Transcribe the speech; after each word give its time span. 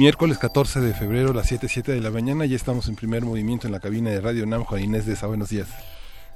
Miércoles 0.00 0.38
14 0.38 0.80
de 0.80 0.94
febrero, 0.94 1.34
las 1.34 1.52
7.07 1.52 1.82
de 1.92 2.00
la 2.00 2.10
mañana, 2.10 2.46
ya 2.46 2.56
estamos 2.56 2.88
en 2.88 2.96
primer 2.96 3.22
movimiento 3.22 3.66
en 3.66 3.72
la 3.74 3.80
cabina 3.80 4.08
de 4.08 4.18
Radio 4.22 4.46
NAM. 4.46 4.64
Juan 4.64 4.82
Inés 4.82 5.04
de 5.04 5.12
esa, 5.12 5.26
buenos 5.26 5.50
días. 5.50 5.68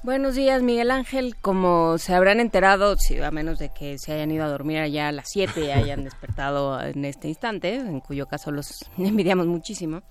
Buenos 0.03 0.35
días, 0.35 0.63
Miguel 0.63 0.91
Ángel. 0.91 1.35
Como 1.41 1.97
se 1.97 2.15
habrán 2.15 2.41
enterado, 2.41 2.95
a 3.25 3.31
menos 3.31 3.59
de 3.59 3.71
que 3.71 3.97
se 3.97 4.13
hayan 4.13 4.33
ido 4.33 4.45
a 4.45 4.49
dormir 4.49 4.81
allá 4.81 5.09
a 5.09 5.13
las 5.13 5.31
7 5.31 5.65
y 5.65 5.71
hayan 5.71 6.05
despertado 6.05 6.79
en 6.79 7.07
este 7.07 7.29
instante, 7.29 7.77
en 7.77 8.01
cuyo 8.01 8.27
caso 8.27 8.51
los 8.51 8.85
envidiamos 8.99 9.47
muchísimo, 9.47 10.03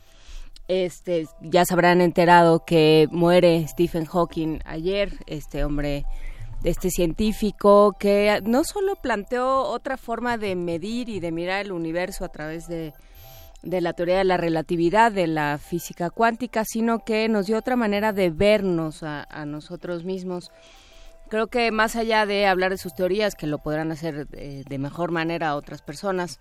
este, 0.67 1.27
ya 1.41 1.63
se 1.63 1.75
habrán 1.75 2.01
enterado 2.01 2.65
que 2.65 3.07
muere 3.11 3.67
Stephen 3.67 4.05
Hawking 4.05 4.61
ayer, 4.65 5.13
este 5.27 5.63
hombre, 5.63 6.05
este 6.63 6.89
científico 6.89 7.95
que 7.99 8.41
no 8.43 8.63
solo 8.63 8.95
planteó 8.95 9.61
otra 9.61 9.97
forma 9.97 10.39
de 10.39 10.55
medir 10.55 11.07
y 11.07 11.19
de 11.19 11.31
mirar 11.31 11.63
el 11.63 11.71
universo 11.71 12.25
a 12.25 12.29
través 12.29 12.67
de 12.67 12.93
de 13.63 13.79
la 13.81 13.93
teoría 13.93 14.17
de 14.17 14.25
la 14.25 14.37
relatividad, 14.37 15.11
de 15.11 15.27
la 15.27 15.57
física 15.57 16.09
cuántica, 16.09 16.63
sino 16.65 16.99
que 16.99 17.29
nos 17.29 17.47
dio 17.47 17.57
otra 17.57 17.75
manera 17.75 18.11
de 18.11 18.29
vernos 18.29 19.03
a, 19.03 19.25
nosotros 19.45 20.03
mismos. 20.03 20.51
Creo 21.29 21.47
que 21.47 21.71
más 21.71 21.95
allá 21.95 22.25
de 22.25 22.45
hablar 22.45 22.71
de 22.71 22.77
sus 22.77 22.93
teorías, 22.93 23.35
que 23.35 23.47
lo 23.47 23.59
podrán 23.59 23.91
hacer 23.91 24.27
de, 24.27 24.77
mejor 24.77 25.11
manera 25.11 25.49
a 25.49 25.55
otras 25.55 25.81
personas, 25.81 26.39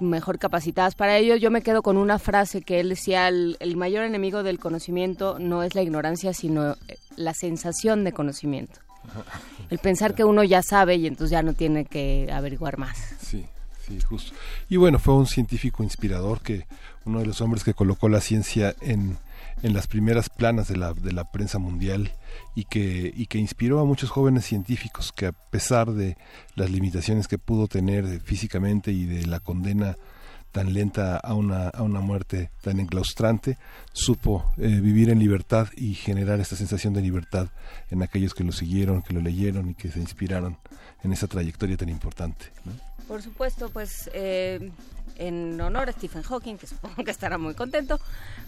mejor 0.00 0.38
capacitadas 0.38 0.94
para 0.94 1.18
ello, 1.18 1.36
yo 1.36 1.50
me 1.50 1.62
quedo 1.62 1.82
con 1.82 1.96
una 1.96 2.18
frase 2.18 2.62
que 2.62 2.80
él 2.80 2.88
decía, 2.88 3.28
el, 3.28 3.76
mayor 3.76 4.04
enemigo 4.04 4.42
del 4.42 4.58
conocimiento 4.58 5.38
no 5.38 5.62
es 5.62 5.74
la 5.74 5.82
ignorancia, 5.82 6.32
sino 6.32 6.72
eh, 6.72 6.98
la 7.16 7.34
sensación 7.34 8.04
de 8.04 8.12
conocimiento. 8.12 8.80
El 9.70 9.78
pensar 9.78 10.14
que 10.14 10.24
uno 10.24 10.44
ya 10.44 10.62
sabe 10.62 10.96
y 10.96 11.06
entonces 11.06 11.30
ya 11.30 11.42
no 11.42 11.52
tiene 11.52 11.84
que 11.84 12.28
averiguar 12.32 12.78
más. 12.78 12.96
Sí. 13.20 13.46
Sí, 13.88 14.00
justo. 14.02 14.32
Y 14.68 14.76
bueno, 14.76 14.98
fue 14.98 15.14
un 15.14 15.26
científico 15.26 15.82
inspirador 15.82 16.40
que 16.40 16.66
uno 17.04 17.20
de 17.20 17.26
los 17.26 17.40
hombres 17.40 17.64
que 17.64 17.74
colocó 17.74 18.08
la 18.08 18.20
ciencia 18.20 18.74
en, 18.80 19.16
en 19.62 19.74
las 19.74 19.86
primeras 19.86 20.28
planas 20.28 20.68
de 20.68 20.76
la, 20.76 20.92
de 20.92 21.12
la 21.12 21.24
prensa 21.30 21.58
mundial 21.58 22.12
y 22.54 22.64
que, 22.64 23.12
y 23.16 23.26
que 23.26 23.38
inspiró 23.38 23.80
a 23.80 23.84
muchos 23.84 24.10
jóvenes 24.10 24.44
científicos 24.44 25.12
que 25.12 25.26
a 25.26 25.32
pesar 25.32 25.92
de 25.92 26.16
las 26.54 26.70
limitaciones 26.70 27.28
que 27.28 27.38
pudo 27.38 27.66
tener 27.66 28.20
físicamente 28.20 28.92
y 28.92 29.06
de 29.06 29.26
la 29.26 29.40
condena 29.40 29.96
tan 30.52 30.72
lenta 30.72 31.16
a 31.16 31.34
una, 31.34 31.68
a 31.68 31.82
una 31.82 32.00
muerte 32.00 32.50
tan 32.62 32.80
enclaustrante, 32.80 33.58
supo 33.92 34.52
eh, 34.56 34.80
vivir 34.80 35.10
en 35.10 35.18
libertad 35.18 35.68
y 35.76 35.94
generar 35.94 36.40
esta 36.40 36.56
sensación 36.56 36.94
de 36.94 37.02
libertad 37.02 37.48
en 37.90 38.02
aquellos 38.02 38.34
que 38.34 38.44
lo 38.44 38.52
siguieron, 38.52 39.02
que 39.02 39.12
lo 39.12 39.20
leyeron 39.20 39.70
y 39.70 39.74
que 39.74 39.90
se 39.90 40.00
inspiraron 40.00 40.56
en 41.04 41.12
esa 41.12 41.26
trayectoria 41.26 41.76
tan 41.76 41.90
importante. 41.90 42.46
Por 43.08 43.22
supuesto, 43.22 43.70
pues 43.70 44.10
eh, 44.12 44.70
en 45.16 45.58
honor 45.60 45.88
a 45.88 45.92
Stephen 45.92 46.22
Hawking, 46.22 46.56
que 46.56 46.66
supongo 46.66 47.02
que 47.04 47.10
estará 47.10 47.38
muy 47.38 47.54
contento, 47.54 47.98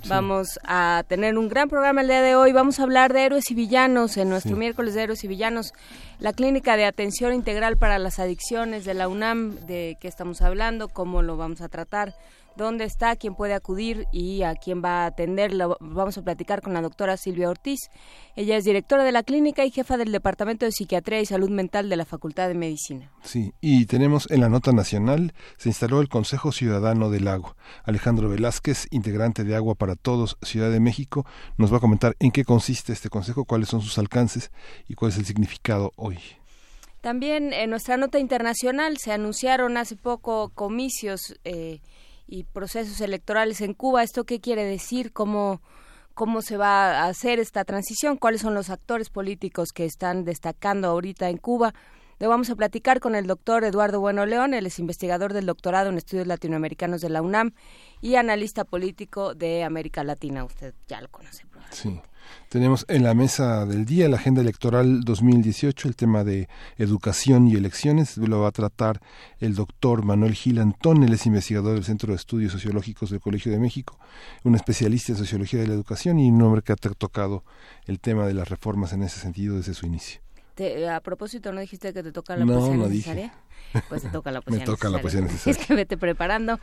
vamos 0.07 0.61
a 0.65 1.03
tener 1.09 1.39
un 1.39 1.49
gran 1.49 1.71
programa 1.71 2.03
el 2.03 2.09
día 2.09 2.21
de 2.21 2.37
hoy. 2.37 2.53
Vamos 2.53 2.79
a 2.79 2.83
hablar 2.83 3.15
de 3.15 3.25
héroes 3.25 3.51
y 3.51 3.55
villanos 3.55 4.19
en 4.19 4.29
nuestro 4.29 4.57
miércoles 4.57 4.93
de 4.93 5.03
héroes 5.03 5.25
y 5.25 5.29
villanos, 5.29 5.73
la 6.19 6.34
clínica 6.34 6.77
de 6.77 6.84
atención 6.84 7.33
integral 7.33 7.79
para 7.79 7.99
las 7.99 8.19
adicciones 8.19 8.84
de 8.84 8.93
la 8.93 9.09
UNAM, 9.09 9.57
de 9.67 9.97
qué 9.99 10.09
estamos 10.09 10.43
hablando, 10.43 10.89
cómo 10.89 11.23
lo 11.23 11.39
vamos 11.39 11.63
a 11.63 11.69
tratar 11.69 12.15
dónde 12.60 12.84
está, 12.84 13.16
quién 13.16 13.34
puede 13.34 13.54
acudir 13.54 14.06
y 14.12 14.43
a 14.43 14.54
quién 14.54 14.82
va 14.84 15.03
a 15.03 15.06
atender. 15.06 15.53
vamos 15.81 16.19
a 16.19 16.22
platicar 16.22 16.62
con 16.62 16.72
la 16.72 16.82
doctora 16.82 17.16
Silvia 17.16 17.50
Ortiz. 17.50 17.91
Ella 18.37 18.56
es 18.56 18.65
directora 18.65 19.03
de 19.04 19.12
la 19.12 19.22
clínica 19.22 19.65
y 19.65 19.71
jefa 19.71 19.97
del 19.97 20.12
Departamento 20.12 20.66
de 20.66 20.72
Psiquiatría 20.72 21.21
y 21.21 21.26
Salud 21.26 21.50
Mental 21.50 21.88
de 21.88 21.97
la 21.97 22.04
Facultad 22.04 22.48
de 22.48 22.54
Medicina. 22.54 23.10
Sí, 23.22 23.53
y 23.60 23.87
tenemos 23.87 24.31
en 24.31 24.41
la 24.41 24.48
nota 24.48 24.72
nacional, 24.72 25.34
se 25.56 25.69
instaló 25.69 26.00
el 26.00 26.09
Consejo 26.09 26.53
Ciudadano 26.53 27.10
del 27.10 27.28
Agua. 27.28 27.56
Alejandro 27.84 28.28
Velázquez, 28.28 28.87
integrante 28.91 29.44
de 29.44 29.56
Agua 29.56 29.75
para 29.75 29.97
Todos, 29.97 30.37
Ciudad 30.42 30.71
de 30.71 30.81
México, 30.81 31.27
nos 31.56 31.72
va 31.72 31.78
a 31.78 31.81
comentar 31.81 32.15
en 32.21 32.31
qué 32.31 32.44
consiste 32.44 32.92
este 32.92 33.09
consejo, 33.09 33.44
cuáles 33.44 33.69
son 33.69 33.81
sus 33.81 33.98
alcances 33.98 34.50
y 34.88 34.94
cuál 34.94 35.10
es 35.10 35.19
el 35.19 35.27
significado 35.27 35.92
hoy. 35.97 36.19
También 37.00 37.54
en 37.54 37.71
nuestra 37.71 37.97
nota 37.97 38.19
internacional 38.19 38.98
se 38.98 39.12
anunciaron 39.12 39.78
hace 39.78 39.97
poco 39.97 40.50
comicios 40.50 41.34
eh, 41.44 41.81
y 42.31 42.45
procesos 42.45 43.01
electorales 43.01 43.61
en 43.61 43.75
Cuba. 43.75 44.05
¿Esto 44.05 44.25
qué 44.25 44.41
quiere 44.41 44.65
decir? 44.65 45.13
¿Cómo, 45.13 45.61
cómo 46.15 46.43
se 46.43 46.57
va 46.57 47.01
a 47.01 47.07
hacer 47.09 47.41
esta 47.41 47.65
transición? 47.65 48.17
¿Cuáles 48.17 48.41
son 48.41 48.55
los 48.55 48.71
actores 48.71 49.11
políticos 49.11 49.71
que 49.75 49.85
están 49.85 50.25
destacando 50.25 50.89
ahorita 50.89 51.29
en 51.29 51.39
Cuba? 51.39 51.75
Le 52.21 52.29
vamos 52.29 52.49
a 52.49 52.55
platicar 52.55 53.01
con 53.01 53.17
el 53.17 53.27
doctor 53.27 53.65
Eduardo 53.65 53.99
Bueno 53.99 54.27
León, 54.27 54.55
él 54.55 54.67
es 54.67 54.79
investigador 54.79 55.33
del 55.33 55.47
doctorado 55.47 55.89
en 55.91 55.97
estudios 55.97 56.27
latinoamericanos 56.27 57.01
de 57.01 57.09
la 57.09 57.23
UNAM 57.23 57.53
y 58.01 58.15
analista 58.15 58.65
político 58.65 59.35
de 59.35 59.65
América 59.65 60.05
Latina. 60.05 60.45
Usted 60.45 60.75
ya 60.87 61.01
lo 61.01 61.09
conoce. 61.09 61.47
Sí. 61.71 62.01
Tenemos 62.49 62.85
en 62.89 63.05
la 63.05 63.15
mesa 63.15 63.65
del 63.67 63.85
día 63.85 64.09
la 64.09 64.17
agenda 64.17 64.41
electoral 64.41 65.03
2018, 65.03 65.89
el 65.89 65.97
tema 65.97 66.25
de 66.25 66.49
educación 66.79 67.47
y 67.47 67.55
elecciones. 67.55 68.17
Lo 68.17 68.41
va 68.41 68.49
a 68.49 68.53
tratar 68.53 69.01
el 69.39 69.55
doctor 69.55 70.05
Manuel 70.05 70.35
Gil 70.35 70.59
Antón, 70.59 71.03
él 71.03 71.13
es 71.13 71.27
investigador 71.27 71.75
del 71.75 71.85
Centro 71.85 72.13
de 72.13 72.17
Estudios 72.17 72.53
Sociológicos 72.53 73.11
del 73.11 73.21
Colegio 73.21 73.53
de 73.53 73.59
México, 73.59 73.99
un 74.45 74.55
especialista 74.55 75.13
en 75.13 75.19
sociología 75.19 75.61
de 75.61 75.69
la 75.69 75.75
educación 75.75 76.19
y 76.19 76.29
un 76.29 76.43
hombre 76.43 76.63
que 76.63 76.73
ha 76.73 76.77
tocado 76.77 77.45
el 77.87 78.01
tema 78.01 78.27
de 78.27 78.35
las 78.35 78.49
reformas 78.49 78.93
en 78.93 79.03
ese 79.03 79.21
sentido 79.21 79.57
desde 79.57 79.75
su 79.75 79.87
inicio 79.87 80.21
a 80.91 81.00
propósito, 81.00 81.53
¿no 81.53 81.60
dijiste 81.60 81.93
que 81.93 82.03
te 82.03 82.12
toca 82.12 82.37
la 82.37 82.47
poesía 82.47 82.76
necesaria? 82.76 83.34
Pues 83.88 84.03
te 84.03 84.09
toca 84.09 84.31
la 84.31 84.41
poesía 84.41 84.60
Me 84.66 84.66
toca 84.66 84.88
la 84.88 85.00
poesía 85.00 85.21
necesaria. 85.21 85.60
Es 85.60 85.66
que 85.66 85.75
vete 85.75 85.97
preparando. 85.97 86.59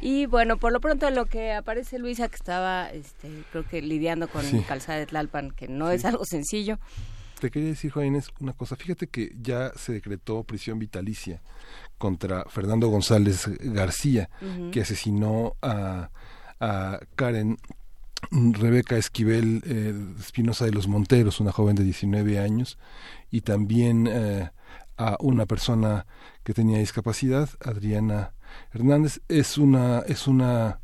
Y 0.00 0.26
bueno, 0.26 0.58
por 0.58 0.72
lo 0.72 0.80
pronto 0.80 1.10
lo 1.10 1.26
que 1.26 1.52
aparece 1.52 1.98
Luisa, 1.98 2.28
que 2.28 2.36
estaba, 2.36 2.90
este, 2.90 3.28
creo 3.52 3.66
que 3.66 3.82
lidiando 3.82 4.28
con 4.28 4.44
calzada 4.62 4.98
de 4.98 5.06
Tlalpan, 5.06 5.50
que 5.52 5.68
no 5.68 5.90
es 5.90 6.04
algo 6.04 6.24
sencillo. 6.24 6.78
Te 7.40 7.50
quería 7.50 7.68
decir, 7.68 7.92
Juan 7.92 8.20
una 8.40 8.52
cosa. 8.52 8.74
Fíjate 8.74 9.06
que 9.06 9.32
ya 9.40 9.72
se 9.76 9.92
decretó 9.92 10.42
prisión 10.42 10.78
vitalicia 10.78 11.40
contra 11.96 12.44
Fernando 12.44 12.88
González 12.88 13.48
García, 13.60 14.28
que 14.72 14.80
asesinó 14.80 15.54
a, 15.62 16.10
a 16.58 16.98
Karen 17.14 17.56
Rebeca 18.30 18.96
Esquivel 18.96 19.62
eh, 19.64 19.94
Espinosa 20.18 20.64
de 20.64 20.72
los 20.72 20.88
Monteros, 20.88 21.40
una 21.40 21.52
joven 21.52 21.76
de 21.76 21.84
19 21.84 22.38
años, 22.38 22.78
y 23.30 23.42
también 23.42 24.08
eh, 24.10 24.50
a 24.96 25.16
una 25.20 25.46
persona 25.46 26.06
que 26.42 26.52
tenía 26.52 26.78
discapacidad, 26.78 27.48
Adriana 27.64 28.32
Hernández. 28.72 29.20
Es 29.28 29.56
una, 29.56 30.00
es 30.00 30.26
una, 30.26 30.80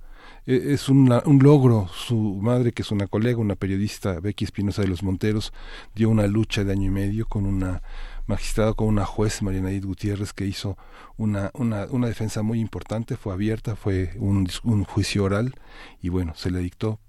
e, 0.47 0.73
es 0.73 0.89
un 0.89 1.09
logro. 1.43 1.89
Su 1.93 2.17
madre, 2.17 2.73
que 2.73 2.83
es 2.83 2.91
una 2.91 3.06
colega, 3.09 3.39
una 3.39 3.56
periodista, 3.56 4.21
Becky 4.21 4.44
Espinosa 4.44 4.83
de 4.83 4.89
los 4.89 5.03
Monteros, 5.03 5.53
dio 5.94 6.11
una 6.11 6.27
lucha 6.27 6.64
de 6.64 6.73
año 6.73 6.87
y 6.87 6.91
medio 6.91 7.26
con 7.26 7.47
una 7.47 7.82
magistrada, 8.26 8.73
con 8.73 8.88
una 8.88 9.05
juez, 9.05 9.43
Mariana 9.43 9.70
Edith 9.70 9.85
Gutiérrez, 9.85 10.32
que 10.32 10.47
hizo 10.47 10.79
una, 11.17 11.50
una, 11.55 11.87
una 11.91 12.06
defensa 12.06 12.43
muy 12.43 12.61
importante, 12.61 13.17
fue 13.17 13.32
abierta, 13.32 13.76
fue 13.76 14.12
un, 14.19 14.49
un 14.62 14.85
juicio 14.85 15.25
oral 15.25 15.55
y 16.00 16.08
bueno, 16.08 16.35
se 16.35 16.50
le 16.50 16.61
dictó 16.61 17.00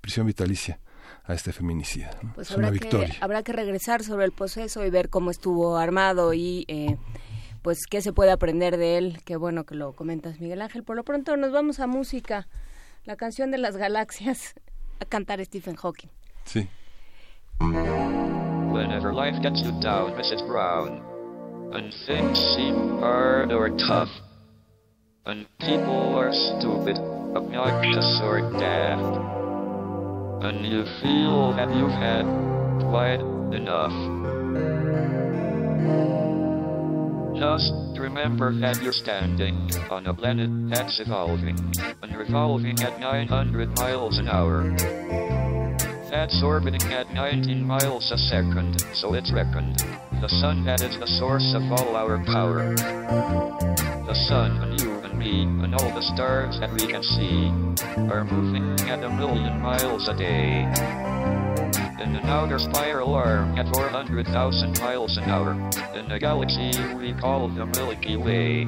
prisión 0.00 0.26
vitalicia 0.26 0.78
a 1.24 1.34
este 1.34 1.52
feminicida. 1.52 2.10
Pues 2.34 2.50
habrá, 2.52 2.70
Que, 2.70 3.16
habrá 3.20 3.42
que 3.42 3.52
regresar 3.52 4.02
sobre 4.02 4.24
el 4.26 4.32
proceso 4.32 4.84
y 4.84 4.90
ver 4.90 5.08
cómo 5.08 5.30
estuvo 5.30 5.76
armado 5.76 6.34
y 6.34 6.64
eh, 6.68 6.96
pues 7.62 7.86
qué 7.86 8.02
se 8.02 8.12
puede 8.12 8.30
aprender 8.30 8.76
de 8.76 8.98
él. 8.98 9.18
Qué 9.24 9.36
bueno 9.36 9.64
que 9.64 9.74
lo 9.74 9.92
comentas, 9.94 10.40
Miguel 10.40 10.60
Ángel. 10.60 10.84
Por 10.84 10.96
lo 10.96 11.04
pronto 11.04 11.36
nos 11.36 11.50
vamos 11.52 11.80
a 11.80 11.86
música. 11.86 12.46
La 13.04 13.16
canción 13.16 13.50
de 13.50 13.58
las 13.58 13.76
galaxias 13.76 14.54
a 15.00 15.04
cantar 15.06 15.44
Stephen 15.44 15.76
Hawking. 15.76 16.10
Sí. 16.44 16.68
Whenever 17.60 19.12
life 19.14 19.40
gets 19.40 19.62
you 19.62 19.70
down, 19.80 20.12
Mrs. 20.14 20.46
Brown, 20.46 21.00
and 21.72 21.94
things 22.06 22.38
seem 22.56 22.98
hard 22.98 23.52
or 23.52 23.70
tough, 23.70 24.10
and 25.26 25.46
people 25.60 26.18
are 26.18 26.32
stupid, 26.32 26.98
obnoxious 27.34 28.20
or 28.22 28.40
daft, 28.58 29.16
and 30.44 30.64
you 30.64 30.84
feel 31.02 31.52
that 31.56 31.74
you've 31.74 31.90
had 31.90 32.24
quite 32.90 33.20
enough. 33.54 33.92
Just 37.36 37.72
remember 37.98 38.52
that 38.60 38.80
you're 38.82 38.92
standing 38.92 39.70
on 39.90 40.06
a 40.06 40.14
planet 40.14 40.50
that's 40.70 41.00
evolving 41.00 41.58
and 42.02 42.16
revolving 42.16 42.80
at 42.80 43.00
900 43.00 43.76
miles 43.76 44.18
an 44.18 44.28
hour. 44.28 44.74
That's 46.10 46.40
orbiting 46.44 46.92
at 46.92 47.12
19 47.12 47.66
miles 47.66 48.12
a 48.12 48.16
second, 48.16 48.84
so 48.94 49.14
it's 49.14 49.32
reckoned. 49.32 49.78
The 50.20 50.28
sun 50.28 50.64
that 50.64 50.80
is 50.80 50.96
the 51.00 51.08
source 51.18 51.52
of 51.56 51.62
all 51.72 51.96
our 51.96 52.24
power. 52.24 52.76
The 52.76 54.14
sun 54.28 54.62
and 54.62 54.80
you 54.80 54.93
me 55.24 55.42
and 55.42 55.74
all 55.74 55.94
the 55.94 56.02
stars 56.02 56.60
that 56.60 56.70
we 56.72 56.86
can 56.86 57.02
see 57.02 57.48
are 58.12 58.24
moving 58.24 58.78
at 58.90 59.02
a 59.02 59.08
million 59.08 59.58
miles 59.60 60.06
a 60.08 60.14
day. 60.14 60.60
In 62.02 62.14
an 62.14 62.26
outer 62.26 62.58
spiral 62.58 63.14
arm 63.14 63.56
at 63.56 63.72
400,000 63.74 64.78
miles 64.80 65.16
an 65.16 65.24
hour, 65.24 65.52
in 65.94 66.12
a 66.12 66.18
galaxy 66.18 66.72
we 66.96 67.14
call 67.14 67.48
the 67.48 67.64
Milky 67.64 68.16
Way. 68.16 68.66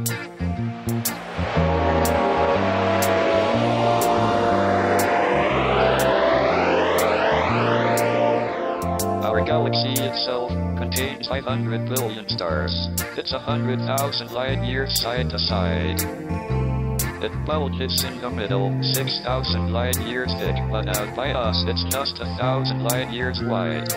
Our 9.23 9.45
galaxy 9.45 9.93
itself 10.03 10.66
contains 10.97 11.29
500 11.29 11.95
billion 11.95 12.27
stars. 12.29 12.89
It's 13.19 13.33
a 13.33 13.39
hundred 13.39 13.81
thousand 13.81 14.33
light 14.33 14.65
years 14.65 14.99
side 14.99 15.29
to 15.29 15.39
side. 15.39 16.01
It 17.23 17.33
bulges 17.45 18.03
in 18.05 18.19
the 18.21 18.31
middle, 18.31 18.73
6,000 18.83 19.73
light 19.73 19.99
years 20.07 20.33
thick, 20.39 20.57
but 20.71 20.89
out 20.97 21.15
by 21.15 21.33
us 21.33 21.65
it's 21.67 21.85
just 21.93 22.21
a 22.21 22.25
thousand 22.39 22.83
light 22.85 23.13
years 23.13 23.41
wide. 23.45 23.93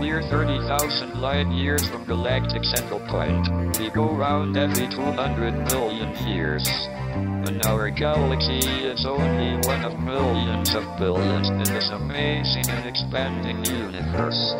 We're 0.00 0.22
30,000 0.22 1.20
light 1.20 1.48
years 1.48 1.86
from 1.88 2.06
galactic 2.06 2.64
central 2.64 3.00
point. 3.00 3.78
We 3.78 3.90
go 3.90 4.08
round 4.16 4.56
every 4.56 4.88
200 4.88 5.68
million 5.68 6.16
years. 6.26 6.66
And 7.14 7.64
our 7.66 7.90
galaxy 7.90 8.58
is 8.88 9.04
only 9.04 9.60
one 9.68 9.84
of 9.84 10.00
millions 10.00 10.74
of 10.74 10.84
billions 10.98 11.50
in 11.50 11.62
this 11.74 11.90
amazing 11.92 12.68
and 12.70 12.88
expanding 12.88 13.64
universe. 13.64 14.54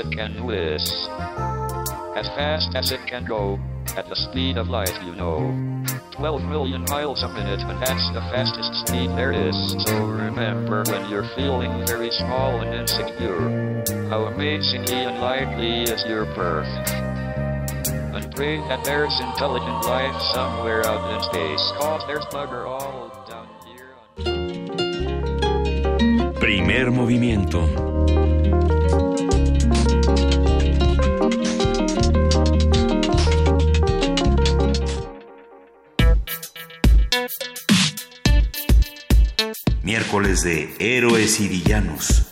It 0.00 0.10
can 0.12 0.46
whiz. 0.46 0.82
As 2.16 2.26
fast 2.32 2.74
as 2.74 2.90
it 2.90 3.00
can 3.06 3.26
go, 3.26 3.60
at 3.96 4.08
the 4.08 4.16
speed 4.16 4.56
of 4.56 4.68
light, 4.68 4.96
you 5.04 5.14
know. 5.14 5.52
12 6.12 6.42
million 6.44 6.84
miles 6.88 7.22
a 7.22 7.28
minute, 7.28 7.60
and 7.60 7.80
that's 7.82 8.08
the 8.12 8.20
fastest 8.32 8.86
speed 8.86 9.10
there 9.10 9.32
is. 9.32 9.56
So 9.86 10.06
remember 10.06 10.84
when 10.88 11.08
you're 11.10 11.28
feeling 11.36 11.84
very 11.86 12.10
small 12.10 12.60
and 12.60 12.74
insecure, 12.80 13.84
how 14.08 14.24
amazingly 14.26 15.04
unlikely 15.04 15.82
is 15.84 16.04
your 16.08 16.24
birth. 16.34 16.68
And 18.16 18.34
pray 18.34 18.58
that 18.68 18.84
there's 18.84 19.18
intelligent 19.20 19.84
life 19.84 20.16
somewhere 20.32 20.86
out 20.86 21.12
in 21.12 21.20
space, 21.28 21.72
cause 21.78 22.02
there's 22.06 22.24
bugger 22.26 22.66
all 22.66 23.10
down 23.28 23.48
here 23.66 23.94
on 24.00 24.24
Primer 26.40 26.90
movimiento. 26.90 27.89
Miércoles 39.90 40.42
de 40.42 40.72
Héroes 40.78 41.40
y 41.40 41.48
Villanos. 41.48 42.24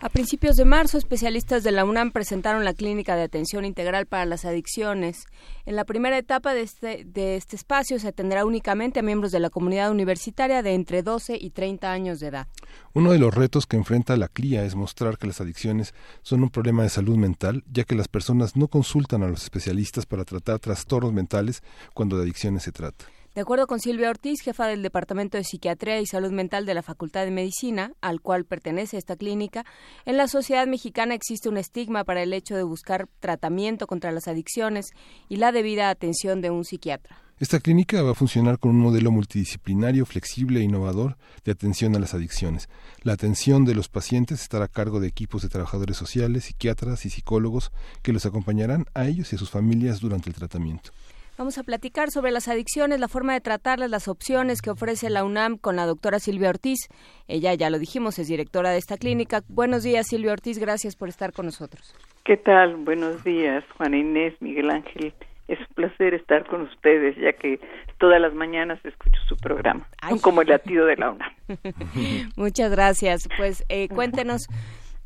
A 0.00 0.08
principios 0.08 0.56
de 0.56 0.64
marzo, 0.64 0.96
especialistas 0.96 1.62
de 1.62 1.72
la 1.72 1.84
UNAM 1.84 2.10
presentaron 2.10 2.64
la 2.64 2.72
Clínica 2.72 3.14
de 3.14 3.24
Atención 3.24 3.66
Integral 3.66 4.06
para 4.06 4.24
las 4.24 4.46
Adicciones. 4.46 5.26
En 5.66 5.76
la 5.76 5.84
primera 5.84 6.16
etapa 6.16 6.54
de 6.54 6.62
este, 6.62 7.04
de 7.04 7.36
este 7.36 7.54
espacio 7.54 7.98
se 7.98 8.08
atenderá 8.08 8.46
únicamente 8.46 9.00
a 9.00 9.02
miembros 9.02 9.30
de 9.30 9.40
la 9.40 9.50
comunidad 9.50 9.90
universitaria 9.90 10.62
de 10.62 10.72
entre 10.72 11.02
12 11.02 11.36
y 11.38 11.50
30 11.50 11.92
años 11.92 12.18
de 12.18 12.28
edad. 12.28 12.46
Uno 12.94 13.12
de 13.12 13.18
los 13.18 13.34
retos 13.34 13.66
que 13.66 13.76
enfrenta 13.76 14.16
la 14.16 14.28
CLIA 14.28 14.64
es 14.64 14.74
mostrar 14.74 15.18
que 15.18 15.26
las 15.26 15.42
adicciones 15.42 15.92
son 16.22 16.42
un 16.42 16.48
problema 16.48 16.82
de 16.82 16.88
salud 16.88 17.18
mental, 17.18 17.62
ya 17.70 17.84
que 17.84 17.94
las 17.94 18.08
personas 18.08 18.56
no 18.56 18.68
consultan 18.68 19.22
a 19.22 19.28
los 19.28 19.42
especialistas 19.42 20.06
para 20.06 20.24
tratar 20.24 20.60
trastornos 20.60 21.12
mentales 21.12 21.62
cuando 21.92 22.16
de 22.16 22.22
adicciones 22.22 22.62
se 22.62 22.72
trata. 22.72 23.04
De 23.38 23.42
acuerdo 23.42 23.68
con 23.68 23.78
Silvia 23.78 24.10
Ortiz, 24.10 24.40
jefa 24.40 24.66
del 24.66 24.82
Departamento 24.82 25.38
de 25.38 25.44
Psiquiatría 25.44 26.00
y 26.00 26.06
Salud 26.06 26.32
Mental 26.32 26.66
de 26.66 26.74
la 26.74 26.82
Facultad 26.82 27.24
de 27.24 27.30
Medicina, 27.30 27.92
al 28.00 28.20
cual 28.20 28.44
pertenece 28.44 28.96
esta 28.96 29.14
clínica, 29.14 29.64
en 30.06 30.16
la 30.16 30.26
sociedad 30.26 30.66
mexicana 30.66 31.14
existe 31.14 31.48
un 31.48 31.56
estigma 31.56 32.02
para 32.02 32.24
el 32.24 32.32
hecho 32.32 32.56
de 32.56 32.64
buscar 32.64 33.06
tratamiento 33.20 33.86
contra 33.86 34.10
las 34.10 34.26
adicciones 34.26 34.86
y 35.28 35.36
la 35.36 35.52
debida 35.52 35.88
atención 35.88 36.40
de 36.40 36.50
un 36.50 36.64
psiquiatra. 36.64 37.16
Esta 37.38 37.60
clínica 37.60 38.02
va 38.02 38.10
a 38.10 38.14
funcionar 38.16 38.58
con 38.58 38.72
un 38.72 38.80
modelo 38.80 39.12
multidisciplinario, 39.12 40.04
flexible 40.04 40.58
e 40.58 40.64
innovador 40.64 41.16
de 41.44 41.52
atención 41.52 41.94
a 41.94 42.00
las 42.00 42.14
adicciones. 42.14 42.68
La 43.04 43.12
atención 43.12 43.64
de 43.64 43.76
los 43.76 43.88
pacientes 43.88 44.42
estará 44.42 44.64
a 44.64 44.68
cargo 44.68 44.98
de 44.98 45.06
equipos 45.06 45.42
de 45.42 45.48
trabajadores 45.48 45.96
sociales, 45.96 46.46
psiquiatras 46.46 47.06
y 47.06 47.10
psicólogos 47.10 47.70
que 48.02 48.12
los 48.12 48.26
acompañarán 48.26 48.86
a 48.94 49.06
ellos 49.06 49.32
y 49.32 49.36
a 49.36 49.38
sus 49.38 49.50
familias 49.50 50.00
durante 50.00 50.28
el 50.28 50.34
tratamiento. 50.34 50.90
Vamos 51.38 51.56
a 51.56 51.62
platicar 51.62 52.10
sobre 52.10 52.32
las 52.32 52.48
adicciones, 52.48 52.98
la 52.98 53.06
forma 53.06 53.32
de 53.32 53.40
tratarlas, 53.40 53.90
las 53.90 54.08
opciones 54.08 54.60
que 54.60 54.70
ofrece 54.70 55.08
la 55.08 55.22
UNAM 55.22 55.56
con 55.56 55.76
la 55.76 55.86
doctora 55.86 56.18
Silvia 56.18 56.48
Ortiz. 56.48 56.88
Ella, 57.28 57.54
ya 57.54 57.70
lo 57.70 57.78
dijimos, 57.78 58.18
es 58.18 58.26
directora 58.26 58.70
de 58.70 58.78
esta 58.78 58.96
clínica. 58.96 59.42
Buenos 59.48 59.84
días, 59.84 60.08
Silvia 60.08 60.32
Ortiz, 60.32 60.58
gracias 60.58 60.96
por 60.96 61.08
estar 61.08 61.32
con 61.32 61.46
nosotros. 61.46 61.94
¿Qué 62.24 62.36
tal? 62.38 62.74
Buenos 62.78 63.22
días, 63.22 63.62
Juana 63.76 63.98
Inés, 63.98 64.34
Miguel 64.40 64.68
Ángel. 64.68 65.14
Es 65.46 65.60
un 65.60 65.74
placer 65.76 66.12
estar 66.14 66.44
con 66.44 66.62
ustedes, 66.62 67.14
ya 67.16 67.32
que 67.32 67.60
todas 67.98 68.20
las 68.20 68.34
mañanas 68.34 68.84
escucho 68.84 69.20
su 69.28 69.36
programa, 69.36 69.86
Ay. 70.02 70.18
como 70.18 70.42
el 70.42 70.48
latido 70.48 70.86
de 70.86 70.96
la 70.96 71.12
UNAM. 71.12 71.30
Muchas 72.36 72.72
gracias. 72.72 73.28
Pues 73.36 73.64
eh, 73.68 73.88
cuéntenos. 73.88 74.48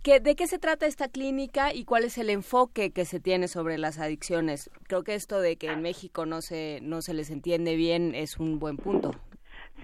¿Qué, 0.03 0.19
¿De 0.19 0.35
qué 0.35 0.49
se 0.49 0.59
trata 0.59 0.87
esta 0.87 1.07
clínica 1.09 1.73
y 1.73 1.85
cuál 1.85 2.03
es 2.03 2.19
el 2.19 2.29
enfoque 2.29 2.91
que 2.91 3.05
se 3.05 3.21
tiene 3.21 3.47
sobre 3.47 3.79
las 3.79 4.01
adicciones? 4.01 4.69
Creo 4.89 5.05
que 5.05 5.15
esto 5.15 5.41
de 5.41 5.57
que 5.57 5.69
en 5.69 5.81
México 5.81 6.27
no 6.27 6.41
se, 6.41 6.81
no 6.83 7.03
se 7.03 7.15
les 7.15 7.31
entiende 7.31 7.77
bien 7.77 8.13
es 8.17 8.41
un 8.41 8.59
buen 8.59 8.79
punto. 8.79 9.13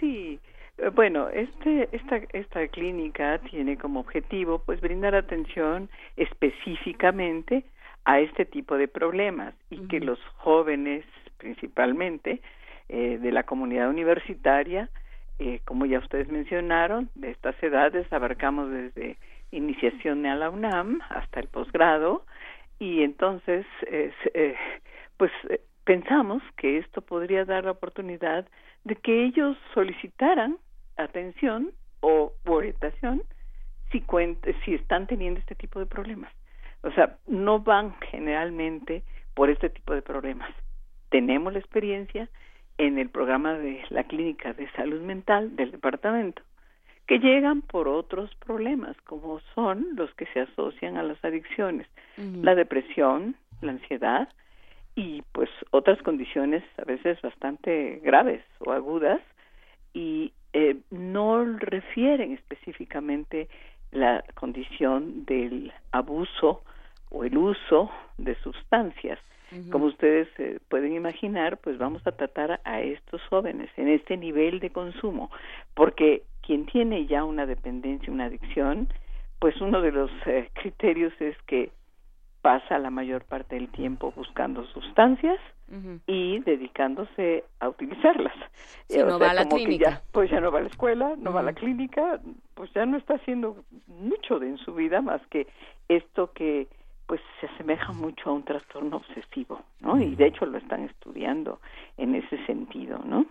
Sí, 0.01 0.41
eh, 0.79 0.89
bueno, 0.89 1.29
este, 1.29 1.89
esta, 1.93 2.17
esta 2.33 2.67
clínica 2.67 3.39
tiene 3.49 3.79
como 3.79 4.01
objetivo 4.01 4.59
pues 4.67 4.81
brindar 4.81 5.15
atención 5.15 5.89
específicamente 6.17 7.63
a 8.05 8.19
este 8.19 8.45
tipo 8.45 8.77
de 8.77 8.89
problemas 8.89 9.55
y 9.71 9.87
que 9.87 10.01
los 10.01 10.19
jóvenes 10.39 11.05
principalmente 11.37 12.43
eh, 12.89 13.19
de 13.19 13.31
la 13.31 13.45
comunidad 13.45 13.89
universitaria, 13.89 14.91
eh, 15.39 15.61
como 15.65 15.87
ya 15.87 16.01
ustedes 16.01 16.29
mencionaron, 16.29 17.09
de 17.15 17.31
estas 17.31 17.55
edades 17.63 18.13
abarcamos 18.13 18.69
desde 18.71 19.17
iniciación 19.51 20.27
a 20.27 20.37
la 20.37 20.51
UNAM 20.51 21.01
hasta 21.09 21.41
el 21.41 21.49
posgrado 21.49 22.25
y 22.79 23.03
entonces 23.03 23.67
eh, 23.87 24.13
pues 25.17 25.33
eh, 25.49 25.61
pensamos 25.85 26.43
que 26.57 26.79
esto 26.79 27.03
podría 27.03 27.45
dar 27.45 27.65
la 27.65 27.73
oportunidad 27.73 28.47
de 28.85 28.97
que 28.97 29.25
ellos 29.25 29.57
solicitaran 29.75 30.59
atención 30.97 31.73
o 32.01 32.33
orientación 32.47 33.23
si 33.91 34.05
si 34.65 34.75
están 34.75 35.07
teniendo 35.07 35.41
este 35.41 35.55
tipo 35.55 35.79
de 35.79 35.87
problemas. 35.87 36.33
O 36.83 36.91
sea, 36.93 37.17
no 37.27 37.61
van 37.61 37.95
generalmente 38.11 39.03
por 39.35 39.51
este 39.51 39.71
tipo 39.71 39.95
de 39.95 40.03
problemas. 40.03 40.51
Tenemos 41.09 41.53
la 41.53 41.59
experiencia 41.59 42.29
en 42.77 42.99
el 42.99 43.09
programa 43.09 43.55
de 43.55 43.83
la 43.89 44.05
clínica 44.05 44.53
de 44.53 44.71
salud 44.73 45.01
mental 45.01 45.57
del 45.57 45.73
departamento 45.73 46.43
que 47.09 47.19
llegan 47.19 47.63
por 47.63 47.89
otros 47.89 48.31
problemas 48.35 48.95
como 49.05 49.41
son 49.55 49.97
los 49.97 50.13
que 50.15 50.27
se 50.27 50.41
asocian 50.41 50.99
a 50.99 51.03
las 51.03 51.23
adicciones, 51.25 51.89
la 52.19 52.55
depresión, 52.55 53.35
la 53.63 53.73
ansiedad 53.73 54.29
y 54.95 55.23
pues 55.33 55.49
otras 55.71 56.01
condiciones 56.03 56.63
a 56.77 56.85
veces 56.85 57.21
bastante 57.23 58.01
graves 58.05 58.45
o 58.59 58.73
agudas 58.73 59.23
y 59.95 60.33
eh, 60.53 60.77
no 60.91 61.45
refieren 61.57 62.33
específicamente 62.33 63.49
la 63.91 64.23
condición 64.35 65.25
del 65.25 65.73
abuso 65.93 66.63
o 67.09 67.25
el 67.25 67.39
uso 67.39 67.91
de 68.19 68.35
sustancias. 68.43 69.19
Como 69.71 69.87
ustedes 69.87 70.29
eh, 70.37 70.59
pueden 70.69 70.93
imaginar, 70.93 71.57
pues 71.57 71.79
vamos 71.79 72.07
a 72.07 72.13
tratar 72.13 72.61
a 72.65 72.83
estos 72.83 73.23
jóvenes 73.31 73.71
en 73.79 73.89
este 73.89 74.19
nivel 74.19 74.61
de 74.61 74.69
consumo, 74.69 75.31
porque 75.73 76.23
quien 76.49 76.65
tiene 76.65 77.05
ya 77.05 77.25
una 77.25 77.45
dependencia, 77.45 78.11
una 78.11 78.25
adicción, 78.25 78.89
pues 79.39 79.61
uno 79.61 79.83
de 79.83 79.93
los 79.93 80.11
eh, 80.25 80.49
criterios 80.55 81.13
es 81.21 81.37
que 81.47 81.71
pasa 82.41 82.79
la 82.79 82.89
mayor 82.89 83.23
parte 83.25 83.57
del 83.57 83.69
tiempo 83.69 84.15
buscando 84.17 84.65
sustancias 84.69 85.39
y 86.07 86.39
dedicándose 86.39 87.45
a 87.61 87.69
utilizarlas. 87.69 88.33
Sí, 88.89 88.99
no 89.07 89.19
va 89.19 89.33
a 89.33 89.35
la 89.35 89.45
clínica. 89.45 90.01
pues 90.13 90.31
ya 90.31 90.41
no 90.41 90.51
va 90.51 90.61
a 90.61 90.63
la 90.63 90.69
escuela, 90.69 91.15
no 91.19 91.35
va 91.35 91.41
a 91.41 91.43
la 91.43 91.53
clínica, 91.53 92.19
pues 92.55 92.73
ya 92.73 92.87
no 92.87 92.97
está 92.97 93.17
haciendo 93.17 93.63
mucho 93.87 94.39
de 94.39 94.49
en 94.49 94.57
su 94.57 94.73
vida 94.75 95.03
más 95.03 95.21
que 95.27 95.47
esto 95.91 96.33
que 96.33 96.69
pues 97.09 97.23
se 97.41 97.47
asemeja 97.47 97.91
mucho 97.95 98.29
a 98.29 98.35
un 98.35 98.45
trastorno 98.45 98.99
obsesivo, 98.99 99.63
¿no? 99.81 99.99
Y 99.99 100.15
de 100.15 100.27
hecho 100.27 100.45
lo 100.45 100.59
están 100.59 100.85
estudiando 100.85 101.59
en 101.97 102.15
ese 102.15 102.37
sentido, 102.45 102.99
¿no? 103.05 103.25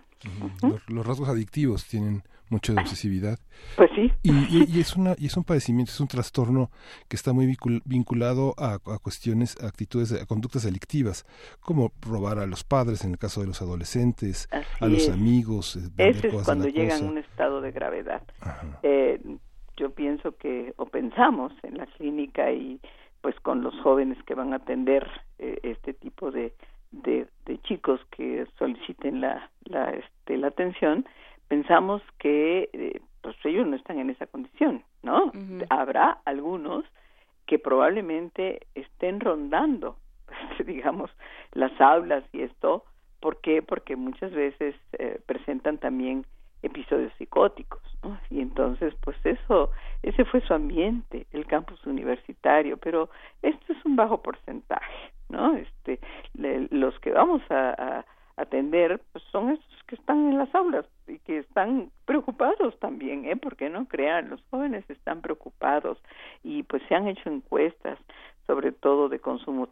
los, 0.88 1.06
rasgos 1.06 1.28
adictivos 1.28 1.86
tienen 1.86 2.24
mucho 2.50 2.74
de 2.74 2.80
obsesividad. 2.80 3.38
Pues 3.76 3.88
sí. 3.94 4.10
Y, 4.24 4.80
es 4.80 4.96
una 4.96 5.14
y 5.16 5.26
es 5.26 5.36
un 5.36 5.44
padecimiento, 5.44 5.92
es 5.92 6.00
un 6.00 6.08
trastorno 6.08 6.70
que 7.08 7.14
está 7.14 7.32
muy 7.32 7.56
vinculado 7.84 8.52
a, 8.58 8.80
cuestiones, 8.98 9.56
a 9.62 9.68
actitudes, 9.68 10.12
a 10.12 10.26
conductas 10.26 10.64
delictivas, 10.64 11.24
como 11.60 11.92
robar 12.00 12.40
a 12.40 12.46
los 12.46 12.64
padres 12.64 13.04
en 13.04 13.12
el 13.12 13.18
caso 13.18 13.42
de 13.42 13.46
los 13.46 13.62
adolescentes, 13.62 14.48
a 14.80 14.88
los 14.88 15.08
amigos. 15.08 15.76
Eh, 15.76 16.08
Ese 16.10 16.28
es 16.28 16.44
cuando 16.44 16.66
llegan 16.66 17.04
a 17.04 17.08
un 17.08 17.18
estado 17.18 17.60
de 17.60 17.70
gravedad. 17.70 18.22
Eh, 18.82 19.20
yo 19.76 19.90
pienso 19.90 20.36
que 20.36 20.74
o 20.78 20.86
pensamos 20.86 21.52
en 21.62 21.76
la 21.76 21.86
clínica 21.86 22.50
y 22.50 22.80
pues 23.20 23.38
con 23.40 23.62
los 23.62 23.78
jóvenes 23.80 24.22
que 24.24 24.34
van 24.34 24.52
a 24.52 24.56
atender 24.56 25.08
eh, 25.38 25.58
este 25.62 25.92
tipo 25.92 26.30
de, 26.30 26.54
de, 26.92 27.26
chicos 27.64 28.00
que 28.10 28.46
soliciten 28.58 29.20
la, 29.20 29.50
la, 29.64 29.90
este, 29.90 30.36
la 30.36 30.48
atención, 30.48 31.06
pensamos 31.48 32.02
que 32.18 32.70
eh, 32.72 33.00
pues 33.20 33.36
ellos 33.44 33.66
no 33.66 33.76
están 33.76 33.98
en 33.98 34.10
esa 34.10 34.26
condición, 34.26 34.82
¿no? 35.02 35.32
Habrá 35.70 36.18
algunos 36.24 36.84
que 37.46 37.58
probablemente 37.58 38.66
estén 38.74 39.20
rondando, 39.20 39.96
digamos, 40.66 41.10
las 41.52 41.78
aulas 41.80 42.24
y 42.32 42.42
esto, 42.42 42.84
¿por 43.20 43.40
qué? 43.40 43.62
Porque 43.62 43.96
muchas 43.96 44.32
veces 44.32 44.74
eh, 44.92 45.20
presentan 45.26 45.78
también 45.78 46.24
episodios 46.62 47.12
psicóticos, 47.18 47.82
¿no? 48.02 48.18
Y 48.30 48.40
entonces, 48.40 48.94
pues 49.00 49.16
eso, 49.24 49.70
ese 50.02 50.24
fue 50.24 50.40
su 50.40 50.54
ambiente, 50.54 51.26
el 51.32 51.46
campus 51.46 51.84
universitario, 51.86 52.76
pero 52.76 53.10
esto 53.42 53.72
es 53.72 53.84
un 53.84 53.96
bajo 53.96 54.22
porcentaje, 54.22 55.12
¿no? 55.28 55.54
Este, 55.54 56.00
los 56.34 56.98
que 57.00 57.12
vamos 57.12 57.42
a, 57.50 58.04
atender, 58.36 59.00
pues 59.10 59.24
son 59.32 59.50
esos 59.50 59.82
que 59.88 59.96
están 59.96 60.28
en 60.28 60.38
las 60.38 60.54
aulas 60.54 60.86
y 61.08 61.18
que 61.18 61.38
están 61.38 61.90
preocupados 62.04 62.78
también, 62.78 63.24
¿eh? 63.24 63.34
Porque 63.34 63.68
no 63.68 63.86
crean, 63.88 64.30
los 64.30 64.40
jóvenes 64.50 64.88
están 64.88 65.22
preocupados 65.22 65.98
y 66.44 66.62
pues 66.62 66.80
se 66.88 66.94
han 66.94 67.08
hecho 67.08 67.28
encuestas, 67.30 67.98
sobre 68.46 68.70
todo 68.70 69.08
de 69.08 69.18
consumo 69.18 69.68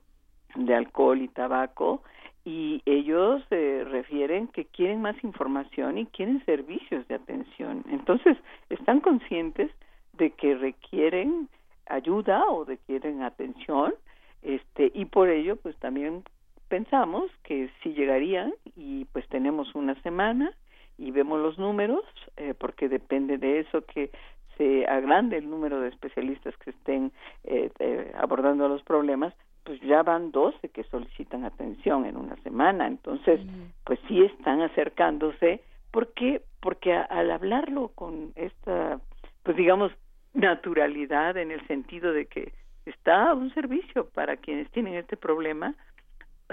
de 0.56 0.74
alcohol 0.74 1.22
y 1.22 1.28
tabaco, 1.28 2.02
y 2.46 2.80
ellos 2.86 3.42
eh, 3.50 3.84
refieren 3.90 4.46
que 4.46 4.66
quieren 4.66 5.02
más 5.02 5.16
información 5.24 5.98
y 5.98 6.06
quieren 6.06 6.44
servicios 6.46 7.06
de 7.08 7.16
atención. 7.16 7.84
Entonces, 7.90 8.38
están 8.70 9.00
conscientes 9.00 9.72
de 10.12 10.30
que 10.30 10.54
requieren 10.54 11.48
ayuda 11.86 12.44
o 12.48 12.64
requieren 12.64 13.22
atención, 13.22 13.94
este, 14.42 14.92
y 14.94 15.06
por 15.06 15.28
ello, 15.28 15.56
pues 15.56 15.76
también 15.78 16.22
pensamos 16.68 17.32
que 17.42 17.68
si 17.82 17.94
llegarían 17.94 18.54
y 18.76 19.06
pues 19.06 19.26
tenemos 19.28 19.74
una 19.74 20.00
semana 20.02 20.52
y 20.98 21.10
vemos 21.10 21.40
los 21.40 21.58
números, 21.58 22.04
eh, 22.36 22.54
porque 22.56 22.88
depende 22.88 23.38
de 23.38 23.58
eso 23.58 23.84
que 23.86 24.12
se 24.56 24.86
agrande 24.86 25.36
el 25.36 25.50
número 25.50 25.80
de 25.80 25.88
especialistas 25.88 26.56
que 26.58 26.70
estén 26.70 27.10
eh, 27.42 27.70
eh 27.80 28.12
abordando 28.16 28.68
los 28.68 28.84
problemas, 28.84 29.34
pues 29.66 29.80
ya 29.80 30.04
van 30.04 30.30
12 30.30 30.68
que 30.68 30.84
solicitan 30.84 31.44
atención 31.44 32.06
en 32.06 32.16
una 32.16 32.36
semana, 32.36 32.86
entonces 32.86 33.40
pues 33.84 33.98
sí 34.06 34.22
están 34.22 34.62
acercándose, 34.62 35.60
¿por 35.90 36.12
qué? 36.12 36.40
Porque 36.60 36.94
al 36.94 37.32
hablarlo 37.32 37.88
con 37.88 38.32
esta, 38.36 39.00
pues 39.42 39.56
digamos, 39.56 39.90
naturalidad 40.34 41.36
en 41.36 41.50
el 41.50 41.66
sentido 41.66 42.12
de 42.12 42.26
que 42.26 42.52
está 42.84 43.34
un 43.34 43.52
servicio 43.54 44.08
para 44.10 44.36
quienes 44.36 44.70
tienen 44.70 44.94
este 44.94 45.16
problema, 45.16 45.74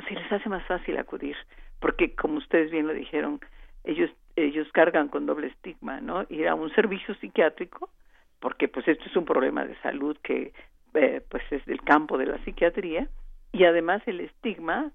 se 0.07 0.15
les 0.15 0.31
hace 0.31 0.49
más 0.49 0.65
fácil 0.65 0.97
acudir, 0.97 1.35
porque 1.79 2.15
como 2.15 2.39
ustedes 2.39 2.71
bien 2.71 2.87
lo 2.87 2.93
dijeron, 2.93 3.39
ellos 3.83 4.09
ellos 4.35 4.67
cargan 4.71 5.09
con 5.09 5.27
doble 5.27 5.47
estigma, 5.47 6.01
¿no? 6.01 6.25
Ir 6.29 6.47
a 6.47 6.55
un 6.55 6.73
servicio 6.73 7.13
psiquiátrico, 7.15 7.91
porque 8.39 8.67
pues 8.67 8.87
esto 8.87 9.03
es 9.05 9.15
un 9.15 9.25
problema 9.25 9.63
de 9.65 9.79
salud 9.81 10.17
que 10.23 10.51
eh, 10.93 11.21
pues 11.29 11.43
es 11.51 11.65
del 11.65 11.81
campo 11.81 12.17
de 12.17 12.27
la 12.27 12.43
psiquiatría 12.43 13.07
y 13.51 13.65
además 13.65 14.01
el 14.05 14.19
estigma 14.19 14.91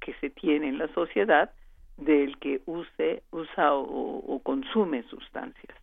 que 0.00 0.14
se 0.20 0.30
tiene 0.30 0.68
en 0.68 0.78
la 0.78 0.92
sociedad 0.94 1.50
del 1.96 2.38
que 2.38 2.60
use, 2.66 3.22
usa 3.30 3.74
o, 3.74 4.40
consume 4.42 5.02
sustancias. 5.04 5.76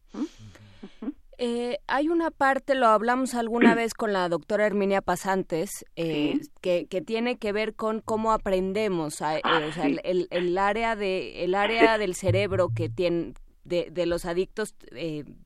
Eh, 1.39 1.77
hay 1.85 2.09
una 2.09 2.31
parte, 2.31 2.73
lo 2.73 2.87
hablamos 2.87 3.35
alguna 3.35 3.75
vez 3.75 3.93
con 3.93 4.11
la 4.11 4.27
doctora 4.27 4.65
Herminia 4.65 5.01
Pasantes, 5.01 5.85
eh, 5.95 6.39
que, 6.61 6.87
que, 6.87 7.01
tiene 7.01 7.37
que 7.37 7.51
ver 7.51 7.75
con 7.75 8.01
cómo 8.01 8.31
aprendemos, 8.31 9.21
a, 9.21 9.35
ah, 9.43 9.61
o 9.69 9.71
sea, 9.71 9.85
el, 9.85 10.27
el, 10.31 10.57
área 10.57 10.95
de, 10.95 11.43
el 11.43 11.53
área 11.53 11.99
del 11.99 12.15
cerebro 12.15 12.69
que 12.75 12.89
tiene, 12.89 13.33
de, 13.65 13.89
de 13.91 14.07
los 14.07 14.25
adictos, 14.25 14.73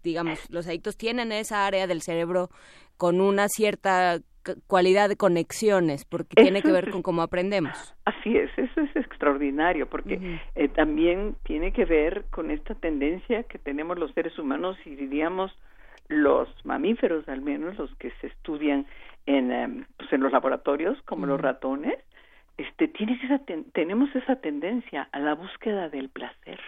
digamos, 0.01 0.49
los 0.49 0.65
adictos 0.65 0.95
tienen 0.95 1.33
esa 1.33 1.65
área 1.65 1.87
del 1.87 2.01
cerebro 2.01 2.49
con 3.01 3.19
una 3.19 3.47
cierta 3.47 4.19
cualidad 4.67 5.09
de 5.09 5.17
conexiones, 5.17 6.05
porque 6.05 6.35
tiene 6.35 6.61
que 6.61 6.71
ver 6.71 6.91
con 6.91 7.01
cómo 7.01 7.23
aprendemos. 7.23 7.95
Así 8.05 8.37
es, 8.37 8.51
eso 8.55 8.79
es 8.79 8.95
extraordinario, 8.95 9.89
porque 9.89 10.39
eh, 10.53 10.67
también 10.67 11.35
tiene 11.41 11.73
que 11.73 11.85
ver 11.85 12.25
con 12.29 12.51
esta 12.51 12.75
tendencia 12.75 13.41
que 13.41 13.57
tenemos 13.57 13.97
los 13.97 14.13
seres 14.13 14.37
humanos 14.37 14.77
y 14.85 14.93
diríamos 14.93 15.51
los 16.09 16.47
mamíferos, 16.63 17.27
al 17.27 17.41
menos 17.41 17.75
los 17.79 17.89
que 17.95 18.11
se 18.21 18.27
estudian 18.27 18.85
en, 19.25 19.51
em, 19.51 19.85
pues 19.97 20.13
en 20.13 20.21
los 20.21 20.31
laboratorios, 20.31 21.01
como 21.05 21.25
los 21.25 21.41
ratones, 21.41 21.95
este, 22.55 22.87
tienes 22.87 23.19
esa 23.23 23.39
tenemos 23.73 24.15
esa 24.15 24.35
tendencia 24.35 25.09
a 25.11 25.19
la 25.19 25.33
búsqueda 25.33 25.89
del 25.89 26.09
placer. 26.09 26.59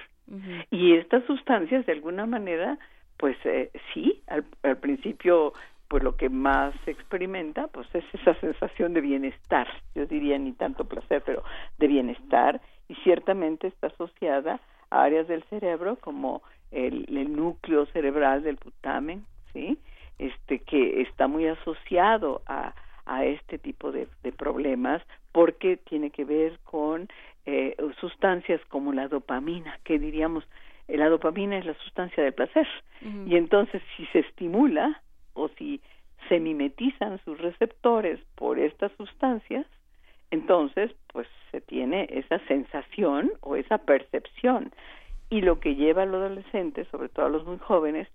Y 0.72 0.96
estas 0.96 1.24
sustancias, 1.26 1.86
de 1.86 1.92
alguna 1.92 2.26
manera, 2.26 2.80
pues 3.18 3.38
eh, 3.44 3.70
sí, 3.94 4.24
al, 4.28 4.46
al 4.64 4.78
principio 4.78 5.54
pues 5.94 6.02
lo 6.02 6.16
que 6.16 6.28
más 6.28 6.74
se 6.86 6.90
experimenta 6.90 7.68
pues 7.68 7.88
es 7.94 8.04
esa 8.14 8.34
sensación 8.40 8.96
de 8.96 9.02
bienestar, 9.02 9.68
yo 9.94 10.08
diría 10.08 10.40
ni 10.40 10.52
tanto 10.54 10.86
placer, 10.86 11.22
pero 11.24 11.44
de 11.78 11.86
bienestar 11.86 12.60
y 12.90 12.96
ciertamente 13.04 13.68
está 13.68 13.86
asociada 13.88 14.60
a 14.90 15.04
áreas 15.04 15.28
del 15.28 15.44
cerebro 15.52 15.98
como 15.98 16.42
el, 16.72 17.06
núcleo 17.36 17.86
cerebral 17.86 18.42
del 18.42 18.58
putamen, 18.58 19.24
¿sí? 19.54 19.78
Este 20.18 20.58
que 20.62 21.04
está 21.04 21.28
muy 21.28 21.46
asociado 21.46 22.42
a, 22.48 22.74
a 23.06 23.26
este 23.26 23.60
tipo 23.60 23.92
de, 23.92 24.08
problemas 24.36 25.04
porque 25.32 25.78
tiene 25.78 26.10
que 26.10 26.26
ver 26.26 26.58
con 26.64 27.08
eh, 27.46 27.78
sustancias 28.00 28.60
como 28.70 28.94
la 28.94 29.10
dopamina, 29.10 29.80
que 29.84 30.00
diríamos, 30.00 30.44
eh, 30.88 30.98
la 30.98 31.08
dopamina 31.08 31.60
es 31.60 31.68
la 31.68 31.76
sustancia 31.76 32.24
del 32.24 32.34
placer. 32.34 32.68
Y 33.28 33.36
entonces 33.36 33.82
si 33.96 34.06
se 34.08 34.20
estimula, 34.20 35.03
o 35.34 35.50
si 35.58 35.82
se 36.30 36.40
mimetizan 36.40 37.20
sus 37.26 37.38
receptores 37.40 38.20
por 38.36 38.60
estas 38.60 38.92
sustancias, 38.94 39.66
entonces 40.32 40.92
pues 41.12 41.28
se 41.52 41.62
tiene 41.62 42.08
esa 42.10 42.40
sensación 42.48 43.32
o 43.42 43.56
esa 43.56 43.78
percepción. 43.80 44.72
Y 45.30 45.42
lo 45.42 45.60
que 45.60 45.76
lleva 45.76 46.04
a 46.04 46.06
los 46.06 46.22
adolescentes, 46.22 46.88
sobre 46.90 47.10
todo 47.10 47.26
a 47.26 47.30
los 47.30 47.46
muy 47.46 47.58
jóvenes, 47.58 48.08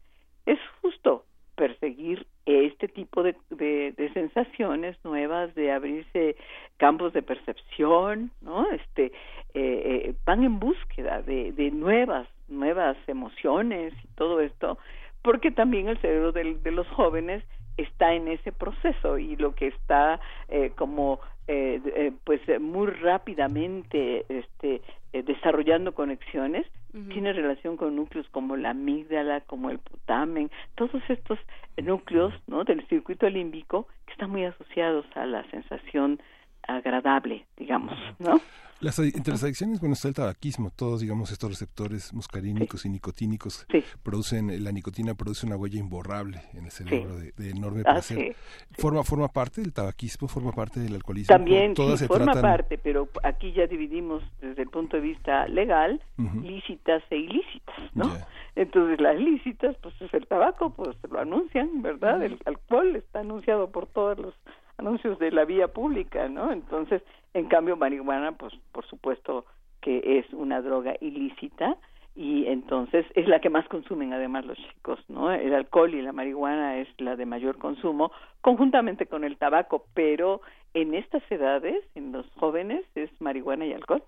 es 0.47 0.59
justo 0.81 1.25
perseguir 1.59 2.27
este 2.47 2.89
tipo 2.89 3.23
de, 3.23 3.35
de, 3.51 4.11
sensaciones 4.15 4.97
nuevas, 5.05 5.55
de 5.55 5.73
abrirse 5.73 6.37
campos 6.77 7.13
de 7.13 7.23
percepción, 7.23 8.31
¿no? 8.41 8.71
Este, 8.71 9.07
eh, 9.07 9.13
eh, 9.55 10.15
van 10.25 10.45
en 10.45 10.61
búsqueda 10.61 11.21
de, 11.21 11.53
de 11.53 11.71
nuevas, 11.73 12.29
nuevas 12.47 12.97
emociones 13.09 13.93
y 14.05 14.07
todo 14.15 14.41
esto, 14.41 14.79
porque 15.23 15.51
también 15.51 15.89
el 15.89 15.99
cerebro 15.99 16.33
de, 16.33 16.71
los 16.71 16.87
jóvenes 16.89 17.45
está 17.77 18.15
en 18.15 18.29
ese 18.29 18.53
proceso 18.53 19.19
y 19.19 19.37
lo 19.37 19.55
que 19.55 19.69
está 19.69 20.21
eh, 20.49 20.73
como 20.77 21.21
eh, 21.47 21.81
eh, 21.85 22.13
pues 22.25 22.41
muy 22.61 22.89
rápidamente 22.89 24.25
este 24.29 24.83
desarrollando 25.13 25.95
conexiones 25.95 26.67
tiene 27.11 27.33
relación 27.33 27.77
con 27.77 27.97
núcleos 27.97 28.29
como 28.31 28.57
la 28.57 28.71
amígdala, 28.71 29.41
como 29.43 29.71
el 29.71 29.79
putamen, 29.79 30.51
todos 30.75 31.03
estos 31.09 31.39
núcleos 31.77 32.35
¿no? 32.47 32.65
del 32.65 32.87
circuito 32.89 33.29
límbico 33.29 33.87
que 34.07 34.13
están 34.13 34.31
muy 34.31 34.45
asociados 34.45 35.07
a 35.15 35.27
la 35.27 35.49
sensación 35.51 36.21
agradable, 36.67 37.47
digamos, 37.57 37.99
¿no? 38.19 38.41
Las, 38.81 38.97
entre 39.00 39.33
las 39.33 39.43
adicciones, 39.43 39.81
bueno, 39.81 39.95
está 39.95 40.07
el 40.07 40.15
tabaquismo. 40.15 40.71
Todos, 40.71 41.00
digamos, 41.00 41.33
estos 41.33 41.50
receptores 41.50 42.15
muscarínicos 42.15 42.87
y 42.87 42.88
nicotínicos 42.88 43.67
producen, 44.05 44.62
la 44.62 44.71
nicotina 44.71 45.15
produce 45.15 45.47
una 45.47 45.57
huella 45.57 45.81
imborrable 45.81 46.43
en 46.55 46.67
el 46.67 46.71
cerebro 46.71 47.17
de, 47.17 47.33
enorme 47.50 47.83
ah, 47.87 47.95
placer. 47.95 48.37
¿Forma, 48.79 49.03
¿Forma 49.03 49.27
parte 49.29 49.62
del 49.62 49.73
tabaquismo? 49.73 50.29
¿Forma 50.29 50.53
parte 50.53 50.79
del 50.79 50.95
alcoholismo? 50.95 51.35
También, 51.35 51.75
Todas 51.75 52.07
forma 52.07 52.41
parte, 52.41 52.79
pero 52.79 53.09
aquí 53.25 53.53
ya 53.53 53.67
dividimos 53.67 54.23
desde 54.41 54.62
el 54.62 54.69
punto 54.69 54.97
de 54.97 55.03
vista 55.03 55.49
legal, 55.49 56.00
lícitas 56.17 57.03
e 57.11 57.17
ilícitas, 57.17 57.77
¿no? 57.95 58.17
Entonces, 58.55 59.00
las 59.00 59.17
lícitas, 59.19 59.77
pues 59.83 60.00
es 60.00 60.15
el 60.15 60.27
tabaco, 60.29 60.71
pues 60.71 60.97
lo 61.11 61.19
anuncian, 61.19 61.83
¿verdad? 61.83 62.23
El 62.23 62.38
alcohol 62.45 62.95
está 62.95 63.21
anunciado 63.21 63.71
por 63.71 63.87
todos 63.87 64.19
los 64.19 64.35
anuncios 64.78 65.18
de 65.18 65.30
la 65.30 65.44
vía 65.44 65.68
pública, 65.68 66.28
¿no? 66.28 66.52
Entonces, 66.52 67.02
en 67.35 67.47
cambio, 67.47 67.76
marihuana, 67.76 68.32
pues 68.32 68.54
por 68.73 68.87
supuesto 68.87 69.44
que 69.80 70.18
es 70.18 70.32
una 70.32 70.62
droga 70.62 70.94
ilícita 71.00 71.76
y 72.14 72.47
entonces 72.47 73.06
es 73.14 73.28
la 73.28 73.40
que 73.40 73.50
más 73.50 73.68
consumen 73.68 74.12
además 74.12 74.44
los 74.44 74.58
chicos, 74.58 74.99
¿no? 75.08 75.30
El 75.30 75.54
alcohol 75.54 75.94
y 75.94 76.02
la 76.02 76.12
marihuana 76.12 76.78
es 76.78 76.88
la 76.99 77.14
de 77.14 77.26
mayor 77.26 77.58
consumo, 77.58 78.11
conjuntamente 78.40 79.06
con 79.06 79.25
el 79.25 79.37
tabaco, 79.37 79.85
pero 79.94 80.40
en 80.75 80.94
estas 80.94 81.23
edades, 81.30 81.85
en 81.94 82.12
los 82.12 82.26
jóvenes, 82.37 82.85
es 82.94 83.11
marihuana 83.20 83.66
y 83.66 83.73
alcohol. 83.73 84.02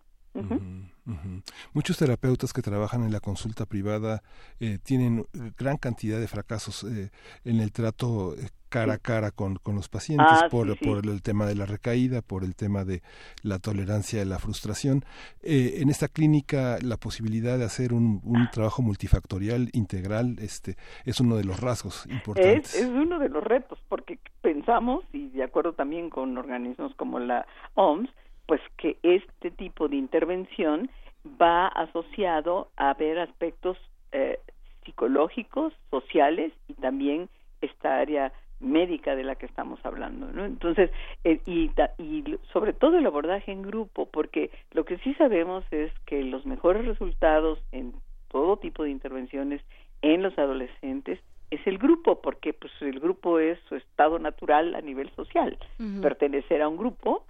Muchos 1.73 1.99
terapeutas 1.99 2.53
que 2.53 2.63
trabajan 2.63 3.05
en 3.05 3.13
la 3.13 3.21
consulta 3.21 3.67
privada 3.67 4.23
eh, 4.59 4.79
tienen 4.83 5.27
gran 5.59 5.77
cantidad 5.77 6.19
de 6.21 6.29
fracasos 6.29 6.85
eh, 6.85 7.11
en 7.45 7.61
el 7.61 7.73
trato 7.73 8.35
eh, 8.35 8.49
cara 8.69 8.95
a 8.95 8.99
cara 8.99 9.33
con, 9.33 9.57
con 9.57 9.75
los 9.75 9.89
pacientes 9.89 10.27
ah, 10.31 10.49
por, 10.49 10.79
por 10.79 11.05
el 11.05 11.23
tema 11.23 11.45
de 11.45 11.57
la 11.57 11.67
recaída, 11.67 12.23
por 12.23 12.45
el 12.45 12.55
tema 12.55 12.85
de 12.85 13.03
la 13.43 13.59
tolerancia 13.59 14.21
de 14.21 14.27
la 14.27 14.39
frustración. 14.39 15.05
en 15.43 15.91
esta 15.91 16.07
clínica 16.07 16.79
la 16.81 16.97
posibilidad 16.97 17.59
de 17.59 17.65
hacer 17.65 17.93
un, 17.93 18.21
un, 18.23 18.49
trabajo 18.53 18.83
multifactorial 18.83 19.71
integral 19.73 20.37
este 20.39 20.77
es 21.05 21.19
uno 21.21 21.37
de 21.37 21.45
los 21.45 21.59
rasgos 21.59 22.07
importantes. 22.07 22.75
Es, 22.75 22.83
es 22.83 22.89
uno 22.89 23.19
de 23.19 23.29
los 23.29 23.43
retos 23.43 23.81
porque 23.89 24.21
pensamos 24.41 25.05
y 25.13 25.31
de 25.31 25.43
acuerdo 25.43 25.73
también 25.73 26.09
con 26.09 26.39
organismos 26.39 26.95
como 26.95 27.19
la 27.19 27.47
OMS 27.75 28.09
pues 28.51 28.61
que 28.79 28.99
este 29.05 29.53
tipo 29.53 29.87
de 29.87 29.95
intervención 29.95 30.91
va 31.25 31.69
asociado 31.69 32.69
a 32.77 32.95
ver 32.95 33.19
aspectos 33.19 33.77
eh, 34.13 34.39
psicológicos, 34.85 35.73
sociales 35.91 36.53
y 36.69 36.75
también 36.75 37.29
esta 37.61 37.99
área 37.99 38.33
médica 38.61 39.17
de 39.17 39.25
la 39.25 39.37
que 39.37 39.47
estamos 39.47 39.81
hablando, 39.85 40.31
¿no? 40.33 40.45
Entonces, 40.45 40.91
eh, 41.25 41.41
y, 41.47 41.71
y 41.99 42.39
sobre 42.53 42.73
todo 42.73 42.99
el 42.99 43.07
abordaje 43.07 43.53
en 43.53 43.63
grupo, 43.63 44.07
porque 44.07 44.51
lo 44.73 44.85
que 44.85 44.99
sí 44.99 45.15
sabemos 45.15 45.65
es 45.71 45.93
que 46.07 46.23
los 46.23 46.45
mejores 46.45 46.85
resultados 46.85 47.59
en 47.73 47.95
todo 48.29 48.59
tipo 48.59 48.85
de 48.85 48.91
intervenciones 48.91 49.63
en 50.03 50.23
los 50.23 50.39
adolescentes 50.39 51.19
es 51.51 51.67
el 51.67 51.79
grupo, 51.79 52.21
porque 52.21 52.53
pues 52.53 52.73
el 52.81 53.01
grupo 53.01 53.39
es 53.39 53.59
su 53.69 53.75
estado 53.75 54.19
natural 54.19 54.75
a 54.75 54.81
nivel 54.81 55.11
social, 55.17 55.59
pertenecer 56.01 56.63
a 56.63 56.69
un 56.69 56.77
grupo, 56.77 57.25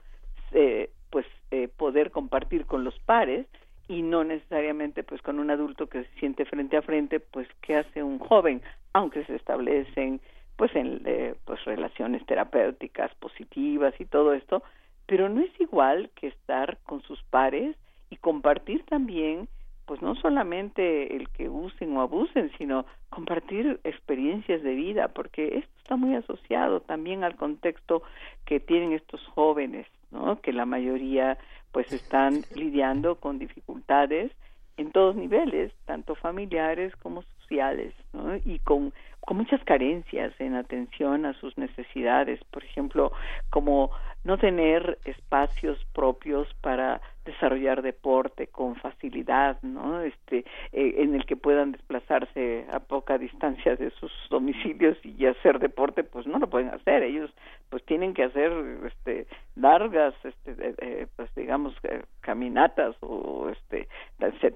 eh, 0.53 0.91
pues 1.09 1.27
eh, 1.51 1.69
poder 1.69 2.11
compartir 2.11 2.67
con 2.67 2.85
los 2.85 2.99
pares 3.01 3.47
y 3.91 4.03
no 4.03 4.23
necesariamente 4.23 5.03
pues 5.03 5.21
con 5.21 5.41
un 5.41 5.51
adulto 5.51 5.89
que 5.89 6.05
se 6.05 6.21
siente 6.21 6.45
frente 6.45 6.77
a 6.77 6.83
frente 6.83 7.19
pues 7.19 7.49
qué 7.61 7.75
hace 7.75 8.05
un 8.05 8.21
joven 8.21 8.63
aunque 8.93 9.25
se 9.25 9.35
establecen 9.35 10.21
pues 10.57 10.75
en 10.77 11.03
eh, 11.07 11.35
pues 11.45 11.65
relaciones 11.65 12.25
terapéuticas 12.25 13.13
positivas 13.17 13.93
y 13.99 14.05
todo 14.05 14.33
esto 14.33 14.63
pero 15.07 15.29
no 15.29 15.41
es 15.41 15.61
igual 15.61 16.11
que 16.15 16.29
estar 16.29 16.79
con 16.85 17.03
sus 17.03 17.21
pares 17.25 17.75
y 18.11 18.17
compartir 18.17 18.85
también 18.85 19.49
pues 19.87 20.03
no 20.03 20.15
solamente 20.15 21.17
el 21.17 21.29
que 21.31 21.49
usen 21.49 21.97
o 21.97 22.01
abusen, 22.01 22.53
sino 22.57 22.87
compartir 23.09 23.81
experiencias 23.83 24.63
de 24.63 24.77
vida, 24.77 25.09
porque 25.09 25.59
esto 25.59 25.73
está 25.79 25.97
muy 25.97 26.15
asociado 26.15 26.79
también 26.79 27.25
al 27.25 27.35
contexto 27.35 28.05
que 28.45 28.61
tienen 28.61 28.93
estos 28.93 29.21
jóvenes, 29.35 29.89
¿no? 30.13 30.41
Que 30.43 30.53
la 30.53 30.65
mayoría 30.65 31.39
pues 31.73 31.93
están 31.93 32.45
lidiando 32.55 33.17
con 33.17 33.39
dificultades 33.39 34.33
en 34.77 34.93
todos 34.93 35.15
niveles, 35.15 35.73
tanto 35.85 36.15
familiares 36.15 36.95
como 36.97 37.23
sociales, 37.41 37.95
¿no? 38.13 38.37
Y 38.37 38.59
con, 38.61 38.93
muchas 39.33 39.63
carencias 39.63 40.33
en 40.41 40.57
atención 40.57 41.25
a 41.25 41.35
sus 41.35 41.57
necesidades, 41.57 42.41
por 42.51 42.65
ejemplo, 42.65 43.13
como 43.49 43.93
no 44.25 44.39
tener 44.39 44.99
espacios 45.05 45.79
propios 45.95 46.53
para 46.63 47.01
desarrollar 47.25 47.83
deporte 47.83 48.49
con 48.49 48.75
facilidad, 48.77 49.63
¿no? 49.63 50.01
Este, 50.01 50.39
eh, 50.73 50.95
en 50.99 51.15
el 51.15 51.27
que 51.27 51.37
puedan 51.37 51.73
desplazarse 51.73 52.67
a 52.73 52.81
poca 52.81 53.19
distancia 53.19 53.77
de 53.77 53.91
sus 53.91 54.11
domicilios 54.31 54.99
y 55.05 55.27
hacer 55.27 55.59
deporte, 55.59 56.03
pues 56.03 56.27
no 56.27 56.39
lo 56.39 56.49
pueden 56.49 56.71
hacer. 56.71 57.03
Ellos, 57.03 57.31
pues 57.69 57.85
tienen 57.85 58.15
que 58.15 58.25
hacer, 58.25 58.51
este, 58.87 59.27
largas, 59.55 60.15
este, 60.25 60.75
eh, 60.79 61.07
pues 61.15 61.33
digamos, 61.37 61.75
eh, 61.85 62.03
caminatas 62.21 62.97
o, 63.01 63.49
este, 63.49 63.89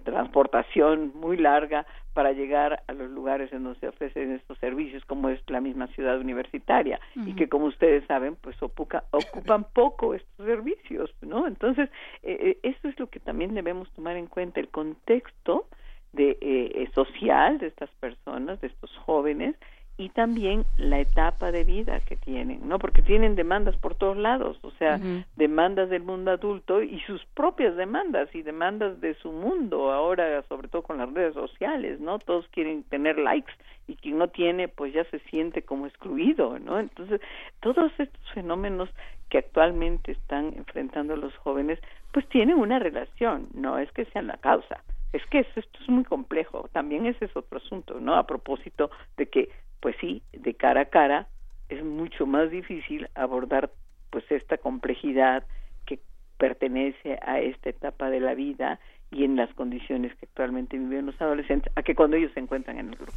transportación 0.04 1.12
muy 1.14 1.36
larga 1.36 1.86
para 2.12 2.32
llegar 2.32 2.82
a 2.86 2.92
los 2.92 3.10
lugares 3.10 3.43
en 3.52 3.64
donde 3.64 3.80
se 3.80 3.88
ofrecen 3.88 4.32
estos 4.32 4.58
servicios, 4.58 5.04
como 5.04 5.28
es 5.28 5.40
la 5.48 5.60
misma 5.60 5.86
ciudad 5.88 6.18
universitaria 6.18 7.00
y 7.14 7.34
que, 7.34 7.48
como 7.48 7.66
ustedes 7.66 8.04
saben, 8.06 8.36
pues 8.36 8.60
ocupa, 8.62 9.04
ocupan 9.10 9.64
poco 9.74 10.14
estos 10.14 10.46
servicios, 10.46 11.14
¿no? 11.20 11.46
Entonces, 11.46 11.90
eh, 12.22 12.58
eso 12.62 12.88
es 12.88 12.98
lo 12.98 13.08
que 13.08 13.20
también 13.20 13.54
debemos 13.54 13.90
tomar 13.92 14.16
en 14.16 14.26
cuenta, 14.26 14.60
el 14.60 14.68
contexto 14.68 15.66
de, 16.14 16.30
eh, 16.30 16.72
eh, 16.74 16.90
social 16.94 17.58
de 17.58 17.66
estas 17.66 17.90
personas, 18.00 18.60
de 18.60 18.68
estos 18.68 18.96
jóvenes, 18.98 19.56
y 19.96 20.08
también 20.08 20.64
la 20.76 20.98
etapa 20.98 21.52
de 21.52 21.62
vida 21.62 22.00
que 22.00 22.16
tienen, 22.16 22.68
¿no? 22.68 22.78
Porque 22.78 23.02
tienen 23.02 23.36
demandas 23.36 23.76
por 23.76 23.94
todos 23.94 24.16
lados, 24.16 24.58
o 24.62 24.72
sea, 24.72 24.98
demandas 25.36 25.88
del 25.88 26.02
mundo 26.02 26.32
adulto 26.32 26.82
y 26.82 27.00
sus 27.00 27.24
propias 27.34 27.76
demandas 27.76 28.34
y 28.34 28.42
demandas 28.42 29.00
de 29.00 29.14
su 29.14 29.30
mundo, 29.30 29.92
ahora 29.92 30.42
sobre 30.48 30.68
todo 30.68 30.82
con 30.82 30.98
las 30.98 31.12
redes 31.12 31.34
sociales, 31.34 32.00
¿no? 32.00 32.18
Todos 32.18 32.48
quieren 32.48 32.82
tener 32.84 33.18
likes 33.18 33.52
y 33.86 33.94
quien 33.96 34.18
no 34.18 34.28
tiene 34.28 34.66
pues 34.66 34.92
ya 34.92 35.04
se 35.04 35.20
siente 35.30 35.62
como 35.62 35.86
excluido, 35.86 36.58
¿no? 36.58 36.80
Entonces, 36.80 37.20
todos 37.60 37.92
estos 37.98 38.32
fenómenos 38.32 38.88
que 39.28 39.38
actualmente 39.38 40.12
están 40.12 40.54
enfrentando 40.56 41.16
los 41.16 41.34
jóvenes 41.36 41.78
pues 42.12 42.28
tienen 42.28 42.56
una 42.56 42.78
relación, 42.78 43.48
no 43.54 43.78
es 43.78 43.90
que 43.92 44.04
sean 44.06 44.26
la 44.26 44.38
causa. 44.38 44.82
Es 45.12 45.24
que 45.26 45.40
esto 45.40 45.60
es 45.60 45.88
muy 45.88 46.04
complejo, 46.04 46.68
también 46.72 47.06
ese 47.06 47.26
es 47.26 47.36
otro 47.36 47.58
asunto, 47.58 48.00
¿no? 48.00 48.16
A 48.16 48.26
propósito 48.26 48.90
de 49.16 49.26
que 49.26 49.48
pues 49.80 49.96
sí, 50.00 50.22
de 50.32 50.54
cara 50.54 50.82
a 50.82 50.84
cara 50.86 51.28
es 51.68 51.82
mucho 51.84 52.26
más 52.26 52.50
difícil 52.50 53.08
abordar 53.14 53.70
pues 54.10 54.24
esta 54.30 54.58
complejidad 54.58 55.44
que 55.86 56.00
pertenece 56.38 57.18
a 57.22 57.40
esta 57.40 57.70
etapa 57.70 58.10
de 58.10 58.20
la 58.20 58.34
vida 58.34 58.80
y 59.10 59.24
en 59.24 59.36
las 59.36 59.52
condiciones 59.54 60.14
que 60.16 60.26
actualmente 60.26 60.78
viven 60.78 61.06
los 61.06 61.20
adolescentes 61.20 61.72
a 61.76 61.82
que 61.82 61.94
cuando 61.94 62.16
ellos 62.16 62.32
se 62.32 62.40
encuentran 62.40 62.78
en 62.78 62.90
el 62.90 62.96
grupo. 62.96 63.12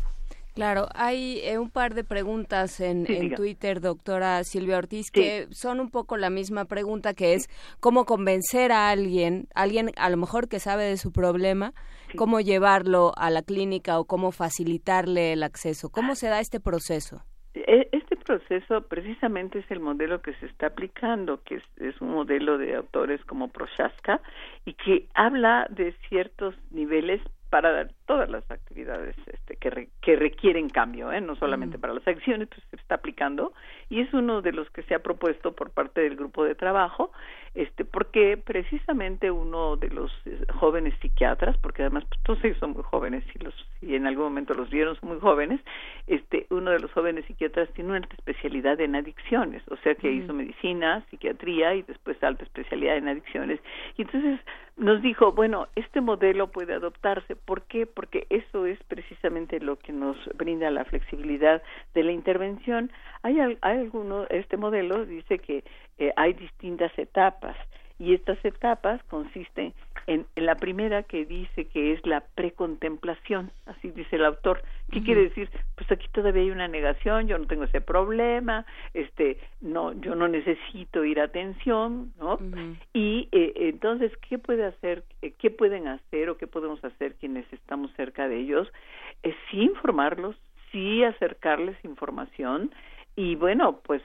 Claro, 0.58 0.88
hay 0.96 1.40
eh, 1.44 1.60
un 1.60 1.70
par 1.70 1.94
de 1.94 2.04
preguntas 2.04 2.80
en, 2.80 3.06
Twitter, 3.36 3.80
doctora 3.80 4.44
Silvia 4.44 4.80
Ortiz, 4.80 5.12
que 5.12 5.46
son 5.52 5.80
un 5.80 5.92
poco 5.92 6.18
la 6.18 6.32
misma 6.32 6.66
pregunta, 6.66 7.14
que 7.14 7.36
es 7.36 7.48
cómo 7.80 8.06
convencer 8.06 8.72
a 8.72 8.90
alguien, 8.90 9.46
alguien 9.54 9.92
a 9.98 10.10
lo 10.10 10.18
mejor 10.18 10.50
que 10.50 10.60
sabe 10.60 10.86
de 10.86 10.98
su 10.98 11.12
problema, 11.12 11.74
cómo 12.16 12.40
llevarlo 12.40 13.12
a 13.18 13.30
la 13.30 13.44
clínica 13.44 14.00
o 14.00 14.06
cómo 14.06 14.32
facilitarle 14.32 15.34
el 15.34 15.44
acceso. 15.44 15.90
¿Cómo 15.92 16.16
se 16.16 16.28
da 16.28 16.40
este 16.40 16.60
proceso? 16.60 17.22
E, 17.54 17.90
este 17.92 18.16
proceso 18.16 18.82
precisamente 18.88 19.60
es 19.60 19.70
el 19.70 19.80
modelo 19.80 20.24
que 20.24 20.34
se 20.36 20.48
está 20.48 20.68
aplicando, 20.68 21.44
que 21.44 21.62
es, 21.76 22.02
un 22.02 22.10
modelo 22.10 22.58
de 22.58 22.76
autores 22.76 23.24
como 23.26 23.50
Prochaska 23.50 24.22
y 24.66 24.74
que 24.74 25.08
habla 25.14 25.68
de 25.70 25.94
ciertos 26.10 26.56
niveles 26.72 27.22
para 27.50 27.88
todas 28.06 28.30
las 28.30 28.50
actividades 28.52 29.16
este, 29.28 29.56
que, 29.56 29.90
que 30.02 30.16
requieren 30.16 30.70
cambio, 30.70 31.12
¿eh? 31.12 31.22
no 31.22 31.36
solamente 31.36 31.80
para 31.80 31.94
las 31.94 32.08
acciones, 32.08 32.48
pues 32.50 32.62
se 32.70 32.76
está 32.76 32.96
aplicando 32.96 33.54
y 33.90 34.02
es 34.02 34.14
uno 34.14 34.42
de 34.42 34.52
los 34.52 34.70
que 34.72 34.84
se 34.84 34.96
ha 34.96 35.00
propuesto 35.00 35.54
por 35.54 35.72
parte 35.72 36.02
del 36.02 36.16
grupo 36.16 36.44
de 36.44 36.56
trabajo, 36.56 37.12
este, 37.58 37.86
porque 37.86 38.38
precisamente 38.38 39.32
uno 39.32 39.78
de 39.78 39.90
los 39.90 40.12
eh, 40.26 40.46
jóvenes 40.60 40.94
psiquiatras, 41.02 41.58
porque 41.58 41.82
además 41.82 42.06
pues, 42.08 42.22
todos 42.22 42.44
ellos 42.44 42.60
son 42.60 42.74
muy 42.74 42.84
jóvenes 42.84 43.24
y 43.34 43.40
los 43.44 43.56
y 43.82 43.96
en 43.96 44.06
algún 44.06 44.26
momento 44.26 44.54
los 44.54 44.70
vieron 44.70 44.96
son 45.00 45.10
muy 45.10 45.20
jóvenes, 45.20 45.60
este, 46.06 46.46
uno 46.52 46.70
de 46.70 46.80
los 46.80 46.92
jóvenes 46.92 47.26
psiquiatras 47.26 47.68
tiene 47.74 47.90
una 47.90 47.98
alta 47.98 48.14
especialidad 48.14 48.80
en 48.80 48.96
adicciones, 48.96 49.64
o 49.72 49.78
sea 49.78 49.96
que 49.96 50.12
hizo 50.12 50.36
medicina, 50.36 51.04
psiquiatría 51.10 51.74
y 51.74 51.82
después 51.82 52.24
alta 52.24 52.44
especialidad 52.44 52.96
en 52.98 53.08
adicciones 53.08 53.60
y 53.98 54.04
entonces 54.04 54.40
nos 54.78 55.02
dijo, 55.02 55.32
bueno, 55.32 55.68
este 55.76 56.02
modelo 56.02 56.52
puede 56.52 56.76
adoptarse. 56.76 57.36
¿Por 57.36 57.64
qué? 57.64 57.88
Porque 57.88 58.28
eso 58.30 58.68
es 58.68 58.78
precisamente 58.84 59.60
lo 59.60 59.80
que 59.80 59.92
nos 59.92 60.16
brinda 60.36 60.70
la 60.70 60.86
flexibilidad 60.86 61.64
de 61.96 62.04
la 62.04 62.12
intervención. 62.12 62.92
Hay, 63.24 63.40
hay 63.40 63.58
alguno, 63.62 64.28
este 64.30 64.56
modelo 64.56 65.08
dice 65.08 65.40
que 65.40 65.64
eh, 65.98 66.14
hay 66.16 66.34
distintas 66.34 66.92
etapas 66.98 67.56
y 68.00 68.14
estas 68.14 68.44
etapas 68.46 69.04
consisten 69.06 69.74
en, 70.06 70.26
la 70.36 70.56
primera 70.56 71.04
que 71.04 71.26
dice 71.26 71.66
que 71.66 71.94
es 71.94 72.06
la 72.06 72.22
precontemplación, 72.22 73.52
así 73.66 73.90
dice 73.92 74.16
el 74.16 74.26
autor. 74.26 74.62
¿Qué 74.92 75.04
quiere 75.04 75.24
decir? 75.24 75.50
Pues 75.76 75.92
aquí 75.92 76.08
todavía 76.14 76.44
hay 76.44 76.52
una 76.52 76.70
negación, 76.70 77.28
yo 77.28 77.38
no 77.38 77.46
tengo 77.46 77.66
ese 77.66 77.82
problema, 77.82 78.66
este, 78.94 79.38
no, 79.60 79.92
yo 80.00 80.16
no 80.16 80.30
necesito 80.30 81.04
ir 81.04 81.20
a 81.20 81.26
atención, 81.26 82.14
¿no? 82.20 82.40
Y 82.94 83.28
eh, 83.34 83.54
entonces, 83.56 84.14
¿qué 84.30 84.38
puede 84.38 84.66
hacer, 84.66 85.04
eh, 85.22 85.34
qué 85.38 85.50
pueden 85.52 85.88
hacer 85.88 86.30
o 86.30 86.38
qué 86.38 86.48
podemos 86.48 86.82
hacer 86.86 87.16
quienes 87.16 87.52
estamos 87.52 87.92
cerca 87.98 88.30
de 88.30 88.40
ellos? 88.40 88.72
Es 89.24 89.36
sí 89.52 89.64
informarlos, 89.64 90.38
sí 90.72 91.04
acercarles 91.04 91.76
información 91.84 92.72
y 93.18 93.36
bueno, 93.36 93.82
pues 93.84 94.02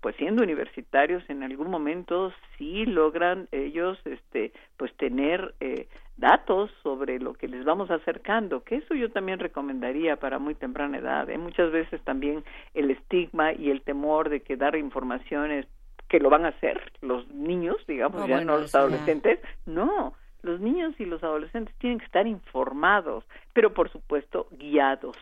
pues 0.00 0.16
siendo 0.16 0.42
universitarios 0.42 1.22
en 1.28 1.42
algún 1.42 1.70
momento 1.70 2.32
sí 2.56 2.86
logran 2.86 3.48
ellos 3.52 3.98
este 4.04 4.52
pues 4.76 4.94
tener 4.96 5.54
eh, 5.60 5.88
datos 6.16 6.70
sobre 6.82 7.18
lo 7.18 7.34
que 7.34 7.48
les 7.48 7.64
vamos 7.64 7.90
acercando 7.90 8.62
que 8.62 8.76
eso 8.76 8.94
yo 8.94 9.10
también 9.10 9.38
recomendaría 9.38 10.16
para 10.16 10.38
muy 10.38 10.54
temprana 10.54 10.98
edad 10.98 11.28
¿eh? 11.30 11.38
muchas 11.38 11.70
veces 11.72 12.00
también 12.02 12.44
el 12.74 12.90
estigma 12.90 13.52
y 13.52 13.70
el 13.70 13.82
temor 13.82 14.28
de 14.28 14.40
que 14.40 14.56
dar 14.56 14.76
informaciones 14.76 15.66
que 16.08 16.20
lo 16.20 16.30
van 16.30 16.44
a 16.44 16.48
hacer 16.48 16.80
los 17.00 17.28
niños 17.28 17.76
digamos 17.86 18.26
ya 18.26 18.40
no 18.42 18.58
los 18.58 18.74
adolescentes 18.74 19.40
no 19.66 20.14
los 20.42 20.60
niños 20.60 20.94
y 20.98 21.04
los 21.04 21.22
adolescentes 21.22 21.74
tienen 21.78 21.98
que 21.98 22.06
estar 22.06 22.26
informados 22.26 23.24
pero 23.52 23.74
por 23.74 23.90
supuesto 23.90 24.46
guiados 24.52 25.16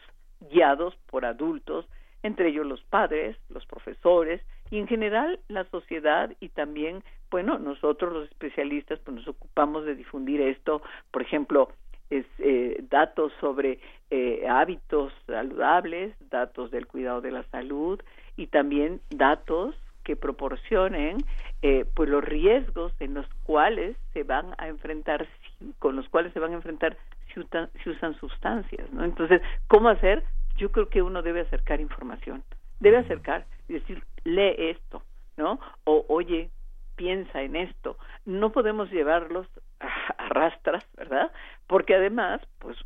guiados 0.50 0.94
por 1.10 1.24
adultos 1.24 1.86
entre 2.24 2.48
ellos 2.48 2.66
los 2.66 2.82
padres, 2.84 3.36
los 3.50 3.64
profesores 3.66 4.40
y 4.70 4.78
en 4.78 4.88
general 4.88 5.38
la 5.48 5.64
sociedad 5.64 6.32
y 6.40 6.48
también, 6.48 7.04
bueno, 7.30 7.58
nosotros 7.58 8.12
los 8.12 8.28
especialistas 8.28 8.98
pues 9.00 9.18
nos 9.18 9.28
ocupamos 9.28 9.84
de 9.84 9.94
difundir 9.94 10.40
esto, 10.40 10.82
por 11.12 11.22
ejemplo, 11.22 11.68
es, 12.10 12.26
eh, 12.38 12.82
datos 12.90 13.32
sobre 13.40 13.78
eh, 14.10 14.46
hábitos 14.48 15.12
saludables, 15.26 16.14
datos 16.30 16.70
del 16.70 16.86
cuidado 16.86 17.20
de 17.20 17.30
la 17.30 17.44
salud 17.44 18.00
y 18.36 18.46
también 18.46 19.00
datos 19.10 19.76
que 20.02 20.16
proporcionen 20.16 21.18
eh, 21.62 21.84
pues 21.94 22.08
los 22.08 22.24
riesgos 22.24 22.92
en 23.00 23.14
los 23.14 23.26
cuales 23.44 23.96
se 24.12 24.22
van 24.22 24.54
a 24.58 24.68
enfrentar 24.68 25.26
con 25.78 25.96
los 25.96 26.08
cuales 26.08 26.32
se 26.32 26.40
van 26.40 26.52
a 26.52 26.56
enfrentar 26.56 26.96
si, 27.32 27.90
usan 27.90 28.14
sustancias, 28.20 28.90
¿no? 28.92 29.04
Entonces, 29.04 29.42
¿cómo 29.66 29.88
hacer? 29.88 30.22
Yo 30.56 30.70
creo 30.72 30.88
que 30.88 31.02
uno 31.02 31.22
debe 31.22 31.40
acercar 31.40 31.80
información, 31.80 32.42
debe 32.80 32.98
acercar 32.98 33.46
y 33.68 33.74
decir, 33.74 34.04
lee 34.24 34.54
esto, 34.58 35.02
¿no? 35.36 35.58
O 35.84 36.04
oye, 36.08 36.50
piensa 36.96 37.42
en 37.42 37.56
esto. 37.56 37.96
No 38.24 38.52
podemos 38.52 38.90
llevarlos 38.90 39.46
a, 39.80 40.28
rastras, 40.28 40.84
¿verdad? 40.96 41.30
Porque 41.66 41.94
además, 41.94 42.40
pues 42.58 42.76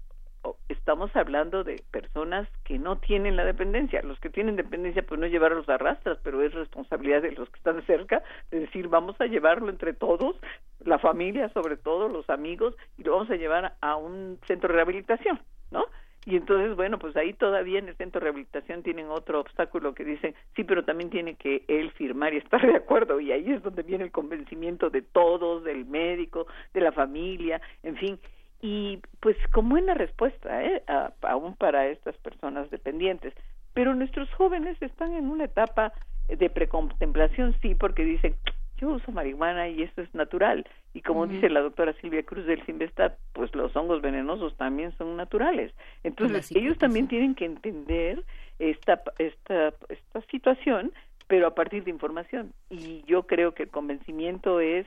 estamos 0.68 1.14
hablando 1.14 1.64
de 1.64 1.82
personas 1.90 2.48
que 2.64 2.78
no 2.78 2.96
tienen 2.98 3.36
la 3.36 3.44
dependencia. 3.44 4.02
Los 4.02 4.18
que 4.20 4.30
tienen 4.30 4.56
dependencia, 4.56 5.02
pues 5.02 5.20
no 5.20 5.26
llevarlos 5.26 5.68
a 5.68 5.78
rastras, 5.78 6.18
pero 6.22 6.42
es 6.42 6.54
responsabilidad 6.54 7.22
de 7.22 7.32
los 7.32 7.50
que 7.50 7.58
están 7.58 7.84
cerca 7.86 8.22
de 8.50 8.60
decir, 8.60 8.88
vamos 8.88 9.20
a 9.20 9.26
llevarlo 9.26 9.68
entre 9.68 9.92
todos, 9.92 10.36
la 10.84 10.98
familia 10.98 11.48
sobre 11.50 11.76
todo, 11.76 12.08
los 12.08 12.28
amigos, 12.30 12.74
y 12.96 13.04
lo 13.04 13.12
vamos 13.12 13.30
a 13.30 13.36
llevar 13.36 13.74
a 13.80 13.96
un 13.96 14.38
centro 14.46 14.68
de 14.68 14.76
rehabilitación, 14.76 15.40
¿no? 15.70 15.84
Y 16.28 16.36
entonces, 16.36 16.76
bueno, 16.76 16.98
pues 16.98 17.16
ahí 17.16 17.32
todavía 17.32 17.78
en 17.78 17.88
el 17.88 17.96
centro 17.96 18.20
de 18.20 18.24
rehabilitación 18.24 18.82
tienen 18.82 19.06
otro 19.08 19.40
obstáculo 19.40 19.94
que 19.94 20.04
dicen, 20.04 20.34
sí, 20.54 20.62
pero 20.62 20.84
también 20.84 21.08
tiene 21.08 21.36
que 21.36 21.64
él 21.68 21.90
firmar 21.92 22.34
y 22.34 22.36
estar 22.36 22.60
de 22.60 22.76
acuerdo. 22.76 23.18
Y 23.18 23.32
ahí 23.32 23.50
es 23.50 23.62
donde 23.62 23.82
viene 23.82 24.04
el 24.04 24.12
convencimiento 24.12 24.90
de 24.90 25.00
todos, 25.00 25.64
del 25.64 25.86
médico, 25.86 26.46
de 26.74 26.82
la 26.82 26.92
familia, 26.92 27.62
en 27.82 27.96
fin. 27.96 28.20
Y 28.60 29.00
pues 29.20 29.38
como 29.54 29.70
buena 29.70 29.94
respuesta, 29.94 30.62
¿eh? 30.62 30.82
aún 31.22 31.56
para 31.56 31.86
estas 31.86 32.14
personas 32.18 32.70
dependientes. 32.70 33.32
Pero 33.72 33.94
nuestros 33.94 34.30
jóvenes 34.34 34.76
están 34.82 35.14
en 35.14 35.30
una 35.30 35.44
etapa 35.44 35.94
de 36.28 36.50
precontemplación, 36.50 37.54
sí, 37.62 37.74
porque 37.74 38.04
dicen, 38.04 38.34
yo 38.78 38.88
uso 38.88 39.12
marihuana 39.12 39.68
y 39.68 39.82
eso 39.82 40.00
es 40.00 40.14
natural. 40.14 40.66
Y 40.94 41.02
como 41.02 41.26
dice 41.26 41.50
la 41.50 41.60
doctora 41.60 41.92
Silvia 42.00 42.22
Cruz 42.22 42.46
del 42.46 42.64
Sinvestat, 42.64 43.18
pues 43.32 43.54
los 43.54 43.74
hongos 43.76 44.00
venenosos 44.00 44.56
también 44.56 44.96
son 44.96 45.16
naturales. 45.16 45.72
Entonces 46.02 46.50
ellos 46.54 46.78
también 46.78 47.08
tienen 47.08 47.34
que 47.34 47.44
entender 47.44 48.24
esta, 48.58 49.02
esta, 49.18 49.74
esta 49.88 50.20
situación, 50.30 50.92
pero 51.26 51.46
a 51.46 51.54
partir 51.54 51.84
de 51.84 51.90
información. 51.90 52.52
Y 52.70 53.02
yo 53.06 53.24
creo 53.26 53.54
que 53.54 53.64
el 53.64 53.70
convencimiento 53.70 54.60
es 54.60 54.86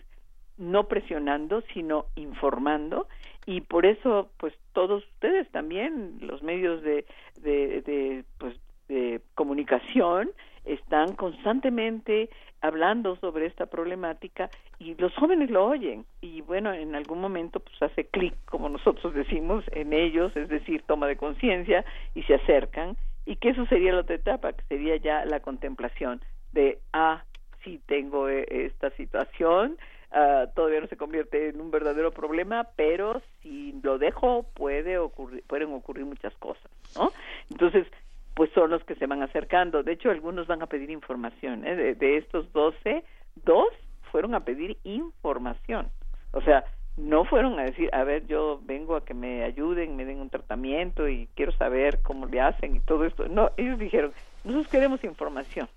no 0.58 0.88
presionando, 0.88 1.64
sino 1.74 2.06
informando. 2.16 3.08
Y 3.46 3.62
por 3.62 3.86
eso, 3.86 4.30
pues 4.38 4.54
todos 4.74 5.04
ustedes 5.14 5.50
también, 5.52 6.18
los 6.22 6.44
medios 6.44 6.82
de, 6.84 7.06
de, 7.42 7.82
de 7.82 8.24
pues, 8.38 8.56
de 8.88 9.22
comunicación, 9.36 10.32
están 10.66 11.16
constantemente 11.16 12.30
hablando 12.62 13.16
sobre 13.18 13.48
esta 13.48 13.66
problemática 13.66 14.50
y 14.80 14.96
los 14.96 15.14
jóvenes 15.16 15.50
lo 15.50 15.66
oyen. 15.66 16.06
Y 16.22 16.42
bueno 16.42 16.74
en 16.74 16.96
algún 16.96 17.20
momento 17.20 17.60
pues 17.60 17.82
hace 17.82 18.06
clic 18.06 18.36
como 18.46 18.70
nosotros 18.70 19.14
decimos 19.14 19.64
en 19.72 19.94
ellos 19.94 20.36
es 20.36 20.48
decir 20.50 20.84
toma 20.88 21.08
de 21.08 21.18
conciencia 21.18 21.84
y 22.16 22.24
se 22.24 22.36
acercan. 22.36 22.98
Y 23.26 23.36
que 23.36 23.50
eso 23.50 23.66
sería 23.68 23.94
la 23.94 24.02
otra 24.02 24.16
etapa 24.16 24.54
que 24.54 24.64
sería 24.66 24.98
ya 24.98 25.26
la 25.26 25.40
contemplación 25.40 26.22
de 26.54 26.80
ah 26.94 27.24
sí 27.64 27.80
tengo 27.86 28.30
eh, 28.30 28.46
esta 28.50 28.90
situación 28.92 29.78
ah, 30.12 30.48
todavía 30.56 30.82
no 30.82 30.88
se 30.88 30.98
convierte 30.98 31.50
en 31.50 31.62
un 31.62 31.72
verdadero 31.72 32.12
problema 32.12 32.68
pero 32.76 33.22
si 33.42 33.80
lo 33.84 33.98
dejo 33.98 34.44
puede 34.54 34.98
ocurrir 34.98 35.44
pueden 35.48 35.72
ocurrir 35.74 36.06
muchas 36.06 36.34
cosas 36.38 36.70
no 36.96 37.12
entonces 37.50 37.88
pues 38.34 38.50
son 38.54 38.70
los 38.72 38.84
que 38.84 38.96
se 38.96 39.08
van 39.08 39.22
acercando. 39.24 39.84
De 39.84 39.94
hecho, 39.94 40.10
algunos 40.10 40.48
van 40.48 40.62
a 40.62 40.68
pedir 40.68 40.90
información. 40.90 41.66
¿eh? 41.66 41.96
De, 41.96 42.18
estos 42.18 42.52
12, 42.54 43.04
dos 43.44 43.68
fueron 44.12 44.36
a 44.36 44.46
pedir 44.46 44.78
información. 44.84 45.90
O 46.32 46.42
sea, 46.42 46.64
no 46.98 47.26
fueron 47.26 47.60
a 47.60 47.64
decir, 47.64 47.90
a 47.94 48.04
ver, 48.04 48.28
yo 48.28 48.60
vengo 48.64 48.96
a 48.96 49.06
que 49.06 49.14
me 49.14 49.44
ayuden, 49.44 49.96
me 49.96 50.06
den 50.06 50.20
un 50.20 50.30
tratamiento 50.30 51.08
y 51.08 51.28
quiero 51.36 51.52
saber 51.54 52.00
cómo 52.02 52.26
le 52.26 52.42
hacen 52.42 52.76
y 52.76 52.80
todo 52.80 53.06
esto. 53.06 53.28
No, 53.28 53.52
ellos 53.58 53.80
dijeron, 53.80 54.12
nosotros 54.44 54.72
queremos 54.72 55.04
información. 55.04 55.68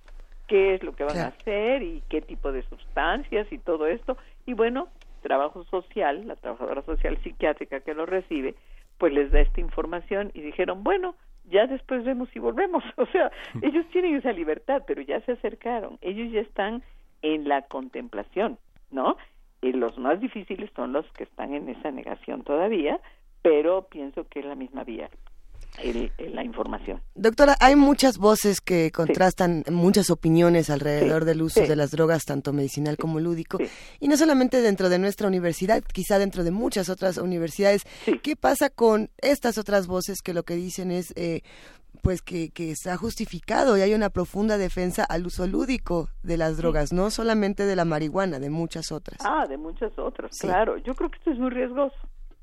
¿Qué 0.47 0.75
es 0.75 0.83
lo 0.83 0.95
que 0.95 1.05
van 1.05 1.17
a 1.19 1.29
hacer 1.29 1.83
y 1.83 2.03
qué 2.09 2.21
tipo 2.21 2.53
de 2.53 2.62
sustancias 2.64 3.51
y 3.51 3.59
todo 3.59 3.87
esto? 3.87 4.19
Y 4.45 4.53
bueno, 4.53 4.88
trabajo 5.23 5.64
social, 5.64 6.27
la 6.29 6.37
trabajadora 6.37 6.83
social 6.83 7.17
psiquiátrica 7.23 7.81
que 7.81 7.95
lo 7.95 8.05
recibe, 8.05 8.55
pues 8.99 9.12
les 9.12 9.33
da 9.33 9.40
esta 9.40 9.61
información 9.61 10.31
y 10.35 10.43
dijeron, 10.43 10.85
bueno, 10.85 11.17
ya 11.45 11.67
después 11.67 12.05
vemos 12.05 12.29
si 12.31 12.39
volvemos. 12.39 12.83
O 12.97 13.07
sea, 13.07 13.31
ellos 13.63 13.87
tienen 13.93 14.17
esa 14.17 14.33
libertad, 14.33 14.83
pero 14.87 15.03
ya 15.03 15.21
se 15.23 15.33
acercaron, 15.33 15.99
ellos 16.01 16.33
ya 16.33 16.41
están 16.41 16.83
en 17.23 17.49
la 17.49 17.63
contemplación, 17.63 18.59
¿no? 18.91 19.17
Y 19.63 19.73
los 19.73 19.97
más 19.99 20.21
difíciles 20.21 20.71
son 20.77 20.93
los 20.93 21.11
que 21.13 21.25
están 21.25 21.55
en 21.55 21.69
esa 21.69 21.91
negación 21.91 22.43
todavía, 22.43 23.01
pero 23.43 23.89
pienso 23.89 24.29
que 24.29 24.41
es 24.41 24.47
la 24.47 24.55
misma 24.55 24.85
vía 24.85 25.09
la 26.19 26.45
información. 26.45 27.03
Doctora, 27.15 27.57
hay 27.61 27.77
muchas 27.77 28.19
voces 28.19 28.61
que 28.61 28.91
contrastan 28.93 29.65
muchas 29.71 30.11
opiniones 30.11 30.71
alrededor 30.71 31.25
del 31.25 31.43
uso 31.43 31.61
de 31.61 31.77
las 31.77 31.91
drogas, 31.91 32.25
tanto 32.25 32.53
medicinal 32.53 32.97
como 32.97 33.21
lúdico, 33.21 33.59
y 34.01 34.09
no 34.09 34.17
solamente 34.17 34.61
dentro 34.61 34.89
de 34.89 34.99
nuestra 34.99 35.29
universidad, 35.29 35.83
quizá 35.83 36.19
dentro 36.19 36.45
de 36.45 36.51
muchas 36.51 36.89
otras 36.89 37.19
universidades. 37.19 37.83
¿Qué 38.23 38.37
pasa 38.37 38.71
con 38.71 39.11
estas 39.19 39.59
otras 39.59 39.87
voces 39.87 40.23
que 40.23 40.35
lo 40.35 40.45
que 40.45 40.55
dicen 40.55 40.91
es, 40.91 41.13
eh, 41.17 41.43
pues 42.03 42.23
que, 42.23 42.51
que 42.51 42.71
está 42.71 42.97
justificado 42.97 43.77
y 43.77 43.81
hay 43.81 43.95
una 43.95 44.11
profunda 44.11 44.59
defensa 44.59 45.05
al 45.05 45.27
uso 45.27 45.47
lúdico 45.47 46.09
de 46.23 46.37
las 46.37 46.57
drogas, 46.57 46.93
no 46.93 47.11
solamente 47.11 47.65
de 47.65 47.77
la 47.77 47.85
marihuana, 47.85 48.39
de 48.39 48.51
muchas 48.51 48.93
otras. 48.93 49.19
Ah, 49.25 49.47
de 49.49 49.57
muchas 49.57 49.99
otras, 49.99 50.39
claro. 50.39 50.77
Yo 50.79 50.95
creo 50.95 51.11
que 51.11 51.19
esto 51.19 51.31
es 51.31 51.39
muy 51.39 51.51
riesgoso, 51.51 51.97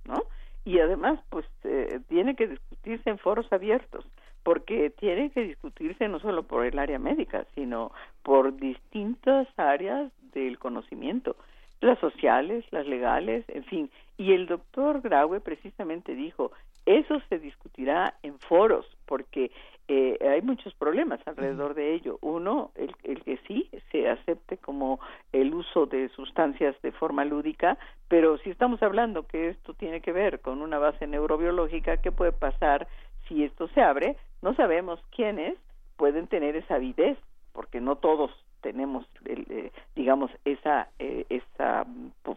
¿no? 0.05 0.23
Y 0.65 0.79
además 0.79 1.19
pues 1.29 1.45
eh, 1.63 1.99
tiene 2.07 2.35
que 2.35 2.47
discutirse 2.47 3.09
en 3.09 3.17
foros 3.17 3.51
abiertos 3.51 4.05
porque 4.43 4.89
tiene 4.89 5.29
que 5.31 5.41
discutirse 5.41 6.07
no 6.07 6.19
solo 6.19 6.43
por 6.43 6.65
el 6.65 6.79
área 6.79 6.99
médica, 6.99 7.45
sino 7.55 7.91
por 8.23 8.55
distintas 8.55 9.47
áreas 9.57 10.11
del 10.33 10.57
conocimiento, 10.57 11.35
las 11.79 11.99
sociales, 11.99 12.65
las 12.71 12.87
legales, 12.87 13.45
en 13.49 13.63
fin. 13.65 13.91
Y 14.17 14.33
el 14.33 14.47
doctor 14.47 15.01
Graue 15.01 15.39
precisamente 15.41 16.15
dijo, 16.15 16.51
eso 16.85 17.21
se 17.29 17.37
discutirá 17.39 18.15
en 18.23 18.39
foros, 18.39 18.85
porque 19.05 19.51
eh, 19.93 20.17
hay 20.25 20.41
muchos 20.41 20.73
problemas 20.75 21.19
alrededor 21.27 21.73
de 21.73 21.93
ello. 21.93 22.17
Uno, 22.21 22.71
el, 22.75 22.95
el, 23.03 23.21
que 23.25 23.37
sí 23.45 23.69
se 23.91 24.09
acepte 24.09 24.57
como 24.57 25.01
el 25.33 25.53
uso 25.53 25.85
de 25.85 26.07
sustancias 26.15 26.81
de 26.81 26.93
forma 26.93 27.25
lúdica, 27.25 27.77
pero 28.07 28.37
si 28.37 28.49
estamos 28.49 28.81
hablando 28.81 29.27
que 29.27 29.49
esto 29.49 29.73
tiene 29.73 29.99
que 29.99 30.13
ver 30.13 30.39
con 30.39 30.61
una 30.61 30.79
base 30.79 31.07
neurobiológica, 31.07 31.97
¿qué 31.97 32.09
puede 32.09 32.31
pasar 32.31 32.87
si 33.27 33.43
esto 33.43 33.67
se 33.69 33.81
abre? 33.81 34.15
No 34.41 34.53
sabemos 34.55 35.01
quiénes 35.13 35.57
pueden 35.97 36.27
tener 36.27 36.55
esa 36.55 36.75
avidez, 36.75 37.17
porque 37.51 37.81
no 37.81 37.97
todos 37.97 38.31
tenemos, 38.61 39.05
eh, 39.25 39.73
digamos, 39.93 40.31
esa, 40.45 40.87
eh, 40.99 41.25
esa 41.27 41.85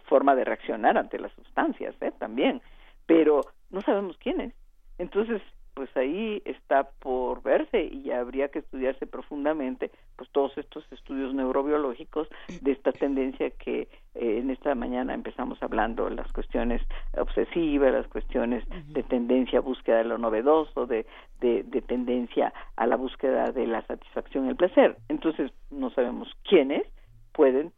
forma 0.07 0.35
de 0.35 0.45
reaccionar 0.45 0.99
ante 0.99 1.21
las 1.21 1.33
sustancias, 1.35 1.95
¿eh? 2.01 2.11
también, 2.19 2.61
pero 3.07 3.43
no 3.71 3.81
sabemos 3.81 4.17
quiénes. 4.17 4.53
Entonces, 4.99 5.41
pues 5.75 5.95
ahí 5.97 6.41
está 6.45 6.85
por 7.01 7.43
verse 7.43 7.85
y 7.85 8.11
habría 8.11 8.49
que 8.49 8.61
estudiarse 8.61 9.07
profundamente 9.07 9.91
pues 10.17 10.31
todos 10.31 10.57
estos 10.57 10.85
estudios 10.93 11.35
neurobiológicos 11.35 12.29
de 12.61 12.73
esta 12.73 12.93
tendencia 12.93 13.51
que 13.51 13.89
eh, 14.15 14.39
en 14.39 14.51
esta 14.51 14.75
mañana 14.75 15.15
empezamos 15.15 15.61
hablando 15.63 16.09
las 16.09 16.31
cuestiones 16.33 16.81
obsesivas 17.17 17.93
las 17.93 18.07
cuestiones 18.07 18.65
de 18.89 19.03
tendencia 19.03 19.59
a 19.59 19.63
búsqueda 19.63 19.99
de 19.99 20.05
lo 20.05 20.19
novedoso 20.19 20.87
de, 20.87 21.07
de, 21.41 21.65
de 21.65 21.83
tendencia 21.83 22.53
a 22.77 22.87
la 22.87 22.97
búsqueda 22.97 23.51
de 23.51 23.67
la 23.67 23.83
satisfacción 23.87 24.47
y 24.47 24.51
el 24.51 24.57
placer. 24.57 24.97
Entonces 25.09 25.53
no 25.71 25.91
sabemos 25.91 26.29
quiénes 26.49 26.87
pueden 27.33 27.73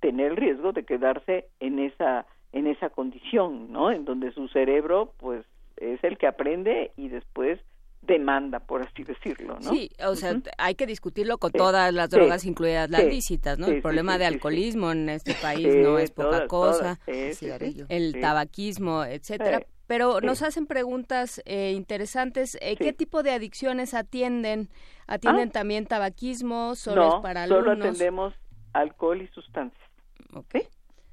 tener 0.00 0.32
el 0.32 0.36
riesgo 0.36 0.72
de 0.72 0.84
quedarse 0.84 1.46
en 1.60 1.78
esa 1.78 2.26
en 2.52 2.66
esa 2.66 2.90
condición 2.90 3.72
no 3.72 3.90
en 3.90 4.04
donde 4.04 4.32
su 4.32 4.48
cerebro 4.48 5.12
pues 5.18 5.44
es 5.76 6.02
el 6.04 6.18
que 6.18 6.26
aprende 6.26 6.92
y 6.96 7.08
después 7.08 7.60
demanda, 8.02 8.60
por 8.60 8.82
así 8.82 9.02
decirlo, 9.02 9.58
¿no? 9.60 9.70
Sí, 9.70 9.90
o 10.04 10.14
sea, 10.14 10.40
hay 10.58 10.74
que 10.74 10.86
discutirlo 10.86 11.38
con 11.38 11.52
todas 11.52 11.92
las 11.92 12.10
drogas, 12.10 12.44
incluidas 12.44 12.88
las 12.88 13.04
lícitas, 13.04 13.58
¿no? 13.58 13.66
el 13.66 13.82
problema 13.82 14.16
de 14.18 14.26
alcoholismo 14.26 14.92
en 14.92 15.08
este 15.08 15.34
país 15.34 15.74
no 15.76 15.98
es 15.98 16.10
poca 16.10 16.46
cosa, 16.46 16.98
el 17.06 18.20
tabaquismo, 18.20 19.04
etcétera. 19.04 19.62
Pero 19.86 20.20
nos 20.20 20.42
hacen 20.42 20.66
preguntas 20.66 21.40
eh, 21.44 21.72
interesantes. 21.76 22.58
Eh, 22.60 22.76
¿Qué 22.76 22.92
tipo 22.92 23.22
de 23.22 23.30
adicciones 23.30 23.94
atienden? 23.94 24.68
¿Atienden 25.06 25.50
ah. 25.50 25.52
también 25.52 25.86
tabaquismo? 25.86 26.74
¿Solo 26.74 27.18
es 27.18 27.22
para 27.22 27.44
alumnos? 27.44 27.64
solo 27.66 27.84
atendemos 27.84 28.34
alcohol 28.72 29.22
y 29.22 29.28
sustancias. 29.28 29.88
¿Ok? 30.32 30.56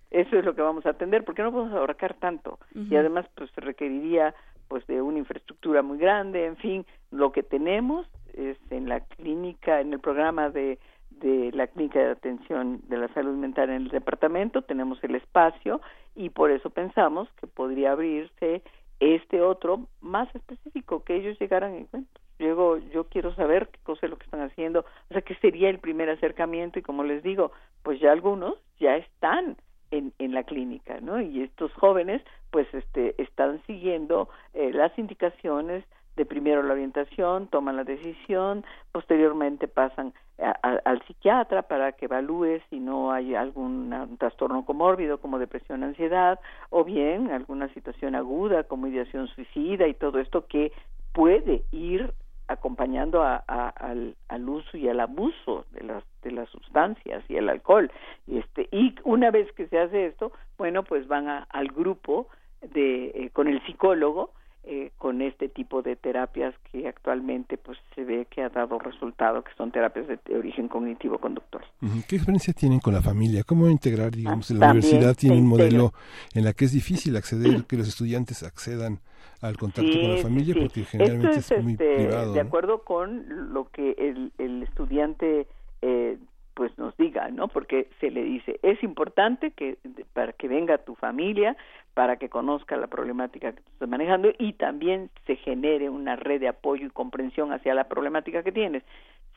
Eso 0.09 0.37
es 0.37 0.45
lo 0.45 0.55
que 0.55 0.61
vamos 0.61 0.85
a 0.85 0.91
atender, 0.91 1.23
porque 1.23 1.43
no 1.43 1.51
podemos 1.51 1.73
abarcar 1.73 2.15
tanto. 2.15 2.59
Y 2.75 2.95
además, 2.95 3.25
pues 3.35 3.51
requeriría 3.55 4.33
pues 4.67 4.85
de 4.87 5.01
una 5.01 5.19
infraestructura 5.19 5.81
muy 5.81 5.97
grande, 5.97 6.45
en 6.45 6.57
fin, 6.57 6.85
lo 7.11 7.31
que 7.31 7.43
tenemos 7.43 8.07
es 8.33 8.57
en 8.69 8.89
la 8.89 9.01
clínica, 9.01 9.81
en 9.81 9.93
el 9.93 9.99
programa 9.99 10.49
de, 10.49 10.79
de 11.11 11.51
la 11.53 11.67
clínica 11.67 11.99
de 11.99 12.11
atención 12.11 12.81
de 12.87 12.97
la 12.97 13.07
salud 13.13 13.35
mental 13.35 13.69
en 13.69 13.83
el 13.83 13.89
departamento, 13.89 14.63
tenemos 14.63 15.03
el 15.03 15.15
espacio 15.15 15.81
y 16.15 16.29
por 16.29 16.51
eso 16.51 16.69
pensamos 16.69 17.29
que 17.39 17.47
podría 17.47 17.91
abrirse 17.91 18.63
este 18.99 19.41
otro 19.41 19.87
más 20.01 20.33
específico, 20.35 21.03
que 21.03 21.15
ellos 21.15 21.37
llegaran 21.39 21.75
en 21.75 21.85
cuenta. 21.85 22.19
Llego, 22.39 22.77
yo 22.77 23.05
quiero 23.05 23.33
saber 23.35 23.69
qué 23.69 23.79
cosa 23.83 24.05
es 24.05 24.09
lo 24.09 24.17
que 24.17 24.25
están 24.25 24.41
haciendo, 24.41 24.81
o 24.81 25.13
sea, 25.13 25.21
que 25.21 25.35
sería 25.35 25.69
el 25.69 25.79
primer 25.79 26.09
acercamiento 26.09 26.79
y 26.79 26.81
como 26.81 27.03
les 27.03 27.21
digo, 27.21 27.51
pues 27.83 27.99
ya 27.99 28.11
algunos 28.11 28.55
ya 28.79 28.95
están 28.95 29.57
en, 29.91 30.13
en 30.19 30.33
la 30.33 30.43
clínica, 30.43 30.99
¿no? 30.99 31.21
Y 31.21 31.43
estos 31.43 31.71
jóvenes, 31.73 32.21
pues, 32.53 32.71
este, 32.73 33.21
están 33.21 33.61
siguiendo 33.65 34.29
eh, 34.53 34.71
las 34.71 34.97
indicaciones 34.99 35.83
de 36.15 36.25
primero 36.25 36.61
la 36.61 36.73
orientación, 36.73 37.47
toman 37.47 37.75
la 37.75 37.83
decisión, 37.83 38.63
posteriormente 38.91 39.67
pasan 39.67 40.13
al 40.61 41.01
psiquiatra 41.07 41.63
para 41.63 41.93
que 41.93 42.05
evalúe 42.05 42.59
si 42.69 42.79
no 42.79 43.11
hay 43.11 43.33
algún 43.33 44.15
trastorno 44.19 44.65
comórbido 44.65 45.19
como 45.19 45.39
depresión, 45.39 45.83
ansiedad, 45.83 46.39
o 46.69 46.83
bien 46.83 47.31
alguna 47.31 47.67
situación 47.73 48.13
aguda 48.13 48.63
como 48.63 48.85
ideación 48.85 49.27
suicida 49.29 49.87
y 49.87 49.95
todo 49.95 50.19
esto 50.19 50.45
que 50.45 50.71
puede 51.13 51.63
ir 51.71 52.13
acompañando 52.47 53.23
a, 53.23 53.37
al, 53.37 54.15
al, 54.27 54.49
uso 54.49 54.77
y 54.77 54.87
al 54.89 54.99
abuso 54.99 55.65
de 55.71 55.83
las 55.83 56.03
de 56.23 56.31
las 56.31 56.49
sustancias 56.49 57.23
y 57.29 57.35
el 57.35 57.49
alcohol. 57.49 57.91
Este 58.27 58.67
y 58.71 58.95
una 59.03 59.31
vez 59.31 59.51
que 59.53 59.67
se 59.67 59.79
hace 59.79 60.07
esto 60.07 60.31
bueno 60.57 60.83
pues 60.83 61.07
van 61.07 61.27
a, 61.27 61.47
al 61.49 61.67
grupo 61.67 62.27
de 62.73 63.05
eh, 63.07 63.29
con 63.33 63.47
el 63.47 63.63
psicólogo 63.65 64.31
eh, 64.65 64.91
con 64.97 65.21
este 65.21 65.49
tipo 65.49 65.81
de 65.81 65.97
terapias 65.97 66.55
que 66.71 66.87
actualmente 66.87 67.57
pues 67.57 67.77
se 67.93 68.05
ve 68.05 68.27
que 68.29 68.41
ha 68.41 68.49
dado 68.49 68.79
resultado 68.79 69.43
que 69.43 69.51
son 69.57 69.71
terapias 69.71 70.07
de, 70.07 70.37
origen 70.37 70.69
cognitivo 70.69 71.17
conductual. 71.17 71.65
Qué 72.07 72.15
experiencia 72.15 72.53
tienen 72.53 72.79
con 72.79 72.93
la 72.93 73.01
familia 73.01 73.43
cómo 73.43 73.67
integrar 73.67 74.11
digamos 74.11 74.49
en 74.51 74.59
la 74.59 74.71
universidad 74.71 75.15
tiene 75.15 75.37
un 75.37 75.47
modelo 75.47 75.91
en 76.33 76.45
la 76.45 76.53
que 76.53 76.63
es 76.65 76.71
difícil 76.71 77.17
acceder 77.17 77.65
que 77.65 77.75
los 77.75 77.89
estudiantes 77.89 78.43
accedan 78.43 78.99
al 79.41 79.57
contacto 79.57 79.91
con 79.91 80.15
la 80.15 80.21
familia 80.21 80.55
porque 80.57 80.85
generalmente 80.85 81.39
es, 81.39 81.61
muy 81.61 81.73
este, 81.73 81.95
privado 81.95 82.33
de 82.33 82.39
acuerdo 82.39 82.83
con 82.85 83.53
lo 83.53 83.69
que 83.69 83.91
el, 83.97 84.31
el 84.37 84.63
estudiante 84.63 85.45
eh, 85.81 86.17
pues 86.53 86.77
nos 86.77 86.95
diga, 86.97 87.29
¿no? 87.29 87.47
Porque 87.47 87.87
se 87.99 88.11
le 88.11 88.23
dice, 88.23 88.59
es 88.61 88.81
importante 88.83 89.51
que 89.51 89.77
para 90.13 90.33
que 90.33 90.47
venga 90.47 90.77
tu 90.77 90.95
familia, 90.95 91.55
para 91.93 92.17
que 92.17 92.29
conozca 92.29 92.77
la 92.77 92.87
problemática 92.87 93.51
que 93.51 93.61
tú 93.61 93.71
estás 93.73 93.89
manejando 93.89 94.31
y 94.37 94.53
también 94.53 95.09
se 95.25 95.35
genere 95.37 95.89
una 95.89 96.15
red 96.15 96.39
de 96.39 96.47
apoyo 96.47 96.87
y 96.87 96.89
comprensión 96.89 97.51
hacia 97.51 97.73
la 97.73 97.85
problemática 97.85 98.43
que 98.43 98.51
tienes. 98.51 98.83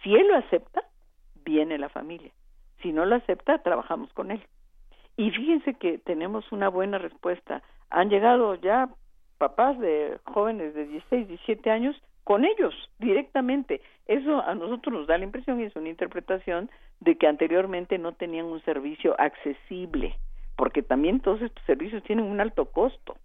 Si 0.02 0.14
él 0.14 0.28
lo 0.28 0.36
acepta, 0.36 0.82
viene 1.44 1.78
la 1.78 1.88
familia. 1.88 2.30
Si 2.82 2.92
no 2.92 3.04
lo 3.04 3.16
acepta, 3.16 3.58
trabajamos 3.58 4.12
con 4.12 4.30
él. 4.30 4.42
Y 5.16 5.30
fíjense 5.30 5.74
que 5.74 5.98
tenemos 5.98 6.50
una 6.52 6.68
buena 6.68 6.98
respuesta. 6.98 7.62
Han 7.90 8.10
llegado 8.10 8.54
ya 8.56 8.90
papás 9.38 9.78
de 9.78 10.18
jóvenes 10.24 10.74
de 10.74 10.86
16, 10.86 11.28
17 11.28 11.70
años 11.70 11.96
con 12.24 12.44
ellos 12.44 12.74
directamente. 12.98 13.80
Eso 14.06 14.42
a 14.42 14.54
nosotros 14.54 14.92
nos 14.92 15.06
da 15.06 15.16
la 15.16 15.24
impresión 15.24 15.60
y 15.60 15.64
es 15.64 15.76
una 15.76 15.88
interpretación 15.88 16.70
de 17.00 17.16
que 17.16 17.26
anteriormente 17.26 17.98
no 17.98 18.12
tenían 18.12 18.46
un 18.46 18.62
servicio 18.62 19.14
accesible, 19.20 20.16
porque 20.56 20.82
también 20.82 21.20
todos 21.20 21.42
estos 21.42 21.64
servicios 21.64 22.02
tienen 22.04 22.24
un 22.24 22.40
alto 22.40 22.66
costo. 22.66 23.16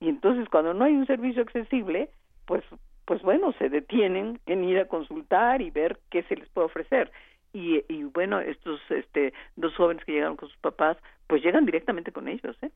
Y 0.00 0.08
entonces 0.08 0.48
cuando 0.48 0.74
no 0.74 0.84
hay 0.84 0.94
un 0.94 1.06
servicio 1.06 1.42
accesible, 1.42 2.10
pues 2.46 2.64
pues 3.10 3.22
bueno, 3.22 3.52
se 3.58 3.68
detienen 3.68 4.38
en 4.46 4.62
ir 4.62 4.78
a 4.78 4.84
consultar 4.84 5.62
y 5.62 5.70
ver 5.70 5.98
qué 6.10 6.22
se 6.24 6.36
les 6.36 6.48
puede 6.50 6.66
ofrecer. 6.66 7.10
Y, 7.52 7.82
y 7.92 8.04
bueno, 8.04 8.38
estos 8.38 8.80
este 8.88 9.32
dos 9.56 9.74
jóvenes 9.74 10.04
que 10.04 10.12
llegaron 10.12 10.36
con 10.36 10.48
sus 10.48 10.58
papás, 10.58 10.96
pues 11.26 11.42
llegan 11.42 11.66
directamente 11.66 12.12
con 12.12 12.28
ellos, 12.28 12.56
¿eh? 12.62 12.70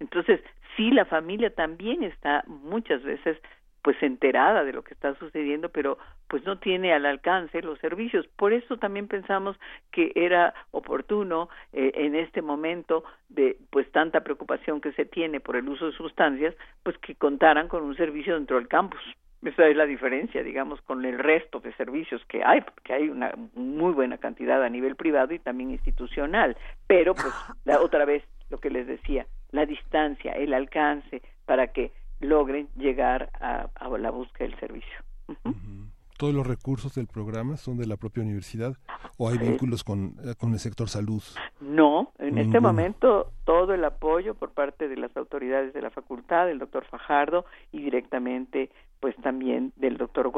Entonces, 0.00 0.40
sí, 0.76 0.90
la 0.90 1.04
familia 1.04 1.54
también 1.54 2.02
está 2.02 2.42
muchas 2.48 3.02
veces 3.04 3.38
pues 3.86 4.02
enterada 4.02 4.64
de 4.64 4.72
lo 4.72 4.82
que 4.82 4.94
está 4.94 5.14
sucediendo, 5.14 5.68
pero 5.68 5.96
pues 6.26 6.44
no 6.44 6.58
tiene 6.58 6.92
al 6.92 7.06
alcance 7.06 7.62
los 7.62 7.78
servicios. 7.78 8.26
Por 8.26 8.52
eso 8.52 8.78
también 8.78 9.06
pensamos 9.06 9.56
que 9.92 10.10
era 10.16 10.54
oportuno 10.72 11.48
eh, 11.72 11.92
en 11.94 12.16
este 12.16 12.42
momento 12.42 13.04
de 13.28 13.56
pues 13.70 13.88
tanta 13.92 14.24
preocupación 14.24 14.80
que 14.80 14.90
se 14.94 15.04
tiene 15.04 15.38
por 15.38 15.54
el 15.54 15.68
uso 15.68 15.86
de 15.86 15.92
sustancias, 15.92 16.56
pues 16.82 16.98
que 16.98 17.14
contaran 17.14 17.68
con 17.68 17.84
un 17.84 17.96
servicio 17.96 18.34
dentro 18.34 18.56
del 18.56 18.66
campus. 18.66 19.00
Esa 19.44 19.68
es 19.68 19.76
la 19.76 19.86
diferencia, 19.86 20.42
digamos, 20.42 20.80
con 20.80 21.04
el 21.04 21.20
resto 21.20 21.60
de 21.60 21.72
servicios 21.74 22.20
que 22.26 22.42
hay, 22.42 22.62
porque 22.62 22.92
hay 22.92 23.08
una 23.08 23.34
muy 23.54 23.92
buena 23.92 24.18
cantidad 24.18 24.64
a 24.64 24.68
nivel 24.68 24.96
privado 24.96 25.32
y 25.32 25.38
también 25.38 25.70
institucional. 25.70 26.56
Pero, 26.88 27.14
pues, 27.14 27.32
la, 27.64 27.80
otra 27.82 28.04
vez, 28.04 28.24
lo 28.50 28.58
que 28.58 28.70
les 28.70 28.88
decía, 28.88 29.28
la 29.52 29.64
distancia, 29.64 30.32
el 30.32 30.54
alcance, 30.54 31.22
para 31.44 31.68
que 31.68 31.92
logren 32.20 32.68
llegar 32.76 33.30
a, 33.40 33.68
la 33.98 34.10
búsqueda 34.10 34.48
del 34.48 34.58
servicio. 34.58 34.96
¿Todos 36.18 36.32
los 36.32 36.46
recursos 36.46 36.94
del 36.94 37.06
programa 37.06 37.56
son 37.56 37.76
de 37.76 37.86
la 37.86 37.96
propia 37.96 38.22
universidad 38.22 38.74
o 39.18 39.28
hay 39.28 39.36
vínculos 39.36 39.84
con, 39.84 40.14
eh, 40.24 40.34
con 40.38 40.52
el 40.52 40.58
sector 40.58 40.88
salud? 40.88 41.22
No, 41.60 42.12
en 42.18 42.38
este 42.38 42.58
momento 42.58 43.32
todo 43.44 43.74
el 43.74 43.84
apoyo 43.84 44.34
por 44.34 44.52
parte 44.52 44.88
de 44.88 44.96
las 44.96 45.14
autoridades 45.16 45.74
de 45.74 45.82
la 45.82 45.90
facultad, 45.90 46.46
del 46.46 46.58
doctor 46.58 46.86
Fajardo 46.86 47.44
y 47.70 47.82
directamente 47.82 48.70
pues 49.00 49.14
también 49.16 49.72
del 49.76 49.98
doctor 49.98 50.32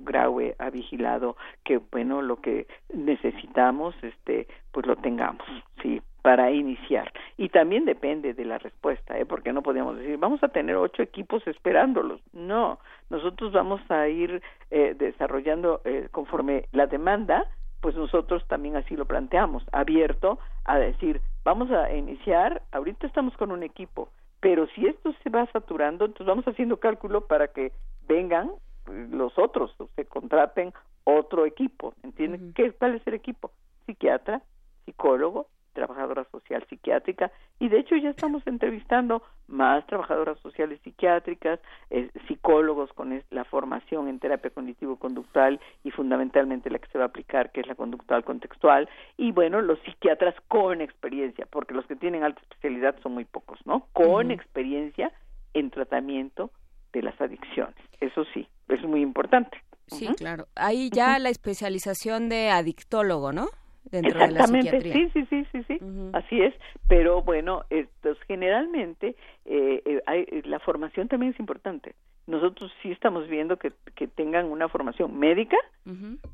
Graue 0.00 0.56
ha 0.58 0.70
vigilado 0.70 1.36
que 1.64 1.78
bueno 1.78 2.20
lo 2.20 2.40
que 2.40 2.66
necesitamos 2.92 3.94
este 4.02 4.48
pues 4.72 4.86
lo 4.86 4.96
tengamos 4.96 5.46
sí 5.82 6.02
para 6.22 6.52
iniciar. 6.52 7.12
Y 7.36 7.48
también 7.48 7.84
depende 7.84 8.32
de 8.32 8.44
la 8.44 8.58
respuesta, 8.58 9.18
¿eh? 9.18 9.26
porque 9.26 9.52
no 9.52 9.62
podemos 9.62 9.96
decir, 9.98 10.16
vamos 10.18 10.42
a 10.44 10.48
tener 10.48 10.76
ocho 10.76 11.02
equipos 11.02 11.44
esperándolos. 11.46 12.20
No, 12.32 12.78
nosotros 13.10 13.52
vamos 13.52 13.80
a 13.90 14.08
ir 14.08 14.40
eh, 14.70 14.94
desarrollando 14.96 15.80
eh, 15.84 16.08
conforme 16.12 16.66
la 16.72 16.86
demanda, 16.86 17.46
pues 17.80 17.96
nosotros 17.96 18.46
también 18.46 18.76
así 18.76 18.96
lo 18.96 19.06
planteamos, 19.06 19.64
abierto 19.72 20.38
a 20.64 20.78
decir, 20.78 21.20
vamos 21.44 21.70
a 21.72 21.92
iniciar, 21.92 22.62
ahorita 22.70 23.08
estamos 23.08 23.36
con 23.36 23.50
un 23.50 23.64
equipo, 23.64 24.08
pero 24.38 24.68
si 24.68 24.86
esto 24.86 25.12
se 25.24 25.30
va 25.30 25.46
saturando, 25.46 26.04
entonces 26.04 26.26
vamos 26.26 26.46
haciendo 26.46 26.78
cálculo 26.78 27.26
para 27.26 27.48
que 27.48 27.72
vengan 28.06 28.52
eh, 28.88 29.08
los 29.10 29.36
otros, 29.36 29.74
se 29.96 30.04
contraten 30.04 30.72
otro 31.02 31.44
equipo, 31.46 31.94
¿entienden? 32.04 32.52
¿Qué, 32.54 32.70
¿Cuál 32.70 32.94
es 32.94 33.06
el 33.06 33.14
equipo? 33.14 33.50
Psiquiatra, 33.86 34.40
psicólogo, 34.84 35.48
trabajadora 35.72 36.24
social 36.30 36.64
psiquiátrica 36.68 37.30
y 37.58 37.68
de 37.68 37.80
hecho 37.80 37.96
ya 37.96 38.10
estamos 38.10 38.46
entrevistando 38.46 39.22
más 39.48 39.86
trabajadoras 39.86 40.38
sociales 40.40 40.80
psiquiátricas, 40.82 41.60
eh, 41.90 42.10
psicólogos 42.26 42.92
con 42.92 43.22
la 43.30 43.44
formación 43.44 44.08
en 44.08 44.18
terapia 44.18 44.50
cognitivo-conductual 44.50 45.60
y 45.84 45.90
fundamentalmente 45.90 46.70
la 46.70 46.78
que 46.78 46.88
se 46.88 46.98
va 46.98 47.04
a 47.04 47.08
aplicar 47.08 47.52
que 47.52 47.60
es 47.60 47.66
la 47.66 47.74
conductual 47.74 48.24
contextual 48.24 48.88
y 49.16 49.32
bueno, 49.32 49.60
los 49.60 49.78
psiquiatras 49.80 50.34
con 50.48 50.80
experiencia, 50.80 51.46
porque 51.50 51.74
los 51.74 51.86
que 51.86 51.96
tienen 51.96 52.22
alta 52.22 52.40
especialidad 52.42 52.96
son 53.02 53.14
muy 53.14 53.24
pocos, 53.24 53.58
¿no? 53.64 53.86
Con 53.92 54.30
experiencia 54.30 55.12
en 55.54 55.70
tratamiento 55.70 56.50
de 56.92 57.02
las 57.02 57.20
adicciones. 57.20 57.76
Eso 58.00 58.24
sí, 58.32 58.48
es 58.68 58.82
muy 58.82 59.00
importante. 59.00 59.58
Sí, 59.88 60.08
claro. 60.16 60.46
Ahí 60.54 60.90
ya 60.90 61.18
la 61.18 61.28
especialización 61.28 62.28
de 62.28 62.50
adictólogo, 62.50 63.32
¿no? 63.32 63.48
Exactamente, 63.90 64.80
sí, 64.80 65.10
sí, 65.12 65.26
sí, 65.28 65.46
sí, 65.50 65.64
sí, 65.64 65.78
así 66.12 66.40
es. 66.40 66.54
Pero 66.88 67.22
bueno, 67.22 67.64
estos, 67.68 68.18
generalmente 68.28 69.16
eh, 69.44 69.82
eh, 69.84 70.02
eh, 70.06 70.42
la 70.44 70.60
formación 70.60 71.08
también 71.08 71.32
es 71.32 71.40
importante. 71.40 71.94
Nosotros 72.26 72.72
sí 72.80 72.92
estamos 72.92 73.28
viendo 73.28 73.56
que, 73.58 73.72
que 73.96 74.06
tengan 74.06 74.46
una 74.46 74.68
formación 74.68 75.18
médica 75.18 75.56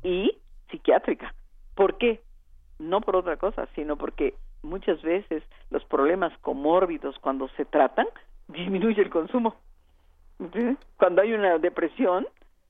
y 0.03 0.37
psiquiátrica. 0.69 1.33
¿Por 1.75 1.97
qué? 1.97 2.21
No 2.77 3.01
por 3.01 3.15
otra 3.15 3.37
cosa, 3.37 3.67
sino 3.75 3.97
porque 3.97 4.35
muchas 4.61 5.01
veces 5.01 5.43
los 5.71 5.83
problemas 5.85 6.37
comórbidos 6.39 7.17
cuando 7.19 7.49
se 7.57 7.65
tratan 7.65 8.07
disminuye 8.47 9.01
el 9.01 9.09
consumo. 9.09 9.55
Cuando 10.97 11.21
hay 11.21 11.33
una 11.33 11.57
depresión 11.57 12.25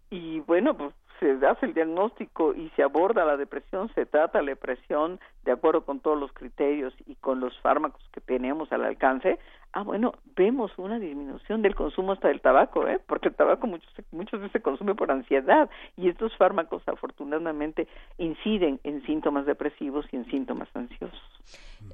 y 0.09 0.39
bueno, 0.39 0.75
pues 0.75 0.93
se 1.19 1.45
hace 1.45 1.65
el 1.65 1.73
diagnóstico 1.73 2.53
y 2.53 2.69
se 2.75 2.83
aborda 2.83 3.25
la 3.25 3.37
depresión, 3.37 3.91
se 3.93 4.05
trata 4.05 4.41
la 4.41 4.51
depresión 4.51 5.19
de 5.43 5.51
acuerdo 5.51 5.85
con 5.85 5.99
todos 5.99 6.19
los 6.19 6.31
criterios 6.33 6.93
y 7.05 7.15
con 7.15 7.39
los 7.39 7.57
fármacos 7.59 8.01
que 8.11 8.21
tenemos 8.21 8.71
al 8.71 8.85
alcance, 8.85 9.39
ah, 9.73 9.83
bueno, 9.83 10.13
vemos 10.35 10.71
una 10.77 10.99
disminución 10.99 11.61
del 11.61 11.75
consumo 11.75 12.13
hasta 12.13 12.29
del 12.29 12.41
tabaco, 12.41 12.87
¿eh? 12.87 12.99
porque 13.05 13.29
el 13.29 13.35
tabaco 13.35 13.67
muchas, 13.67 13.91
muchas 14.11 14.39
veces 14.39 14.53
se 14.53 14.61
consume 14.61 14.95
por 14.95 15.11
ansiedad 15.11 15.69
y 15.97 16.09
estos 16.09 16.35
fármacos 16.37 16.81
afortunadamente 16.87 17.87
inciden 18.17 18.79
en 18.83 19.03
síntomas 19.05 19.45
depresivos 19.45 20.05
y 20.11 20.17
en 20.17 20.25
síntomas 20.29 20.69
ansiosos. 20.73 21.21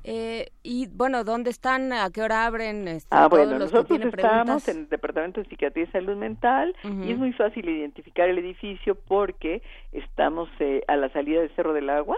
Eh, 0.04 0.52
y 0.64 0.88
bueno, 0.88 1.24
¿dónde 1.24 1.50
están? 1.50 1.94
¿A 1.94 2.10
qué 2.12 2.22
hora 2.22 2.46
abren? 2.46 2.88
Este, 2.88 3.10
ah, 3.12 3.28
bueno, 3.28 3.58
nosotros 3.60 4.00
estamos 4.00 4.68
en 4.68 4.78
el 4.80 4.90
Departamento 4.90 5.42
de 5.42 5.50
Psiquiatría 5.50 5.86
y 5.86 5.88
Salud 5.88 6.16
Mental 6.16 6.76
y 6.84 7.12
es 7.12 7.18
muy 7.18 7.34
fácil 7.34 7.68
identificar 7.68 8.30
el 8.30 8.38
edificio 8.40 8.96
porque 8.96 9.62
estamos 9.92 10.50
eh, 10.60 10.84
a 10.88 10.96
la 10.96 11.10
salida 11.10 11.42
del 11.42 11.56
Cerro 11.56 11.74
del 11.74 11.90
Agua, 11.90 12.18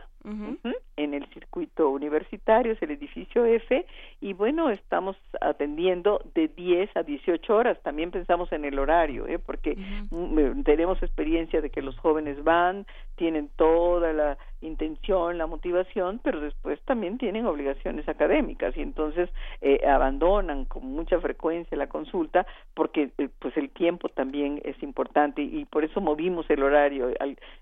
en 0.97 1.13
el 1.13 1.25
circuito 1.33 1.89
universitario, 1.89 2.73
es 2.73 2.81
el 2.81 2.91
edificio 2.91 3.45
F, 3.45 3.85
y 4.19 4.33
bueno, 4.33 4.69
estamos 4.69 5.15
atendiendo 5.41 6.21
de 6.35 6.47
10 6.49 6.95
a 6.97 7.03
18 7.03 7.55
horas. 7.55 7.77
También 7.83 8.11
pensamos 8.11 8.51
en 8.51 8.65
el 8.65 8.79
horario, 8.79 9.27
¿eh? 9.27 9.39
porque 9.39 9.77
mm, 10.11 10.63
tenemos 10.63 11.01
experiencia 11.01 11.61
de 11.61 11.69
que 11.69 11.81
los 11.81 11.97
jóvenes 11.99 12.43
van, 12.43 12.85
tienen 13.15 13.49
toda 13.55 14.13
la 14.13 14.37
intención, 14.61 15.37
la 15.37 15.47
motivación, 15.47 16.19
pero 16.23 16.41
después 16.41 16.79
también 16.81 17.17
tienen 17.17 17.45
obligaciones 17.45 18.07
académicas 18.09 18.75
y 18.75 18.81
entonces 18.81 19.29
eh, 19.61 19.85
abandonan 19.87 20.65
con 20.65 20.85
mucha 20.85 21.19
frecuencia 21.19 21.77
la 21.77 21.87
consulta 21.87 22.45
porque 22.73 23.11
eh, 23.17 23.29
pues 23.39 23.55
el 23.57 23.69
tiempo 23.69 24.09
también 24.09 24.61
es 24.63 24.81
importante 24.81 25.41
y 25.41 25.65
por 25.65 25.83
eso 25.83 26.01
movimos 26.01 26.49
el 26.49 26.63
horario. 26.63 27.09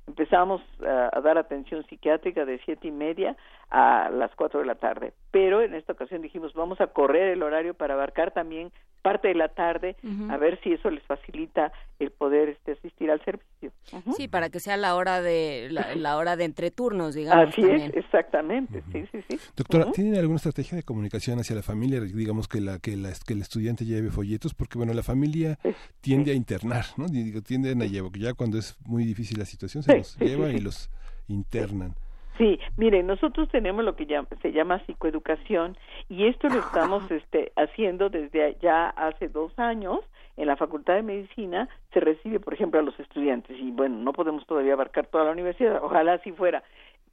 empezamos 0.08 0.62
a, 0.82 1.20
dar 1.22 1.38
atención 1.38 1.86
psiquiátrica 1.88 2.46
de 2.46 2.60
siete 2.66 2.88
y 2.88 2.92
media 2.92 3.36
a 3.70 4.10
las 4.12 4.34
cuatro 4.36 4.60
de 4.60 4.66
la 4.66 4.76
tarde, 4.76 5.14
pero 5.32 5.62
en 5.62 5.74
esta 5.74 5.94
ocasión 5.94 6.22
dijimos 6.22 6.54
vamos 6.54 6.80
a 6.82 6.88
correr 6.88 7.30
el 7.30 7.44
horario 7.44 7.74
para 7.74 7.96
abarcar 7.96 8.32
también 8.32 8.72
parte 9.06 9.28
de 9.28 9.36
la 9.36 9.50
tarde 9.50 9.96
a 10.32 10.38
ver 10.38 10.60
si 10.64 10.74
eso 10.74 10.90
les 10.90 11.04
facilita 11.04 11.72
el 12.00 12.10
poder 12.10 12.50
este, 12.50 12.72
asistir 12.72 13.12
al 13.12 13.24
servicio. 13.24 13.72
Sí, 14.18 14.28
para 14.28 14.50
que 14.50 14.60
sea 14.60 14.78
la 14.78 14.96
hora 14.96 15.22
de 15.22 15.70
la, 15.70 16.18
hora 16.18 16.36
de 16.36 16.46
entreturnos, 16.46 17.14
digamos. 17.14 17.50
Así 17.50 17.62
es, 17.62 17.96
exactamente. 17.96 18.82
Sí, 18.92 19.06
sí, 19.12 19.24
sí. 19.30 19.40
Doctora, 19.56 19.92
¿tienen 19.92 20.16
alguna 20.16 20.38
estrategia 20.38 20.76
de 20.76 20.82
comunicación 20.82 21.38
hacia 21.38 21.56
la 21.56 21.62
familia? 21.62 22.00
Digamos 22.00 22.48
que 22.48 22.62
la 22.62 22.80
que 22.80 22.98
la, 22.98 23.10
que 23.28 23.34
el 23.34 23.42
estudiante 23.42 23.86
lleve 23.86 24.10
folletos, 24.10 24.56
porque 24.56 24.80
bueno, 24.80 24.92
la 24.96 25.04
familia 25.04 25.60
tiende 26.02 26.32
a 26.32 26.34
internar, 26.34 26.86
¿no? 26.98 27.08
Digo, 27.08 27.44
tienden 27.44 27.84
a 27.84 27.86
llevar, 27.86 28.12
ya 28.18 28.34
cuando 28.34 28.58
es 28.58 28.76
muy 28.88 29.06
difícil 29.06 29.38
la 29.38 29.46
situación 29.46 29.84
se 29.84 29.98
los 29.98 30.18
lleva 30.18 30.50
y 30.50 30.62
los 30.62 30.90
internan. 31.28 31.94
Sí, 32.38 32.60
mire, 32.76 33.02
nosotros 33.02 33.48
tenemos 33.50 33.86
lo 33.86 33.96
que 33.96 34.06
se 34.42 34.52
llama 34.52 34.80
psicoeducación 34.86 35.78
y 36.10 36.28
esto 36.28 36.50
lo 36.50 36.60
estamos 36.60 37.10
este, 37.10 37.54
haciendo 37.56 38.10
desde 38.10 38.58
ya 38.62 38.90
hace 38.90 39.30
dos 39.30 39.58
años. 39.58 40.00
En 40.36 40.48
la 40.48 40.58
Facultad 40.58 40.96
de 40.96 41.04
Medicina 41.04 41.70
se 41.94 42.02
recibe, 42.02 42.42
por 42.42 42.54
ejemplo, 42.54 42.82
a 42.82 42.84
los 42.84 43.00
estudiantes 43.00 43.58
y 43.58 43.72
bueno, 43.72 43.96
no 43.98 44.12
podemos 44.12 44.46
todavía 44.46 44.74
abarcar 44.74 45.08
toda 45.08 45.24
la 45.24 45.32
universidad, 45.32 45.82
ojalá 45.82 46.14
así 46.14 46.34
fuera. 46.34 46.62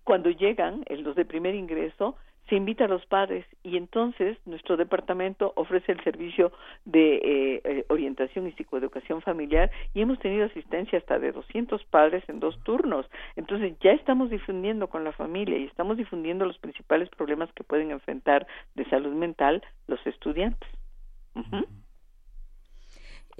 Cuando 0.02 0.28
llegan, 0.30 0.84
los 0.90 1.14
de 1.14 1.24
primer 1.24 1.54
ingreso, 1.54 2.16
se 2.52 2.56
invita 2.56 2.84
a 2.84 2.88
los 2.88 3.06
padres 3.06 3.46
y 3.62 3.78
entonces 3.78 4.36
nuestro 4.44 4.76
departamento 4.76 5.54
ofrece 5.56 5.90
el 5.90 6.04
servicio 6.04 6.52
de 6.84 7.14
eh, 7.14 7.60
eh, 7.64 7.84
orientación 7.88 8.46
y 8.46 8.52
psicoeducación 8.52 9.22
familiar 9.22 9.70
y 9.94 10.02
hemos 10.02 10.18
tenido 10.18 10.44
asistencia 10.44 10.98
hasta 10.98 11.18
de 11.18 11.32
200 11.32 11.82
padres 11.84 12.22
en 12.28 12.40
dos 12.40 12.62
turnos. 12.62 13.06
Entonces 13.36 13.72
ya 13.80 13.92
estamos 13.92 14.28
difundiendo 14.28 14.88
con 14.88 15.02
la 15.02 15.12
familia 15.12 15.56
y 15.56 15.64
estamos 15.64 15.96
difundiendo 15.96 16.44
los 16.44 16.58
principales 16.58 17.08
problemas 17.08 17.50
que 17.54 17.64
pueden 17.64 17.90
enfrentar 17.90 18.46
de 18.74 18.84
salud 18.90 19.14
mental 19.14 19.62
los 19.86 20.06
estudiantes. 20.06 20.68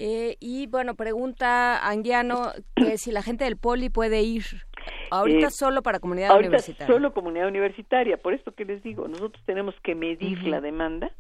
Eh, 0.05 0.37
y 0.41 0.67
bueno, 0.67 0.97
pregunta 0.97 1.79
Anguiano 1.89 2.51
que 2.75 2.99
si 2.99 3.13
la 3.13 3.23
gente 3.23 3.45
del 3.45 3.57
poli 3.57 3.89
puede 3.89 4.21
ir 4.23 4.43
Ahorita 5.13 5.47
eh, 5.47 5.51
solo 5.51 5.81
para 5.81 6.01
comunidad 6.01 6.33
ahorita 6.33 6.49
universitaria. 6.49 6.93
Solo 6.93 7.15
comunidad 7.15 7.47
universitaria, 7.47 8.17
por 8.17 8.35
esto 8.35 8.51
que 8.51 8.65
les 8.65 8.83
digo, 8.83 9.07
nosotros 9.07 9.41
tenemos 9.47 9.77
que 9.85 9.95
medir 9.95 10.43
la 10.43 10.61
demanda 10.61 11.13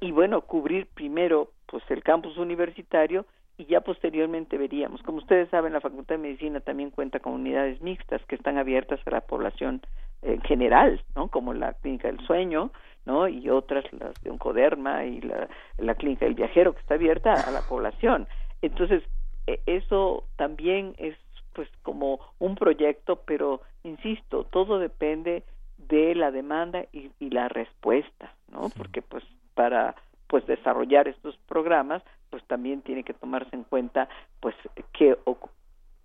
y 0.00 0.10
bueno, 0.10 0.42
cubrir 0.42 0.86
primero 0.92 1.50
pues 1.64 1.82
el 1.88 2.02
campus 2.02 2.36
universitario 2.36 3.24
y 3.56 3.64
ya 3.64 3.80
posteriormente 3.80 4.58
veríamos. 4.58 5.00
Como 5.00 5.16
ustedes 5.16 5.48
saben, 5.48 5.72
la 5.72 5.80
Facultad 5.80 6.16
de 6.16 6.22
Medicina 6.22 6.60
también 6.60 6.90
cuenta 6.90 7.20
con 7.20 7.32
unidades 7.32 7.80
mixtas 7.80 8.20
que 8.26 8.34
están 8.34 8.58
abiertas 8.58 9.00
a 9.06 9.10
la 9.12 9.22
población 9.22 9.80
en 10.20 10.42
general, 10.42 11.02
¿no? 11.14 11.28
Como 11.28 11.54
la 11.54 11.72
Clínica 11.72 12.08
del 12.08 12.20
Sueño, 12.26 12.70
¿no? 13.06 13.28
Y 13.28 13.48
otras, 13.48 13.84
las 13.92 14.14
de 14.22 14.30
Oncoderma 14.30 15.04
y 15.04 15.20
la, 15.22 15.48
la 15.78 15.94
Clínica 15.94 16.26
del 16.26 16.34
Viajero, 16.34 16.74
que 16.74 16.80
está 16.80 16.94
abierta 16.94 17.32
a 17.32 17.50
la 17.50 17.62
población. 17.62 18.28
Entonces, 18.60 19.02
e, 19.46 19.60
eso 19.66 20.24
también 20.36 20.94
es 20.98 21.16
pues 21.54 21.68
como 21.82 22.20
un 22.38 22.54
proyecto, 22.54 23.22
pero 23.24 23.62
insisto, 23.82 24.44
todo 24.44 24.78
depende 24.78 25.42
de 25.78 26.14
la 26.14 26.30
demanda 26.30 26.84
y, 26.92 27.10
la 27.30 27.48
respuesta, 27.48 28.34
¿no? 28.50 28.68
Porque 28.76 29.02
pues 29.02 29.24
para 29.54 29.94
pues 30.26 30.46
desarrollar 30.46 31.08
estos 31.08 31.36
programas, 31.48 32.02
pues 32.30 32.42
también 32.44 32.82
tiene 32.82 33.04
que 33.04 33.14
tomarse 33.14 33.54
en 33.54 33.64
cuenta 33.64 34.08
pues 34.40 34.54
qué 34.92 35.16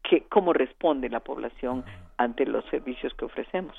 que, 0.03 0.23
cómo 0.29 0.53
responde 0.53 1.09
la 1.09 1.19
población 1.19 1.83
ante 2.17 2.45
los 2.45 2.63
servicios 2.65 3.13
que 3.15 3.25
ofrecemos. 3.25 3.75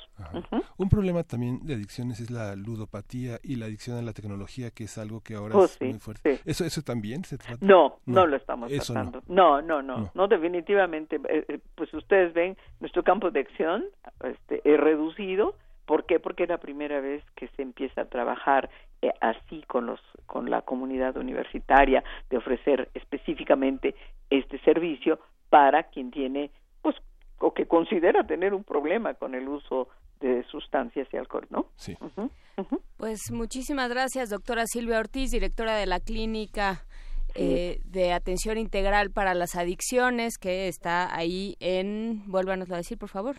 Un 0.77 0.89
problema 0.89 1.23
también 1.23 1.65
de 1.65 1.75
adicciones 1.75 2.19
es 2.19 2.29
la 2.29 2.55
ludopatía 2.55 3.39
y 3.41 3.55
la 3.55 3.65
adicción 3.65 3.97
a 3.97 4.01
la 4.01 4.11
tecnología, 4.11 4.71
que 4.71 4.83
es 4.83 4.97
algo 4.97 5.21
que 5.21 5.35
ahora 5.35 5.55
oh, 5.55 5.65
es 5.65 5.79
muy 5.79 5.99
fuerte. 5.99 6.39
¿Eso, 6.45 6.65
¿Eso 6.65 6.81
también 6.81 7.23
se 7.23 7.37
trata? 7.37 7.65
No, 7.65 7.99
no, 8.05 8.27
lo 8.27 8.35
estamos 8.35 8.69
tratando. 8.71 9.23
No. 9.27 9.61
no. 9.61 9.81
no, 9.81 10.11
no, 10.13 10.27
definitivamente. 10.27 11.15
Eh, 11.29 11.45
eh, 11.47 11.59
pues 11.75 11.93
ustedes 11.93 12.33
ven, 12.33 12.57
nuestro 12.79 13.03
campo 13.03 13.31
de 13.31 13.41
acción 13.41 13.85
este, 14.23 14.61
es 14.65 14.79
reducido. 14.79 15.55
¿Por 15.85 16.05
qué? 16.05 16.19
Porque 16.19 16.43
es 16.43 16.49
la 16.49 16.59
primera 16.59 16.99
vez 16.99 17.23
que 17.35 17.47
se 17.49 17.61
empieza 17.61 18.01
a 18.01 18.05
trabajar 18.05 18.69
eh, 19.01 19.11
así 19.21 19.63
con 19.67 19.85
los 19.85 19.99
con 20.25 20.49
la 20.49 20.61
comunidad 20.61 21.17
universitaria 21.17 22.03
de 22.29 22.37
ofrecer 22.37 22.89
específicamente 22.93 23.95
este 24.29 24.59
servicio 24.59 25.19
para 25.53 25.83
quien 25.83 26.09
tiene 26.09 26.49
pues 26.81 26.95
o 27.37 27.53
que 27.53 27.67
considera 27.67 28.25
tener 28.25 28.55
un 28.55 28.63
problema 28.63 29.13
con 29.13 29.35
el 29.35 29.47
uso 29.47 29.87
de 30.19 30.43
sustancias 30.45 31.07
y 31.13 31.17
alcohol, 31.17 31.45
¿no? 31.51 31.67
Sí. 31.75 31.95
Pues 32.97 33.19
muchísimas 33.31 33.87
gracias, 33.87 34.31
doctora 34.31 34.63
Silvia 34.65 34.97
Ortiz, 34.97 35.29
directora 35.29 35.75
de 35.75 35.85
la 35.85 35.99
clínica 35.99 36.85
eh, 37.35 37.77
de 37.85 38.13
atención 38.13 38.57
integral 38.57 39.11
para 39.11 39.35
las 39.35 39.55
adicciones, 39.55 40.39
que 40.39 40.67
está 40.67 41.15
ahí 41.15 41.55
en, 41.59 42.23
vuélvanos 42.31 42.71
a 42.71 42.77
decir, 42.77 42.97
por 42.97 43.09
favor. 43.09 43.35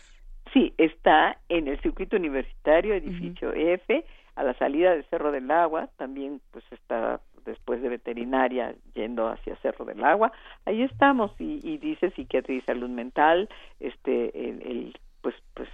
Sí, 0.53 0.73
está 0.77 1.37
en 1.49 1.67
el 1.67 1.81
circuito 1.81 2.15
universitario, 2.15 2.93
edificio 2.93 3.51
F, 3.51 4.05
a 4.35 4.43
la 4.43 4.53
salida 4.57 4.91
del 4.91 5.03
Cerro 5.09 5.33
del 5.33 5.51
Agua, 5.51 5.89
también 5.97 6.39
pues 6.51 6.63
está 6.71 7.19
después 7.45 7.81
de 7.81 7.89
veterinaria 7.89 8.75
yendo 8.93 9.27
hacia 9.27 9.55
Cerro 9.57 9.85
del 9.85 10.03
Agua, 10.03 10.31
ahí 10.65 10.83
estamos 10.83 11.31
y, 11.39 11.59
y 11.63 11.77
dice 11.77 12.11
psiquiatría 12.11 12.57
y 12.57 12.61
salud 12.61 12.89
mental, 12.89 13.49
este 13.79 14.49
el, 14.49 14.61
el 14.61 14.97
pues 15.25 15.35
pues 15.55 15.69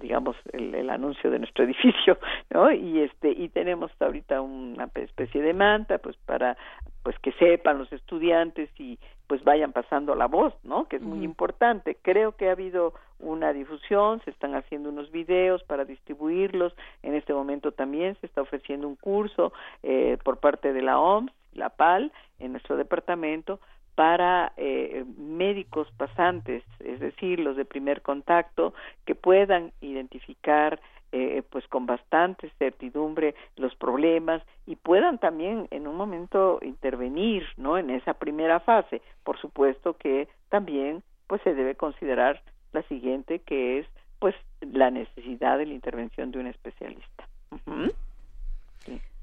digamos 0.00 0.34
el, 0.54 0.74
el, 0.74 0.88
anuncio 0.88 1.30
de 1.30 1.38
nuestro 1.38 1.64
edificio 1.66 2.18
no 2.48 2.72
y 2.72 3.00
este 3.00 3.32
y 3.32 3.50
tenemos 3.50 3.90
ahorita 4.00 4.40
una 4.40 4.88
especie 4.94 5.42
de 5.42 5.52
manta 5.52 5.98
pues 5.98 6.16
para 6.24 6.56
pues 7.02 7.18
que 7.18 7.32
sepan 7.32 7.76
los 7.76 7.92
estudiantes 7.92 8.70
y 8.80 8.98
pues 9.26 9.42
vayan 9.44 9.72
pasando 9.72 10.14
la 10.14 10.26
voz, 10.26 10.54
¿no? 10.64 10.86
Que 10.86 10.96
es 10.96 11.02
muy 11.02 11.24
importante. 11.24 11.96
Creo 12.02 12.32
que 12.36 12.48
ha 12.48 12.52
habido 12.52 12.94
una 13.18 13.52
difusión, 13.52 14.20
se 14.24 14.30
están 14.30 14.54
haciendo 14.54 14.90
unos 14.90 15.10
videos 15.10 15.62
para 15.64 15.84
distribuirlos. 15.84 16.74
En 17.02 17.14
este 17.14 17.32
momento 17.32 17.72
también 17.72 18.16
se 18.20 18.26
está 18.26 18.42
ofreciendo 18.42 18.86
un 18.86 18.96
curso 18.96 19.52
eh, 19.82 20.18
por 20.22 20.38
parte 20.38 20.72
de 20.72 20.82
la 20.82 20.98
OMS, 21.00 21.32
la 21.54 21.70
PAL, 21.70 22.12
en 22.38 22.52
nuestro 22.52 22.76
departamento 22.76 23.60
para 23.94 24.52
eh, 24.56 25.04
médicos 25.16 25.88
pasantes, 25.96 26.64
es 26.80 26.98
decir, 26.98 27.38
los 27.38 27.56
de 27.56 27.64
primer 27.64 28.02
contacto, 28.02 28.74
que 29.04 29.14
puedan 29.14 29.72
identificar 29.80 30.80
eh, 31.16 31.44
pues 31.48 31.64
con 31.68 31.86
bastante 31.86 32.50
certidumbre 32.58 33.36
los 33.54 33.72
problemas 33.76 34.42
y 34.66 34.74
puedan 34.74 35.18
también 35.18 35.68
en 35.70 35.86
un 35.86 35.94
momento 35.94 36.58
intervenir 36.60 37.44
no 37.56 37.78
en 37.78 37.90
esa 37.90 38.14
primera 38.14 38.58
fase. 38.58 39.00
Por 39.22 39.40
supuesto 39.40 39.94
que 39.94 40.26
también 40.48 41.04
pues 41.28 41.40
se 41.42 41.54
debe 41.54 41.76
considerar 41.76 42.42
la 42.72 42.82
siguiente 42.88 43.38
que 43.38 43.78
es 43.78 43.86
pues 44.18 44.34
la 44.60 44.90
necesidad 44.90 45.56
de 45.56 45.66
la 45.66 45.74
intervención 45.74 46.32
de 46.32 46.40
un 46.40 46.48
especialista. 46.48 47.28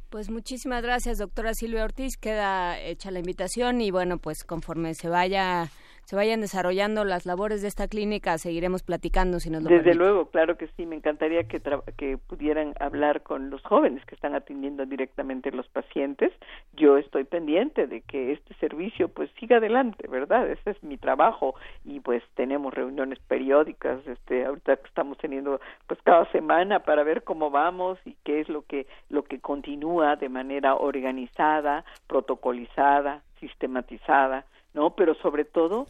Pues 0.09 0.29
muchísimas 0.29 0.83
gracias, 0.83 1.17
doctora 1.17 1.53
Silvia 1.53 1.83
Ortiz. 1.83 2.15
Queda 2.15 2.79
hecha 2.79 3.11
la 3.11 3.19
invitación 3.19 3.81
y 3.81 3.91
bueno, 3.91 4.17
pues 4.17 4.45
conforme 4.45 4.93
se 4.93 5.09
vaya 5.09 5.69
se 6.11 6.17
vayan 6.17 6.41
desarrollando 6.41 7.05
las 7.05 7.25
labores 7.25 7.61
de 7.61 7.69
esta 7.69 7.87
clínica, 7.87 8.37
seguiremos 8.37 8.83
platicando 8.83 9.39
si 9.39 9.49
nos 9.49 9.63
lo 9.63 9.69
Desde 9.69 9.95
luego, 9.95 10.25
claro 10.25 10.57
que 10.57 10.67
sí, 10.75 10.85
me 10.85 10.97
encantaría 10.97 11.45
que, 11.45 11.61
que 11.95 12.17
pudieran 12.17 12.73
hablar 12.81 13.23
con 13.23 13.49
los 13.49 13.61
jóvenes 13.61 14.03
que 14.03 14.15
están 14.15 14.35
atendiendo 14.35 14.85
directamente 14.85 15.51
los 15.51 15.69
pacientes. 15.69 16.33
Yo 16.73 16.97
estoy 16.97 17.23
pendiente 17.23 17.87
de 17.87 18.01
que 18.01 18.33
este 18.33 18.53
servicio 18.55 19.07
pues 19.07 19.29
siga 19.39 19.55
adelante, 19.55 20.05
¿verdad? 20.09 20.51
Ese 20.51 20.71
es 20.71 20.83
mi 20.83 20.97
trabajo 20.97 21.55
y 21.85 22.01
pues 22.01 22.21
tenemos 22.35 22.73
reuniones 22.73 23.19
periódicas, 23.19 24.05
este 24.05 24.43
ahorita 24.43 24.73
estamos 24.83 25.17
teniendo 25.17 25.61
pues 25.87 26.01
cada 26.03 26.29
semana 26.33 26.79
para 26.79 27.03
ver 27.03 27.23
cómo 27.23 27.51
vamos 27.51 27.99
y 28.03 28.17
qué 28.25 28.41
es 28.41 28.49
lo 28.49 28.63
que 28.63 28.85
lo 29.07 29.23
que 29.23 29.39
continúa 29.39 30.17
de 30.17 30.27
manera 30.27 30.75
organizada, 30.75 31.85
protocolizada, 32.07 33.21
sistematizada 33.39 34.43
¿no? 34.73 34.91
Pero 34.91 35.15
sobre 35.15 35.45
todo 35.45 35.87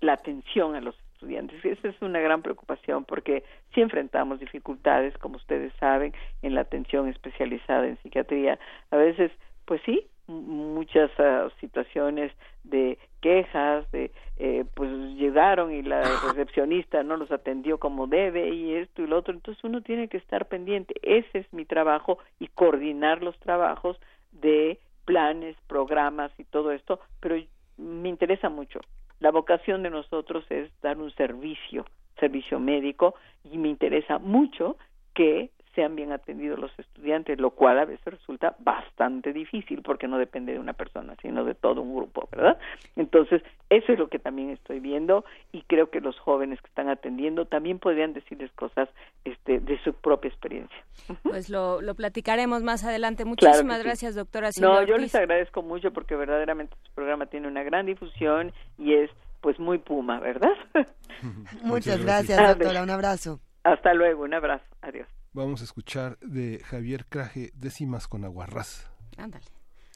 la 0.00 0.14
atención 0.14 0.74
a 0.74 0.80
los 0.80 0.94
estudiantes. 1.14 1.64
Esa 1.64 1.88
es 1.88 2.02
una 2.02 2.20
gran 2.20 2.42
preocupación 2.42 3.04
porque 3.04 3.44
si 3.74 3.80
enfrentamos 3.80 4.40
dificultades, 4.40 5.16
como 5.18 5.36
ustedes 5.36 5.72
saben, 5.80 6.12
en 6.42 6.54
la 6.54 6.62
atención 6.62 7.08
especializada 7.08 7.86
en 7.86 7.98
psiquiatría. 8.02 8.58
A 8.90 8.96
veces, 8.96 9.32
pues 9.64 9.80
sí, 9.84 10.06
muchas 10.26 11.10
uh, 11.18 11.50
situaciones 11.60 12.32
de 12.62 12.98
quejas, 13.20 13.90
de 13.92 14.10
eh, 14.38 14.64
pues 14.74 14.90
llegaron 15.16 15.72
y 15.72 15.82
la 15.82 16.02
recepcionista 16.28 17.02
no 17.02 17.16
los 17.16 17.30
atendió 17.30 17.78
como 17.78 18.06
debe 18.06 18.48
y 18.50 18.74
esto 18.74 19.02
y 19.02 19.06
lo 19.06 19.18
otro. 19.18 19.34
Entonces 19.34 19.62
uno 19.64 19.82
tiene 19.82 20.08
que 20.08 20.16
estar 20.16 20.46
pendiente. 20.46 20.94
Ese 21.02 21.38
es 21.38 21.52
mi 21.52 21.64
trabajo 21.64 22.18
y 22.38 22.48
coordinar 22.48 23.22
los 23.22 23.38
trabajos 23.38 23.98
de 24.32 24.78
planes, 25.04 25.56
programas 25.66 26.32
y 26.38 26.44
todo 26.44 26.72
esto, 26.72 27.00
pero 27.20 27.36
me 27.76 28.08
interesa 28.08 28.48
mucho. 28.48 28.80
La 29.24 29.30
vocación 29.30 29.82
de 29.82 29.88
nosotros 29.88 30.44
es 30.50 30.70
dar 30.82 30.98
un 30.98 31.10
servicio, 31.12 31.86
servicio 32.20 32.60
médico, 32.60 33.14
y 33.50 33.56
me 33.56 33.70
interesa 33.70 34.18
mucho 34.18 34.76
que 35.14 35.48
sean 35.74 35.96
bien 35.96 36.12
atendidos 36.12 36.58
los 36.58 36.76
estudiantes, 36.78 37.38
lo 37.38 37.50
cual 37.50 37.78
a 37.78 37.84
veces 37.84 38.04
resulta 38.04 38.56
bastante 38.58 39.32
difícil 39.32 39.82
porque 39.82 40.08
no 40.08 40.18
depende 40.18 40.52
de 40.52 40.58
una 40.58 40.72
persona, 40.72 41.16
sino 41.22 41.44
de 41.44 41.54
todo 41.54 41.82
un 41.82 41.94
grupo, 41.94 42.28
¿verdad? 42.30 42.58
Entonces, 42.96 43.42
eso 43.70 43.92
es 43.92 43.98
lo 43.98 44.08
que 44.08 44.18
también 44.18 44.50
estoy 44.50 44.80
viendo 44.80 45.24
y 45.52 45.62
creo 45.62 45.90
que 45.90 46.00
los 46.00 46.18
jóvenes 46.18 46.60
que 46.60 46.68
están 46.68 46.88
atendiendo 46.88 47.46
también 47.46 47.78
podrían 47.78 48.12
decirles 48.12 48.50
cosas 48.52 48.88
este, 49.24 49.60
de 49.60 49.78
su 49.82 49.92
propia 49.94 50.28
experiencia. 50.28 50.76
Pues 51.22 51.50
lo, 51.50 51.80
lo 51.80 51.94
platicaremos 51.94 52.62
más 52.62 52.84
adelante. 52.84 53.24
Muchísimas 53.24 53.82
gracias, 53.82 54.14
doctora. 54.14 54.50
no, 54.60 54.82
yo 54.84 54.96
les 54.96 55.14
agradezco 55.14 55.62
mucho 55.62 55.92
porque 55.92 56.14
verdaderamente 56.16 56.76
su 56.84 56.92
programa 56.92 57.26
tiene 57.26 57.48
una 57.48 57.62
gran 57.62 57.86
difusión 57.86 58.52
y 58.78 58.94
es 58.94 59.10
pues 59.40 59.58
muy 59.58 59.78
puma, 59.78 60.20
¿verdad? 60.20 60.54
Muchas 61.62 62.02
gracias, 62.02 62.38
doctora. 62.48 62.82
Un 62.82 62.90
abrazo. 62.90 63.40
Hasta 63.62 63.92
luego, 63.92 64.24
un 64.24 64.34
abrazo. 64.34 64.64
Adiós. 64.80 65.06
Vamos 65.34 65.62
a 65.62 65.64
escuchar 65.64 66.16
de 66.20 66.62
Javier 66.64 67.06
Craje 67.06 67.50
décimas 67.56 68.06
con 68.06 68.24
aguarrás. 68.24 68.86
Ándale. 69.16 69.44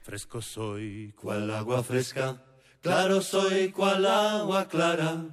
Fresco 0.02 0.42
soy 0.42 1.14
cual 1.16 1.48
agua 1.52 1.84
fresca, 1.84 2.42
claro 2.82 3.20
soy 3.20 3.70
cual 3.70 4.04
agua 4.04 4.66
clara. 4.66 5.26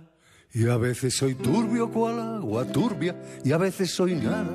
Y 0.53 0.69
a 0.69 0.77
veces 0.77 1.15
soy 1.15 1.33
turbio 1.33 1.89
cual 1.91 2.19
agua 2.19 2.67
turbia, 2.71 3.19
y 3.43 3.51
a 3.51 3.57
veces 3.57 3.89
soy 3.89 4.13
nada, 4.13 4.53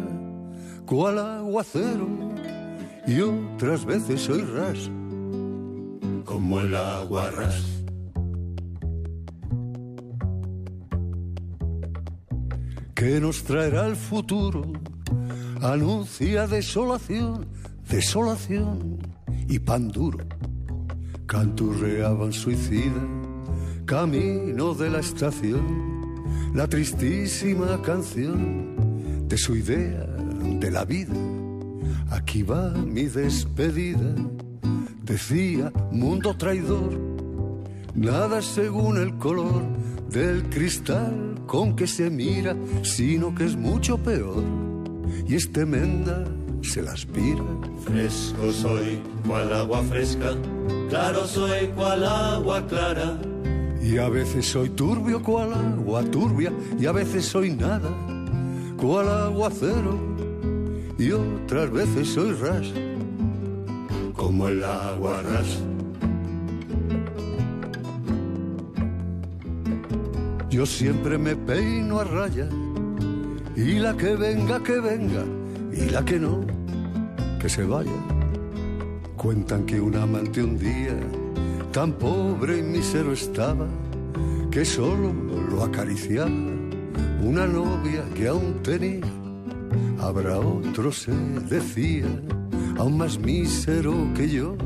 cual 0.86 1.18
agua 1.18 1.64
cero. 1.64 2.06
Y 3.08 3.20
otras 3.20 3.84
veces 3.84 4.20
soy 4.20 4.42
ras, 4.42 4.88
como 6.24 6.60
el 6.60 6.76
agua 6.76 7.28
ras. 7.32 7.82
¿Qué 12.94 13.20
nos 13.20 13.42
traerá 13.42 13.86
el 13.88 13.96
futuro? 13.96 14.62
Anuncia 15.62 16.46
desolación, 16.46 17.46
desolación 17.88 18.98
y 19.48 19.58
pan 19.58 19.88
duro. 19.88 20.24
Canturreaban 21.26 22.32
suicida, 22.32 23.02
camino 23.84 24.74
de 24.74 24.90
la 24.90 25.00
estación, 25.00 26.52
la 26.54 26.66
tristísima 26.66 27.80
canción 27.82 29.28
de 29.28 29.36
su 29.36 29.54
idea 29.56 30.04
de 30.60 30.70
la 30.70 30.84
vida. 30.84 31.14
Aquí 32.10 32.42
va 32.42 32.70
mi 32.70 33.04
despedida, 33.04 34.14
decía 35.02 35.72
mundo 35.92 36.36
traidor, 36.36 36.98
nada 37.94 38.42
según 38.42 38.98
el 38.98 39.16
color 39.18 39.62
del 40.08 40.42
cristal 40.48 41.42
con 41.46 41.76
que 41.76 41.86
se 41.86 42.10
mira, 42.10 42.56
sino 42.82 43.34
que 43.34 43.44
es 43.44 43.56
mucho 43.56 43.98
peor 43.98 44.69
y 45.26 45.34
este 45.34 45.64
menda 45.64 46.24
se 46.62 46.82
la 46.82 46.92
aspira. 46.92 47.44
Fresco 47.84 48.52
soy, 48.52 49.00
cual 49.26 49.52
agua 49.52 49.82
fresca, 49.84 50.34
claro 50.88 51.26
soy, 51.26 51.68
cual 51.68 52.04
agua 52.04 52.66
clara. 52.66 53.18
Y 53.82 53.96
a 53.98 54.08
veces 54.08 54.46
soy 54.46 54.68
turbio, 54.70 55.22
cual 55.22 55.54
agua 55.54 56.02
turbia, 56.04 56.52
y 56.78 56.86
a 56.86 56.92
veces 56.92 57.24
soy 57.24 57.50
nada, 57.50 57.90
cual 58.76 59.08
agua 59.08 59.50
cero. 59.58 59.98
Y 60.98 61.12
otras 61.12 61.70
veces 61.70 62.08
soy 62.08 62.32
ras, 62.32 62.66
como 64.14 64.48
el 64.48 64.62
agua 64.62 65.22
ras. 65.22 65.58
Yo 70.50 70.66
siempre 70.66 71.16
me 71.16 71.36
peino 71.36 72.00
a 72.00 72.04
raya 72.04 72.48
y 73.60 73.78
la 73.78 73.94
que 73.94 74.16
venga, 74.16 74.62
que 74.62 74.80
venga, 74.80 75.22
y 75.72 75.90
la 75.90 76.02
que 76.02 76.18
no, 76.18 76.40
que 77.38 77.48
se 77.48 77.62
vaya. 77.64 78.00
Cuentan 79.16 79.66
que 79.66 79.78
un 79.78 79.94
amante 79.96 80.42
un 80.42 80.58
día 80.58 80.96
tan 81.70 81.92
pobre 81.92 82.58
y 82.58 82.62
mísero 82.62 83.12
estaba, 83.12 83.66
que 84.50 84.64
solo 84.64 85.12
lo 85.50 85.62
acariciaba 85.62 86.30
una 87.22 87.46
novia 87.46 88.02
que 88.14 88.28
aún 88.28 88.62
tenía. 88.62 89.04
Habrá 90.00 90.38
otro, 90.38 90.90
se 90.90 91.12
decía, 91.50 92.06
aún 92.78 92.96
más 92.96 93.18
mísero 93.18 93.92
que 94.16 94.28
yo. 94.28 94.56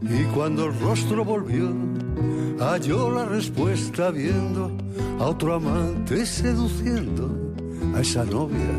Y 0.00 0.22
cuando 0.32 0.66
el 0.66 0.78
rostro 0.78 1.24
volvió, 1.24 1.72
halló 2.60 3.10
la 3.10 3.24
respuesta 3.24 4.12
viendo 4.12 4.70
a 5.18 5.24
otro 5.24 5.54
amante 5.54 6.24
seduciendo 6.24 7.43
a 7.94 8.00
esa 8.00 8.24
novia 8.24 8.70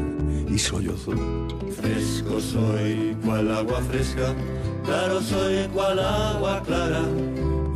y 0.49 0.57
sollozó. 0.57 1.13
Fresco 1.81 2.39
soy 2.39 3.15
cual 3.23 3.51
agua 3.51 3.81
fresca, 3.81 4.33
claro 4.83 5.21
soy 5.21 5.67
cual 5.73 5.99
agua 5.99 6.61
clara. 6.63 7.03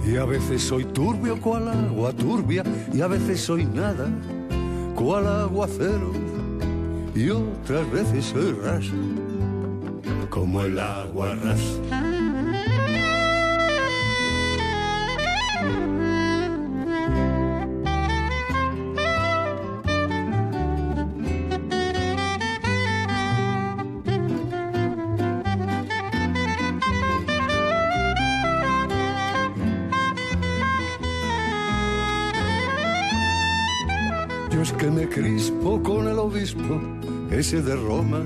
Y 0.05 0.17
a 0.17 0.25
veces 0.25 0.61
soy 0.61 0.85
turbio 0.85 1.39
cual 1.39 1.67
agua 1.67 2.11
turbia, 2.13 2.63
y 2.93 3.01
a 3.01 3.07
veces 3.07 3.41
soy 3.41 3.65
nada 3.65 4.07
cual 4.95 5.27
agua 5.27 5.67
cero. 5.69 6.11
Y 7.15 7.29
otras 7.29 7.89
veces 7.91 8.25
soy 8.25 8.51
ras, 8.53 8.85
como 10.29 10.61
el 10.61 10.79
agua 10.79 11.35
ras. 11.35 12.18
Ese 37.39 37.61
de 37.61 37.73
Roma, 37.73 38.19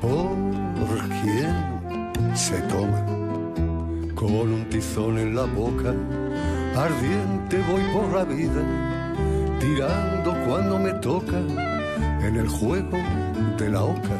por 0.00 0.98
quien 1.20 2.34
se 2.34 2.58
toma 2.62 3.04
con 4.14 4.50
un 4.50 4.66
tizón 4.70 5.18
en 5.18 5.36
la 5.36 5.44
boca, 5.44 5.92
ardiente 6.74 7.62
voy 7.70 7.82
por 7.92 8.10
la 8.14 8.24
vida, 8.24 8.62
tirando 9.60 10.32
cuando 10.46 10.78
me 10.78 10.92
toca 10.94 11.38
en 12.26 12.36
el 12.36 12.48
juego 12.48 12.96
de 13.58 13.68
la 13.68 13.82
oca 13.82 14.16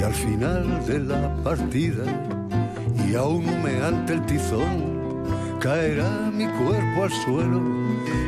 y 0.00 0.02
al 0.02 0.14
final 0.14 0.84
de 0.86 0.98
la 0.98 1.32
partida. 1.44 2.04
Y 3.08 3.14
aún 3.14 3.48
humeante 3.48 4.14
el 4.14 4.26
tizón 4.26 5.22
caerá 5.60 6.28
mi 6.32 6.46
cuerpo 6.46 7.04
al 7.04 7.12
suelo 7.24 7.62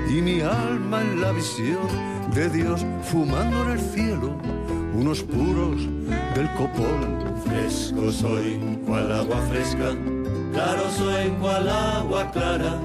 y 0.09 0.23
mi 0.23 0.41
alma 0.41 1.03
en 1.03 1.21
la 1.21 1.33
visión 1.33 1.89
de 2.33 2.49
Dios 2.49 2.87
fumando 3.03 3.65
en 3.65 3.71
el 3.71 3.81
cielo 3.81 4.58
unos 4.99 5.23
puros 5.23 5.83
del 6.35 6.51
copón. 6.55 7.19
Fresco 7.45 8.11
soy 8.11 8.59
cual 8.85 9.13
agua 9.13 9.41
fresca, 9.49 9.95
claro 10.53 10.83
soy 10.97 11.31
cual 11.41 11.69
agua 11.69 12.31
clara. 12.33 12.81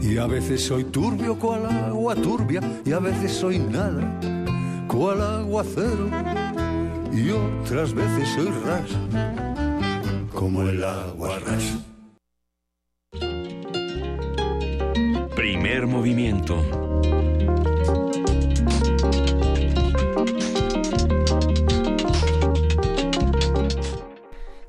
Y 0.00 0.16
a 0.16 0.26
veces 0.26 0.64
soy 0.64 0.84
turbio 0.84 1.38
cual 1.38 1.66
agua 1.66 2.14
turbia 2.14 2.60
y 2.84 2.92
a 2.92 2.98
veces 3.00 3.32
soy 3.32 3.58
nada 3.58 4.18
cual 4.86 5.20
agua 5.20 5.64
cero. 5.74 6.08
Y 7.12 7.30
otras 7.30 7.92
veces 7.92 8.28
soy 8.28 8.48
ras 8.64 8.90
como 10.32 10.62
el 10.62 10.82
agua 10.84 11.38
ras. 11.40 11.78
Primer 15.34 15.86
movimiento. 15.86 16.89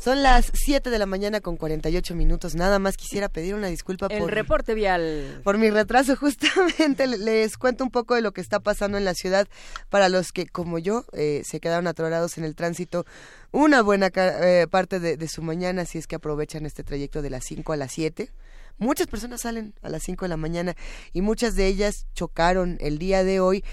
Son 0.02 0.24
las 0.24 0.50
7 0.56 0.90
de 0.90 0.98
la 0.98 1.06
mañana 1.06 1.42
con 1.42 1.58
48 1.58 2.16
minutos. 2.16 2.56
Nada 2.56 2.80
más 2.80 2.98
quisiera 2.98 3.30
pedir 3.30 3.54
una 3.54 3.68
disculpa 3.68 4.08
El 4.08 4.22
por... 4.22 4.34
reporte 4.34 4.74
vial. 4.74 5.42
Por 5.44 5.60
mi 5.60 5.70
retraso, 5.70 6.16
justamente 6.20 7.06
les 7.06 7.56
cuento 7.56 7.84
un 7.84 7.92
poco 7.92 8.16
de 8.16 8.22
lo 8.22 8.32
que 8.32 8.42
está 8.42 8.60
pasando 8.60 8.98
en 8.98 9.06
la 9.06 9.14
ciudad 9.14 9.48
para 9.90 10.10
los 10.10 10.32
que, 10.32 10.48
como 10.48 10.80
yo, 10.80 11.06
eh, 11.14 11.44
se 11.46 11.60
quedaron 11.60 11.86
atorados 11.86 12.40
en 12.40 12.46
el 12.46 12.56
tránsito 12.56 13.06
una 13.52 13.84
buena 13.84 14.10
eh, 14.16 14.66
parte 14.72 15.00
de, 15.00 15.18
de, 15.18 15.28
su 15.28 15.44
mañana, 15.44 15.86
si 15.86 16.00
es 16.00 16.08
que 16.08 16.16
aprovechan 16.16 16.66
este 16.66 16.84
trayecto 16.84 17.22
de 17.22 17.30
las 17.30 17.46
5 17.46 17.72
a 17.72 17.78
las 17.78 17.92
7. 17.92 18.32
Muchas 18.80 19.06
personas 19.06 19.42
salen 19.42 19.76
a 19.84 19.90
las 19.90 20.02
5 20.02 20.26
de 20.26 20.30
la 20.30 20.38
mañana 20.38 20.76
y 21.14 21.22
muchas 21.22 21.54
de 21.54 21.68
ellas 21.68 22.08
chocaron 22.16 22.80
el 22.80 22.98
día 22.98 23.24
de 23.24 23.40
hoy 23.40 23.64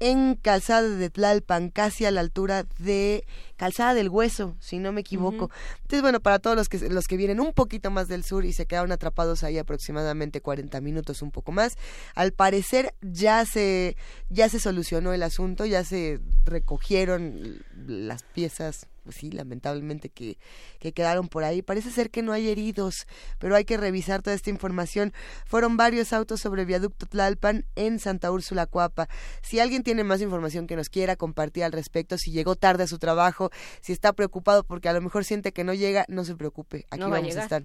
en 0.00 0.34
Calzada 0.34 0.88
de 0.88 1.10
Tlalpan, 1.10 1.70
casi 1.70 2.04
a 2.04 2.10
la 2.10 2.20
altura 2.20 2.66
de 2.78 3.24
Calzada 3.56 3.94
del 3.94 4.08
Hueso, 4.08 4.56
si 4.60 4.78
no 4.78 4.92
me 4.92 5.00
equivoco. 5.00 5.50
Entonces, 5.82 6.02
bueno, 6.02 6.20
para 6.20 6.38
todos 6.38 6.56
los 6.56 6.68
que, 6.68 6.78
los 6.90 7.06
que 7.06 7.16
vienen 7.16 7.40
un 7.40 7.52
poquito 7.52 7.90
más 7.90 8.08
del 8.08 8.24
sur 8.24 8.44
y 8.44 8.52
se 8.52 8.66
quedaron 8.66 8.92
atrapados 8.92 9.42
ahí 9.42 9.58
aproximadamente 9.58 10.40
40 10.40 10.80
minutos, 10.80 11.22
un 11.22 11.30
poco 11.30 11.52
más, 11.52 11.76
al 12.14 12.32
parecer 12.32 12.94
ya 13.00 13.44
se, 13.46 13.96
ya 14.28 14.48
se 14.48 14.60
solucionó 14.60 15.12
el 15.12 15.22
asunto, 15.22 15.64
ya 15.64 15.84
se 15.84 16.20
recogieron 16.44 17.64
las 17.86 18.22
piezas 18.22 18.86
pues 19.06 19.18
sí, 19.18 19.30
lamentablemente 19.30 20.08
que, 20.08 20.36
que 20.80 20.92
quedaron 20.92 21.28
por 21.28 21.44
ahí. 21.44 21.62
Parece 21.62 21.92
ser 21.92 22.10
que 22.10 22.22
no 22.22 22.32
hay 22.32 22.48
heridos, 22.48 23.06
pero 23.38 23.54
hay 23.54 23.64
que 23.64 23.76
revisar 23.76 24.20
toda 24.20 24.34
esta 24.34 24.50
información. 24.50 25.12
Fueron 25.46 25.76
varios 25.76 26.12
autos 26.12 26.40
sobre 26.40 26.64
viaducto 26.64 27.06
Tlalpan 27.06 27.64
en 27.76 28.00
Santa 28.00 28.32
Úrsula 28.32 28.66
Cuapa. 28.66 29.08
Si 29.42 29.60
alguien 29.60 29.84
tiene 29.84 30.02
más 30.02 30.20
información 30.20 30.66
que 30.66 30.74
nos 30.74 30.88
quiera 30.88 31.14
compartir 31.14 31.62
al 31.62 31.70
respecto, 31.70 32.18
si 32.18 32.32
llegó 32.32 32.56
tarde 32.56 32.82
a 32.82 32.86
su 32.88 32.98
trabajo, 32.98 33.50
si 33.80 33.92
está 33.92 34.12
preocupado 34.12 34.64
porque 34.64 34.88
a 34.88 34.92
lo 34.92 35.00
mejor 35.00 35.24
siente 35.24 35.52
que 35.52 35.62
no 35.62 35.72
llega, 35.72 36.04
no 36.08 36.24
se 36.24 36.34
preocupe, 36.34 36.84
aquí 36.90 37.02
vamos 37.02 37.36
a, 37.36 37.42
estar. 37.44 37.64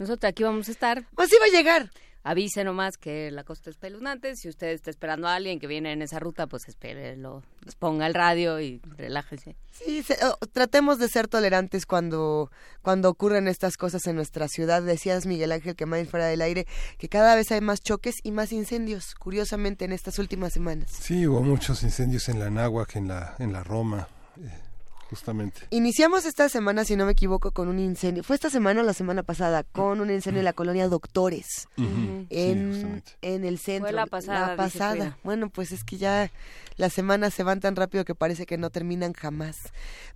Nosotros 0.00 0.28
aquí 0.28 0.42
vamos 0.42 0.66
a 0.68 0.72
estar. 0.72 1.06
Pues 1.14 1.30
sí 1.30 1.36
va 1.40 1.46
a 1.46 1.56
llegar 1.56 1.90
avise 2.22 2.64
nomás 2.64 2.96
que 2.96 3.30
la 3.30 3.44
costa 3.44 3.70
es 3.70 3.76
espeluznante. 3.76 4.36
Si 4.36 4.48
usted 4.48 4.68
está 4.68 4.90
esperando 4.90 5.28
a 5.28 5.34
alguien 5.34 5.58
que 5.58 5.66
viene 5.66 5.92
en 5.92 6.02
esa 6.02 6.18
ruta, 6.18 6.46
pues 6.46 6.68
espérelo, 6.68 7.42
ponga 7.78 8.06
el 8.06 8.14
radio 8.14 8.60
y 8.60 8.80
relájese. 8.96 9.56
Sí, 9.72 10.04
oh, 10.22 10.46
tratemos 10.46 10.98
de 10.98 11.08
ser 11.08 11.28
tolerantes 11.28 11.86
cuando, 11.86 12.50
cuando 12.82 13.08
ocurren 13.08 13.48
estas 13.48 13.76
cosas 13.76 14.06
en 14.06 14.16
nuestra 14.16 14.48
ciudad. 14.48 14.82
Decías, 14.82 15.26
Miguel 15.26 15.52
Ángel, 15.52 15.76
que 15.76 15.86
más 15.86 16.06
fuera 16.08 16.26
del 16.26 16.42
aire, 16.42 16.66
que 16.98 17.08
cada 17.08 17.34
vez 17.34 17.50
hay 17.52 17.60
más 17.60 17.80
choques 17.80 18.16
y 18.22 18.32
más 18.32 18.52
incendios, 18.52 19.14
curiosamente, 19.14 19.84
en 19.84 19.92
estas 19.92 20.18
últimas 20.18 20.52
semanas. 20.52 20.90
Sí, 20.90 21.26
hubo 21.26 21.42
muchos 21.42 21.82
incendios 21.82 22.28
en 22.28 22.38
la 22.38 22.50
Náhuac, 22.50 22.96
en 22.96 23.08
la, 23.08 23.36
en 23.38 23.52
la 23.52 23.62
Roma. 23.62 24.08
Eh, 24.38 24.69
justamente. 25.10 25.62
Iniciamos 25.70 26.24
esta 26.24 26.48
semana, 26.48 26.84
si 26.84 26.94
no 26.94 27.04
me 27.04 27.12
equivoco, 27.12 27.50
con 27.50 27.66
un 27.68 27.80
incendio. 27.80 28.22
Fue 28.22 28.36
esta 28.36 28.48
semana 28.48 28.80
o 28.80 28.84
la 28.84 28.94
semana 28.94 29.24
pasada, 29.24 29.64
con 29.64 30.00
un 30.00 30.10
incendio 30.10 30.38
en 30.38 30.44
la 30.44 30.52
colonia 30.52 30.88
Doctores. 30.88 31.68
en, 31.76 33.02
en, 33.20 33.44
el 33.44 33.58
centro. 33.58 33.88
Fue 33.88 33.92
la 33.92 34.06
pasada. 34.06 34.46
La 34.48 34.56
pasada. 34.56 35.18
Bueno, 35.24 35.50
pues 35.50 35.72
es 35.72 35.82
que 35.82 35.98
ya 35.98 36.30
las 36.76 36.92
semanas 36.92 37.34
se 37.34 37.42
van 37.42 37.60
tan 37.60 37.76
rápido 37.76 38.04
que 38.04 38.14
parece 38.14 38.46
que 38.46 38.58
no 38.58 38.70
terminan 38.70 39.12
jamás. 39.12 39.56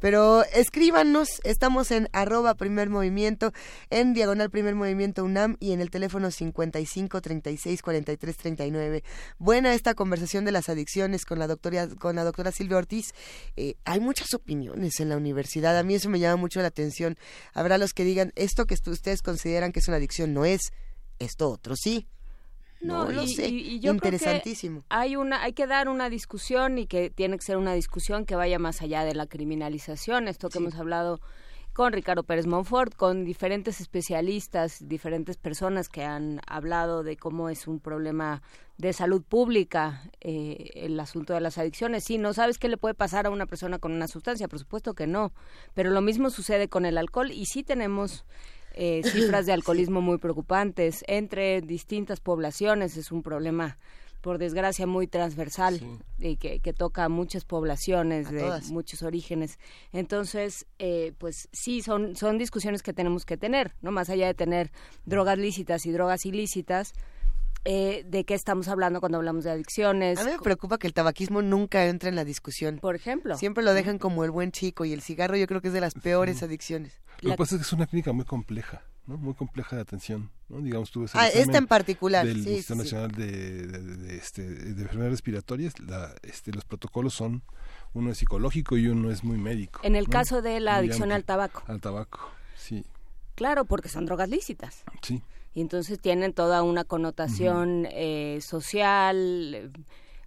Pero 0.00 0.44
escríbanos, 0.54 1.28
estamos 1.44 1.90
en 1.90 2.08
arroba 2.12 2.54
primer 2.54 2.90
movimiento, 2.90 3.52
en 3.90 4.14
diagonal 4.14 4.50
primer 4.50 4.74
movimiento 4.74 5.24
UNAM 5.24 5.56
y 5.60 5.72
en 5.72 5.80
el 5.80 5.90
teléfono 5.90 6.30
55 6.30 7.20
36 7.20 7.82
43 7.82 8.36
39. 8.36 9.04
Buena 9.38 9.74
esta 9.74 9.94
conversación 9.94 10.44
de 10.44 10.52
las 10.52 10.68
adicciones 10.68 11.24
con 11.24 11.38
la 11.38 11.46
doctora, 11.46 11.88
con 11.88 12.16
la 12.16 12.24
doctora 12.24 12.52
Silvia 12.52 12.78
Ortiz. 12.78 13.12
Eh, 13.56 13.76
hay 13.84 14.00
muchas 14.00 14.34
opiniones 14.34 15.00
en 15.00 15.08
la 15.08 15.16
universidad. 15.16 15.78
A 15.78 15.82
mí 15.82 15.94
eso 15.94 16.08
me 16.08 16.18
llama 16.18 16.36
mucho 16.36 16.60
la 16.60 16.68
atención. 16.68 17.16
Habrá 17.52 17.78
los 17.78 17.92
que 17.92 18.04
digan, 18.04 18.32
esto 18.36 18.66
que 18.66 18.74
ustedes 18.74 19.22
consideran 19.22 19.72
que 19.72 19.80
es 19.80 19.88
una 19.88 19.96
adicción 19.96 20.34
no 20.34 20.44
es, 20.44 20.72
esto 21.18 21.50
otro 21.50 21.74
sí. 21.76 22.08
No, 22.84 23.10
lo 23.10 23.26
sé. 23.26 23.48
Interesantísimo. 23.48 24.84
hay 24.88 25.16
una, 25.16 25.42
hay 25.42 25.52
que 25.52 25.66
dar 25.66 25.88
una 25.88 26.10
discusión 26.10 26.78
y 26.78 26.86
que 26.86 27.10
tiene 27.10 27.36
que 27.36 27.44
ser 27.44 27.56
una 27.56 27.72
discusión 27.74 28.26
que 28.26 28.36
vaya 28.36 28.58
más 28.58 28.82
allá 28.82 29.04
de 29.04 29.14
la 29.14 29.26
criminalización. 29.26 30.28
Esto 30.28 30.48
que 30.48 30.58
hemos 30.58 30.74
hablado 30.74 31.20
con 31.74 31.92
Ricardo 31.92 32.22
Pérez 32.22 32.46
Monfort, 32.46 32.94
con 32.94 33.24
diferentes 33.24 33.80
especialistas, 33.80 34.86
diferentes 34.86 35.36
personas 35.36 35.88
que 35.88 36.04
han 36.04 36.40
hablado 36.46 37.02
de 37.02 37.16
cómo 37.16 37.48
es 37.48 37.66
un 37.66 37.80
problema 37.80 38.42
de 38.78 38.92
salud 38.92 39.22
pública 39.22 40.02
eh, 40.20 40.70
el 40.74 40.98
asunto 41.00 41.34
de 41.34 41.40
las 41.40 41.58
adicciones. 41.58 42.04
Sí, 42.04 42.16
no 42.16 42.32
sabes 42.32 42.58
qué 42.58 42.68
le 42.68 42.76
puede 42.76 42.94
pasar 42.94 43.26
a 43.26 43.30
una 43.30 43.46
persona 43.46 43.80
con 43.80 43.90
una 43.90 44.06
sustancia, 44.06 44.46
por 44.46 44.60
supuesto 44.60 44.94
que 44.94 45.08
no, 45.08 45.32
pero 45.74 45.90
lo 45.90 46.00
mismo 46.00 46.30
sucede 46.30 46.68
con 46.68 46.86
el 46.86 46.96
alcohol 46.96 47.32
y 47.32 47.46
sí 47.46 47.64
tenemos 47.64 48.24
eh, 48.74 49.02
cifras 49.04 49.46
de 49.46 49.52
alcoholismo 49.52 50.00
muy 50.00 50.18
preocupantes 50.18 51.04
entre 51.06 51.60
distintas 51.60 52.20
poblaciones, 52.20 52.96
es 52.96 53.12
un 53.12 53.22
problema 53.22 53.78
por 54.24 54.38
desgracia 54.38 54.86
muy 54.86 55.06
transversal 55.06 55.78
y 56.18 56.36
que, 56.36 56.72
toca 56.72 57.04
a 57.04 57.08
muchas 57.10 57.44
poblaciones 57.44 58.30
de 58.30 58.50
muchos 58.70 59.02
orígenes. 59.02 59.58
Entonces, 59.92 60.66
eh, 60.78 61.12
pues 61.18 61.50
sí, 61.52 61.82
son, 61.82 62.16
son 62.16 62.38
discusiones 62.38 62.82
que 62.82 62.94
tenemos 62.94 63.26
que 63.26 63.36
tener, 63.36 63.74
¿no? 63.82 63.92
Más 63.92 64.08
allá 64.08 64.26
de 64.26 64.32
tener 64.32 64.72
drogas 65.04 65.36
lícitas 65.36 65.84
y 65.84 65.92
drogas 65.92 66.24
ilícitas, 66.24 66.94
eh, 67.64 68.04
de 68.06 68.24
qué 68.24 68.34
estamos 68.34 68.68
hablando 68.68 69.00
cuando 69.00 69.18
hablamos 69.18 69.44
de 69.44 69.50
adicciones. 69.50 70.18
A 70.18 70.24
mí 70.24 70.32
me 70.32 70.38
preocupa 70.38 70.78
que 70.78 70.86
el 70.86 70.92
tabaquismo 70.92 71.42
nunca 71.42 71.86
entre 71.86 72.08
en 72.10 72.16
la 72.16 72.24
discusión. 72.24 72.78
Por 72.78 72.94
ejemplo. 72.94 73.36
Siempre 73.36 73.64
lo 73.64 73.74
dejan 73.74 73.98
como 73.98 74.24
el 74.24 74.30
buen 74.30 74.52
chico 74.52 74.84
y 74.84 74.92
el 74.92 75.02
cigarro 75.02 75.36
yo 75.36 75.46
creo 75.46 75.60
que 75.60 75.68
es 75.68 75.74
de 75.74 75.80
las 75.80 75.94
peores 75.94 76.42
adicciones. 76.42 77.00
Lo 77.20 77.30
que 77.30 77.36
pasa 77.36 77.54
es 77.54 77.62
que 77.62 77.66
es 77.66 77.72
una 77.72 77.86
clínica 77.86 78.12
muy 78.12 78.24
compleja. 78.24 78.82
¿no? 79.06 79.16
muy 79.18 79.34
compleja 79.34 79.76
de 79.76 79.82
atención. 79.82 80.30
¿no? 80.48 80.60
Digamos, 80.60 80.90
tuve 80.90 81.06
ah, 81.14 81.28
esta 81.28 81.58
en 81.58 81.66
particular. 81.66 82.26
Del 82.26 82.42
sí, 82.42 82.50
Instituto 82.50 82.82
Nacional 82.82 83.10
De, 83.12 83.66
de, 83.66 84.16
este, 84.16 84.42
de 84.42 84.82
Enfermedades 84.82 85.12
Respiratorias, 85.12 85.78
la, 85.80 86.14
este, 86.22 86.52
los 86.52 86.64
protocolos 86.64 87.14
son, 87.14 87.42
uno 87.92 88.10
es 88.10 88.18
psicológico 88.18 88.76
y 88.76 88.88
uno 88.88 89.10
es 89.10 89.24
muy 89.24 89.38
médico. 89.38 89.80
En 89.82 89.96
el 89.96 90.08
caso 90.08 90.42
de 90.42 90.60
la 90.60 90.76
adicción 90.76 91.12
al 91.12 91.24
tabaco. 91.24 91.62
Al 91.66 91.80
tabaco, 91.80 92.30
sí. 92.56 92.84
Claro, 93.34 93.64
porque 93.64 93.88
son 93.88 94.06
drogas 94.06 94.28
lícitas. 94.28 94.84
Sí. 95.02 95.22
Y 95.54 95.60
entonces 95.60 96.00
tienen 96.00 96.32
toda 96.32 96.62
una 96.62 96.84
connotación 96.84 97.86
eh, 97.90 98.40
social, 98.42 99.72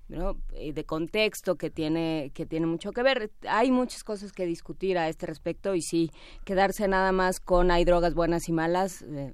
¿no? 0.08 0.38
Eh, 0.54 0.72
de 0.72 0.86
contexto 0.86 1.56
que 1.56 1.70
tiene 1.70 2.32
que 2.34 2.46
tiene 2.46 2.66
mucho 2.66 2.94
que 2.94 3.04
ver. 3.04 3.32
Hay 3.48 3.72
muchas 3.72 4.04
cosas 4.04 4.32
que 4.32 4.46
discutir 4.46 4.98
a 4.98 5.10
este 5.10 5.26
respecto 5.26 5.76
y 5.76 5.82
sí 5.82 6.12
quedarse 6.46 6.88
nada 6.88 7.12
más 7.12 7.40
con 7.40 7.72
hay 7.72 7.84
drogas 7.84 8.14
buenas 8.14 8.48
y 8.48 8.54
malas 8.54 9.02
eh, 9.02 9.34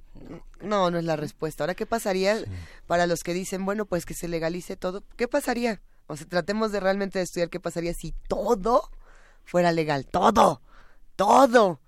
no. 0.60 0.90
No 0.90 0.98
es 0.98 1.04
la 1.04 1.16
respuesta. 1.16 1.62
Ahora 1.62 1.74
qué 1.74 1.86
pasaría 1.86 2.38
para 2.86 3.06
los 3.06 3.22
que 3.22 3.34
dicen 3.34 3.64
bueno 3.64 3.86
pues 3.86 4.04
que 4.04 4.14
se 4.14 4.28
legalice 4.28 4.76
todo 4.76 5.04
qué 5.16 5.28
pasaría 5.28 5.80
o 6.08 6.16
sea 6.16 6.26
tratemos 6.26 6.72
de 6.72 6.80
realmente 6.80 7.20
estudiar 7.20 7.50
qué 7.50 7.60
pasaría 7.60 7.94
si 7.94 8.12
todo 8.28 8.90
fuera 9.44 9.70
legal. 9.70 10.06
Todo 10.06 10.60
todo. 11.14 11.80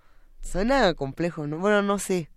Suena 0.43 0.95
complejo 0.95 1.49
no 1.49 1.59
bueno 1.59 1.83
no 1.83 1.99
sé 1.99 2.31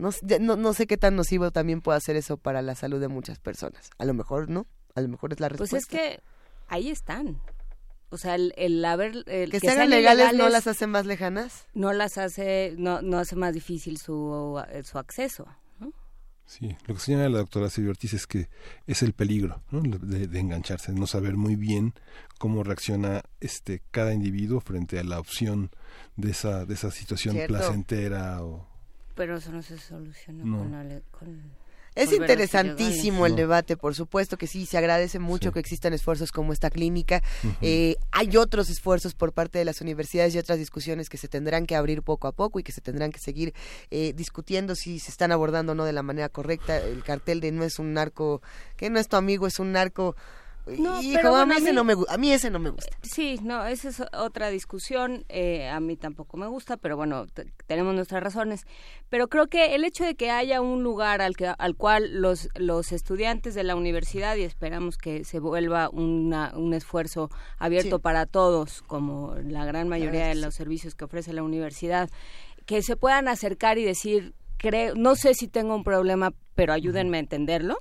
no, 0.00 0.10
no, 0.40 0.56
no 0.56 0.72
sé 0.72 0.86
qué 0.86 0.96
tan 0.96 1.16
nocivo 1.16 1.50
también 1.50 1.80
puede 1.80 1.98
hacer 1.98 2.16
eso 2.16 2.36
para 2.36 2.62
la 2.62 2.74
salud 2.74 3.00
de 3.00 3.08
muchas 3.08 3.38
personas 3.38 3.90
a 3.98 4.04
lo 4.04 4.14
mejor 4.14 4.48
no 4.48 4.66
a 4.94 5.00
lo 5.00 5.08
mejor 5.08 5.32
es 5.32 5.40
la 5.40 5.48
respuesta. 5.48 5.76
Pues 5.76 5.82
es 5.84 5.88
que 5.88 6.22
ahí 6.68 6.90
están. 6.90 7.40
O 8.10 8.18
sea, 8.18 8.34
el, 8.34 8.52
el 8.56 8.84
haber... 8.84 9.24
El 9.26 9.50
que, 9.50 9.60
sean 9.60 9.88
legales, 9.88 10.34
no 10.34 10.48
las 10.48 10.66
hace 10.66 10.86
más 10.86 11.06
lejanas. 11.06 11.66
No 11.74 11.92
las 11.92 12.18
hace, 12.18 12.74
no, 12.76 13.02
no 13.02 13.18
hace 13.18 13.36
más 13.36 13.54
difícil 13.54 13.98
su, 13.98 14.60
su 14.84 14.98
acceso. 14.98 15.46
Sí, 16.44 16.76
lo 16.88 16.94
que 16.94 17.00
señala 17.00 17.28
la 17.28 17.38
doctora 17.38 17.70
Silvia 17.70 17.90
Ortiz 17.90 18.12
es 18.12 18.26
que 18.26 18.48
es 18.88 19.04
el 19.04 19.12
peligro 19.12 19.62
de, 19.70 20.26
de, 20.26 20.40
engancharse, 20.40 20.90
no 20.92 21.06
saber 21.06 21.36
muy 21.36 21.54
bien 21.54 21.94
cómo 22.40 22.64
reacciona 22.64 23.22
este 23.38 23.82
cada 23.92 24.12
individuo 24.14 24.60
frente 24.60 24.98
a 24.98 25.04
la 25.04 25.20
opción 25.20 25.70
de 26.16 26.32
esa 26.32 26.66
de 26.66 26.74
esa 26.74 26.90
situación 26.90 27.36
placentera 27.46 28.42
o 28.42 28.66
pero 29.20 29.36
eso 29.36 29.52
no 29.52 29.62
se 29.62 29.76
soluciona 29.76 30.44
con, 30.44 30.72
con 31.10 31.50
es 31.94 32.10
interesantísimo 32.10 33.26
el 33.26 33.36
debate, 33.36 33.76
por 33.76 33.94
supuesto 33.94 34.38
que 34.38 34.46
sí, 34.46 34.64
se 34.64 34.78
agradece 34.78 35.18
mucho 35.18 35.52
que 35.52 35.60
existan 35.60 35.92
esfuerzos 35.92 36.32
como 36.32 36.54
esta 36.54 36.70
clínica. 36.70 37.22
eh, 37.60 37.96
hay 38.12 38.38
otros 38.38 38.70
esfuerzos 38.70 39.12
por 39.12 39.34
parte 39.34 39.58
de 39.58 39.66
las 39.66 39.82
universidades 39.82 40.34
y 40.34 40.38
otras 40.38 40.58
discusiones 40.58 41.10
que 41.10 41.18
se 41.18 41.28
tendrán 41.28 41.66
que 41.66 41.76
abrir 41.76 42.00
poco 42.00 42.28
a 42.28 42.32
poco 42.32 42.60
y 42.60 42.62
que 42.62 42.72
se 42.72 42.80
tendrán 42.80 43.12
que 43.12 43.18
seguir 43.18 43.52
eh, 43.90 44.14
discutiendo 44.16 44.74
si 44.74 44.98
se 44.98 45.10
están 45.10 45.32
abordando 45.32 45.72
o 45.72 45.74
no 45.74 45.84
de 45.84 45.92
la 45.92 46.02
manera 46.02 46.30
correcta. 46.30 46.78
El 46.78 47.04
cartel 47.04 47.40
de 47.40 47.52
no 47.52 47.62
es 47.62 47.78
un 47.78 47.92
narco, 47.92 48.40
que 48.78 48.88
no 48.88 48.98
es 48.98 49.06
tu 49.06 49.16
amigo, 49.16 49.46
es 49.46 49.58
un 49.58 49.72
narco 49.72 50.16
no, 50.66 51.00
pero 51.14 51.36
a, 51.36 51.46
mí 51.46 51.54
ese 51.56 51.72
no 51.72 51.84
me, 51.84 51.94
a 52.08 52.16
mí 52.16 52.32
ese 52.32 52.50
no 52.50 52.58
me 52.58 52.70
gusta. 52.70 52.96
Sí, 53.02 53.38
no, 53.42 53.66
esa 53.66 53.88
es 53.88 54.02
otra 54.12 54.50
discusión. 54.50 55.24
Eh, 55.28 55.68
a 55.68 55.80
mí 55.80 55.96
tampoco 55.96 56.36
me 56.36 56.46
gusta, 56.46 56.76
pero 56.76 56.96
bueno, 56.96 57.26
tenemos 57.66 57.94
nuestras 57.94 58.22
razones. 58.22 58.66
Pero 59.08 59.28
creo 59.28 59.46
que 59.46 59.74
el 59.74 59.84
hecho 59.84 60.04
de 60.04 60.14
que 60.14 60.30
haya 60.30 60.60
un 60.60 60.82
lugar 60.82 61.22
al, 61.22 61.36
que, 61.36 61.46
al 61.46 61.76
cual 61.76 62.20
los, 62.20 62.48
los 62.54 62.92
estudiantes 62.92 63.54
de 63.54 63.64
la 63.64 63.74
universidad, 63.74 64.36
y 64.36 64.42
esperamos 64.42 64.98
que 64.98 65.24
se 65.24 65.40
vuelva 65.40 65.88
una, 65.88 66.52
un 66.54 66.74
esfuerzo 66.74 67.30
abierto 67.58 67.98
para 67.98 68.26
todos, 68.26 68.82
como 68.82 69.34
la 69.36 69.64
gran 69.64 69.88
mayoría 69.88 70.28
de 70.28 70.34
los 70.34 70.54
servicios 70.54 70.94
que 70.94 71.04
ofrece 71.04 71.32
la 71.32 71.42
universidad, 71.42 72.10
que 72.66 72.82
se 72.82 72.96
puedan 72.96 73.28
acercar 73.28 73.78
y 73.78 73.84
decir, 73.84 74.34
creo, 74.56 74.94
no 74.94 75.16
sé 75.16 75.34
si 75.34 75.48
tengo 75.48 75.74
un 75.74 75.84
problema, 75.84 76.32
pero 76.54 76.72
ayúdenme 76.72 77.16
a 77.16 77.20
entenderlo 77.20 77.78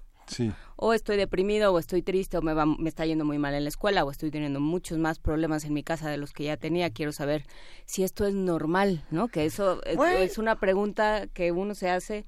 o 0.75 0.93
estoy 0.93 1.17
deprimido, 1.17 1.73
o 1.73 1.79
estoy 1.79 2.01
triste, 2.01 2.37
o 2.37 2.41
me, 2.41 2.53
va, 2.53 2.65
me 2.65 2.87
está 2.87 3.05
yendo 3.05 3.25
muy 3.25 3.37
mal 3.37 3.53
en 3.53 3.63
la 3.63 3.69
escuela, 3.69 4.05
o 4.05 4.11
estoy 4.11 4.31
teniendo 4.31 4.59
muchos 4.59 4.97
más 4.97 5.19
problemas 5.19 5.65
en 5.65 5.73
mi 5.73 5.83
casa 5.83 6.09
de 6.09 6.17
los 6.17 6.31
que 6.31 6.45
ya 6.45 6.57
tenía. 6.57 6.89
Quiero 6.89 7.11
saber 7.11 7.45
si 7.85 8.03
esto 8.03 8.25
es 8.25 8.33
normal, 8.33 9.03
¿no? 9.11 9.27
Que 9.27 9.45
eso 9.45 9.83
es, 9.83 10.37
una 10.37 10.59
pregunta 10.59 11.27
que 11.27 11.51
uno 11.51 11.75
se 11.75 11.89
hace 11.89 12.25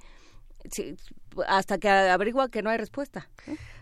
hasta 1.47 1.77
que 1.77 1.89
averigua 1.89 2.49
que 2.49 2.61
no 2.61 2.69
hay 2.69 2.77
respuesta. 2.77 3.29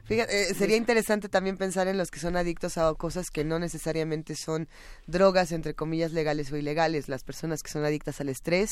Fíjate, 0.05 0.49
eh, 0.49 0.53
sería 0.55 0.75
interesante 0.75 1.29
también 1.29 1.55
pensar 1.55 1.87
en 1.87 1.97
los 1.97 2.09
que 2.09 2.19
son 2.19 2.35
adictos 2.35 2.79
a 2.79 2.91
cosas 2.95 3.29
que 3.29 3.43
no 3.43 3.59
necesariamente 3.59 4.35
son 4.35 4.67
drogas, 5.05 5.51
entre 5.51 5.75
comillas, 5.75 6.13
legales 6.13 6.51
o 6.51 6.57
ilegales. 6.57 7.09
Las 7.09 7.23
personas 7.23 7.61
que 7.61 7.69
son 7.69 7.85
adictas 7.85 8.19
al 8.19 8.29
estrés, 8.29 8.71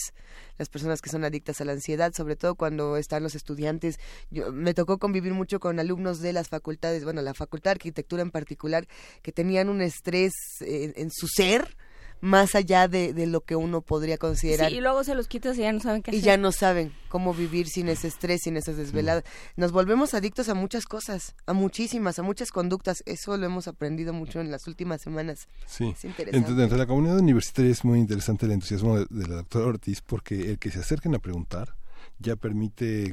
las 0.58 0.68
personas 0.68 1.00
que 1.00 1.12
son 1.12 1.24
adictas 1.24 1.62
a 1.62 1.66
la 1.66 1.74
ansiedad, 1.74 2.12
sobre 2.16 2.36
todo 2.36 2.56
cuando 2.56 2.98
están 2.98 3.22
los 3.22 3.36
estudiantes. 3.36 4.00
Yo, 4.32 4.52
me 4.52 4.74
tocó 4.74 4.98
convivir 4.98 5.34
mucho 5.34 5.60
con 5.60 5.80
alumnos 5.80 6.22
de 6.22 6.34
las 6.34 6.48
facultades, 6.48 7.04
bueno, 7.04 7.22
la 7.22 7.36
facultad 7.36 7.70
de 7.70 7.76
arquitectura 7.76 8.24
en 8.24 8.32
particular, 8.32 8.88
que 9.22 9.32
tenían 9.32 9.70
un 9.70 9.82
estrés 9.82 10.34
en 10.62 11.12
su 11.12 11.28
ser 11.28 11.78
más 12.22 12.56
allá 12.56 12.88
de, 12.88 13.14
de 13.14 13.28
lo 13.28 13.42
que 13.42 13.56
uno 13.56 13.82
podría 13.82 14.18
considerar. 14.18 14.70
Sí, 14.70 14.78
y 14.78 14.82
luego 14.82 15.04
se 15.04 15.16
los 15.16 15.28
quitas 15.28 15.58
y 15.58 15.62
ya 15.62 15.72
no 15.72 15.80
saben 15.80 16.02
qué 16.02 16.12
hacer. 16.12 16.22
Y 16.22 16.24
ya 16.24 16.38
no 16.38 16.52
saben 16.52 16.92
cómo 17.10 17.34
vivir 17.34 17.68
sin 17.68 17.90
ese 17.90 18.08
estrés, 18.08 18.42
sin 18.44 18.58
esas 18.58 18.78
desveladas. 18.78 19.24
Nos 19.56 19.72
volvemos 19.72 20.14
adictos 20.14 20.50
a 20.50 20.54
muchas 20.54 20.86
cosas, 20.86 21.36
a 21.46 21.54
muchísimas, 21.54 22.20
a 22.20 22.24
muchas 22.24 22.52
conductas. 22.52 23.04
Eso 23.06 23.38
lo 23.38 23.46
hemos 23.46 23.68
aprendido 23.68 24.14
mucho 24.14 24.40
en 24.40 24.52
las 24.52 24.68
últimas 24.68 25.02
semanas. 25.02 25.48
Sí. 25.66 25.94
Es 25.96 26.06
interesante. 26.06 26.54
Dentro 26.54 26.78
de 26.78 26.84
la 26.84 26.88
comunidad 26.88 27.20
universitaria 27.20 27.72
es 27.72 27.84
muy 27.86 28.00
interesante 28.00 28.46
el 28.46 28.52
entusiasmo 28.54 29.00
de, 29.00 29.28
la 29.28 29.36
doctora 29.36 29.68
Ortiz 29.68 30.02
porque 30.02 30.52
el 30.52 30.60
que 30.60 30.72
se 30.72 30.80
acerquen 30.80 31.16
a 31.16 31.20
preguntar 31.20 31.76
ya 32.20 32.36
permite 32.36 33.12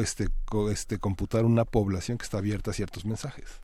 este, 0.00 0.28
este, 0.70 0.98
computar 0.98 1.44
una 1.44 1.64
población 1.64 2.18
que 2.18 2.24
está 2.24 2.38
abierta 2.38 2.70
a 2.70 2.74
ciertos 2.74 3.04
mensajes. 3.04 3.60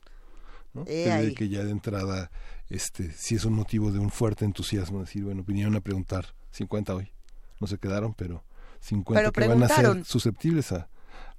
¿No? 0.73 0.85
que 0.85 1.49
ya 1.49 1.63
de 1.63 1.71
entrada 1.71 2.31
este 2.69 3.11
si 3.11 3.35
es 3.35 3.45
un 3.45 3.53
motivo 3.53 3.91
de 3.91 3.99
un 3.99 4.09
fuerte 4.09 4.45
entusiasmo 4.45 4.99
decir 5.01 5.23
bueno 5.23 5.43
vinieron 5.43 5.75
a 5.75 5.81
preguntar 5.81 6.25
50 6.51 6.95
hoy 6.95 7.11
no 7.59 7.67
se 7.67 7.77
quedaron 7.77 8.13
pero 8.13 8.43
50 8.79 9.31
que 9.31 9.47
van 9.47 9.63
a 9.63 9.67
ser 9.67 10.05
susceptibles 10.05 10.71
a, 10.71 10.89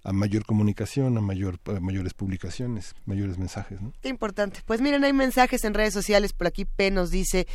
a 0.03 0.13
mayor 0.13 0.45
comunicación, 0.45 1.17
a 1.17 1.21
mayor 1.23 1.59
mayores 1.81 2.13
publicaciones, 2.13 2.95
mayores 3.07 3.39
mensajes. 3.39 3.81
¿no? 3.81 3.93
Qué 4.03 4.11
importante. 4.11 4.61
Pues 4.67 4.83
miren, 4.83 5.03
hay 5.03 5.15
mensajes 5.15 5.65
en 5.65 5.73
redes 5.73 5.95
sociales. 5.95 6.35
Por 6.35 6.47
aquí 6.47 6.67
P 6.67 6.91
nos 6.91 7.11
dice, 7.11 7.47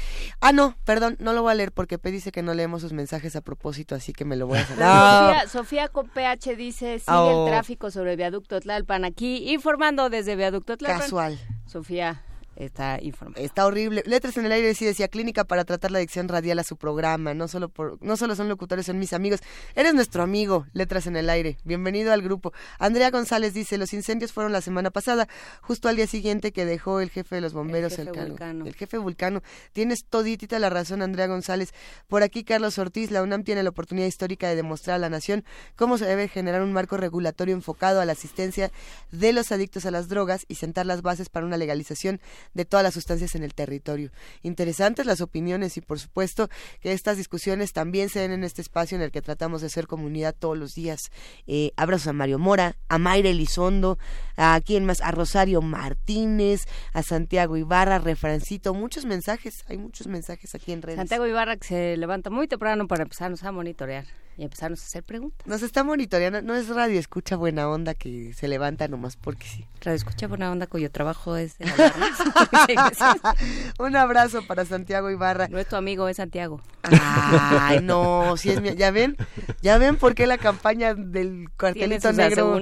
ah, 0.41 0.51
no, 0.51 0.75
perdón, 0.84 1.15
no 1.19 1.34
lo 1.34 1.43
voy 1.43 1.51
a 1.51 1.55
leer 1.55 1.71
porque 1.71 1.99
P 1.99 2.11
dice 2.11 2.32
que 2.32 2.41
no 2.41 2.55
leemos 2.55 2.82
sus 2.82 2.91
mensajes 2.91 3.36
a 3.36 3.41
propósito, 3.41 3.93
así 3.93 4.13
que 4.13 4.25
me 4.25 4.36
lo 4.36 4.47
voy 4.47 4.57
a 4.57 4.61
hacer. 4.61 5.49
Sofía, 5.49 5.89
con 5.89 6.09
PH 6.09 6.55
dice, 6.55 6.99
sigue 6.99 7.30
el 7.30 7.36
oh. 7.36 7.45
tráfico 7.47 7.91
sobre 7.91 8.15
Viaducto 8.15 8.59
Tlalpan 8.59 9.05
aquí, 9.05 9.51
informando 9.51 10.09
desde 10.09 10.36
Viaducto 10.36 10.75
Tlalpan. 10.75 11.01
Casual. 11.01 11.39
Sofía, 11.67 12.23
está 12.60 12.99
Está 13.36 13.66
horrible. 13.66 14.03
Letras 14.05 14.38
en 14.38 14.45
el 14.45 14.51
aire 14.51 14.76
sí 14.76 14.86
decía 14.86 15.07
clínica 15.07 15.45
para 15.45 15.64
tratar 15.64 15.91
la 15.91 15.97
adicción 15.99 16.28
radial 16.28 16.60
a 16.60 16.64
su 16.64 16.76
programa. 16.76 17.34
No 17.34 17.47
solo 17.47 17.70
por, 17.70 17.97
no 18.03 18.18
solo 18.18 18.36
son 18.36 18.49
locutores, 18.49 18.86
son 18.86 18.99
mis 18.99 19.14
amigos. 19.14 19.39
Eres 19.76 19.93
nuestro 19.93 20.24
amigo, 20.24 20.66
Letras 20.74 21.07
en 21.07 21.16
el 21.16 21.30
aire. 21.30 21.57
Bienvenido 21.64 22.12
al 22.12 22.22
grupo. 22.22 22.51
Andrea 22.78 23.12
González 23.12 23.53
dice, 23.53 23.78
los 23.78 23.93
incendios 23.93 24.34
fueron 24.34 24.51
la 24.51 24.62
semana 24.62 24.91
pasada, 24.91 25.28
justo 25.62 25.88
al 25.88 25.95
día 25.95 26.07
siguiente 26.07 26.51
que 26.51 26.66
dejó 26.66 26.99
el 26.99 27.10
jefe 27.10 27.36
de 27.36 27.41
los 27.41 27.53
bomberos 27.53 27.97
el 27.97 28.07
jefe 28.07 28.26
vulcano. 28.26 28.66
El 28.66 28.76
jefe 28.76 28.97
vulcano. 28.97 29.41
Tienes 29.74 30.05
toditita 30.05 30.60
la 30.60 30.70
razón, 30.70 31.01
Andrea 31.01 31.28
González. 31.28 31.74
Por 32.07 32.24
aquí 32.24 32.43
Carlos 32.43 32.78
Ortiz, 32.78 33.12
la 33.12 33.24
UNAM 33.24 33.43
tiene 33.43 33.64
la 33.64 33.70
oportunidad 33.70 34.07
histórica 34.07 34.49
de 34.49 34.55
demostrar 34.55 34.95
a 34.95 34.99
la 34.99 35.10
nación 35.10 35.45
cómo 35.76 35.97
se 35.97 36.05
debe 36.05 36.28
generar 36.28 36.62
un 36.62 36.74
marco 36.74 36.97
regulatorio 36.97 37.55
enfocado 37.55 38.01
a 38.01 38.05
la 38.05 38.12
asistencia 38.12 38.72
de 39.12 39.32
los 39.34 39.51
adictos 39.51 39.86
a 39.86 39.91
las 39.91 40.10
drogas 40.10 40.45
y 40.47 40.55
sentar 40.55 40.86
las 40.86 41.01
bases 41.01 41.30
para 41.30 41.45
una 41.45 41.57
legalización 41.57 42.20
de 42.54 42.66
todas 42.66 42.84
las 42.84 42.93
sustancias 42.93 43.36
en 43.36 43.43
el 43.43 43.54
territorio. 43.54 44.12
Interesantes 44.41 45.06
las 45.06 45.22
opiniones 45.22 45.78
y 45.78 45.82
por 45.82 46.00
supuesto 46.00 46.50
que 46.82 46.93
estas 46.93 47.18
discusiones 47.18 47.74
también 47.74 48.10
se 48.10 48.20
den 48.20 48.32
en 48.32 48.43
este 48.43 48.62
espacio 48.62 48.95
en 48.95 49.02
el 49.02 49.12
que 49.12 49.22
tratamos 49.22 49.62
de 49.62 49.70
ser 49.70 49.88
comunidad 49.88 50.36
todos 50.38 50.58
los 50.58 50.76
días. 50.76 51.12
Eh, 51.47 51.72
a 51.76 52.14
Mario 52.14 52.39
Mora, 52.39 52.78
a 52.88 52.97
Mayra 52.97 53.30
Elizondo, 53.30 53.97
a 54.38 54.60
quién 54.64 54.86
más, 54.86 55.02
a 55.02 55.12
Rosario 55.12 55.62
Martínez, 55.62 56.66
a 56.93 57.04
Santiago 57.04 57.58
Ibarra, 57.58 58.00
Refrancito, 58.00 58.74
muchos 58.74 59.06
mensajes, 59.06 59.66
hay 59.68 59.78
muchos 59.78 60.08
mensajes 60.08 60.56
aquí 60.56 60.72
en 60.72 60.82
redes. 60.82 60.97
Santiago 60.97 61.28
Ibarra 61.28 61.58
que 61.58 61.68
se 61.68 61.97
levanta 61.97 62.30
muy 62.30 62.47
temprano 62.47 62.88
para 62.88 63.04
empezarnos 63.04 63.43
a 63.43 63.52
monitorear 63.52 64.06
y 64.40 64.44
empezarnos 64.44 64.82
a 64.82 64.86
hacer 64.86 65.04
preguntas. 65.04 65.46
Nos 65.46 65.62
está 65.64 65.84
monitoreando, 65.84 66.42
no 66.42 66.56
es 66.56 66.70
radio 66.70 66.98
escucha 66.98 67.36
buena 67.36 67.68
onda 67.68 67.94
que 67.94 68.32
se 68.34 68.48
levanta 68.48 68.88
nomás 68.88 69.18
porque 69.18 69.46
sí. 69.46 69.66
Radio 69.82 69.98
escucha 69.98 70.28
buena 70.28 70.50
onda 70.50 70.66
cuyo 70.66 70.90
trabajo 70.90 71.36
es 71.36 71.58
Un 73.80 73.98
abrazo 73.98 74.48
para 74.48 74.64
Santiago 74.64 75.12
Ibarra. 75.12 75.50
No 75.50 75.60
es 75.60 75.68
tu 75.68 75.76
amigo, 75.76 76.08
es 76.08 76.18
Santiago. 76.18 76.62
Ay, 76.84 77.82
no, 77.82 78.38
si 78.38 78.52
es 78.52 78.62
mi, 78.62 78.74
ya 78.76 78.92
ven, 78.92 79.18
ya 79.62 79.78
ven 79.78 79.98
por 79.98 80.16
qué 80.16 80.26
la 80.26 80.38
campaña 80.38 80.94
del 80.94 81.50
cuartelito 81.58 82.14
negro. 82.14 82.58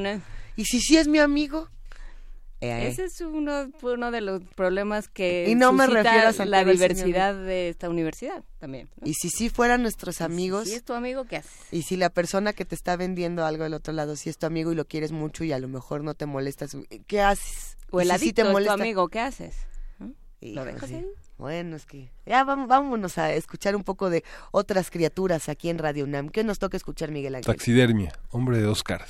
Y 0.55 0.65
si 0.65 0.79
sí 0.79 0.97
es 0.97 1.07
mi 1.07 1.19
amigo. 1.19 1.69
Eh, 2.59 2.87
Ese 2.87 3.05
es 3.05 3.21
uno, 3.21 3.71
uno 3.83 4.11
de 4.11 4.21
los 4.21 4.43
problemas 4.55 5.07
que 5.09 5.45
y 5.47 5.53
no 5.53 5.73
me 5.73 5.85
refiero 5.85 6.29
a 6.29 6.45
la 6.45 6.63
diversidad 6.65 7.35
de 7.35 7.69
esta 7.69 7.87
universidad 7.87 8.43
también. 8.57 8.89
Y 9.03 9.13
si 9.13 9.29
sí 9.29 9.49
fueran 9.49 9.83
nuestros 9.83 10.21
amigos. 10.21 10.67
Si 10.67 10.73
es 10.73 10.83
tu 10.83 10.93
amigo, 10.93 11.25
¿qué 11.25 11.37
haces? 11.37 11.51
Y 11.71 11.83
si 11.83 11.97
la 11.97 12.09
persona 12.09 12.53
que 12.53 12.65
te 12.65 12.73
está 12.73 12.95
vendiendo 12.95 13.45
algo 13.45 13.63
del 13.63 13.75
otro 13.75 13.93
lado, 13.93 14.15
si 14.15 14.31
es 14.31 14.39
tu 14.39 14.47
amigo 14.47 14.71
y 14.71 14.75
lo 14.75 14.85
quieres 14.85 15.11
mucho 15.11 15.43
y 15.43 15.51
a 15.51 15.59
lo 15.59 15.67
mejor 15.67 16.03
no 16.03 16.15
te 16.15 16.25
molestas, 16.25 16.75
¿qué 17.05 17.21
haces? 17.21 17.77
O 17.91 18.01
el 18.01 18.09
adicto 18.09 18.43
te 18.43 18.51
molesta? 18.51 18.75
tu 18.75 18.81
amigo, 18.81 19.07
¿qué 19.07 19.19
haces? 19.19 19.55
¿Lo 20.41 20.65
dejas 20.65 20.91
ahí? 20.91 21.05
Bueno, 21.37 21.75
es 21.75 21.85
que 21.85 22.09
ya 22.25 22.43
vamos, 22.43 22.67
vámonos 22.67 23.19
a 23.19 23.31
escuchar 23.33 23.75
un 23.75 23.83
poco 23.83 24.09
de 24.09 24.23
otras 24.51 24.89
criaturas 24.89 25.49
aquí 25.49 25.69
en 25.69 25.77
Radio 25.77 26.05
UNAM. 26.05 26.29
¿Qué 26.29 26.43
nos 26.43 26.57
toca 26.57 26.77
escuchar, 26.77 27.11
Miguel 27.11 27.35
Ángel? 27.35 27.55
Taxidermia, 27.55 28.13
hombre 28.31 28.57
de 28.57 28.63
dos 28.63 28.83
caras. 28.83 29.09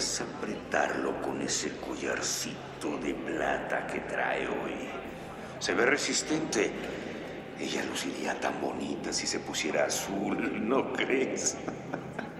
Apretarlo 0.00 1.20
con 1.20 1.42
ese 1.42 1.76
collarcito 1.76 2.96
de 3.02 3.12
plata 3.12 3.86
que 3.86 4.00
trae 4.00 4.48
hoy. 4.48 4.88
Se 5.58 5.74
ve 5.74 5.84
resistente. 5.84 6.70
Ella 7.60 7.84
luciría 7.84 8.40
tan 8.40 8.58
bonita 8.62 9.12
si 9.12 9.26
se 9.26 9.40
pusiera 9.40 9.84
azul, 9.84 10.66
¿no 10.66 10.94
crees? 10.94 11.58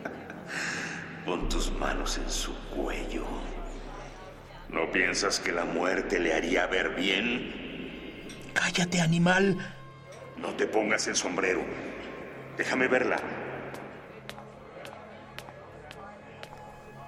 Pon 1.27 1.51
tus 1.51 1.71
manos 1.73 2.17
en 2.17 2.31
su 2.31 2.55
cuello. 2.71 3.27
¿No 4.71 4.91
piensas 4.91 5.39
que 5.39 5.53
la 5.53 5.67
muerte 5.67 6.19
le 6.19 6.33
haría 6.33 6.67
ver 6.67 6.95
bien? 6.95 8.25
Cállate, 8.55 9.03
animal. 9.03 9.59
No 10.39 10.55
te 10.55 10.67
pongas 10.67 11.07
el 11.09 11.15
sombrero. 11.15 11.61
Déjame 12.57 12.89
verla. 12.89 13.21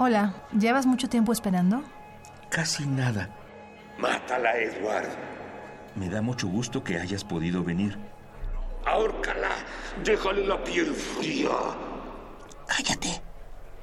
Hola, 0.05 0.35
¿llevas 0.59 0.85
mucho 0.85 1.09
tiempo 1.09 1.31
esperando? 1.31 1.85
Casi 2.51 2.85
nada. 2.85 3.31
Mátala, 3.99 4.57
Edward. 4.59 5.07
Me 5.95 6.09
da 6.09 6.21
mucho 6.21 6.49
gusto 6.49 6.83
que 6.83 6.99
hayas 6.99 7.23
podido 7.23 7.63
venir. 7.63 7.97
Ahórcala. 8.85 9.51
Déjale 10.03 10.45
la 10.45 10.65
piel 10.65 10.93
fría. 10.93 11.51
Cállate. 12.67 13.23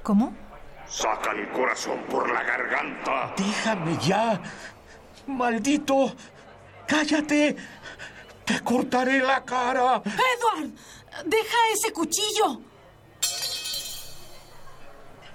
¿Cómo? 0.04 0.34
Sácale 0.90 1.44
el 1.44 1.52
corazón 1.52 2.00
por 2.10 2.30
la 2.30 2.44
garganta. 2.44 3.34
Déjame 3.38 3.98
ya. 4.00 4.42
Maldito. 5.26 6.14
Cállate. 6.86 7.56
Te 8.44 8.60
cortaré 8.60 9.22
la 9.22 9.46
cara. 9.46 10.02
Edward, 10.04 10.70
deja 11.26 11.58
ese 11.74 11.94
cuchillo. 11.94 12.69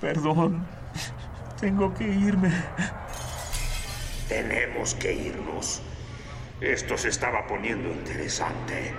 Perdón. 0.05 0.67
Tengo 1.59 1.95
que 1.95 2.05
irme. 2.05 2.51
Tenemos 4.29 4.95
que 4.97 5.15
irnos. 5.15 5.81
Esto 6.61 6.99
se 6.99 7.09
estaba 7.09 7.47
poniendo 7.47 7.91
interesante. 7.91 8.95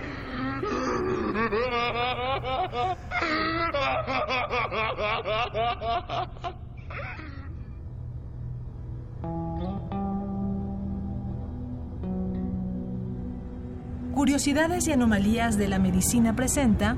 Curiosidades 14.15 14.87
y 14.87 14.91
anomalías 14.91 15.55
de 15.59 15.67
la 15.67 15.77
medicina 15.77 16.35
presenta 16.35 16.97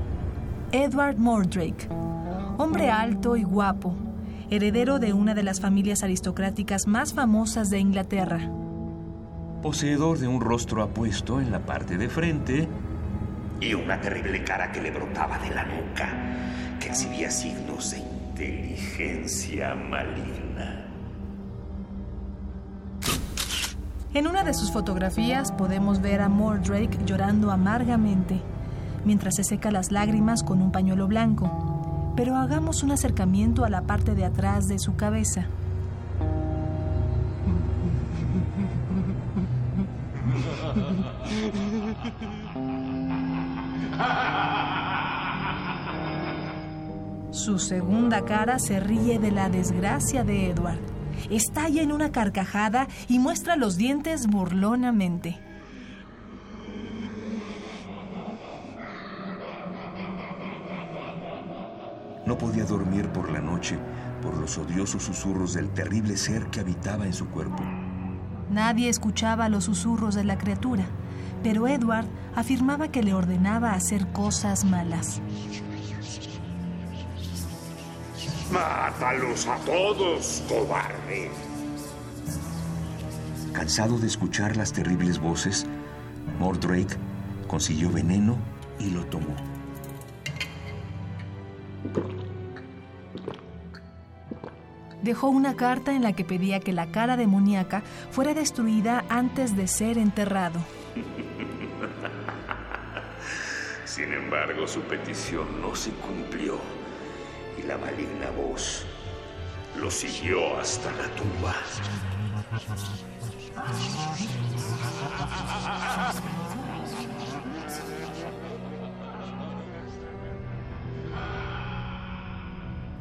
Edward 0.72 1.18
Mordrake 1.18 1.88
hombre 2.58 2.90
alto 2.90 3.36
y 3.36 3.44
guapo, 3.44 3.94
heredero 4.50 4.98
de 4.98 5.12
una 5.12 5.32
de 5.32 5.44
las 5.44 5.60
familias 5.60 6.02
aristocráticas 6.02 6.88
más 6.88 7.14
famosas 7.14 7.70
de 7.70 7.78
Inglaterra. 7.78 8.50
Poseedor 9.62 10.18
de 10.18 10.26
un 10.26 10.40
rostro 10.40 10.82
apuesto 10.82 11.40
en 11.40 11.52
la 11.52 11.64
parte 11.64 11.96
de 11.96 12.08
frente 12.08 12.68
y 13.60 13.74
una 13.74 14.00
terrible 14.00 14.42
cara 14.42 14.72
que 14.72 14.82
le 14.82 14.90
brotaba 14.90 15.38
de 15.38 15.54
la 15.54 15.64
nuca, 15.66 16.08
que 16.80 16.88
exhibía 16.88 17.30
signos 17.30 17.92
de 17.92 17.98
inteligencia 17.98 19.76
maligna. 19.76 20.84
En 24.14 24.26
una 24.26 24.42
de 24.42 24.54
sus 24.54 24.72
fotografías 24.72 25.52
podemos 25.52 26.00
ver 26.00 26.20
a 26.22 26.28
Mordrake 26.28 26.98
llorando 27.06 27.52
amargamente, 27.52 28.40
mientras 29.04 29.36
se 29.36 29.44
seca 29.44 29.70
las 29.70 29.92
lágrimas 29.92 30.42
con 30.42 30.60
un 30.60 30.72
pañuelo 30.72 31.06
blanco 31.06 31.77
pero 32.18 32.34
hagamos 32.34 32.82
un 32.82 32.90
acercamiento 32.90 33.64
a 33.64 33.68
la 33.70 33.82
parte 33.82 34.16
de 34.16 34.24
atrás 34.24 34.66
de 34.66 34.80
su 34.80 34.96
cabeza. 34.96 35.46
Su 47.30 47.60
segunda 47.60 48.24
cara 48.24 48.58
se 48.58 48.80
ríe 48.80 49.20
de 49.20 49.30
la 49.30 49.48
desgracia 49.48 50.24
de 50.24 50.50
Edward. 50.50 50.80
Estalla 51.30 51.82
en 51.82 51.92
una 51.92 52.10
carcajada 52.10 52.88
y 53.08 53.20
muestra 53.20 53.54
los 53.54 53.76
dientes 53.76 54.26
burlonamente. 54.26 55.38
No 62.28 62.36
podía 62.36 62.66
dormir 62.66 63.08
por 63.08 63.30
la 63.30 63.40
noche 63.40 63.78
por 64.20 64.36
los 64.36 64.58
odiosos 64.58 65.02
susurros 65.02 65.54
del 65.54 65.70
terrible 65.70 66.14
ser 66.18 66.48
que 66.48 66.60
habitaba 66.60 67.06
en 67.06 67.14
su 67.14 67.26
cuerpo. 67.28 67.62
Nadie 68.50 68.90
escuchaba 68.90 69.48
los 69.48 69.64
susurros 69.64 70.14
de 70.14 70.24
la 70.24 70.36
criatura, 70.36 70.84
pero 71.42 71.66
Edward 71.66 72.04
afirmaba 72.36 72.88
que 72.88 73.02
le 73.02 73.14
ordenaba 73.14 73.72
hacer 73.72 74.12
cosas 74.12 74.66
malas. 74.66 75.22
Mátalos 78.52 79.46
a 79.46 79.56
todos, 79.60 80.44
cobarde. 80.50 81.30
Cansado 83.54 83.98
de 83.98 84.06
escuchar 84.06 84.54
las 84.58 84.74
terribles 84.74 85.18
voces, 85.18 85.66
Mordrake 86.38 86.94
consiguió 87.46 87.90
veneno 87.90 88.36
y 88.78 88.90
lo 88.90 89.06
tomó. 89.06 89.34
Dejó 95.02 95.28
una 95.28 95.56
carta 95.56 95.94
en 95.94 96.02
la 96.02 96.12
que 96.12 96.24
pedía 96.24 96.60
que 96.60 96.72
la 96.72 96.90
cara 96.90 97.16
demoníaca 97.16 97.82
fuera 98.10 98.34
destruida 98.34 99.04
antes 99.08 99.56
de 99.56 99.68
ser 99.68 99.98
enterrado. 99.98 100.60
Sin 103.84 104.12
embargo, 104.12 104.66
su 104.66 104.80
petición 104.82 105.60
no 105.60 105.74
se 105.74 105.90
cumplió 105.90 106.58
y 107.58 107.66
la 107.66 107.76
maligna 107.78 108.30
voz 108.36 108.84
lo 109.76 109.90
siguió 109.90 110.58
hasta 110.58 110.90
la 110.92 111.08
tumba. 111.14 111.54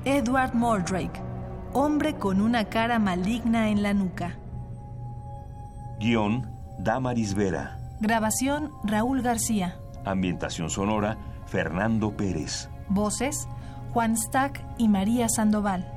Edward 0.05 0.53
Mordrake 0.53 1.21
hombre 1.77 2.15
con 2.15 2.41
una 2.41 2.65
cara 2.65 2.97
maligna 2.97 3.69
en 3.69 3.83
la 3.83 3.93
nuca. 3.93 4.35
Guión, 5.99 6.49
Damaris 6.79 7.33
Vera. 7.35 7.77
Grabación, 7.99 8.71
Raúl 8.83 9.21
García. 9.21 9.77
Ambientación 10.05 10.69
sonora, 10.69 11.17
Fernando 11.45 12.15
Pérez. 12.15 12.69
Voces, 12.89 13.47
Juan 13.93 14.17
Stack 14.17 14.63
y 14.77 14.87
María 14.87 15.29
Sandoval. 15.29 15.93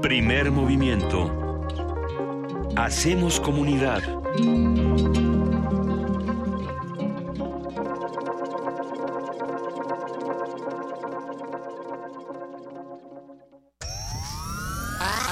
Primer 0.00 0.50
movimiento. 0.50 1.30
Hacemos 2.76 3.40
comunidad. 3.40 4.02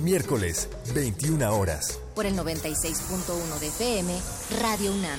Miércoles, 0.00 0.68
21 0.94 1.52
horas. 1.52 2.00
Por 2.14 2.24
el 2.24 2.36
96.1 2.36 3.58
de 3.58 3.66
FM, 3.66 4.14
Radio 4.62 4.92
UNAM. 4.92 5.18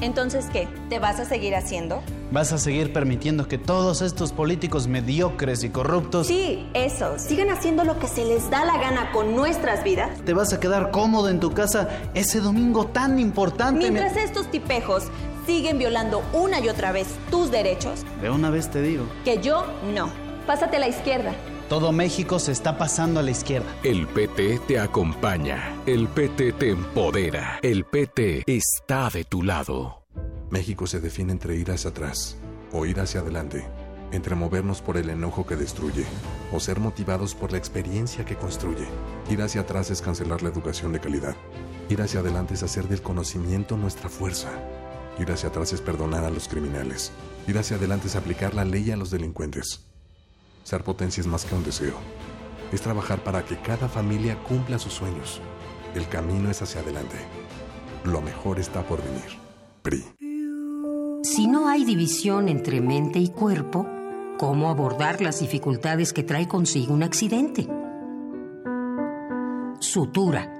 Entonces, 0.00 0.46
¿qué? 0.50 0.66
¿Te 0.88 0.98
vas 0.98 1.20
a 1.20 1.26
seguir 1.26 1.54
haciendo? 1.54 2.02
¿Vas 2.32 2.52
a 2.52 2.58
seguir 2.58 2.94
permitiendo 2.94 3.48
que 3.48 3.58
todos 3.58 4.00
estos 4.00 4.32
políticos 4.32 4.88
mediocres 4.88 5.62
y 5.62 5.68
corruptos... 5.68 6.26
Sí, 6.26 6.66
eso. 6.72 7.18
Sigan 7.18 7.50
haciendo 7.50 7.84
lo 7.84 7.98
que 7.98 8.08
se 8.08 8.24
les 8.24 8.48
da 8.48 8.64
la 8.64 8.78
gana 8.78 9.12
con 9.12 9.36
nuestras 9.36 9.84
vidas. 9.84 10.24
¿Te 10.24 10.32
vas 10.32 10.54
a 10.54 10.60
quedar 10.60 10.90
cómodo 10.90 11.28
en 11.28 11.38
tu 11.38 11.52
casa 11.52 11.90
ese 12.14 12.40
domingo 12.40 12.86
tan 12.86 13.18
importante? 13.18 13.90
Mientras 13.90 14.16
estos 14.16 14.50
tipejos 14.50 15.04
siguen 15.44 15.76
violando 15.76 16.22
una 16.32 16.60
y 16.60 16.70
otra 16.70 16.92
vez 16.92 17.08
tus 17.30 17.50
derechos. 17.50 18.06
De 18.22 18.30
una 18.30 18.48
vez 18.48 18.70
te 18.70 18.80
digo. 18.80 19.04
Que 19.22 19.42
yo 19.42 19.66
no. 19.94 20.10
Pásate 20.46 20.78
a 20.78 20.80
la 20.80 20.88
izquierda. 20.88 21.34
Todo 21.70 21.92
México 21.92 22.40
se 22.40 22.50
está 22.50 22.76
pasando 22.78 23.20
a 23.20 23.22
la 23.22 23.30
izquierda. 23.30 23.72
El 23.84 24.08
PT 24.08 24.58
te 24.66 24.80
acompaña. 24.80 25.80
El 25.86 26.08
PT 26.08 26.54
te 26.54 26.70
empodera. 26.70 27.60
El 27.62 27.84
PT 27.84 28.42
está 28.44 29.08
de 29.08 29.22
tu 29.22 29.44
lado. 29.44 30.02
México 30.50 30.88
se 30.88 30.98
define 30.98 31.30
entre 31.30 31.54
ir 31.54 31.70
hacia 31.70 31.90
atrás 31.90 32.36
o 32.72 32.86
ir 32.86 32.98
hacia 32.98 33.20
adelante. 33.20 33.68
Entre 34.10 34.34
movernos 34.34 34.82
por 34.82 34.96
el 34.96 35.10
enojo 35.10 35.46
que 35.46 35.54
destruye 35.54 36.06
o 36.50 36.58
ser 36.58 36.80
motivados 36.80 37.36
por 37.36 37.52
la 37.52 37.58
experiencia 37.58 38.24
que 38.24 38.34
construye. 38.34 38.88
Ir 39.30 39.40
hacia 39.40 39.60
atrás 39.60 39.92
es 39.92 40.02
cancelar 40.02 40.42
la 40.42 40.48
educación 40.48 40.92
de 40.92 40.98
calidad. 40.98 41.36
Ir 41.88 42.02
hacia 42.02 42.18
adelante 42.18 42.54
es 42.54 42.64
hacer 42.64 42.88
del 42.88 43.00
conocimiento 43.00 43.76
nuestra 43.76 44.08
fuerza. 44.08 44.50
Ir 45.20 45.30
hacia 45.30 45.50
atrás 45.50 45.72
es 45.72 45.80
perdonar 45.80 46.24
a 46.24 46.30
los 46.30 46.48
criminales. 46.48 47.12
Ir 47.46 47.58
hacia 47.58 47.76
adelante 47.76 48.08
es 48.08 48.16
aplicar 48.16 48.54
la 48.54 48.64
ley 48.64 48.90
a 48.90 48.96
los 48.96 49.12
delincuentes. 49.12 49.89
Ser 50.62 50.84
potencia 50.84 51.20
es 51.20 51.26
más 51.26 51.44
que 51.44 51.54
un 51.54 51.64
deseo. 51.64 51.94
Es 52.72 52.80
trabajar 52.82 53.22
para 53.24 53.44
que 53.44 53.56
cada 53.58 53.88
familia 53.88 54.38
cumpla 54.44 54.78
sus 54.78 54.92
sueños. 54.92 55.40
El 55.94 56.08
camino 56.08 56.50
es 56.50 56.62
hacia 56.62 56.80
adelante. 56.80 57.16
Lo 58.04 58.20
mejor 58.20 58.58
está 58.58 58.82
por 58.82 59.02
venir. 59.02 59.38
PRI. 59.82 60.04
Si 61.22 61.46
no 61.46 61.68
hay 61.68 61.84
división 61.84 62.48
entre 62.48 62.80
mente 62.80 63.18
y 63.18 63.28
cuerpo, 63.28 63.86
¿cómo 64.38 64.70
abordar 64.70 65.20
las 65.20 65.40
dificultades 65.40 66.12
que 66.12 66.22
trae 66.22 66.48
consigo 66.48 66.94
un 66.94 67.02
accidente? 67.02 67.68
Sutura. 69.80 70.56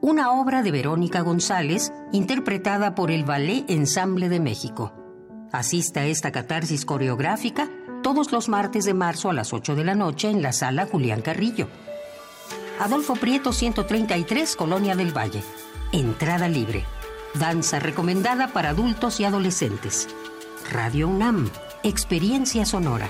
Una 0.00 0.32
obra 0.32 0.62
de 0.62 0.70
Verónica 0.70 1.20
González, 1.20 1.92
interpretada 2.12 2.94
por 2.94 3.10
el 3.10 3.24
Ballet 3.24 3.70
Ensamble 3.70 4.28
de 4.28 4.40
México. 4.40 4.94
Asista 5.52 6.00
a 6.00 6.06
esta 6.06 6.32
catarsis 6.32 6.84
coreográfica 6.84 7.68
todos 8.02 8.32
los 8.32 8.48
martes 8.48 8.84
de 8.84 8.94
marzo 8.94 9.30
a 9.30 9.32
las 9.32 9.52
8 9.52 9.74
de 9.74 9.84
la 9.84 9.94
noche 9.94 10.30
en 10.30 10.42
la 10.42 10.52
sala 10.52 10.86
Julián 10.86 11.22
Carrillo. 11.22 11.68
Adolfo 12.78 13.14
Prieto 13.14 13.52
133, 13.52 14.56
Colonia 14.56 14.96
del 14.96 15.16
Valle. 15.16 15.42
Entrada 15.92 16.48
libre. 16.48 16.84
Danza 17.34 17.78
recomendada 17.78 18.48
para 18.48 18.70
adultos 18.70 19.20
y 19.20 19.24
adolescentes. 19.24 20.08
Radio 20.70 21.08
UNAM. 21.08 21.50
Experiencia 21.82 22.64
sonora. 22.64 23.08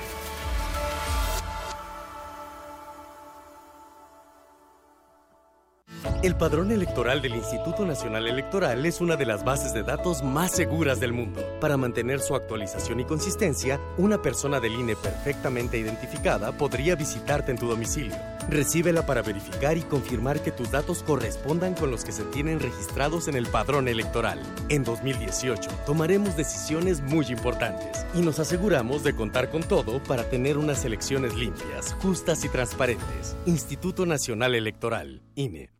El 6.23 6.37
padrón 6.37 6.71
electoral 6.71 7.23
del 7.23 7.35
Instituto 7.35 7.87
Nacional 7.87 8.27
Electoral 8.27 8.85
es 8.85 9.01
una 9.01 9.17
de 9.17 9.25
las 9.25 9.43
bases 9.43 9.73
de 9.73 9.83
datos 9.83 10.23
más 10.23 10.53
seguras 10.53 11.01
del 11.01 11.15
mundo. 11.15 11.41
Para 11.63 11.79
mantener 11.79 12.21
su 12.21 12.35
actualización 12.35 13.01
y 13.01 13.07
consistencia, 13.07 13.81
una 13.97 14.21
persona 14.21 14.61
del 14.61 14.75
INE 14.75 14.97
perfectamente 14.97 15.79
identificada 15.79 16.53
podría 16.53 16.95
visitarte 16.95 17.53
en 17.53 17.57
tu 17.57 17.69
domicilio. 17.69 18.15
Recíbela 18.51 19.07
para 19.07 19.23
verificar 19.23 19.79
y 19.79 19.81
confirmar 19.81 20.43
que 20.43 20.53
tus 20.53 20.71
datos 20.71 21.03
correspondan 21.03 21.73
con 21.73 21.91
los 21.91 22.05
que 22.05 22.13
se 22.13 22.25
tienen 22.25 22.61
registrados 22.61 23.27
en 23.27 23.37
el 23.37 23.47
padrón 23.47 23.89
electoral. 23.89 24.43
En 24.69 24.85
2018 24.85 25.71
tomaremos 25.87 26.37
decisiones 26.37 27.01
muy 27.01 27.25
importantes 27.29 28.05
y 28.13 28.21
nos 28.21 28.39
aseguramos 28.39 29.05
de 29.05 29.17
contar 29.17 29.49
con 29.49 29.63
todo 29.63 30.03
para 30.03 30.29
tener 30.29 30.59
unas 30.59 30.85
elecciones 30.85 31.35
limpias, 31.35 31.97
justas 32.03 32.45
y 32.45 32.51
transparentes. 32.51 33.39
Instituto 33.47 34.05
Nacional 34.05 34.55
Electoral, 34.55 35.23
INE. 35.35 35.80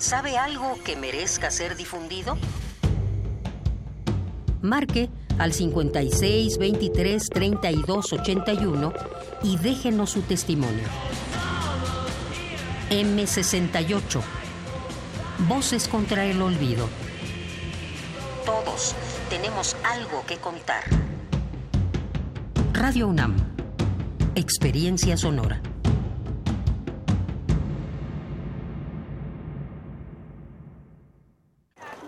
¿Sabe 0.00 0.38
algo 0.38 0.78
que 0.82 0.96
merezca 0.96 1.50
ser 1.50 1.76
difundido? 1.76 2.38
Marque 4.62 5.10
al 5.38 5.52
56 5.52 6.56
23 6.56 7.28
32 7.28 8.12
81 8.14 8.94
y 9.42 9.58
déjenos 9.58 10.08
su 10.08 10.22
testimonio. 10.22 10.84
M68. 12.88 14.22
Voces 15.46 15.86
contra 15.86 16.24
el 16.24 16.40
olvido. 16.40 16.88
Todos 18.46 18.94
tenemos 19.28 19.76
algo 19.84 20.24
que 20.26 20.38
contar. 20.38 20.84
Radio 22.72 23.06
UNAM. 23.06 23.36
Experiencia 24.34 25.18
sonora. 25.18 25.60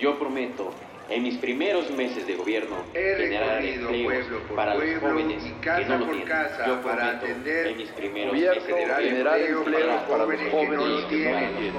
Yo 0.03 0.19
prometo, 0.19 0.73
en 1.09 1.23
mis 1.23 1.39
primeros 1.39 1.89
meses 1.93 2.27
de 2.27 2.35
gobierno, 2.35 2.75
generar 2.93 3.65
empleos 3.65 4.27
para 4.57 4.75
los 4.75 4.99
jóvenes 5.01 5.45
que 5.63 5.85
no 5.85 5.99
lo 5.99 6.07
tienen. 6.07 6.29
Yo 6.67 6.83
prometo, 6.83 7.27
en 7.27 7.77
mis 7.77 7.89
primeros 7.91 8.33
meses 8.33 8.67
de 8.67 8.73
gobierno, 8.73 8.97
generar 8.97 9.41
empleos 9.41 10.03
para 10.03 10.27
los 10.27 10.51
jóvenes 10.51 10.51
que 10.51 10.77
no 10.77 10.87
lo 10.87 11.07
tienen. 11.07 11.73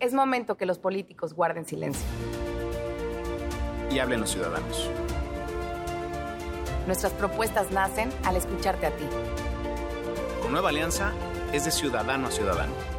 Es 0.00 0.12
momento 0.12 0.56
que 0.56 0.66
los 0.66 0.80
políticos 0.80 1.32
guarden 1.32 1.64
silencio. 1.64 2.04
Y 3.92 4.00
hablen 4.00 4.20
los 4.20 4.30
ciudadanos. 4.32 4.90
Nuestras 6.88 7.12
propuestas 7.12 7.70
nacen 7.70 8.10
al 8.24 8.34
escucharte 8.34 8.86
a 8.86 8.90
ti. 8.90 9.04
Con 10.42 10.50
Nueva 10.50 10.70
Alianza 10.70 11.12
es 11.52 11.66
de 11.66 11.70
ciudadano 11.70 12.26
a 12.26 12.30
ciudadano. 12.32 12.95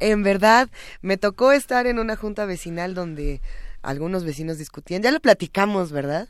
En 0.00 0.24
verdad, 0.24 0.70
me 1.02 1.18
tocó 1.18 1.52
estar 1.52 1.86
en 1.86 2.00
una 2.00 2.16
junta 2.16 2.46
vecinal 2.46 2.94
donde 2.94 3.40
algunos 3.80 4.24
vecinos 4.24 4.58
discutían. 4.58 5.02
Ya 5.02 5.12
lo 5.12 5.20
platicamos, 5.20 5.92
¿verdad? 5.92 6.28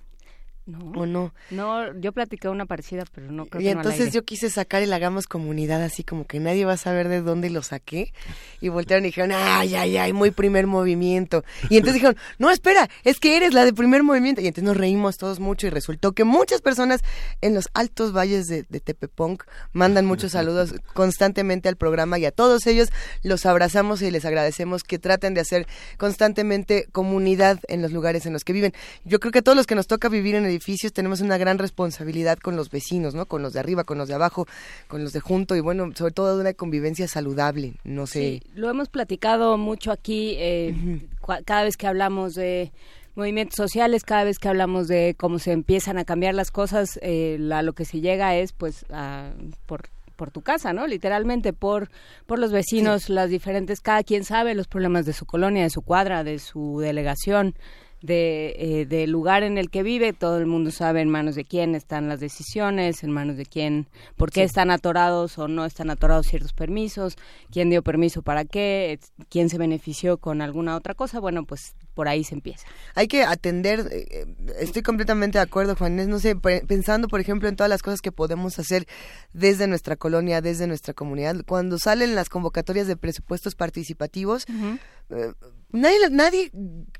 No. 0.70 1.00
¿O 1.00 1.06
no? 1.06 1.34
No, 1.50 1.98
yo 1.98 2.12
platiqué 2.12 2.48
una 2.48 2.66
parecida, 2.66 3.04
pero 3.12 3.30
no 3.32 3.46
creo 3.46 3.62
Y 3.62 3.68
entonces 3.68 4.12
yo 4.12 4.24
quise 4.24 4.50
sacar 4.50 4.82
el 4.82 4.92
Hagamos 4.92 5.26
Comunidad 5.26 5.82
así 5.82 6.04
como 6.04 6.26
que 6.26 6.38
nadie 6.38 6.64
va 6.64 6.74
a 6.74 6.76
saber 6.76 7.08
de 7.08 7.20
dónde 7.22 7.50
lo 7.50 7.62
saqué. 7.62 8.12
Y 8.60 8.68
voltearon 8.68 9.04
y 9.04 9.08
dijeron, 9.08 9.32
ay, 9.32 9.74
ay, 9.74 9.96
ay, 9.96 10.12
muy 10.12 10.30
primer 10.30 10.66
movimiento. 10.66 11.44
Y 11.68 11.76
entonces 11.76 11.94
dijeron, 11.94 12.16
no, 12.38 12.50
espera, 12.50 12.88
es 13.04 13.18
que 13.18 13.36
eres 13.36 13.52
la 13.52 13.64
de 13.64 13.72
primer 13.72 14.02
movimiento. 14.02 14.40
Y 14.40 14.46
entonces 14.46 14.64
nos 14.64 14.76
reímos 14.76 15.16
todos 15.16 15.40
mucho 15.40 15.66
y 15.66 15.70
resultó 15.70 16.12
que 16.12 16.24
muchas 16.24 16.60
personas 16.60 17.00
en 17.40 17.54
los 17.54 17.68
altos 17.74 18.16
valles 18.16 18.46
de, 18.46 18.64
de 18.68 18.80
Tepepong 18.80 19.38
mandan 19.72 20.06
muchos 20.06 20.32
saludos 20.32 20.74
constantemente 20.94 21.68
al 21.68 21.76
programa 21.76 22.18
y 22.18 22.26
a 22.26 22.30
todos 22.30 22.66
ellos 22.66 22.90
los 23.22 23.46
abrazamos 23.46 24.02
y 24.02 24.10
les 24.10 24.24
agradecemos 24.24 24.84
que 24.84 24.98
traten 24.98 25.34
de 25.34 25.40
hacer 25.40 25.66
constantemente 25.96 26.86
comunidad 26.92 27.58
en 27.68 27.82
los 27.82 27.92
lugares 27.92 28.26
en 28.26 28.32
los 28.32 28.44
que 28.44 28.52
viven. 28.52 28.72
Yo 29.04 29.20
creo 29.20 29.32
que 29.32 29.40
a 29.40 29.42
todos 29.42 29.56
los 29.56 29.66
que 29.66 29.74
nos 29.74 29.86
toca 29.86 30.08
vivir 30.08 30.34
en 30.34 30.44
edificios 30.44 30.59
tenemos 30.92 31.20
una 31.20 31.38
gran 31.38 31.58
responsabilidad 31.58 32.38
con 32.38 32.56
los 32.56 32.70
vecinos, 32.70 33.14
¿no? 33.14 33.26
Con 33.26 33.42
los 33.42 33.52
de 33.52 33.60
arriba, 33.60 33.84
con 33.84 33.98
los 33.98 34.08
de 34.08 34.14
abajo, 34.14 34.46
con 34.88 35.02
los 35.02 35.12
de 35.12 35.20
junto 35.20 35.56
y 35.56 35.60
bueno, 35.60 35.90
sobre 35.94 36.12
todo 36.12 36.36
de 36.36 36.40
una 36.42 36.54
convivencia 36.54 37.08
saludable, 37.08 37.74
no 37.84 38.06
sé. 38.06 38.20
Sí, 38.20 38.42
lo 38.54 38.70
hemos 38.70 38.88
platicado 38.88 39.56
mucho 39.58 39.92
aquí 39.92 40.34
eh, 40.38 41.00
cada 41.44 41.64
vez 41.64 41.76
que 41.76 41.86
hablamos 41.86 42.34
de 42.34 42.72
movimientos 43.14 43.56
sociales, 43.56 44.04
cada 44.04 44.24
vez 44.24 44.38
que 44.38 44.48
hablamos 44.48 44.88
de 44.88 45.14
cómo 45.18 45.38
se 45.38 45.52
empiezan 45.52 45.98
a 45.98 46.04
cambiar 46.04 46.34
las 46.34 46.50
cosas, 46.50 46.98
eh, 47.02 47.36
lo 47.38 47.72
que 47.72 47.84
se 47.84 48.00
llega 48.00 48.36
es 48.36 48.52
pues 48.52 48.84
a, 48.90 49.30
por 49.66 49.88
por 50.16 50.30
tu 50.30 50.42
casa, 50.42 50.74
¿no? 50.74 50.86
Literalmente 50.86 51.54
por 51.54 51.88
por 52.26 52.38
los 52.38 52.52
vecinos, 52.52 53.08
las 53.08 53.30
diferentes, 53.30 53.80
cada 53.80 54.02
quien 54.02 54.24
sabe 54.24 54.54
los 54.54 54.68
problemas 54.68 55.06
de 55.06 55.14
su 55.14 55.24
colonia, 55.24 55.62
de 55.62 55.70
su 55.70 55.80
cuadra, 55.80 56.24
de 56.24 56.38
su 56.38 56.78
delegación, 56.80 57.54
de, 58.02 58.54
eh, 58.58 58.86
del 58.86 59.10
lugar 59.10 59.42
en 59.42 59.58
el 59.58 59.70
que 59.70 59.82
vive, 59.82 60.12
todo 60.12 60.38
el 60.38 60.46
mundo 60.46 60.70
sabe 60.70 61.00
en 61.00 61.10
manos 61.10 61.34
de 61.34 61.44
quién 61.44 61.74
están 61.74 62.08
las 62.08 62.20
decisiones, 62.20 63.04
en 63.04 63.10
manos 63.10 63.36
de 63.36 63.46
quién, 63.46 63.88
por 64.16 64.30
qué 64.30 64.42
están 64.42 64.70
atorados 64.70 65.38
o 65.38 65.48
no 65.48 65.64
están 65.64 65.90
atorados 65.90 66.26
ciertos 66.26 66.52
permisos, 66.52 67.16
quién 67.50 67.70
dio 67.70 67.82
permiso 67.82 68.22
para 68.22 68.44
qué, 68.44 68.98
quién 69.28 69.50
se 69.50 69.58
benefició 69.58 70.18
con 70.18 70.40
alguna 70.40 70.76
otra 70.76 70.94
cosa, 70.94 71.20
bueno, 71.20 71.44
pues 71.44 71.74
por 71.94 72.08
ahí 72.08 72.24
se 72.24 72.34
empieza. 72.34 72.66
Hay 72.94 73.08
que 73.08 73.24
atender, 73.24 73.80
eh, 73.90 74.06
eh, 74.10 74.26
estoy 74.58 74.82
completamente 74.82 75.38
de 75.38 75.42
acuerdo, 75.42 75.76
Juanes, 75.76 76.08
no 76.08 76.18
sé, 76.18 76.36
pensando 76.36 77.08
por 77.08 77.20
ejemplo 77.20 77.48
en 77.48 77.56
todas 77.56 77.68
las 77.68 77.82
cosas 77.82 78.00
que 78.00 78.12
podemos 78.12 78.58
hacer 78.58 78.86
desde 79.32 79.66
nuestra 79.66 79.96
colonia, 79.96 80.40
desde 80.40 80.66
nuestra 80.66 80.94
comunidad, 80.94 81.36
cuando 81.46 81.78
salen 81.78 82.14
las 82.14 82.28
convocatorias 82.28 82.86
de 82.86 82.96
presupuestos 82.96 83.54
participativos, 83.54 84.46
nadie, 85.72 85.98
nadie 86.10 86.52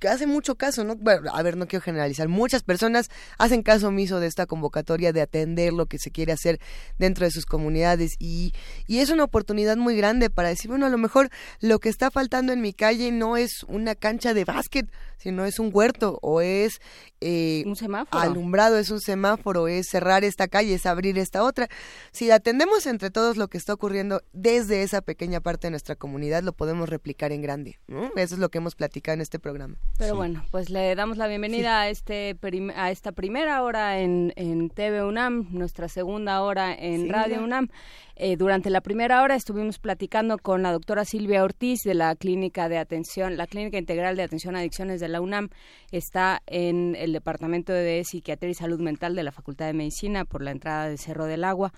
hace 0.09 0.27
mucho 0.27 0.57
caso, 0.57 0.85
¿no? 0.85 0.97
Bueno, 0.97 1.31
a 1.35 1.43
ver, 1.43 1.57
no 1.57 1.67
quiero 1.67 1.83
generalizar. 1.83 2.29
Muchas 2.29 2.63
personas 2.63 3.11
hacen 3.39 3.63
caso 3.63 3.89
omiso 3.89 4.21
de 4.21 4.27
esta 4.27 4.47
convocatoria 4.47 5.13
de 5.13 5.21
atender 5.21 5.73
lo 5.73 5.87
que 5.87 5.99
se 5.99 6.11
quiere 6.11 6.33
hacer 6.33 6.61
dentro 6.99 7.25
de 7.25 7.31
sus 7.31 7.47
comunidades 7.47 8.15
y, 8.19 8.53
y 8.87 8.99
es 8.99 9.11
una 9.11 9.25
oportunidad 9.25 9.77
muy 9.77 9.97
grande 9.97 10.31
para 10.31 10.49
decir, 10.49 10.71
bueno, 10.71 10.87
a 10.87 10.91
lo 10.91 10.99
mejor 10.99 11.31
lo 11.61 11.79
que 11.79 11.89
está 11.89 12.11
faltando 12.11 12.53
en 12.53 12.61
mi 12.61 12.73
calle 12.73 13.13
no 13.13 13.37
es 13.37 13.65
una 13.65 13.95
cancha 13.95 14.35
de 14.35 14.45
básquet, 14.45 14.91
sino 15.19 15.45
es 15.45 15.59
un 15.59 15.71
huerto 15.73 16.19
o 16.23 16.41
es 16.41 16.81
eh, 17.21 17.63
un 17.67 17.77
semáforo. 17.77 18.23
alumbrado, 18.23 18.79
es 18.79 18.91
un 18.91 19.01
semáforo, 19.01 19.69
es 19.69 19.89
cerrar 19.89 20.25
esta 20.25 20.49
calle, 20.49 20.75
es 20.75 20.87
abrir 20.87 21.19
esta 21.19 21.43
otra. 21.43 21.69
Si 22.11 22.31
atendemos 22.31 22.87
entre 22.87 23.11
todos 23.11 23.37
lo 23.37 23.49
que 23.49 23.59
está 23.59 23.75
ocurriendo 23.75 24.23
desde 24.33 24.83
esa 24.83 25.03
pequeña 25.03 25.41
parte 25.41 25.67
de 25.67 25.73
nuestra 25.73 25.97
comunidad, 25.97 26.43
lo 26.43 26.53
podemos 26.53 26.89
replicar 26.89 27.33
en 27.33 27.43
grande. 27.43 27.79
Eso 28.17 28.35
es 28.35 28.41
lo 28.41 28.49
que 28.49 28.60
hemos 28.61 28.75
platicado 28.75 29.15
en 29.15 29.21
este 29.21 29.39
programa. 29.39 29.77
Pero 29.99 30.15
bueno, 30.15 30.45
pues 30.51 30.71
le 30.71 30.95
damos 30.95 31.17
la 31.17 31.27
bienvenida 31.27 31.81
a 31.81 31.89
este 31.89 32.37
a 32.77 32.91
esta 32.91 33.13
primera 33.13 33.63
hora 33.63 34.01
en, 34.01 34.33
en 34.37 34.71
TV 34.71 35.05
UNAM, 35.05 35.49
nuestra 35.51 35.89
segunda 35.89 36.43
hora 36.43 36.75
en 36.75 37.09
Radio 37.09 37.43
UNAM. 37.43 37.69
Eh, 38.17 38.37
durante 38.37 38.69
la 38.69 38.83
primera 38.83 39.23
hora 39.23 39.35
estuvimos 39.35 39.79
platicando 39.79 40.37
con 40.37 40.63
la 40.63 40.73
doctora 40.73 41.07
Silvia 41.07 41.43
Ortiz 41.43 41.81
de 41.85 41.95
la 41.95 42.15
Clínica 42.17 42.69
de 42.69 42.77
Atención, 42.77 43.39
la 43.39 43.47
Clínica 43.47 43.79
Integral 43.79 44.15
de 44.15 44.23
Atención 44.23 44.57
a 44.57 44.59
Adicciones 44.59 45.01
de 45.01 45.09
la 45.09 45.23
UNAM. 45.23 45.49
Está 45.91 46.43
en 46.47 46.97
el 46.97 47.15
Departamento 47.15 47.73
de 47.73 48.05
Psiquiatría 48.05 48.51
y 48.51 48.55
Salud 48.55 48.79
Mental 48.79 49.15
de 49.15 49.23
la 49.23 49.33
Facultad 49.33 49.67
de 49.67 49.73
Medicina 49.73 50.27
por 50.27 50.43
la 50.43 50.51
entrada 50.51 50.89
de 50.89 50.99
Cerro 50.99 51.25
del 51.25 51.45
Agua. 51.45 51.73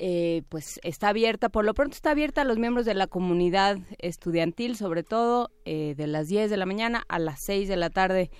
Eh, 0.00 0.42
pues 0.48 0.78
está 0.84 1.08
abierta, 1.08 1.48
por 1.48 1.64
lo 1.64 1.74
pronto 1.74 1.94
está 1.94 2.12
abierta 2.12 2.42
a 2.42 2.44
los 2.44 2.56
miembros 2.56 2.86
de 2.86 2.94
la 2.94 3.08
comunidad 3.08 3.78
estudiantil, 3.98 4.76
sobre 4.76 5.02
todo 5.02 5.50
eh, 5.64 5.94
de 5.96 6.06
las 6.06 6.28
10 6.28 6.50
de 6.50 6.56
la 6.56 6.66
mañana 6.66 7.04
a 7.08 7.18
las 7.18 7.40
6 7.44 7.68
de 7.68 7.76
la 7.76 7.90
tarde. 7.90 8.30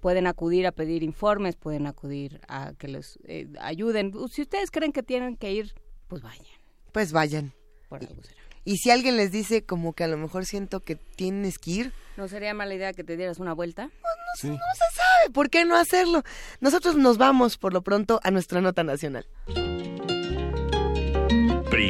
Pueden 0.00 0.26
acudir 0.26 0.66
a 0.66 0.72
pedir 0.72 1.02
informes, 1.02 1.56
pueden 1.56 1.86
acudir 1.86 2.40
a 2.48 2.72
que 2.78 2.88
les 2.88 3.18
ayuden. 3.60 4.12
Si 4.30 4.42
ustedes 4.42 4.70
creen 4.70 4.92
que 4.92 5.02
tienen 5.02 5.36
que 5.36 5.52
ir, 5.52 5.74
pues 6.08 6.22
vayan 6.22 6.60
pues 6.92 7.12
vayan. 7.12 7.52
y, 8.64 8.76
si 8.76 8.90
alguien 8.90 9.16
les 9.16 9.32
dice 9.32 9.64
como 9.64 9.94
que 9.94 10.04
a 10.04 10.08
lo 10.08 10.16
mejor 10.16 10.44
siento 10.46 10.80
que 10.80 10.96
tienes 10.96 11.58
que 11.58 11.70
ir. 11.70 11.92
¿No 12.16 12.28
sería 12.28 12.54
mala 12.54 12.74
idea 12.74 12.92
que 12.92 13.04
te 13.04 13.16
dieras 13.16 13.38
una 13.38 13.52
vuelta? 13.52 13.84
No, 14.42 14.50
no, 14.50 14.58
se 14.74 14.96
sabe, 14.96 15.30
¿por 15.32 15.50
qué 15.50 15.64
no 15.64 15.76
hacerlo? 15.76 16.22
Nosotros 16.60 16.96
nos 16.96 17.18
vamos 17.18 17.56
por 17.56 17.72
lo 17.72 17.82
pronto 17.82 18.20
a 18.22 18.30
nuestra 18.30 18.60
nota 18.60 18.84
nacional. 18.84 19.26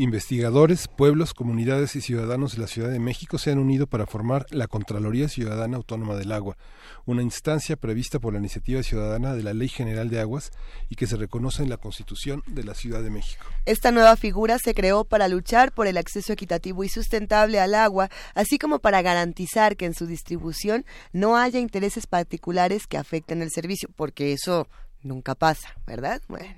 Investigadores, 0.00 0.88
pueblos, 0.88 1.34
comunidades 1.34 1.94
y 1.94 2.00
ciudadanos 2.00 2.52
de 2.52 2.62
la 2.62 2.68
Ciudad 2.68 2.88
de 2.88 2.98
México 2.98 3.36
se 3.36 3.50
han 3.50 3.58
unido 3.58 3.86
para 3.86 4.06
formar 4.06 4.46
la 4.48 4.66
Contraloría 4.66 5.28
Ciudadana 5.28 5.76
Autónoma 5.76 6.16
del 6.16 6.32
Agua, 6.32 6.56
una 7.04 7.20
instancia 7.20 7.76
prevista 7.76 8.18
por 8.18 8.32
la 8.32 8.38
iniciativa 8.38 8.82
ciudadana 8.82 9.34
de 9.34 9.42
la 9.42 9.52
Ley 9.52 9.68
General 9.68 10.08
de 10.08 10.18
Aguas 10.18 10.52
y 10.88 10.94
que 10.94 11.06
se 11.06 11.16
reconoce 11.16 11.62
en 11.62 11.68
la 11.68 11.76
Constitución 11.76 12.42
de 12.46 12.64
la 12.64 12.72
Ciudad 12.72 13.02
de 13.02 13.10
México. 13.10 13.44
Esta 13.66 13.90
nueva 13.92 14.16
figura 14.16 14.56
se 14.58 14.72
creó 14.72 15.04
para 15.04 15.28
luchar 15.28 15.70
por 15.70 15.86
el 15.86 15.98
acceso 15.98 16.32
equitativo 16.32 16.82
y 16.82 16.88
sustentable 16.88 17.60
al 17.60 17.74
agua, 17.74 18.08
así 18.34 18.56
como 18.56 18.78
para 18.78 19.02
garantizar 19.02 19.76
que 19.76 19.84
en 19.84 19.92
su 19.92 20.06
distribución 20.06 20.86
no 21.12 21.36
haya 21.36 21.60
intereses 21.60 22.06
particulares 22.06 22.86
que 22.86 22.96
afecten 22.96 23.42
el 23.42 23.50
servicio, 23.50 23.90
porque 23.94 24.32
eso 24.32 24.66
nunca 25.02 25.34
pasa, 25.34 25.74
¿verdad? 25.86 26.22
Bueno, 26.28 26.54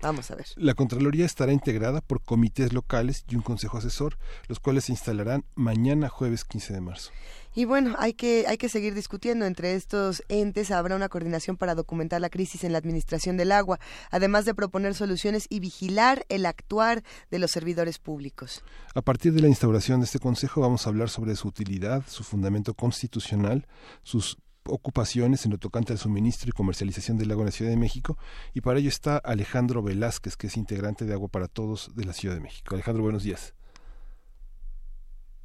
vamos 0.00 0.30
a 0.30 0.34
ver. 0.34 0.46
La 0.56 0.74
Contraloría 0.74 1.26
estará 1.26 1.52
integrada 1.52 2.00
por 2.00 2.22
comités 2.22 2.72
locales 2.72 3.24
y 3.28 3.36
un 3.36 3.42
consejo 3.42 3.78
asesor, 3.78 4.18
los 4.48 4.60
cuales 4.60 4.84
se 4.84 4.92
instalarán 4.92 5.44
mañana 5.54 6.08
jueves 6.08 6.44
15 6.44 6.74
de 6.74 6.80
marzo. 6.80 7.10
Y 7.56 7.66
bueno, 7.66 7.94
hay 7.98 8.14
que, 8.14 8.46
hay 8.48 8.56
que 8.56 8.68
seguir 8.68 8.94
discutiendo. 8.94 9.46
Entre 9.46 9.74
estos 9.74 10.24
entes 10.28 10.72
habrá 10.72 10.96
una 10.96 11.08
coordinación 11.08 11.56
para 11.56 11.76
documentar 11.76 12.20
la 12.20 12.28
crisis 12.28 12.64
en 12.64 12.72
la 12.72 12.78
administración 12.78 13.36
del 13.36 13.52
agua, 13.52 13.78
además 14.10 14.44
de 14.44 14.54
proponer 14.54 14.94
soluciones 14.94 15.46
y 15.48 15.60
vigilar 15.60 16.26
el 16.28 16.46
actuar 16.46 17.04
de 17.30 17.38
los 17.38 17.52
servidores 17.52 17.98
públicos. 17.98 18.64
A 18.94 19.02
partir 19.02 19.32
de 19.32 19.40
la 19.40 19.48
instauración 19.48 20.00
de 20.00 20.06
este 20.06 20.18
Consejo 20.18 20.62
vamos 20.62 20.86
a 20.86 20.90
hablar 20.90 21.08
sobre 21.08 21.36
su 21.36 21.46
utilidad, 21.46 22.02
su 22.08 22.24
fundamento 22.24 22.74
constitucional, 22.74 23.68
sus 24.02 24.38
ocupaciones 24.66 25.44
en 25.44 25.52
lo 25.52 25.58
tocante 25.58 25.92
al 25.92 25.98
suministro 25.98 26.48
y 26.48 26.52
comercialización 26.52 27.18
del 27.18 27.30
agua 27.30 27.42
en 27.42 27.46
la 27.46 27.52
Ciudad 27.52 27.70
de 27.70 27.76
México 27.76 28.18
y 28.54 28.60
para 28.60 28.78
ello 28.78 28.88
está 28.88 29.18
Alejandro 29.18 29.82
Velázquez, 29.82 30.36
que 30.36 30.46
es 30.46 30.56
integrante 30.56 31.04
de 31.04 31.12
Agua 31.12 31.28
para 31.28 31.48
Todos 31.48 31.94
de 31.94 32.04
la 32.04 32.12
Ciudad 32.12 32.34
de 32.34 32.40
México. 32.40 32.74
Alejandro, 32.74 33.02
buenos 33.02 33.22
días. 33.22 33.54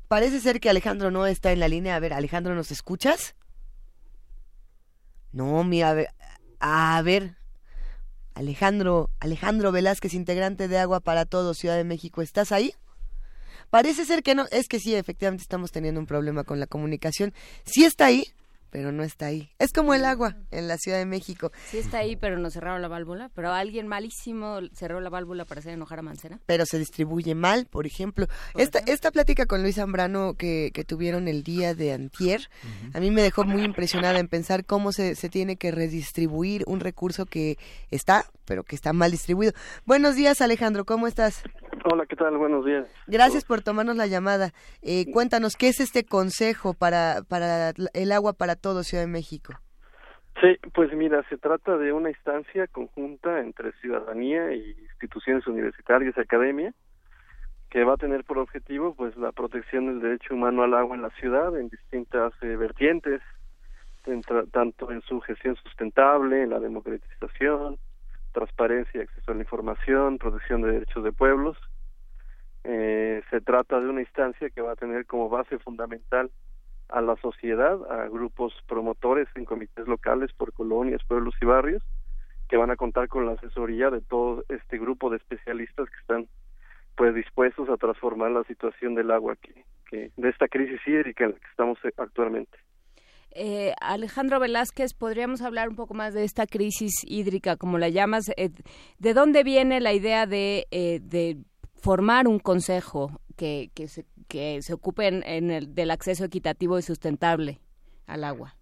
Parece 0.07 0.39
ser 0.39 0.59
que 0.59 0.69
Alejandro 0.69 1.11
no 1.11 1.27
está 1.27 1.51
en 1.51 1.59
la 1.59 1.67
línea. 1.67 1.95
A 1.95 1.99
ver, 1.99 2.13
Alejandro, 2.13 2.55
¿nos 2.55 2.71
escuchas? 2.71 3.35
No, 5.31 5.63
mira, 5.63 5.91
a 5.91 5.93
ver, 5.93 6.09
a 6.59 7.01
ver. 7.03 7.35
Alejandro, 8.33 9.11
Alejandro 9.19 9.71
Velázquez, 9.71 10.13
integrante 10.13 10.67
de 10.67 10.79
Agua 10.79 11.01
para 11.01 11.25
Todos, 11.25 11.57
Ciudad 11.57 11.75
de 11.75 11.83
México, 11.83 12.21
¿estás 12.21 12.51
ahí? 12.51 12.73
Parece 13.69 14.05
ser 14.05 14.23
que 14.23 14.33
no, 14.33 14.45
es 14.51 14.67
que 14.67 14.79
sí, 14.79 14.95
efectivamente 14.95 15.43
estamos 15.43 15.71
teniendo 15.71 15.99
un 15.99 16.07
problema 16.07 16.43
con 16.43 16.59
la 16.59 16.65
comunicación. 16.65 17.33
Sí 17.65 17.85
está 17.85 18.05
ahí, 18.05 18.33
pero 18.69 18.91
no 18.91 19.03
está 19.03 19.27
ahí. 19.27 19.49
Es 19.59 19.71
como 19.73 19.93
el 19.93 20.05
agua 20.05 20.35
en 20.51 20.67
la 20.67 20.77
Ciudad 20.77 20.97
de 20.97 21.05
México. 21.05 21.51
Sí 21.69 21.77
está 21.77 21.99
ahí, 21.99 22.15
pero 22.15 22.37
no 22.37 22.49
cerraron 22.49 22.81
la 22.81 22.87
válvula. 22.87 23.29
Pero 23.35 23.51
alguien 23.51 23.87
malísimo 23.87 24.59
cerró 24.73 24.99
la 24.99 25.09
válvula 25.09 25.45
para 25.45 25.59
hacer 25.59 25.73
enojar 25.73 25.99
a 25.99 26.01
Mancera. 26.01 26.39
Pero 26.45 26.65
se 26.65 26.79
distribuye 26.79 27.35
mal, 27.35 27.65
por 27.65 27.85
ejemplo. 27.85 28.27
esta, 28.55 28.79
esta 28.79 29.11
plática 29.11 29.45
con 29.45 29.61
Luis 29.61 29.75
Zambrano 29.75 30.35
que, 30.35 30.71
que 30.73 30.83
tuvieron 30.83 31.27
el 31.27 31.43
día 31.43 31.73
de 31.73 31.93
antier, 31.93 32.49
a 32.93 32.99
mí 32.99 33.11
me 33.11 33.21
dejó 33.21 33.43
muy 33.43 33.63
impresionada 33.63 34.19
en 34.19 34.27
pensar 34.27 34.65
cómo 34.65 34.91
se, 34.91 35.15
se 35.15 35.29
tiene 35.29 35.55
que 35.55 35.71
redistribuir 35.71 36.63
un 36.67 36.79
recurso 36.79 37.25
que 37.25 37.57
está, 37.91 38.25
pero 38.45 38.63
que 38.63 38.75
está 38.75 38.93
mal 38.93 39.11
distribuido. 39.11 39.53
Buenos 39.85 40.15
días, 40.15 40.41
Alejandro, 40.41 40.85
¿cómo 40.85 41.07
estás? 41.07 41.43
Hola, 41.85 42.05
¿qué 42.05 42.15
tal? 42.15 42.37
Buenos 42.37 42.65
días. 42.65 42.87
Gracias 43.07 43.45
por 43.45 43.61
tomarnos 43.61 43.95
la 43.95 44.07
llamada. 44.07 44.51
Eh, 44.81 45.11
cuéntanos, 45.11 45.55
¿qué 45.55 45.69
es 45.69 45.79
este 45.79 46.03
consejo 46.03 46.73
para, 46.73 47.21
para 47.27 47.73
el 47.93 48.11
agua 48.11 48.33
para 48.33 48.55
todo 48.55 48.83
Ciudad 48.83 49.03
de 49.03 49.09
México? 49.09 49.53
Sí, 50.41 50.57
pues 50.73 50.93
mira, 50.93 51.23
se 51.29 51.37
trata 51.37 51.77
de 51.77 51.91
una 51.91 52.09
instancia 52.09 52.67
conjunta 52.67 53.39
entre 53.41 53.73
ciudadanía 53.81 54.53
y 54.53 54.75
instituciones 54.99 55.45
universitarias 55.47 56.15
y 56.15 56.19
academia 56.19 56.73
que 57.69 57.83
va 57.83 57.93
a 57.93 57.97
tener 57.97 58.23
por 58.23 58.39
objetivo 58.39 58.95
pues 58.95 59.15
la 59.17 59.31
protección 59.31 59.87
del 59.87 60.01
derecho 60.01 60.33
humano 60.33 60.63
al 60.63 60.73
agua 60.73 60.95
en 60.95 61.03
la 61.03 61.11
ciudad 61.11 61.55
en 61.57 61.69
distintas 61.69 62.33
eh, 62.41 62.55
vertientes, 62.55 63.21
tanto 64.51 64.91
en 64.91 65.01
su 65.01 65.19
gestión 65.21 65.55
sustentable, 65.57 66.43
en 66.43 66.49
la 66.49 66.59
democratización, 66.59 67.77
transparencia, 68.31 69.01
acceso 69.01 69.31
a 69.31 69.35
la 69.35 69.41
información, 69.41 70.17
protección 70.17 70.61
de 70.61 70.71
derechos 70.71 71.03
de 71.03 71.11
pueblos. 71.11 71.57
Eh, 72.63 73.21
se 73.29 73.41
trata 73.41 73.79
de 73.79 73.87
una 73.87 74.01
instancia 74.01 74.49
que 74.49 74.61
va 74.61 74.73
a 74.73 74.75
tener 74.75 75.05
como 75.05 75.29
base 75.29 75.59
fundamental 75.59 76.29
a 76.89 77.01
la 77.01 77.15
sociedad, 77.17 77.79
a 77.91 78.07
grupos 78.09 78.53
promotores 78.67 79.27
en 79.35 79.45
comités 79.45 79.87
locales 79.87 80.31
por 80.33 80.53
colonias, 80.53 81.01
pueblos 81.07 81.35
y 81.41 81.45
barrios, 81.45 81.83
que 82.47 82.57
van 82.57 82.71
a 82.71 82.75
contar 82.75 83.07
con 83.07 83.25
la 83.25 83.33
asesoría 83.33 83.89
de 83.91 84.01
todo 84.01 84.43
este 84.49 84.77
grupo 84.79 85.09
de 85.09 85.17
especialistas 85.17 85.87
que 85.89 85.99
están 86.01 86.27
pues 86.95 87.15
dispuestos 87.15 87.69
a 87.69 87.77
transformar 87.77 88.31
la 88.31 88.43
situación 88.43 88.95
del 88.95 89.11
agua 89.11 89.35
que, 89.37 89.63
que 89.89 90.11
de 90.17 90.29
esta 90.29 90.47
crisis 90.47 90.81
hídrica 90.85 91.25
en 91.25 91.31
la 91.31 91.37
que 91.37 91.47
estamos 91.47 91.77
actualmente. 91.97 92.57
Eh, 93.31 93.73
Alejandro 93.79 94.39
Velázquez, 94.39 94.93
podríamos 94.93 95.41
hablar 95.41 95.69
un 95.69 95.75
poco 95.75 95.93
más 95.93 96.13
de 96.13 96.23
esta 96.23 96.47
crisis 96.47 97.03
hídrica, 97.05 97.57
como 97.57 97.77
la 97.77 97.89
llamas. 97.89 98.29
Eh, 98.35 98.49
¿De 98.97 99.13
dónde 99.13 99.43
viene 99.43 99.79
la 99.79 99.93
idea 99.93 100.25
de, 100.25 100.65
eh, 100.71 100.99
de 101.01 101.37
formar 101.81 102.27
un 102.27 102.39
consejo 102.39 103.19
que, 103.37 103.69
que, 103.73 103.87
se, 103.87 104.05
que 104.27 104.61
se 104.61 104.73
ocupe 104.73 105.07
en, 105.07 105.51
el, 105.51 105.73
del 105.73 105.91
acceso 105.91 106.25
equitativo 106.25 106.77
y 106.77 106.81
sustentable 106.81 107.59
al 108.07 108.23
agua? 108.23 108.55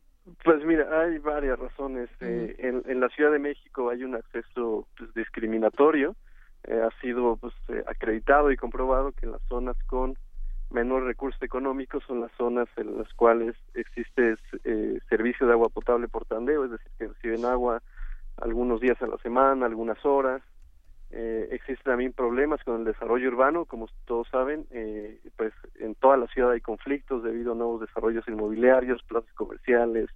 Pues 0.44 0.64
mira, 0.66 0.88
hay 1.02 1.18
varias 1.20 1.58
razones. 1.58 2.10
en, 2.20 2.84
en, 2.86 3.00
la 3.00 3.10
Ciudad 3.10 3.32
de 3.32 3.40
México 3.40 3.90
hay 3.90 4.04
un 4.04 4.16
acceso 4.16 4.88
pues, 4.98 5.14
discriminatorio. 5.14 6.16
ha 6.66 7.02
sido 7.02 7.38
pues, 7.38 7.54
acreditado 7.88 8.52
y 8.52 8.58
comprobado 8.58 9.14
que 9.14 9.26
en 9.26 9.32
las 9.32 9.42
zonas 9.48 9.78
con 9.88 10.18
menor 10.70 11.04
recursos 11.04 11.42
económicos 11.42 12.04
son 12.06 12.22
las 12.22 12.32
zonas 12.34 12.68
en 12.76 12.98
las 12.98 13.12
cuales 13.14 13.56
existe 13.74 14.36
eh, 14.64 15.00
servicio 15.10 15.48
de 15.48 15.54
agua 15.54 15.70
potable 15.70 16.08
por 16.08 16.26
tandeo, 16.26 16.66
es 16.66 16.72
decir, 16.72 16.92
que 16.98 17.08
reciben 17.08 17.46
agua 17.46 17.82
algunos 18.38 18.82
días 18.82 19.02
a 19.02 19.08
la 19.08 19.18
semana, 19.18 19.66
algunas 19.66 20.04
horas. 20.06 20.42
Eh, 21.12 21.48
existen 21.52 21.92
también 21.92 22.14
problemas 22.14 22.62
con 22.64 22.80
el 22.80 22.86
desarrollo 22.86 23.30
urbano, 23.30 23.66
como 23.66 23.88
todos 24.06 24.28
saben, 24.30 24.66
eh, 24.72 25.20
pues 25.38 25.54
en 25.80 25.96
toda 25.96 26.18
la 26.18 26.28
ciudad 26.28 26.52
hay 26.52 26.62
conflictos 26.62 27.24
debido 27.24 27.54
a 27.54 27.56
nuevos 27.56 27.82
desarrollos 27.82 28.28
inmobiliarios, 28.28 29.04
plazas 29.04 29.34
comerciales, 29.34 30.10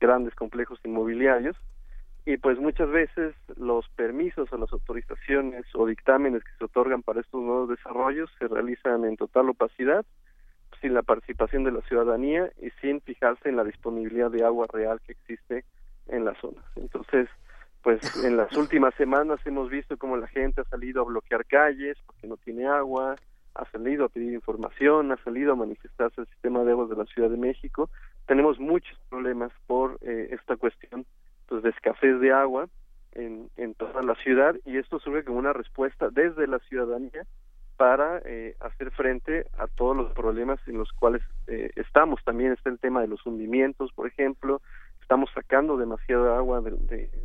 grandes 0.00 0.34
complejos 0.34 0.80
inmobiliarios 0.84 1.56
y 2.24 2.36
pues 2.36 2.58
muchas 2.58 2.88
veces 2.88 3.34
los 3.56 3.88
permisos 3.90 4.52
o 4.52 4.56
las 4.56 4.72
autorizaciones 4.72 5.64
o 5.74 5.86
dictámenes 5.86 6.44
que 6.44 6.52
se 6.58 6.64
otorgan 6.64 7.02
para 7.02 7.20
estos 7.20 7.42
nuevos 7.42 7.68
desarrollos 7.68 8.30
se 8.38 8.46
realizan 8.46 9.04
en 9.04 9.16
total 9.16 9.48
opacidad, 9.48 10.04
sin 10.80 10.94
la 10.94 11.02
participación 11.02 11.64
de 11.64 11.72
la 11.72 11.80
ciudadanía 11.82 12.50
y 12.60 12.70
sin 12.80 13.00
fijarse 13.00 13.48
en 13.48 13.56
la 13.56 13.64
disponibilidad 13.64 14.30
de 14.30 14.44
agua 14.44 14.66
real 14.72 15.00
que 15.06 15.12
existe 15.12 15.64
en 16.08 16.24
la 16.24 16.34
zona. 16.40 16.62
Entonces, 16.76 17.28
pues 17.82 18.24
en 18.24 18.36
las 18.36 18.56
últimas 18.56 18.94
semanas 18.94 19.40
hemos 19.44 19.68
visto 19.68 19.96
cómo 19.96 20.16
la 20.16 20.28
gente 20.28 20.60
ha 20.60 20.64
salido 20.64 21.02
a 21.02 21.04
bloquear 21.04 21.44
calles 21.46 21.98
porque 22.06 22.26
no 22.26 22.36
tiene 22.36 22.66
agua, 22.66 23.16
ha 23.54 23.64
salido 23.70 24.04
a 24.04 24.08
pedir 24.08 24.32
información, 24.32 25.12
ha 25.12 25.16
salido 25.24 25.52
a 25.52 25.56
manifestarse 25.56 26.20
el 26.20 26.26
sistema 26.28 26.64
de 26.64 26.72
aguas 26.72 26.88
de 26.88 26.96
la 26.96 27.06
Ciudad 27.06 27.28
de 27.28 27.36
México. 27.36 27.90
Tenemos 28.26 28.58
muchos 28.58 28.98
problemas 29.10 29.52
por 29.66 29.98
eh, 30.02 30.28
esta 30.30 30.56
cuestión 30.56 31.04
pues, 31.48 31.62
de 31.62 31.70
escasez 31.70 32.20
de 32.20 32.32
agua 32.32 32.68
en, 33.12 33.50
en 33.56 33.74
toda 33.74 34.02
la 34.02 34.14
ciudad 34.16 34.54
y 34.64 34.78
esto 34.78 34.98
surge 35.00 35.24
como 35.24 35.38
una 35.38 35.52
respuesta 35.52 36.08
desde 36.10 36.46
la 36.46 36.60
ciudadanía 36.60 37.26
para 37.76 38.22
eh, 38.24 38.54
hacer 38.60 38.92
frente 38.92 39.46
a 39.58 39.66
todos 39.66 39.96
los 39.96 40.12
problemas 40.12 40.60
en 40.68 40.78
los 40.78 40.92
cuales 40.92 41.22
eh, 41.48 41.70
estamos. 41.74 42.22
También 42.24 42.52
está 42.52 42.70
el 42.70 42.78
tema 42.78 43.00
de 43.00 43.08
los 43.08 43.26
hundimientos, 43.26 43.92
por 43.92 44.06
ejemplo. 44.06 44.62
Estamos 45.12 45.30
sacando 45.34 45.76
demasiada 45.76 46.38
agua 46.38 46.62
de, 46.62 46.70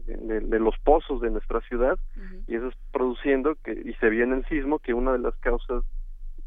de, 0.06 0.42
de, 0.42 0.60
los 0.60 0.78
pozos 0.80 1.22
de 1.22 1.30
nuestra 1.30 1.62
ciudad 1.62 1.98
y 2.46 2.56
eso 2.56 2.68
es 2.68 2.76
produciendo 2.92 3.56
que 3.64 3.72
y 3.72 3.94
se 3.94 4.10
viene 4.10 4.36
el 4.36 4.46
sismo 4.48 4.80
que 4.80 4.94
una 4.94 5.14
de 5.14 5.20
las 5.20 5.34
causas 5.38 5.86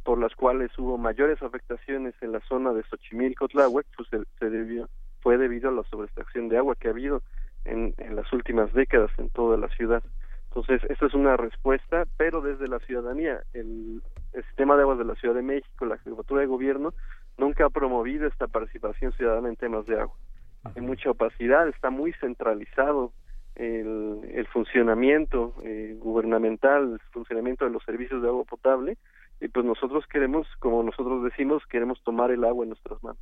por 0.05 0.18
las 0.18 0.34
cuales 0.34 0.70
hubo 0.78 0.99
mayores 0.99 1.41
afectaciones 1.41 2.14
en 2.20 2.32
la 2.32 2.41
zona 2.41 2.74
de 2.74 2.82
Xochimilco, 2.82 3.49
Tláhuac, 3.49 3.86
pues 3.97 4.07
se, 4.11 4.18
se 4.38 4.51
debió 4.51 4.86
fue 5.22 5.38
debido 5.38 5.70
a 5.70 5.72
la 5.72 5.82
sobreextracción 5.84 6.51
de 6.51 6.59
agua 6.59 6.76
que 6.78 6.88
ha 6.88 6.91
habido 6.91 7.22
en, 7.64 7.95
en 7.97 8.16
las 8.16 8.30
últimas 8.34 8.70
décadas 8.74 9.11
en 9.16 9.30
toda 9.30 9.57
la 9.57 9.68
ciudad. 9.68 10.03
Entonces, 10.49 10.82
esta 10.91 11.07
es 11.07 11.14
una 11.14 11.38
respuesta, 11.38 12.05
pero 12.18 12.43
desde 12.43 12.68
la 12.68 12.80
ciudadanía. 12.80 13.41
El, 13.55 14.03
sistema 14.47 14.76
de 14.76 14.82
aguas 14.82 14.99
de 14.99 15.05
la 15.05 15.14
Ciudad 15.14 15.34
de 15.34 15.43
México, 15.43 15.86
la 15.86 15.97
Jefatura 15.99 16.43
de 16.43 16.47
Gobierno, 16.47 16.93
nunca 17.38 17.64
ha 17.64 17.70
promovido 17.70 18.28
esta 18.28 18.47
participación 18.47 19.12
ciudadana 19.12 19.49
en 19.49 19.57
temas 19.57 19.86
de 19.86 19.99
agua. 19.99 20.14
Hay 20.63 20.83
mucha 20.83 21.11
opacidad, 21.11 21.69
está 21.69 21.91
muy 21.91 22.13
centralizado 22.15 23.13
el, 23.55 24.21
el 24.33 24.47
funcionamiento 24.49 25.55
eh, 25.65 25.97
gubernamental, 25.99 26.93
el 26.93 27.01
funcionamiento 27.13 27.65
de 27.65 27.71
los 27.71 27.83
servicios 27.85 28.23
de 28.23 28.29
agua 28.29 28.45
potable, 28.45 28.97
y 29.41 29.49
pues 29.49 29.65
nosotros 29.65 30.05
queremos, 30.07 30.47
como 30.59 30.83
nosotros 30.83 31.25
decimos, 31.25 31.63
queremos 31.69 32.03
tomar 32.05 32.31
el 32.31 32.45
agua 32.45 32.65
en 32.65 32.71
nuestras 32.71 33.03
manos. 33.03 33.21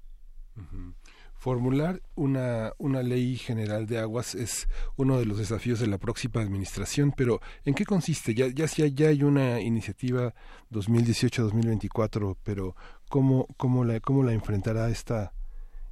Formular 1.37 2.03
una, 2.17 2.73
una 2.79 3.03
ley 3.05 3.37
general 3.37 3.87
de 3.87 3.99
aguas 3.99 4.35
es 4.35 4.69
uno 4.97 5.21
de 5.21 5.25
los 5.25 5.39
desafíos 5.39 5.79
de 5.79 5.87
la 5.87 5.99
próxima 5.99 6.41
administración, 6.43 7.13
pero 7.17 7.41
¿en 7.65 7.75
qué 7.75 7.85
consiste? 7.85 8.35
Ya, 8.35 8.49
ya, 8.49 8.67
ya 8.67 9.09
hay 9.09 9.23
una 9.23 9.61
iniciativa 9.61 10.35
2018-2024, 10.73 12.37
pero 12.43 12.75
¿cómo, 13.09 13.47
cómo, 13.57 13.85
la, 13.85 14.01
¿cómo 14.01 14.25
la 14.25 14.33
enfrentará 14.33 14.89
esta, 14.89 15.33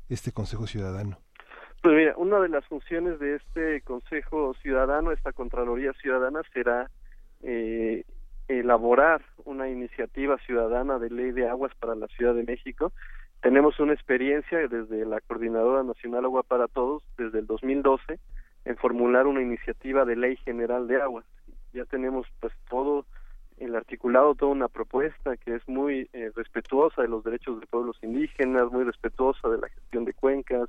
este 0.09 0.33
Consejo 0.33 0.67
Ciudadano? 0.67 1.19
Pues 1.87 1.99
mira, 1.99 2.15
una 2.17 2.41
de 2.41 2.49
las 2.49 2.65
funciones 2.65 3.21
de 3.21 3.37
este 3.37 3.81
Consejo 3.83 4.55
Ciudadano, 4.61 5.13
esta 5.13 5.33
Contraloría 5.33 5.93
Ciudadana, 5.93 6.43
será 6.53 6.91
eh, 7.45 8.03
elaborar 8.49 9.23
una 9.45 9.69
iniciativa 9.69 10.37
ciudadana 10.39 10.99
de 10.99 11.11
ley 11.11 11.31
de 11.31 11.49
aguas 11.49 11.73
para 11.79 11.95
la 11.95 12.09
Ciudad 12.09 12.35
de 12.35 12.43
México 12.43 12.93
tenemos 13.41 13.79
una 13.79 13.93
experiencia 13.93 14.67
desde 14.67 15.05
la 15.05 15.21
Coordinadora 15.21 15.85
Nacional 15.85 16.25
Agua 16.25 16.43
para 16.43 16.67
Todos, 16.67 17.05
desde 17.17 17.39
el 17.39 17.47
2012, 17.47 18.19
en 18.65 18.77
formular 18.77 19.29
una 19.29 19.41
iniciativa 19.41 20.05
de 20.05 20.17
ley 20.17 20.35
general 20.39 20.89
de 20.89 21.01
aguas. 21.01 21.25
Ya 21.73 21.85
tenemos 21.85 22.27
pues 22.41 22.53
todo 22.69 23.07
el 23.59 23.77
articulado, 23.77 24.35
toda 24.35 24.51
una 24.51 24.67
propuesta 24.67 25.37
que 25.37 25.55
es 25.55 25.69
muy 25.69 26.11
eh, 26.13 26.33
respetuosa 26.35 27.03
de 27.03 27.09
los 27.09 27.23
derechos 27.23 27.61
de 27.61 27.67
pueblos 27.67 27.97
indígenas, 28.03 28.73
muy 28.73 28.83
respetuosa 28.83 29.49
de 29.49 29.59
la 29.59 29.69
gestión 29.69 30.05
de 30.05 30.15
cuencas, 30.15 30.69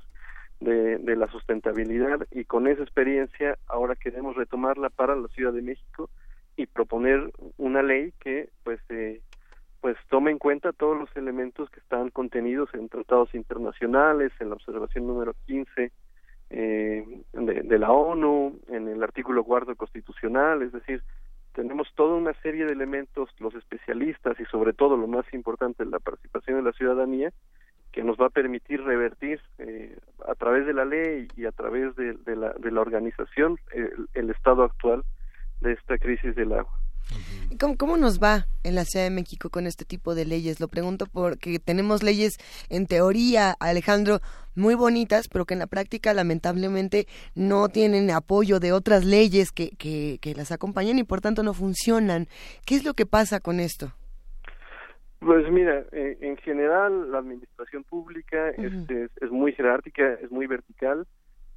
de, 0.60 0.98
de 0.98 1.16
la 1.16 1.28
sustentabilidad 1.28 2.26
y 2.30 2.44
con 2.44 2.66
esa 2.66 2.82
experiencia 2.82 3.58
ahora 3.66 3.94
queremos 3.96 4.36
retomarla 4.36 4.90
para 4.90 5.14
la 5.16 5.28
Ciudad 5.28 5.52
de 5.52 5.62
México 5.62 6.10
y 6.56 6.66
proponer 6.66 7.30
una 7.56 7.82
ley 7.82 8.12
que 8.20 8.50
pues 8.64 8.80
eh, 8.88 9.20
pues 9.80 9.96
tome 10.08 10.32
en 10.32 10.38
cuenta 10.38 10.72
todos 10.72 10.98
los 10.98 11.08
elementos 11.16 11.70
que 11.70 11.78
están 11.78 12.10
contenidos 12.10 12.68
en 12.74 12.88
tratados 12.88 13.32
internacionales, 13.34 14.32
en 14.40 14.48
la 14.48 14.56
observación 14.56 15.06
número 15.06 15.34
15 15.46 15.92
eh, 16.50 17.22
de, 17.32 17.62
de, 17.62 17.78
la 17.78 17.92
ONU, 17.92 18.58
en 18.68 18.88
el 18.88 19.02
artículo 19.02 19.44
cuarto 19.44 19.76
constitucional, 19.76 20.62
es 20.62 20.72
decir, 20.72 21.02
tenemos 21.52 21.88
toda 21.94 22.14
una 22.14 22.32
serie 22.42 22.64
de 22.64 22.72
elementos, 22.72 23.28
los 23.38 23.54
especialistas 23.54 24.38
y 24.40 24.44
sobre 24.46 24.72
todo 24.72 24.96
lo 24.96 25.06
más 25.06 25.26
importante, 25.32 25.84
la 25.84 25.98
participación 25.98 26.56
de 26.56 26.62
la 26.62 26.72
ciudadanía, 26.72 27.32
que 27.92 28.02
nos 28.02 28.16
va 28.16 28.26
a 28.26 28.30
permitir 28.30 28.82
revertir 28.82 29.40
eh, 29.58 29.96
a 30.26 30.34
través 30.34 30.66
de 30.66 30.74
la 30.74 30.84
ley 30.84 31.28
y 31.36 31.46
a 31.46 31.52
través 31.52 31.94
de, 31.96 32.14
la, 32.36 32.52
de 32.52 32.70
la, 32.70 32.80
organización 32.80 33.58
el, 33.72 34.08
el 34.14 34.30
estado 34.30 34.62
actual 34.62 35.04
de 35.60 35.72
esta 35.72 35.98
crisis 35.98 36.34
del 36.36 36.52
agua. 36.52 36.78
¿Cómo, 37.58 37.76
¿Cómo, 37.76 37.96
nos 37.96 38.20
va 38.22 38.46
en 38.62 38.74
la 38.74 38.84
Ciudad 38.84 39.06
de 39.06 39.10
México 39.10 39.48
con 39.48 39.66
este 39.66 39.84
tipo 39.84 40.14
de 40.14 40.26
leyes? 40.26 40.60
Lo 40.60 40.68
pregunto 40.68 41.06
porque 41.06 41.58
tenemos 41.58 42.02
leyes 42.02 42.36
en 42.68 42.86
teoría, 42.86 43.56
Alejandro, 43.58 44.20
muy 44.54 44.74
bonitas, 44.74 45.28
pero 45.28 45.46
que 45.46 45.54
en 45.54 45.60
la 45.60 45.66
práctica 45.66 46.12
lamentablemente 46.12 47.06
no 47.34 47.68
tienen 47.68 48.10
apoyo 48.10 48.60
de 48.60 48.72
otras 48.72 49.04
leyes 49.04 49.50
que, 49.52 49.70
que, 49.70 50.18
que 50.20 50.34
las 50.34 50.52
acompañan 50.52 50.98
y 50.98 51.04
por 51.04 51.20
tanto 51.20 51.42
no 51.42 51.54
funcionan. 51.54 52.28
¿Qué 52.66 52.76
es 52.76 52.84
lo 52.84 52.94
que 52.94 53.06
pasa 53.06 53.40
con 53.40 53.60
esto? 53.60 53.94
Pues 55.20 55.50
mira, 55.50 55.84
eh, 55.92 56.16
en 56.20 56.36
general 56.38 57.10
la 57.10 57.18
administración 57.18 57.84
pública 57.84 58.52
uh 58.56 58.60
-huh. 58.60 58.84
es, 58.84 58.90
es, 58.90 59.10
es, 59.20 59.30
muy 59.30 59.52
jerárquica, 59.52 60.14
es 60.14 60.30
muy 60.30 60.46
vertical 60.46 61.06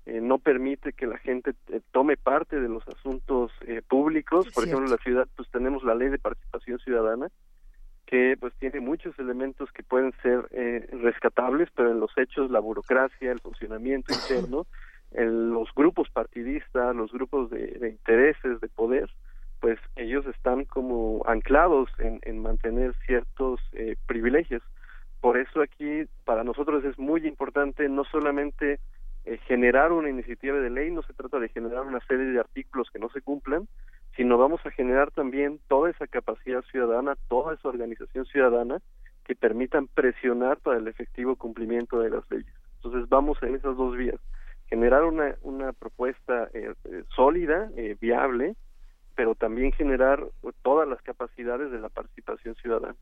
eh, 0.05 0.19
no 0.19 0.39
permite 0.39 0.93
que 0.93 1.05
la 1.05 1.17
gente 1.19 1.53
eh, 1.69 1.81
tome 1.91 2.17
parte 2.17 2.59
de 2.59 2.67
los 2.67 2.87
asuntos 2.87 3.51
eh, 3.67 3.81
públicos. 3.87 4.47
Por 4.53 4.63
ejemplo, 4.63 4.85
en 4.85 4.91
la 4.91 4.97
ciudad 4.97 5.27
pues 5.35 5.49
tenemos 5.51 5.83
la 5.83 5.95
ley 5.95 6.09
de 6.09 6.17
participación 6.17 6.79
ciudadana 6.79 7.27
que 8.07 8.35
pues 8.39 8.53
tiene 8.55 8.81
muchos 8.81 9.17
elementos 9.19 9.71
que 9.71 9.83
pueden 9.83 10.11
ser 10.21 10.47
eh, 10.51 10.85
rescatables, 10.91 11.69
pero 11.73 11.91
en 11.91 11.99
los 12.01 12.11
hechos 12.17 12.51
la 12.51 12.59
burocracia, 12.59 13.31
el 13.31 13.39
funcionamiento 13.39 14.13
interno, 14.13 14.65
en 15.11 15.51
los 15.51 15.69
grupos 15.73 16.09
partidistas, 16.09 16.93
los 16.93 17.11
grupos 17.11 17.49
de, 17.51 17.67
de 17.67 17.89
intereses, 17.89 18.59
de 18.59 18.67
poder, 18.67 19.09
pues 19.61 19.79
ellos 19.95 20.25
están 20.25 20.65
como 20.65 21.23
anclados 21.27 21.89
en, 21.99 22.19
en 22.23 22.39
mantener 22.39 22.93
ciertos 23.05 23.61
eh, 23.71 23.95
privilegios. 24.07 24.63
Por 25.21 25.37
eso 25.37 25.61
aquí 25.61 26.05
para 26.25 26.43
nosotros 26.43 26.83
es 26.83 26.97
muy 26.97 27.25
importante 27.27 27.87
no 27.87 28.03
solamente 28.05 28.79
eh, 29.23 29.37
generar 29.47 29.91
una 29.91 30.09
iniciativa 30.09 30.57
de 30.57 30.71
ley, 30.71 30.89
no 30.91 31.03
se 31.03 31.13
trata 31.13 31.39
de 31.39 31.49
generar 31.49 31.83
una 31.83 31.99
serie 32.07 32.25
de 32.25 32.39
artículos 32.39 32.89
que 32.91 32.97
no 32.97 33.09
se 33.09 33.21
cumplan, 33.21 33.67
sino 34.17 34.37
vamos 34.39 34.65
a 34.65 34.71
generar 34.71 35.11
también 35.11 35.59
toda 35.67 35.91
esa 35.91 36.07
capacidad 36.07 36.63
ciudadana, 36.71 37.15
toda 37.29 37.53
esa 37.53 37.69
organización 37.69 38.25
ciudadana 38.25 38.79
que 39.25 39.35
permitan 39.35 39.87
presionar 39.87 40.57
para 40.57 40.79
el 40.79 40.87
efectivo 40.87 41.35
cumplimiento 41.35 41.99
de 41.99 42.09
las 42.09 42.29
leyes. 42.31 42.53
Entonces 42.77 43.07
vamos 43.09 43.37
en 43.43 43.55
esas 43.55 43.77
dos 43.77 43.95
vías, 43.95 44.19
generar 44.65 45.03
una, 45.03 45.35
una 45.43 45.71
propuesta 45.71 46.49
eh, 46.55 46.73
eh, 46.85 47.03
sólida, 47.15 47.69
eh, 47.77 47.95
viable, 48.01 48.55
pero 49.15 49.35
también 49.35 49.71
generar 49.71 50.25
todas 50.61 50.87
las 50.87 51.01
capacidades 51.01 51.71
de 51.71 51.79
la 51.79 51.89
participación 51.89 52.55
ciudadana 52.55 52.95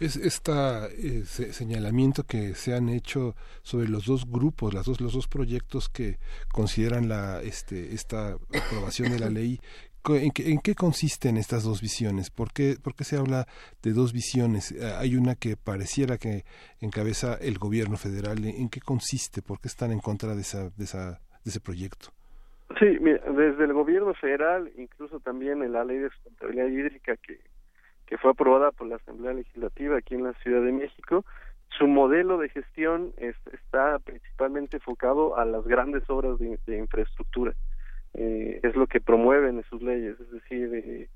es 0.00 0.16
este 0.16 1.24
señalamiento 1.52 2.24
que 2.24 2.54
se 2.54 2.74
han 2.74 2.88
hecho 2.88 3.34
sobre 3.62 3.88
los 3.88 4.06
dos 4.06 4.30
grupos, 4.30 4.72
las 4.72 4.86
dos, 4.86 5.00
los 5.00 5.12
dos 5.12 5.26
proyectos 5.26 5.88
que 5.88 6.18
consideran 6.52 7.08
la, 7.08 7.42
este, 7.42 7.94
esta 7.94 8.34
aprobación 8.34 9.10
de 9.10 9.18
la 9.18 9.30
ley. 9.30 9.60
¿En 10.08 10.30
qué, 10.30 10.50
¿En 10.50 10.60
qué 10.60 10.74
consisten 10.74 11.36
estas 11.36 11.64
dos 11.64 11.82
visiones? 11.82 12.30
¿Por 12.30 12.52
qué, 12.52 12.78
¿Por 12.80 12.94
qué 12.94 13.04
se 13.04 13.16
habla 13.16 13.46
de 13.82 13.92
dos 13.92 14.12
visiones? 14.12 14.72
Eh, 14.72 14.94
hay 14.96 15.16
una 15.16 15.34
que 15.34 15.56
pareciera 15.56 16.16
que 16.16 16.44
encabeza 16.80 17.34
el 17.34 17.58
gobierno 17.58 17.96
federal. 17.96 18.42
¿En 18.44 18.70
qué 18.70 18.80
consiste? 18.80 19.42
¿Por 19.42 19.60
qué 19.60 19.68
están 19.68 19.92
en 19.92 19.98
contra 19.98 20.34
de, 20.34 20.40
esa, 20.40 20.70
de, 20.70 20.84
esa, 20.84 21.20
de 21.44 21.50
ese 21.50 21.60
proyecto? 21.60 22.10
Sí, 22.78 22.98
mira, 23.00 23.20
desde 23.30 23.64
el 23.64 23.72
gobierno 23.72 24.12
federal, 24.14 24.70
incluso 24.76 25.20
también 25.20 25.62
en 25.62 25.72
la 25.72 25.84
ley 25.84 25.98
de 25.98 26.10
sustentabilidad 26.10 26.66
hídrica 26.66 27.16
que 27.16 27.40
que 28.08 28.16
fue 28.16 28.30
aprobada 28.30 28.72
por 28.72 28.86
la 28.86 28.96
Asamblea 28.96 29.34
Legislativa 29.34 29.98
aquí 29.98 30.14
en 30.14 30.24
la 30.24 30.32
Ciudad 30.42 30.62
de 30.62 30.72
México. 30.72 31.26
Su 31.76 31.86
modelo 31.86 32.38
de 32.38 32.48
gestión 32.48 33.12
es, 33.18 33.36
está 33.52 33.98
principalmente 33.98 34.78
enfocado 34.78 35.36
a 35.36 35.44
las 35.44 35.66
grandes 35.66 36.08
obras 36.08 36.38
de, 36.38 36.78
infraestructura. 36.78 37.52
Eh, 38.14 38.60
es 38.62 38.74
lo 38.76 38.86
que 38.86 39.02
promueven 39.02 39.58
en 39.58 39.64
sus 39.64 39.82
leyes, 39.82 40.18
es 40.18 40.30
decir, 40.30 41.10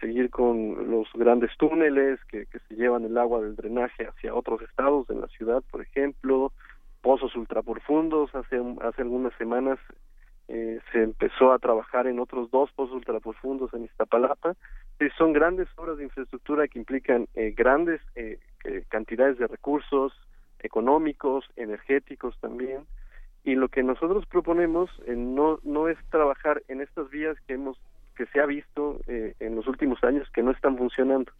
seguir 0.00 0.30
con 0.30 0.90
los 0.90 1.06
grandes 1.12 1.50
túneles 1.58 2.18
que, 2.24 2.46
que 2.46 2.58
se 2.60 2.74
llevan 2.74 3.04
el 3.04 3.18
agua 3.18 3.42
del 3.42 3.54
drenaje 3.54 4.06
hacia 4.06 4.34
otros 4.34 4.62
estados 4.62 5.06
de 5.06 5.16
la 5.16 5.26
ciudad, 5.26 5.62
por 5.70 5.82
ejemplo, 5.82 6.52
pozos 7.02 7.36
ultraprofundos. 7.36 8.34
Hace, 8.34 8.62
hace 8.80 9.02
algunas 9.02 9.34
semanas 9.34 9.78
eh, 10.48 10.80
se 10.92 11.02
empezó 11.02 11.52
a 11.52 11.58
trabajar 11.58 12.06
en 12.06 12.18
otros 12.18 12.50
dos 12.50 12.70
pozos 12.72 12.94
ultraprofundos 12.94 13.72
en 13.74 13.84
Iztapalapa. 13.84 14.54
Son 15.18 15.32
grandes 15.32 15.68
obras 15.76 15.98
de 15.98 16.04
infraestructura 16.04 16.68
que 16.68 16.78
implican 16.78 17.26
eh, 17.34 17.52
grandes 17.56 18.00
eh, 18.14 18.38
cantidades 18.88 19.38
de 19.38 19.46
recursos 19.46 20.12
económicos, 20.60 21.44
energéticos 21.56 22.38
también. 22.40 22.86
Y 23.44 23.54
lo 23.54 23.68
que 23.68 23.82
nosotros 23.82 24.24
proponemos 24.26 24.90
eh, 25.06 25.14
no 25.14 25.58
no 25.62 25.88
es 25.88 25.98
trabajar 26.10 26.62
en 26.68 26.80
estas 26.80 27.10
vías 27.10 27.36
que 27.46 27.54
hemos 27.54 27.78
que 28.16 28.26
se 28.26 28.40
ha 28.40 28.46
visto 28.46 29.00
eh, 29.06 29.34
en 29.40 29.56
los 29.56 29.66
últimos 29.66 30.02
años 30.04 30.28
que 30.30 30.42
no 30.42 30.52
están 30.52 30.78
funcionando. 30.78 31.32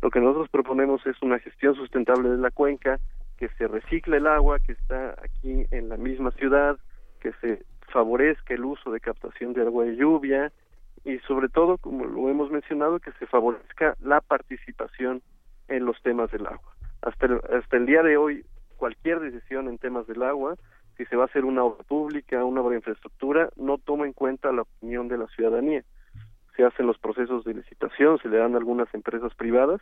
Lo 0.00 0.10
que 0.10 0.20
nosotros 0.20 0.48
proponemos 0.50 1.06
es 1.06 1.20
una 1.22 1.38
gestión 1.38 1.74
sustentable 1.74 2.30
de 2.30 2.38
la 2.38 2.50
cuenca, 2.50 2.98
que 3.38 3.48
se 3.50 3.68
recicle 3.68 4.16
el 4.16 4.26
agua 4.26 4.58
que 4.58 4.72
está 4.72 5.14
aquí 5.22 5.66
en 5.70 5.88
la 5.88 5.96
misma 5.96 6.30
ciudad, 6.32 6.78
que 7.20 7.32
se 7.40 7.62
favorezca 7.92 8.54
el 8.54 8.64
uso 8.64 8.90
de 8.90 9.00
captación 9.00 9.52
de 9.52 9.62
agua 9.62 9.84
de 9.84 9.96
lluvia 9.96 10.52
y 11.04 11.18
sobre 11.20 11.48
todo, 11.48 11.78
como 11.78 12.04
lo 12.04 12.28
hemos 12.28 12.50
mencionado, 12.50 12.98
que 13.00 13.12
se 13.12 13.26
favorezca 13.26 13.96
la 14.00 14.20
participación 14.20 15.22
en 15.68 15.84
los 15.84 16.00
temas 16.02 16.30
del 16.30 16.46
agua. 16.46 16.74
Hasta 17.02 17.26
el, 17.26 17.40
hasta 17.56 17.76
el 17.76 17.86
día 17.86 18.02
de 18.02 18.16
hoy, 18.16 18.44
cualquier 18.76 19.20
decisión 19.20 19.68
en 19.68 19.78
temas 19.78 20.06
del 20.06 20.22
agua, 20.22 20.56
si 20.96 21.04
se 21.06 21.16
va 21.16 21.24
a 21.24 21.26
hacer 21.26 21.44
una 21.44 21.64
obra 21.64 21.82
pública, 21.84 22.44
una 22.44 22.60
obra 22.60 22.70
de 22.70 22.76
infraestructura, 22.76 23.50
no 23.56 23.78
toma 23.78 24.06
en 24.06 24.12
cuenta 24.12 24.52
la 24.52 24.62
opinión 24.62 25.08
de 25.08 25.18
la 25.18 25.26
ciudadanía. 25.28 25.82
Se 26.56 26.64
hacen 26.64 26.86
los 26.86 26.98
procesos 26.98 27.44
de 27.44 27.54
licitación, 27.54 28.18
se 28.18 28.28
le 28.28 28.36
dan 28.38 28.54
algunas 28.56 28.92
empresas 28.94 29.34
privadas, 29.34 29.80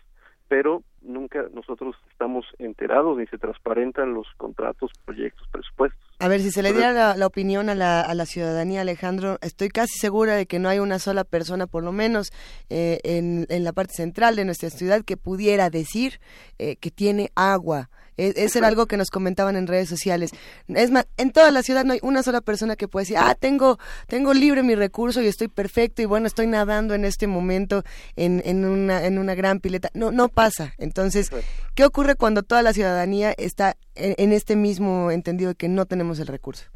pero 0.49 0.83
nunca 1.03 1.47
nosotros 1.55 1.97
estamos 2.11 2.45
enterados 2.59 3.17
ni 3.17 3.27
se 3.27 3.39
transparentan 3.39 4.15
los 4.15 4.27
contratos, 4.37 4.91
proyectos, 5.05 5.47
presupuestos. 5.51 6.01
A 6.19 6.29
ver, 6.29 6.41
si 6.41 6.51
se 6.51 6.63
le 6.63 6.73
diera 6.73 6.93
la, 6.93 7.17
la 7.17 7.27
opinión 7.27 7.71
a 7.71 7.75
la, 7.75 8.03
a 8.03 8.15
la, 8.15 8.27
ciudadanía, 8.27 8.83
Alejandro, 8.83 9.39
estoy 9.41 9.71
casi 9.71 9.99
segura 9.99 10.35
de 10.35 10.47
que 10.47 10.59
no 10.59 10.69
hay 10.69 10.79
una 10.79 10.99
sola 10.99 11.25
persona, 11.25 11.67
por 11.67 11.83
lo 11.83 11.93
menos 11.93 12.31
eh, 12.69 13.01
en, 13.05 13.47
en, 13.49 13.65
la 13.65 13.73
parte 13.73 13.95
central 13.95 14.37
de 14.37 14.45
nuestra 14.45 14.69
ciudad, 14.69 15.03
que 15.03 15.17
pudiera 15.17 15.71
decir 15.71 16.21
eh, 16.59 16.77
que 16.77 16.91
tiene 16.91 17.31
agua. 17.35 17.89
Es, 18.19 18.37
es 18.37 18.55
era 18.55 18.69
algo 18.69 18.85
que 18.85 18.99
nos 18.99 19.09
comentaban 19.09 19.57
en 19.57 19.67
redes 19.67 19.89
sociales. 19.89 20.33
Es 20.69 20.91
más, 20.91 21.07
en 21.17 21.33
toda 21.33 21.51
la 21.51 21.63
ciudad 21.63 21.87
no 21.87 21.95
hay 21.95 22.01
una 22.03 22.23
sola 22.23 22.43
persona 22.43 22.77
que 22.77 22.87
pueda 22.87 23.03
decir, 23.03 23.17
ah, 23.19 23.35
tengo, 23.35 23.79
tengo 24.09 24.35
libre 24.35 24.63
mi 24.63 24.75
recurso 24.75 25.23
y 25.23 25.27
estoy 25.27 25.49
perfecto 25.49 26.03
y 26.03 26.05
bueno, 26.05 26.27
estoy 26.27 26.47
nadando 26.47 26.95
en 26.95 27.07
este 27.07 27.27
momento 27.27 27.83
en, 28.17 28.43
en, 28.45 28.67
una, 28.67 29.07
en 29.07 29.19
una 29.19 29.35
gran 29.35 29.61
pileta. 29.61 29.89
No, 29.95 30.11
no 30.11 30.29
pasa. 30.29 30.75
Entonces, 30.91 31.31
¿qué 31.77 31.85
ocurre 31.85 32.17
cuando 32.17 32.43
toda 32.43 32.63
la 32.63 32.73
ciudadanía 32.73 33.33
está 33.39 33.77
en, 33.95 34.17
en 34.19 34.33
este 34.33 34.57
mismo 34.57 35.13
entendido 35.13 35.51
de 35.51 35.55
que 35.55 35.69
no 35.69 35.87
tenemos 35.87 36.19
el 36.19 36.27
recurso? 36.27 36.69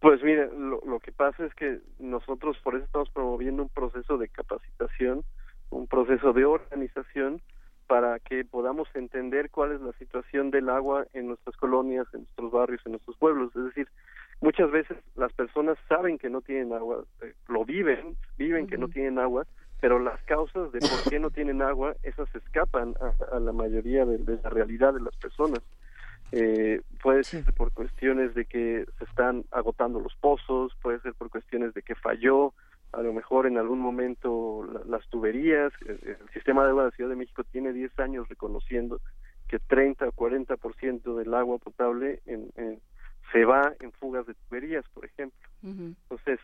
Pues 0.00 0.20
mire, 0.24 0.48
lo, 0.58 0.80
lo, 0.84 0.98
que 0.98 1.12
pasa 1.12 1.44
es 1.44 1.54
que 1.54 1.78
nosotros 2.00 2.56
por 2.64 2.74
eso 2.74 2.84
estamos 2.84 3.08
promoviendo 3.10 3.62
un 3.62 3.68
proceso 3.68 4.18
de 4.18 4.28
capacitación, 4.28 5.22
un 5.70 5.86
proceso 5.86 6.32
de 6.32 6.44
organización 6.44 7.40
para 7.86 8.18
que 8.18 8.44
podamos 8.44 8.88
entender 8.94 9.48
cuál 9.48 9.72
es 9.72 9.80
la 9.80 9.92
situación 9.92 10.50
del 10.50 10.68
agua 10.68 11.06
en 11.12 11.28
nuestras 11.28 11.56
colonias, 11.56 12.06
en 12.12 12.22
nuestros 12.22 12.50
barrios, 12.50 12.80
en 12.84 12.92
nuestros 12.92 13.16
pueblos. 13.16 13.54
Es 13.54 13.64
decir, 13.64 13.88
muchas 14.40 14.72
veces 14.72 14.96
las 15.14 15.32
personas 15.34 15.78
saben 15.88 16.18
que 16.18 16.30
no 16.30 16.40
tienen 16.40 16.72
agua, 16.72 17.04
eh, 17.22 17.32
lo 17.46 17.64
viven, 17.64 18.16
viven 18.36 18.64
uh 18.64 18.66
-huh. 18.66 18.70
que 18.70 18.78
no 18.78 18.88
tienen 18.88 19.20
agua, 19.20 19.46
pero 19.80 19.98
las 19.98 20.20
causas 20.24 20.72
de 20.72 20.80
por 20.80 21.10
qué 21.10 21.18
no 21.18 21.30
tienen 21.30 21.62
agua, 21.62 21.94
esas 22.02 22.32
escapan 22.34 22.94
a, 23.00 23.36
a 23.36 23.40
la 23.40 23.52
mayoría 23.52 24.04
de, 24.04 24.18
de, 24.18 24.38
la 24.42 24.50
realidad 24.50 24.94
de 24.94 25.00
las 25.00 25.16
personas. 25.16 25.60
Eh, 26.30 26.82
puede 27.02 27.24
ser 27.24 27.44
por 27.54 27.72
cuestiones 27.72 28.34
de 28.34 28.44
que 28.44 28.84
se 28.98 29.04
están 29.04 29.44
agotando 29.50 29.98
los 30.00 30.14
pozos, 30.16 30.76
puede 30.82 31.00
ser 31.00 31.14
por 31.14 31.30
cuestiones 31.30 31.72
de 31.72 31.82
que 31.82 31.94
falló, 31.94 32.52
a 32.92 33.02
lo 33.02 33.12
mejor 33.12 33.46
en 33.46 33.58
algún 33.58 33.78
momento 33.78 34.66
las 34.86 35.06
tuberías. 35.08 35.72
El, 35.86 36.16
sistema 36.32 36.64
de 36.64 36.70
agua 36.70 36.84
de 36.84 36.90
la 36.90 36.96
Ciudad 36.96 37.10
de 37.10 37.16
México 37.16 37.44
tiene 37.44 37.72
10 37.72 37.98
años 38.00 38.28
reconociendo 38.28 39.00
que 39.46 39.58
30 39.58 40.08
o 40.08 40.12
40% 40.12 41.16
del 41.16 41.34
agua 41.34 41.58
potable 41.58 42.20
en, 42.26 42.80
se 43.32 43.44
va 43.44 43.74
en 43.80 43.92
fugas 43.92 44.26
de 44.26 44.34
tuberías, 44.34 44.84
por 44.94 45.04
ejemplo. 45.04 45.38
Entonces, 45.62 46.40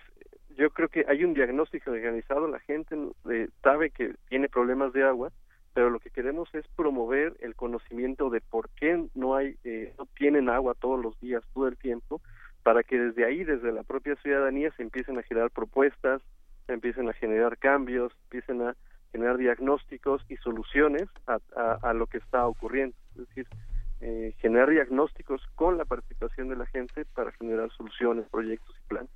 yo 0.56 0.70
creo 0.70 0.89
que 0.89 1.05
hay 1.09 1.24
un 1.24 1.35
diagnóstico 1.35 1.90
organizado, 1.90 2.48
la 2.48 2.61
gente 2.61 2.97
eh, 3.31 3.48
sabe 3.62 3.90
que 3.90 4.15
tiene 4.28 4.48
problemas 4.48 4.93
de 4.93 5.05
agua, 5.05 5.31
pero 5.74 5.90
lo 5.90 5.98
que 5.98 6.11
queremos 6.11 6.48
es 6.55 6.66
promover 6.77 7.36
el 7.40 7.55
conocimiento 7.56 8.31
de 8.31 8.40
por 8.40 8.70
qué 8.70 9.06
no 9.15 9.35
hay 9.35 9.56
eh, 9.65 9.93
no 9.98 10.06
tienen 10.16 10.48
agua 10.48 10.74
todos 10.74 11.02
los 11.02 11.19
días 11.20 11.43
todo 11.52 11.66
el 11.66 11.77
tiempo 11.77 12.23
para 12.62 12.85
que 12.85 12.98
desde 12.98 13.27
ahí 13.27 13.44
desde 13.44 13.73
la 13.73 13.82
propia 13.82 14.15
ciudadanía 14.16 14.70
se 14.77 14.82
empiecen 14.82 15.19
a 15.19 15.23
generar 15.24 15.51
propuestas 15.51 16.23
se 16.66 16.73
empiecen 16.73 17.09
a 17.09 17.12
generar 17.12 17.59
cambios 17.59 18.12
empiecen 18.24 18.62
a 18.62 18.77
generar 19.11 19.36
diagnósticos 19.36 20.24
y 20.28 20.36
soluciones 20.36 21.09
a, 21.27 21.39
a, 21.82 21.93
lo 21.93 22.06
que 22.06 22.19
está 22.19 22.47
ocurriendo 22.47 22.97
es 23.16 23.28
decir 23.28 23.47
eh, 24.05 24.35
generar 24.39 24.71
diagnósticos 24.71 25.41
con 25.55 25.79
la 25.79 25.85
participación 25.85 26.49
de 26.49 26.57
la 26.57 26.67
gente 26.67 27.05
para 27.15 27.33
generar 27.33 27.71
soluciones 27.73 28.27
proyectos 28.31 28.77
y 28.77 28.89
planes 28.89 29.11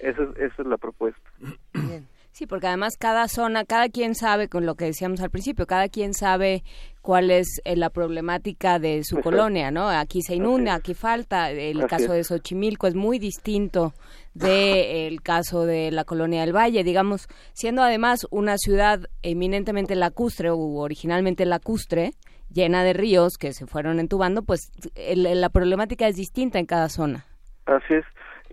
esa 0.00 0.22
es, 0.22 0.30
esa 0.36 0.62
es 0.62 0.66
la 0.66 0.76
propuesta 0.76 1.30
Bien. 1.72 2.08
Sí, 2.34 2.48
porque 2.48 2.66
además 2.66 2.96
cada 2.98 3.28
zona, 3.28 3.64
cada 3.64 3.88
quien 3.88 4.16
sabe, 4.16 4.48
con 4.48 4.66
lo 4.66 4.74
que 4.74 4.86
decíamos 4.86 5.20
al 5.20 5.30
principio, 5.30 5.68
cada 5.68 5.88
quien 5.88 6.14
sabe 6.14 6.64
cuál 7.00 7.30
es 7.30 7.60
eh, 7.64 7.76
la 7.76 7.90
problemática 7.90 8.80
de 8.80 9.04
su 9.04 9.20
colonia, 9.20 9.70
¿no? 9.70 9.88
Aquí 9.88 10.20
se 10.20 10.34
inunda, 10.34 10.74
aquí 10.74 10.94
falta. 10.94 11.52
El 11.52 11.86
caso 11.86 12.12
de 12.12 12.24
Xochimilco 12.24 12.88
es 12.88 12.96
muy 12.96 13.20
distinto 13.20 13.94
del 14.34 15.22
caso 15.22 15.64
de 15.64 15.92
la 15.92 16.02
colonia 16.02 16.40
del 16.40 16.52
Valle, 16.52 16.82
digamos, 16.82 17.28
siendo 17.52 17.84
además 17.84 18.26
una 18.32 18.58
ciudad 18.58 19.08
eminentemente 19.22 19.94
lacustre 19.94 20.50
o 20.50 20.58
originalmente 20.58 21.46
lacustre, 21.46 22.14
llena 22.54 22.84
de 22.84 22.92
ríos 22.92 23.36
que 23.36 23.52
se 23.52 23.66
fueron 23.66 23.98
entubando, 23.98 24.42
pues 24.42 24.72
la 25.14 25.50
problemática 25.50 26.06
es 26.06 26.16
distinta 26.16 26.58
en 26.58 26.66
cada 26.66 26.88
zona. 26.88 27.26
Así 27.66 27.94
es. 27.94 28.04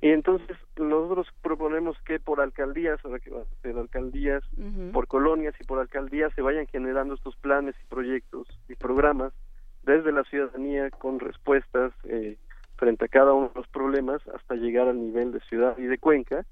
Y 0.02 0.10
entonces 0.10 0.58
nosotros 0.78 1.28
proponemos 1.44 1.96
que 2.06 2.20
por 2.20 2.42
alcaldías, 2.42 3.00
ahora 3.06 3.20
que 3.20 3.30
va 3.30 3.42
a 3.42 3.62
ser 3.62 3.78
alcaldías, 3.78 4.44
por 4.92 5.08
colonias 5.08 5.54
y 5.60 5.64
por 5.64 5.80
alcaldías 5.80 6.34
se 6.34 6.42
vayan 6.42 6.66
generando 6.68 7.14
estos 7.14 7.36
planes 7.36 7.76
y 7.80 7.88
proyectos 7.88 8.48
y 8.68 8.76
programas 8.76 9.32
desde 9.84 10.12
la 10.12 10.24
ciudadanía 10.24 10.90
con 10.90 11.20
respuestas 11.20 11.94
eh, 12.06 12.38
frente 12.78 13.06
a 13.06 13.10
cada 13.10 13.34
uno 13.34 13.50
de 13.50 13.60
los 13.60 13.68
problemas 13.68 14.22
hasta 14.34 14.56
llegar 14.56 14.88
al 14.88 15.00
nivel 15.00 15.32
de 15.32 15.40
ciudad 15.42 15.78
y 15.78 15.84
de 15.84 16.00
cuenca 16.00 16.46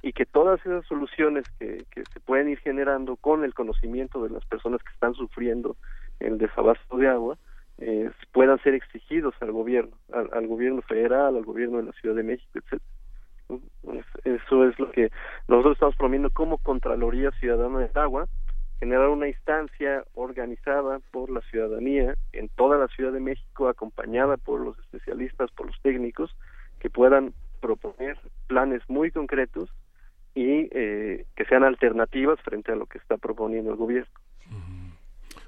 y 0.00 0.12
que 0.12 0.24
todas 0.24 0.60
esas 0.60 0.86
soluciones 0.86 1.44
que, 1.58 1.84
que 1.90 2.04
se 2.12 2.20
pueden 2.20 2.48
ir 2.48 2.58
generando 2.58 3.16
con 3.16 3.44
el 3.44 3.54
conocimiento 3.54 4.22
de 4.22 4.30
las 4.30 4.44
personas 4.46 4.82
que 4.82 4.92
están 4.92 5.14
sufriendo 5.14 5.76
el 6.20 6.38
desabasto 6.38 6.96
de 6.96 7.08
agua, 7.08 7.38
eh, 7.78 8.10
puedan 8.32 8.62
ser 8.62 8.74
exigidos 8.74 9.34
al 9.40 9.52
gobierno, 9.52 9.96
al, 10.12 10.46
gobierno 10.46 10.82
federal, 10.82 11.36
al 11.36 11.44
gobierno 11.44 11.78
de 11.78 11.84
la 11.84 11.92
Ciudad 11.92 12.14
de 12.14 12.22
México, 12.22 12.50
etcétera. 12.54 12.84
Eso 14.24 14.68
es 14.68 14.78
lo 14.78 14.90
que 14.90 15.10
nosotros 15.48 15.74
estamos 15.74 15.96
promoviendo 15.96 16.30
como 16.30 16.58
Contraloría 16.58 17.30
Ciudadana 17.32 17.80
del 17.80 17.90
Agua, 17.94 18.26
generar 18.80 19.08
una 19.08 19.28
instancia 19.28 20.04
organizada 20.14 21.00
por 21.10 21.30
la 21.30 21.40
ciudadanía 21.42 22.14
en 22.32 22.48
toda 22.48 22.78
la 22.78 22.88
Ciudad 22.88 23.12
de 23.12 23.20
México, 23.20 23.68
acompañada 23.68 24.36
por 24.36 24.60
los 24.60 24.78
especialistas, 24.78 25.50
por 25.50 25.66
los 25.66 25.80
técnicos, 25.82 26.34
que 26.78 26.90
puedan 26.90 27.34
proponer 27.60 28.18
planes 28.46 28.82
muy 28.88 29.10
concretos 29.10 29.70
y 30.34 30.68
eh, 30.72 31.26
que 31.36 31.44
sean 31.46 31.64
alternativas 31.64 32.40
frente 32.40 32.72
a 32.72 32.76
lo 32.76 32.86
que 32.86 32.98
está 32.98 33.16
proponiendo 33.16 33.70
el 33.70 33.76
gobierno. 33.76 34.12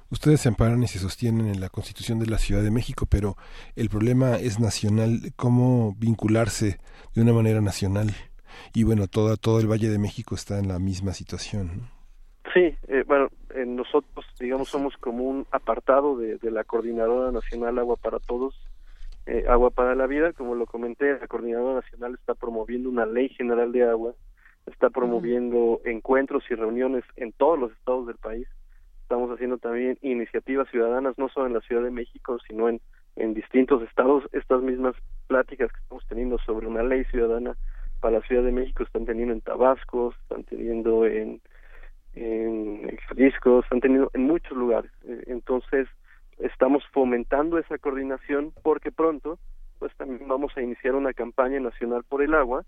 Ustedes 0.09 0.39
se 0.39 0.47
amparan 0.47 0.81
y 0.83 0.87
se 0.87 0.99
sostienen 0.99 1.47
en 1.47 1.59
la 1.59 1.67
Constitución 1.67 2.17
de 2.19 2.27
la 2.27 2.37
Ciudad 2.37 2.63
de 2.63 2.71
México, 2.71 3.05
pero 3.09 3.35
el 3.75 3.89
problema 3.89 4.37
es 4.37 4.57
nacional. 4.57 5.33
¿Cómo 5.35 5.95
vincularse 5.99 6.77
de 7.13 7.21
una 7.21 7.33
manera 7.33 7.59
nacional? 7.59 8.11
Y 8.73 8.85
bueno, 8.85 9.07
toda, 9.07 9.35
todo 9.35 9.59
el 9.59 9.69
Valle 9.69 9.89
de 9.89 9.99
México 9.99 10.33
está 10.33 10.59
en 10.59 10.69
la 10.69 10.79
misma 10.79 11.11
situación. 11.11 11.89
Sí, 12.53 12.73
eh, 12.87 13.03
bueno, 13.05 13.27
nosotros, 13.65 14.25
digamos, 14.39 14.69
somos 14.69 14.95
como 14.95 15.25
un 15.25 15.45
apartado 15.51 16.15
de, 16.15 16.39
la 16.51 16.63
Coordinadora 16.63 17.33
Nacional 17.33 17.77
Agua 17.77 17.97
para 17.97 18.19
Todos, 18.19 18.55
eh, 19.25 19.43
Agua 19.49 19.71
para 19.71 19.93
la 19.93 20.07
Vida. 20.07 20.31
Como 20.31 20.55
lo 20.55 20.67
comenté, 20.67 21.19
la 21.19 21.27
Coordinadora 21.27 21.81
Nacional 21.81 22.13
está 22.13 22.33
promoviendo 22.33 22.89
una 22.89 23.05
ley 23.05 23.27
general 23.27 23.73
de 23.73 23.83
agua, 23.83 24.13
está 24.67 24.89
promoviendo 24.89 25.81
encuentros 25.83 26.45
y 26.49 26.55
reuniones 26.55 27.03
en 27.17 27.33
todos 27.33 27.59
los 27.59 27.73
estados 27.73 28.07
del 28.07 28.15
país 28.15 28.47
Estamos 29.07 29.31
haciendo 29.31 29.57
también 29.57 29.97
iniciativas 30.01 30.67
ciudadanas, 30.69 31.17
no 31.17 31.29
solo 31.29 31.47
en 31.47 31.53
la 31.53 31.61
Ciudad 31.61 31.81
de 31.81 31.91
México, 31.91 32.39
sino 32.45 32.67
en, 32.67 32.81
en 33.15 33.33
distintos 33.33 33.81
estados. 33.83 34.25
Estas 34.33 34.61
mismas 34.61 34.95
pláticas 35.27 35.71
que 35.71 35.79
estamos 35.79 36.05
teniendo 36.09 36.37
sobre 36.39 36.67
una 36.67 36.83
ley 36.83 37.05
ciudadana 37.05 37.55
para 38.01 38.19
la 38.19 38.27
Ciudad 38.27 38.43
de 38.43 38.51
México 38.51 38.83
están 38.83 39.05
teniendo 39.05 39.33
en 39.33 39.39
Tabasco, 39.39 40.13
están 40.23 40.43
teniendo 40.43 41.05
en, 41.05 41.39
en 42.15 42.97
Jalisco, 43.07 43.61
están 43.61 43.79
teniendo 43.79 44.11
en 44.13 44.23
muchos 44.23 44.57
lugares. 44.57 44.91
Eh, 45.05 45.23
entonces, 45.27 45.87
estamos 46.39 46.83
fomentando 46.91 47.57
esa 47.59 47.77
coordinación 47.77 48.51
porque 48.61 48.91
pronto 48.91 49.39
pues 49.79 49.95
también 49.95 50.27
vamos 50.27 50.51
a 50.57 50.61
iniciar 50.61 50.95
una 50.95 51.13
campaña 51.13 51.61
nacional 51.61 52.03
por 52.03 52.21
el 52.21 52.33
agua 52.33 52.65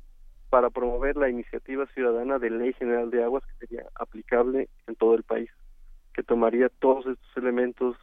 para 0.50 0.70
promover 0.70 1.18
la 1.18 1.28
iniciativa 1.28 1.86
ciudadana 1.88 2.40
de 2.40 2.50
Ley 2.50 2.72
General 2.72 3.12
de 3.12 3.26
Aguas 3.26 3.44
que 3.46 3.68
sería 3.68 3.88
aplicable 3.96 4.70
en 4.88 4.96
todo 4.96 5.16
el 5.16 5.24
país 5.24 5.50
que 6.20 6.24
tomaría 6.24 6.68
todos 6.80 7.06
estos 7.06 7.38
elementos 7.38 7.96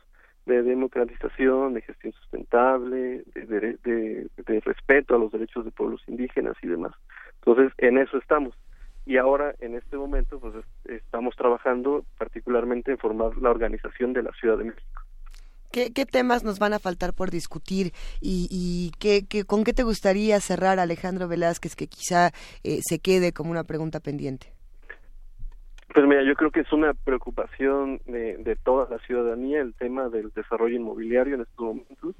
de 0.46 0.62
democratización, 0.62 1.74
de 1.74 1.82
gestión 1.82 2.14
sustentable, 2.14 3.24
de, 3.34 4.60
respeto 4.64 5.14
a 5.14 5.18
los 5.18 5.30
derechos 5.32 5.66
de 5.66 5.70
pueblos 5.70 6.00
indígenas 6.06 6.56
y 6.62 6.66
demás. 6.66 6.94
Entonces, 7.40 7.74
en 7.76 7.98
eso 7.98 8.16
estamos. 8.16 8.54
Y 9.04 9.18
ahora, 9.18 9.54
en 9.60 9.74
este 9.74 9.98
momento, 9.98 10.40
pues 10.40 10.54
estamos 10.86 11.36
trabajando 11.36 12.06
particularmente 12.16 12.92
en 12.92 12.96
formar 12.96 13.36
la 13.36 13.50
organización 13.50 14.14
de 14.14 14.22
la 14.22 14.32
Ciudad 14.32 14.56
de 14.56 14.64
México. 14.64 15.02
¿Qué, 15.70 16.06
temas 16.06 16.42
nos 16.42 16.58
van 16.58 16.72
a 16.72 16.78
faltar 16.78 17.12
por 17.12 17.30
discutir 17.30 17.92
y, 18.22 18.48
y 18.50 18.92
qué, 18.98 19.44
con 19.44 19.62
qué 19.62 19.74
te 19.74 19.82
gustaría 19.82 20.40
cerrar, 20.40 20.78
Alejandro 20.78 21.28
Velázquez, 21.28 21.76
que 21.76 21.86
quizá 21.86 22.30
eh, 22.64 22.78
se 22.80 22.98
quede 22.98 23.32
como 23.32 23.50
una 23.50 23.64
pregunta 23.64 24.00
pendiente? 24.00 24.55
Pues 25.96 26.06
mira, 26.06 26.22
yo 26.24 26.34
creo 26.34 26.50
que 26.50 26.60
es 26.60 26.70
una 26.74 26.92
preocupación 26.92 28.02
de, 28.04 28.36
de 28.36 28.54
toda 28.54 28.86
la 28.90 28.98
ciudadanía 29.06 29.62
el 29.62 29.72
tema 29.72 30.10
del 30.10 30.30
desarrollo 30.34 30.76
inmobiliario 30.76 31.36
en 31.36 31.40
estos 31.40 31.58
momentos 31.58 32.14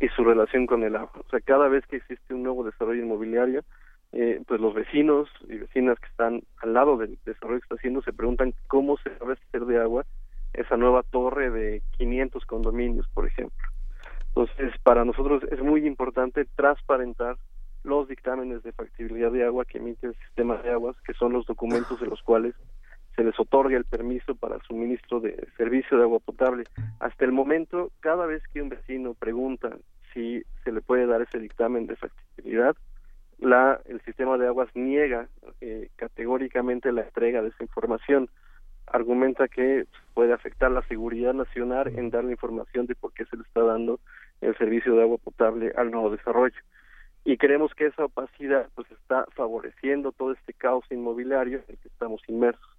y 0.00 0.08
su 0.08 0.24
relación 0.24 0.66
con 0.66 0.82
el 0.82 0.96
agua. 0.96 1.12
O 1.24 1.30
sea, 1.30 1.38
cada 1.38 1.68
vez 1.68 1.86
que 1.86 1.98
existe 1.98 2.34
un 2.34 2.42
nuevo 2.42 2.64
desarrollo 2.64 3.00
inmobiliario, 3.00 3.62
eh, 4.10 4.42
pues 4.44 4.60
los 4.60 4.74
vecinos 4.74 5.28
y 5.48 5.56
vecinas 5.56 6.00
que 6.00 6.08
están 6.08 6.42
al 6.62 6.74
lado 6.74 6.96
del 6.96 7.16
desarrollo 7.24 7.60
que 7.60 7.66
está 7.66 7.76
haciendo 7.76 8.02
se 8.02 8.12
preguntan 8.12 8.54
cómo 8.66 8.96
se 8.96 9.10
va 9.10 9.30
a 9.30 9.32
hacer 9.34 9.66
de 9.66 9.80
agua 9.80 10.04
esa 10.52 10.76
nueva 10.76 11.04
torre 11.04 11.48
de 11.52 11.80
500 11.98 12.44
condominios, 12.44 13.06
por 13.14 13.28
ejemplo. 13.28 13.68
Entonces, 14.30 14.74
para 14.82 15.04
nosotros 15.04 15.44
es 15.52 15.62
muy 15.62 15.86
importante 15.86 16.44
transparentar 16.56 17.36
los 17.84 18.08
dictámenes 18.08 18.64
de 18.64 18.72
factibilidad 18.72 19.30
de 19.30 19.44
agua 19.44 19.64
que 19.64 19.78
emite 19.78 20.08
el 20.08 20.16
sistema 20.26 20.56
de 20.56 20.72
aguas, 20.72 20.96
que 21.06 21.14
son 21.14 21.32
los 21.32 21.46
documentos 21.46 22.00
de 22.00 22.08
los 22.08 22.20
cuales 22.22 22.56
se 23.16 23.24
les 23.24 23.38
otorga 23.38 23.76
el 23.76 23.84
permiso 23.84 24.34
para 24.34 24.62
suministro 24.64 25.20
de 25.20 25.48
servicio 25.56 25.96
de 25.96 26.04
agua 26.04 26.18
potable. 26.18 26.64
Hasta 27.00 27.24
el 27.24 27.32
momento, 27.32 27.90
cada 28.00 28.26
vez 28.26 28.42
que 28.52 28.62
un 28.62 28.70
vecino 28.70 29.14
pregunta 29.14 29.76
si 30.12 30.42
se 30.64 30.72
le 30.72 30.80
puede 30.80 31.06
dar 31.06 31.22
ese 31.22 31.38
dictamen 31.38 31.86
de 31.86 31.96
factibilidad, 31.96 32.76
la, 33.38 33.80
el 33.86 34.00
sistema 34.02 34.38
de 34.38 34.46
aguas 34.46 34.68
niega 34.74 35.28
eh, 35.60 35.88
categóricamente 35.96 36.92
la 36.92 37.02
entrega 37.02 37.42
de 37.42 37.48
esa 37.48 37.64
información. 37.64 38.28
Argumenta 38.86 39.48
que 39.48 39.86
puede 40.14 40.32
afectar 40.32 40.70
la 40.70 40.82
seguridad 40.82 41.34
nacional 41.34 41.88
en 41.96 42.10
dar 42.10 42.24
la 42.24 42.32
información 42.32 42.86
de 42.86 42.94
por 42.94 43.12
qué 43.12 43.24
se 43.26 43.36
le 43.36 43.42
está 43.42 43.62
dando 43.62 44.00
el 44.40 44.56
servicio 44.58 44.94
de 44.94 45.02
agua 45.02 45.18
potable 45.18 45.72
al 45.76 45.90
nuevo 45.90 46.10
desarrollo. 46.10 46.60
Y 47.24 47.36
creemos 47.36 47.72
que 47.74 47.86
esa 47.86 48.04
opacidad 48.04 48.68
pues 48.74 48.90
está 48.90 49.26
favoreciendo 49.34 50.12
todo 50.12 50.32
este 50.32 50.52
caos 50.52 50.84
inmobiliario 50.90 51.58
en 51.58 51.64
el 51.68 51.78
que 51.78 51.88
estamos 51.88 52.20
inmersos. 52.28 52.71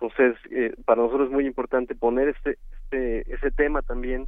Entonces, 0.00 0.36
eh, 0.50 0.74
para 0.86 1.02
nosotros 1.02 1.28
es 1.28 1.32
muy 1.32 1.46
importante 1.46 1.94
poner 1.94 2.28
este, 2.28 2.58
este, 2.84 3.34
ese 3.34 3.50
tema 3.50 3.82
también 3.82 4.26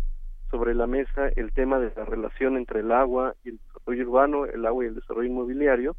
sobre 0.51 0.75
la 0.75 0.87
mesa, 0.87 1.29
el 1.35 1.51
tema 1.53 1.79
de 1.79 1.91
la 1.97 2.05
relación 2.05 2.59
entre 2.59 2.81
el 2.81 2.93
agua 2.93 3.35
y 3.43 3.51
el 3.51 3.59
desarrollo 3.59 4.03
urbano, 4.11 4.45
el 4.45 4.67
agua 4.67 4.85
y 4.85 4.89
el 4.89 4.95
desarrollo 4.95 5.29
inmobiliario, 5.29 5.97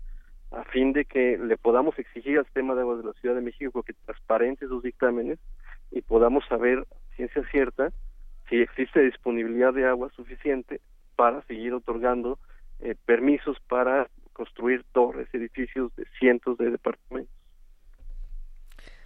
a 0.51 0.63
fin 0.65 0.93
de 0.93 1.05
que 1.05 1.39
le 1.39 1.57
podamos 1.57 1.97
exigir 1.97 2.37
al 2.37 2.45
sistema 2.45 2.75
de 2.75 2.81
aguas 2.81 2.99
de 2.99 3.05
la 3.05 3.13
Ciudad 3.13 3.33
de 3.33 3.41
México 3.41 3.81
que 3.81 3.93
transparente 3.93 4.67
sus 4.67 4.83
dictámenes 4.83 5.39
y 5.89 6.01
podamos 6.01 6.45
saber, 6.47 6.85
ciencia 7.15 7.43
cierta, 7.49 7.91
si 8.49 8.57
existe 8.57 9.01
disponibilidad 9.01 9.73
de 9.73 9.87
agua 9.87 10.11
suficiente 10.15 10.81
para 11.15 11.41
seguir 11.43 11.73
otorgando 11.73 12.37
eh, 12.79 12.95
permisos 13.05 13.57
para 13.67 14.07
construir 14.33 14.83
torres, 14.91 15.27
edificios 15.33 15.95
de 15.95 16.05
cientos 16.19 16.57
de 16.59 16.69
departamentos. 16.69 17.42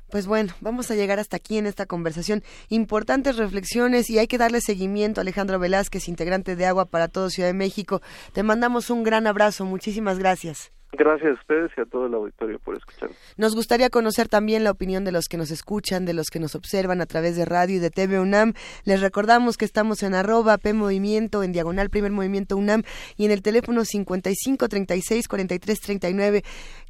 Pues 0.09 0.25
bueno, 0.25 0.53
vamos 0.61 0.89
a 0.89 0.95
llegar 0.95 1.19
hasta 1.19 1.38
aquí 1.38 1.57
en 1.57 1.67
esta 1.67 1.85
conversación. 1.85 2.43
Importantes 2.69 3.35
reflexiones 3.35 4.09
y 4.09 4.19
hay 4.19 4.27
que 4.27 4.38
darle 4.38 4.61
seguimiento 4.61 5.19
a 5.19 5.23
Alejandro 5.23 5.59
Velázquez, 5.59 6.07
integrante 6.07 6.55
de 6.55 6.65
Agua 6.65 6.85
para 6.85 7.09
todo 7.09 7.29
Ciudad 7.29 7.49
de 7.49 7.53
México. 7.53 8.01
Te 8.34 8.43
mandamos 8.43 8.89
un 8.89 9.03
gran 9.03 9.27
abrazo. 9.27 9.65
Muchísimas 9.65 10.17
gracias. 10.17 10.71
Gracias 10.93 11.31
a 11.31 11.34
ustedes 11.34 11.72
y 11.77 11.81
a 11.81 11.85
todo 11.85 12.05
el 12.07 12.14
auditorio 12.14 12.59
por 12.59 12.76
escuchar. 12.76 13.09
Nos 13.35 13.55
gustaría 13.55 13.89
conocer 13.89 14.30
también 14.30 14.64
la 14.64 14.72
opinión 14.72 15.03
de 15.03 15.11
los 15.11 15.26
que 15.27 15.38
nos 15.38 15.51
escuchan, 15.51 16.05
de 16.05 16.14
los 16.14 16.27
que 16.30 16.39
nos 16.39 16.55
observan 16.55 17.01
a 17.01 17.05
través 17.05 17.35
de 17.35 17.43
radio 17.45 17.76
y 17.76 17.80
de 17.80 17.89
TV 17.91 18.19
UNAM. 18.19 18.53
Les 18.85 19.01
recordamos 19.01 19.57
que 19.57 19.65
estamos 19.65 20.01
en 20.01 20.15
arroba 20.15 20.57
P 20.57 20.73
Movimiento, 20.73 21.43
en 21.43 21.51
diagonal 21.51 21.89
Primer 21.89 22.11
Movimiento 22.11 22.55
UNAM 22.55 22.84
y 23.18 23.26
en 23.26 23.31
el 23.31 23.41
teléfono 23.41 23.84
55 23.84 24.68
36 24.69 25.27
43 25.27 25.80
39. 25.81 26.43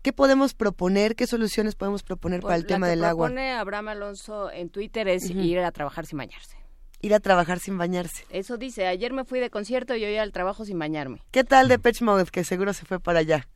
¿Qué 0.03 0.13
podemos 0.13 0.53
proponer? 0.53 1.15
¿Qué 1.15 1.25
soluciones 1.25 1.75
podemos 1.75 2.03
proponer 2.03 2.41
Pues 2.41 2.49
para 2.49 2.55
el 2.57 2.61
la 2.63 2.67
tema 2.67 2.85
que 2.85 2.91
del 2.91 3.03
agua? 3.03 3.27
propone 3.27 3.51
Abraham 3.53 3.89
Alonso 3.89 4.51
en 4.51 4.69
Twitter 4.69 5.07
es 5.07 5.29
ir 5.29 5.59
a 5.59 5.71
trabajar 5.71 6.05
sin 6.05 6.19
bañarse. 6.19 6.55
Ir 7.01 7.13
a 7.13 7.19
trabajar 7.19 7.59
sin 7.59 7.77
bañarse. 7.77 8.25
Eso 8.29 8.57
dice, 8.57 8.87
ayer 8.87 9.11
me 9.11 9.25
fui 9.25 9.39
de 9.39 9.49
concierto 9.49 9.95
y 9.95 10.03
hoy 10.05 10.17
al 10.17 10.31
trabajo 10.31 10.65
sin 10.65 10.77
bañarme. 10.79 11.21
¿Qué 11.31 11.43
tal 11.43 11.67
de 11.67 11.77
Pitch 11.79 12.01
Mode, 12.01 12.25
que 12.31 12.43
seguro 12.43 12.73
se 12.73 12.85
fue 12.85 12.99
para 12.99 13.19
allá? 13.19 13.47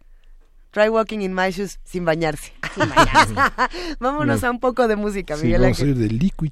Try 0.72 0.90
walking 0.90 1.22
in 1.22 1.34
my 1.34 1.52
shoes 1.52 1.80
sin 1.84 2.06
bañarse. 2.06 2.54
Vámonos 4.00 4.42
No. 4.42 4.48
a 4.48 4.52
un 4.52 4.60
poco 4.60 4.88
de 4.88 4.96
música, 4.96 5.36
Sí, 5.38 5.46
Miguel 5.48 5.62
vamos 5.62 5.80
a 5.80 5.84
Ángel. 5.84 5.90
ir 5.90 5.96
de 6.10 6.16
Liquid 6.16 6.52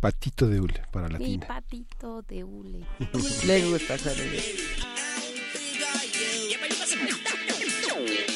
Patito 0.00 0.46
de 0.48 0.60
Hule 0.60 0.82
para 0.92 1.08
la 1.08 1.18
Mi 1.18 1.24
tina. 1.24 1.46
patito 1.48 2.22
de 2.22 2.44
hule. 2.44 2.86
Le 3.46 3.70
gusta, 3.70 3.96
Juan 3.98 4.14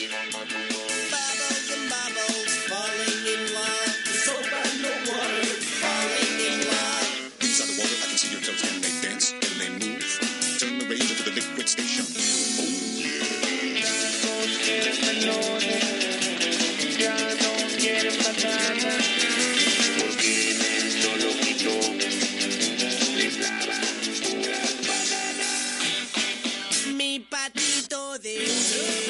patito 27.30 28.18
de 28.18 29.09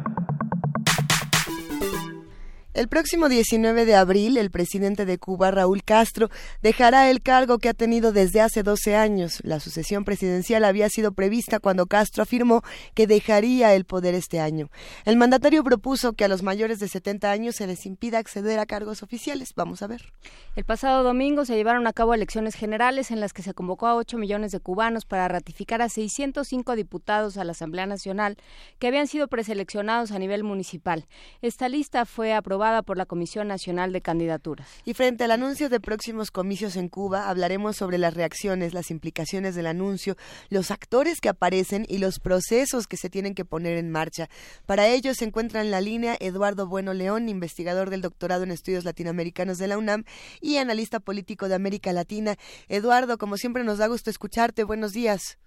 El 2.81 2.87
próximo 2.87 3.29
19 3.29 3.85
de 3.85 3.93
abril, 3.93 4.37
el 4.37 4.49
presidente 4.49 5.05
de 5.05 5.19
Cuba, 5.19 5.51
Raúl 5.51 5.83
Castro, 5.83 6.31
dejará 6.63 7.11
el 7.11 7.21
cargo 7.21 7.59
que 7.59 7.69
ha 7.69 7.75
tenido 7.75 8.11
desde 8.11 8.41
hace 8.41 8.63
12 8.63 8.95
años. 8.95 9.39
La 9.43 9.59
sucesión 9.59 10.03
presidencial 10.03 10.65
había 10.65 10.89
sido 10.89 11.11
prevista 11.11 11.59
cuando 11.59 11.85
Castro 11.85 12.23
afirmó 12.23 12.63
que 12.95 13.05
dejaría 13.05 13.75
el 13.75 13.85
poder 13.85 14.15
este 14.15 14.39
año. 14.39 14.71
El 15.05 15.15
mandatario 15.15 15.63
propuso 15.63 16.13
que 16.13 16.25
a 16.25 16.27
los 16.27 16.41
mayores 16.41 16.79
de 16.79 16.87
70 16.87 17.29
años 17.29 17.57
se 17.57 17.67
les 17.67 17.85
impida 17.85 18.17
acceder 18.17 18.57
a 18.57 18.65
cargos 18.65 19.03
oficiales. 19.03 19.49
Vamos 19.55 19.83
a 19.83 19.87
ver. 19.87 20.11
El 20.55 20.65
pasado 20.65 21.03
domingo 21.03 21.45
se 21.45 21.55
llevaron 21.55 21.85
a 21.85 21.93
cabo 21.93 22.15
elecciones 22.15 22.55
generales 22.55 23.11
en 23.11 23.19
las 23.19 23.31
que 23.31 23.43
se 23.43 23.53
convocó 23.53 23.85
a 23.85 23.95
8 23.95 24.17
millones 24.17 24.51
de 24.51 24.59
cubanos 24.59 25.05
para 25.05 25.27
ratificar 25.27 25.83
a 25.83 25.89
605 25.89 26.75
diputados 26.75 27.37
a 27.37 27.43
la 27.43 27.51
Asamblea 27.51 27.85
Nacional 27.85 28.37
que 28.79 28.87
habían 28.87 29.05
sido 29.05 29.27
preseleccionados 29.27 30.11
a 30.11 30.17
nivel 30.17 30.43
municipal. 30.43 31.05
Esta 31.43 31.69
lista 31.69 32.07
fue 32.07 32.33
aprobada 32.33 32.70
por 32.81 32.97
la 32.97 33.05
Comisión 33.05 33.47
Nacional 33.47 33.91
de 33.91 34.01
Candidaturas. 34.01 34.67
Y 34.85 34.93
frente 34.93 35.25
al 35.25 35.31
anuncio 35.31 35.69
de 35.69 35.79
próximos 35.79 36.31
comicios 36.31 36.75
en 36.75 36.89
Cuba, 36.89 37.29
hablaremos 37.29 37.75
sobre 37.75 37.97
las 37.97 38.13
reacciones, 38.13 38.73
las 38.73 38.91
implicaciones 38.91 39.55
del 39.55 39.67
anuncio, 39.67 40.15
los 40.49 40.71
actores 40.71 41.19
que 41.19 41.29
aparecen 41.29 41.85
y 41.89 41.97
los 41.97 42.19
procesos 42.19 42.87
que 42.87 42.97
se 42.97 43.09
tienen 43.09 43.35
que 43.35 43.45
poner 43.45 43.77
en 43.77 43.91
marcha. 43.91 44.27
Para 44.65 44.87
ello 44.87 45.13
se 45.13 45.25
encuentra 45.25 45.61
en 45.61 45.71
la 45.71 45.81
línea 45.81 46.15
Eduardo 46.19 46.67
Bueno 46.67 46.93
León, 46.93 47.29
investigador 47.29 47.89
del 47.89 48.01
doctorado 48.01 48.43
en 48.43 48.51
estudios 48.51 48.85
latinoamericanos 48.85 49.57
de 49.57 49.67
la 49.67 49.77
UNAM 49.77 50.05
y 50.39 50.57
analista 50.57 50.99
político 50.99 51.49
de 51.49 51.55
América 51.55 51.91
Latina. 51.93 52.35
Eduardo, 52.69 53.17
como 53.17 53.37
siempre 53.37 53.63
nos 53.63 53.77
da 53.77 53.87
gusto 53.87 54.09
escucharte. 54.09 54.63
Buenos 54.63 54.93
días. 54.93 55.37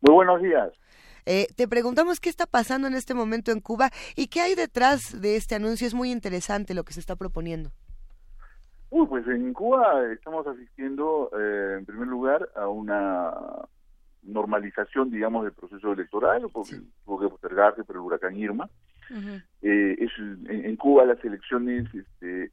Muy 0.00 0.14
buenos 0.14 0.42
días. 0.42 0.72
Eh, 1.26 1.46
te 1.56 1.68
preguntamos 1.68 2.20
qué 2.20 2.28
está 2.28 2.46
pasando 2.46 2.88
en 2.88 2.94
este 2.94 3.14
momento 3.14 3.52
en 3.52 3.60
Cuba 3.60 3.90
y 4.16 4.28
qué 4.28 4.40
hay 4.40 4.54
detrás 4.54 5.20
de 5.20 5.36
este 5.36 5.54
anuncio. 5.54 5.86
Es 5.86 5.94
muy 5.94 6.10
interesante 6.10 6.74
lo 6.74 6.84
que 6.84 6.92
se 6.92 7.00
está 7.00 7.16
proponiendo. 7.16 7.70
Uy, 8.90 9.06
pues 9.06 9.26
en 9.26 9.52
Cuba 9.52 10.10
estamos 10.12 10.46
asistiendo, 10.46 11.30
eh, 11.38 11.76
en 11.78 11.86
primer 11.86 12.08
lugar, 12.08 12.48
a 12.56 12.68
una 12.68 13.32
normalización, 14.22 15.10
digamos, 15.10 15.44
del 15.44 15.52
proceso 15.52 15.92
electoral, 15.92 16.48
porque 16.52 16.80
tuvo 17.04 17.20
que 17.20 17.28
postergarse 17.28 17.84
por 17.84 17.96
el 17.96 18.02
huracán 18.02 18.36
Irma. 18.36 18.68
Eh, 19.62 19.96
es, 19.98 20.10
en, 20.18 20.64
en 20.64 20.76
Cuba 20.76 21.04
las 21.04 21.22
elecciones, 21.24 21.86
este, 21.94 22.50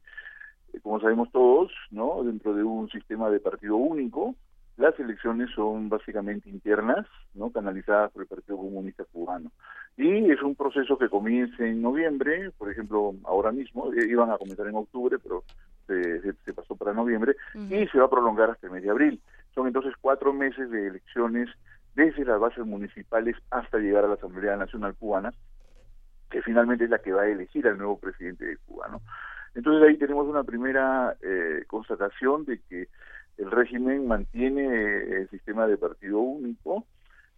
como 0.82 1.00
sabemos 1.00 1.30
todos, 1.32 1.72
no, 1.90 2.22
dentro 2.22 2.54
de 2.54 2.62
un 2.62 2.88
sistema 2.90 3.30
de 3.30 3.40
partido 3.40 3.76
único, 3.76 4.34
las 4.76 4.98
elecciones 5.00 5.50
son 5.54 5.88
básicamente 5.88 6.50
internas, 6.50 7.06
no, 7.34 7.50
canalizadas 7.50 8.12
por 8.12 8.22
el 8.22 8.28
Partido 8.28 8.58
Comunista 8.58 9.04
Cubano. 9.10 9.50
Y 9.96 10.30
es 10.30 10.42
un 10.42 10.54
proceso 10.54 10.98
que 10.98 11.08
comienza 11.08 11.64
en 11.64 11.80
noviembre, 11.80 12.50
por 12.58 12.70
ejemplo, 12.70 13.14
ahora 13.24 13.52
mismo, 13.52 13.92
eh, 13.94 14.06
iban 14.06 14.30
a 14.30 14.36
comenzar 14.38 14.66
en 14.66 14.74
octubre, 14.74 15.18
pero 15.18 15.44
se, 15.86 16.20
se- 16.20 16.32
se 16.44 16.52
pasó 16.52 16.76
para 16.76 16.92
noviembre, 16.92 17.36
y 17.72 17.86
se 17.88 17.98
va 17.98 18.04
a 18.04 18.10
prolongar 18.10 18.50
hasta 18.50 18.66
el 18.66 18.72
mes 18.74 18.82
de 18.82 18.90
abril. 18.90 19.20
Son 19.54 19.66
entonces 19.66 19.94
cuatro 20.00 20.32
meses 20.34 20.70
de 20.70 20.88
elecciones 20.88 21.48
desde 21.94 22.26
las 22.26 22.38
bases 22.38 22.66
municipales 22.66 23.36
hasta 23.50 23.78
llegar 23.78 24.04
a 24.04 24.08
la 24.08 24.14
Asamblea 24.14 24.56
Nacional 24.56 24.94
Cubana, 24.96 25.32
que 26.28 26.42
finalmente 26.42 26.84
es 26.84 26.90
la 26.90 26.98
que 26.98 27.12
va 27.12 27.22
a 27.22 27.28
elegir 27.28 27.66
al 27.66 27.78
nuevo 27.78 27.98
presidente 27.98 28.44
de 28.44 28.56
Cuba, 28.66 28.88
¿no? 28.90 29.00
Entonces 29.54 29.88
ahí 29.88 29.96
tenemos 29.96 30.26
una 30.26 30.44
primera 30.44 31.16
eh, 31.22 31.64
constatación 31.66 32.44
de 32.44 32.60
que 32.68 32.88
el 33.38 33.50
régimen 33.50 34.06
mantiene 34.06 34.62
eh, 34.66 35.20
el 35.22 35.28
sistema 35.30 35.66
de 35.66 35.76
partido 35.76 36.20
único, 36.20 36.86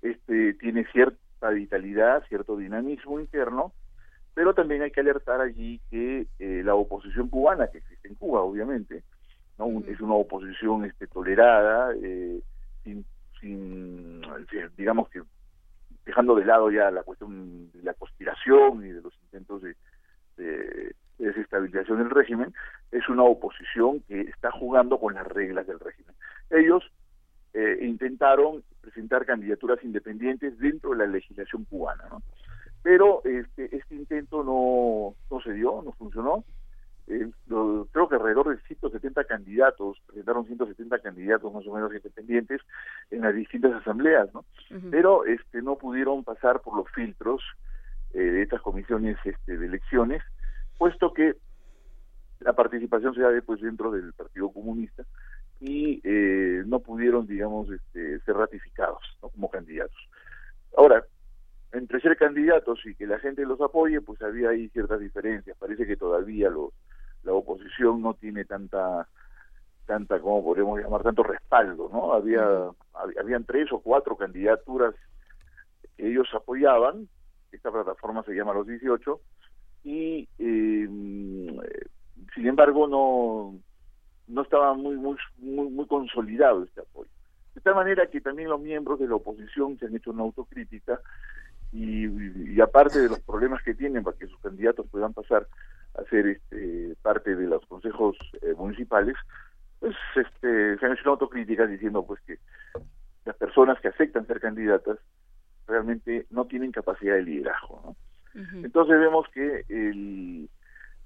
este 0.03 0.55
tiene 0.55 0.85
cierta 0.93 1.51
vitalidad, 1.51 2.25
cierto 2.29 2.57
dinamismo 2.57 3.19
interno, 3.21 3.73
pero 4.35 4.55
también 4.55 4.83
hay 4.83 4.91
que 4.93 5.01
alertar 5.01 5.41
allí 5.41 5.81
que 5.91 6.27
eh, 6.39 6.63
la 6.65 6.75
oposición 6.77 7.29
cubana 7.29 7.69
que 7.69 7.79
existe 7.79 8.09
en 8.09 8.15
Cuba, 8.15 8.43
obviamente, 8.43 9.03
¿no? 9.59 9.67
Un- 9.67 9.85
Es 9.89 10.01
una 10.01 10.15
oposición 10.15 10.85
este, 10.85 11.09
tolerada, 11.09 11.93
eh, 12.01 12.41
sin, 12.85 13.05
sin, 13.41 14.23
digamos 14.77 15.09
que 15.11 15.23
dejando 16.07 16.37
de 16.37 16.45
lado 16.45 16.71
ya 16.71 16.91
la 16.91 17.03
cuestión 17.03 17.71
de 17.73 17.83
la 17.83 17.95
conspiración 17.95 18.85
y 18.87 18.93
de 18.93 19.03
los 19.03 19.13
intentos 19.25 19.63
de- 19.63 19.77
de 20.37 20.95
desestabilización 21.19 21.99
del 21.99 22.11
régimen, 22.11 22.55
es 22.93 23.09
una 23.09 23.25
oposición 23.25 24.01
que 24.09 24.23
está 24.23 24.51
jugando 24.51 24.99
con 24.99 25.15
las 25.15 25.27
reglas 25.27 25.67
del 25.67 25.81
régimen. 25.81 26.15
Ellos 26.51 26.83
eh, 27.55 27.79
intentaron 27.83 28.63
presentar 28.81 29.27
candidaturas 29.27 29.83
independientes 29.83 30.59
dentro 30.59 30.91
de 30.91 30.99
la 30.99 31.07
legislación 31.07 31.65
cubana, 31.65 32.05
¿no? 32.11 32.23
Pero 32.83 33.23
este, 33.25 33.75
este 33.77 33.95
intento 33.97 34.45
no, 34.45 35.15
no 35.35 35.43
se 35.43 35.53
dio, 35.53 35.83
no 35.85 35.93
funcionó. 35.93 36.45
Eh, 37.09 37.29
lo- 37.49 37.89
creo 37.91 38.09
que 38.09 38.17
alrededor 38.17 38.55
de 38.55 38.63
170 38.69 39.25
candidatos, 39.25 39.99
presentaron 40.07 40.47
170 40.47 40.99
candidatos 41.01 41.53
más 41.53 41.67
o 41.67 41.75
menos 41.75 41.93
independientes 41.95 42.61
en 43.11 43.23
las 43.23 43.35
distintas 43.35 43.73
asambleas, 43.75 44.33
¿no? 44.35 44.45
Pero 44.91 45.25
este, 45.25 45.63
no 45.63 45.77
pudieron 45.77 46.23
pasar 46.23 46.61
por 46.61 46.77
los 46.77 46.89
filtros 46.91 47.43
eh, 48.15 48.19
de 48.21 48.43
estas 48.43 48.61
comisiones 48.63 49.17
este, 49.25 49.57
de 49.57 49.67
elecciones, 49.67 50.23
puesto 50.79 51.13
que 51.13 51.35
la 52.41 52.53
participación 52.55 53.15
se 53.15 53.21
da 53.21 53.31
después 53.31 53.61
dentro 53.61 53.91
del 53.91 54.13
Partido 54.13 54.51
Comunista 54.51 55.05
y 55.61 56.01
eh, 56.05 56.63
no 56.67 56.79
pudieron, 56.81 57.27
digamos, 57.27 57.69
este, 57.71 58.21
ser 58.21 58.37
ratificados 58.37 59.03
¿no? 59.23 59.29
como 59.31 59.51
candidatos. 59.51 59.99
Ahora, 60.77 61.05
entre 61.73 62.01
ser 62.01 62.17
candidatos 62.17 62.79
y 62.87 62.95
que 62.95 63.07
la 63.07 63.19
gente 63.19 63.45
los 63.45 63.61
apoye, 63.61 64.01
pues 64.01 64.23
había 64.23 64.51
ahí 64.51 64.69
ciertas 64.69 65.01
diferencias. 65.01 65.57
Parece 65.59 65.85
que 65.87 65.97
todavía 65.97 66.49
los, 66.49 66.71
la 67.25 67.33
oposición 67.33 68.01
no 68.01 68.15
tiene 68.15 68.45
tanta 68.45 69.07
tanta 69.85 70.21
como 70.21 70.45
podríamos 70.45 70.79
llamar 70.81 71.03
tanto 71.03 71.23
respaldo 71.23 71.89
no 71.91 72.13
había 72.13 72.43
hab- 72.43 73.19
habían 73.19 73.45
tres 73.45 73.73
o 73.73 73.81
cuatro 73.81 74.19
candidaturas 74.19 74.95
que 75.97 76.09
ellos 76.11 76.29
apoyaban 76.35 77.09
esta 77.53 77.73
plataforma 77.73 78.23
se 78.25 78.35
llama 78.35 78.53
los 78.53 78.67
18 78.67 79.19
y 79.85 80.29
eh, 80.39 80.89
sin 82.35 82.47
embargo 82.47 82.87
no 82.87 83.59
no 84.27 84.43
estaba 84.43 84.75
muy 84.75 84.97
muy 84.97 85.17
muy 85.39 85.71
muy 85.71 85.87
consolidado 85.87 86.65
este 86.65 86.81
apoyo 86.81 87.11
de 87.55 87.61
tal 87.61 87.75
manera 87.75 88.07
que 88.07 88.21
también 88.21 88.49
los 88.49 88.61
miembros 88.61 88.99
de 88.99 89.09
la 89.09 89.17
oposición 89.17 89.79
se 89.79 89.87
han 89.87 89.97
hecho 89.97 90.11
una 90.11 90.23
autocrítica 90.23 91.01
y, 91.73 92.61
aparte 92.61 92.99
de 92.99 93.09
los 93.09 93.21
problemas 93.21 93.63
que 93.63 93.75
tienen 93.75 94.03
para 94.03 94.17
que 94.17 94.27
sus 94.27 94.41
candidatos 94.41 94.87
puedan 94.91 95.13
pasar 95.13 95.47
a 95.95 96.03
ser 96.05 96.27
este, 96.27 96.95
parte 97.03 97.35
de 97.35 97.47
los 97.47 97.65
consejos 97.67 98.17
eh, 98.41 98.55
municipales, 98.57 99.17
pues 99.81 99.95
este, 100.17 100.79
se 100.79 100.87
han 100.87 100.93
hecho 100.93 101.03
una 101.05 101.13
autocrítica 101.13 101.67
diciendo 101.67 102.05
pues 102.07 102.21
que 102.23 102.39
las 103.25 103.37
personas 103.37 103.79
que 103.81 103.89
aceptan 103.89 104.27
ser 104.27 104.41
candidatas 104.41 104.99
realmente 105.67 106.27
no 106.31 106.47
tienen 106.47 106.73
capacidad 106.73 107.15
de 107.15 107.23
liderazgo. 107.23 107.81
¿no? 107.85 107.97
Entonces 108.65 108.99
vemos 109.01 109.27
que 109.33 109.65
el, 109.69 110.49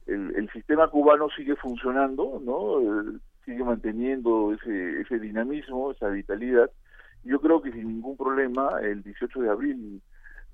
el, 0.07 0.35
el 0.37 0.51
sistema 0.53 0.89
cubano 0.89 1.29
sigue 1.37 1.57
funcionando, 1.57 2.41
¿no? 2.45 2.81
Eh, 2.81 3.19
sigue 3.45 3.65
manteniendo 3.65 4.53
ese, 4.55 5.01
ese 5.01 5.19
dinamismo, 5.19 5.91
esa 5.93 6.09
vitalidad. 6.09 6.71
Yo 7.25 7.41
creo 7.41 7.61
que 7.63 7.73
sin 7.73 7.89
ningún 7.89 8.17
problema 8.17 8.81
el 8.83 9.03
18 9.03 9.41
de 9.41 9.51
abril 9.51 10.01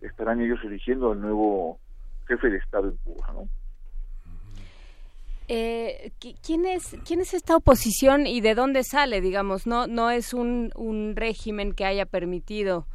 estarán 0.03 0.41
ellos 0.41 0.59
eligiendo 0.65 1.13
al 1.13 1.21
nuevo 1.21 1.79
jefe 2.27 2.51
de 2.51 2.59
Estado 2.59 2.89
en 2.89 2.97
Cuba, 2.99 3.31
¿no? 3.33 3.49
Eh, 5.51 6.13
qui- 6.21 6.37
¿quién, 6.45 6.67
es, 6.67 6.97
¿Quién 7.07 7.21
es 7.21 7.33
esta 7.33 7.57
oposición 7.57 8.27
y 8.27 8.43
de 8.43 8.55
dónde 8.55 8.85
sale, 8.85 9.23
digamos? 9.23 9.67
No, 9.67 9.87
no 9.87 10.11
es 10.11 10.35
un, 10.35 10.71
un 10.77 11.17
régimen 11.17 11.73
que 11.73 11.87
haya 11.87 12.05
permitido 12.05 12.87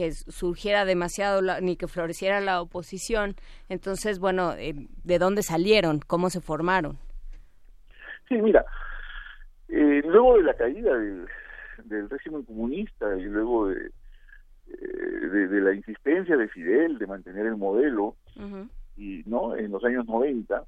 que 0.00 0.12
surgiera 0.12 0.86
demasiado 0.86 1.42
la- 1.42 1.60
ni 1.60 1.76
que 1.76 1.86
floreciera 1.86 2.40
la 2.40 2.62
oposición. 2.62 3.34
Entonces, 3.68 4.18
bueno, 4.18 4.54
eh, 4.54 4.74
¿de 5.04 5.18
dónde 5.18 5.42
salieron? 5.42 6.00
¿Cómo 6.06 6.30
se 6.30 6.40
formaron? 6.40 6.96
Sí, 8.28 8.36
mira, 8.36 8.64
eh, 9.68 10.00
luego 10.06 10.36
de 10.38 10.44
la 10.44 10.54
caída 10.54 10.96
del, 10.96 11.26
del 11.84 12.08
régimen 12.08 12.44
comunista 12.44 13.14
y 13.18 13.24
luego 13.24 13.68
de, 13.68 13.90
eh, 14.68 15.26
de, 15.32 15.48
de 15.48 15.60
la 15.60 15.74
insistencia 15.74 16.34
de 16.38 16.48
Fidel 16.48 16.96
de 16.98 17.06
mantener 17.06 17.44
el 17.46 17.56
modelo, 17.56 18.16
y 18.96 19.22
no 19.26 19.54
en 19.56 19.70
los 19.70 19.84
años 19.84 20.06
90 20.06 20.64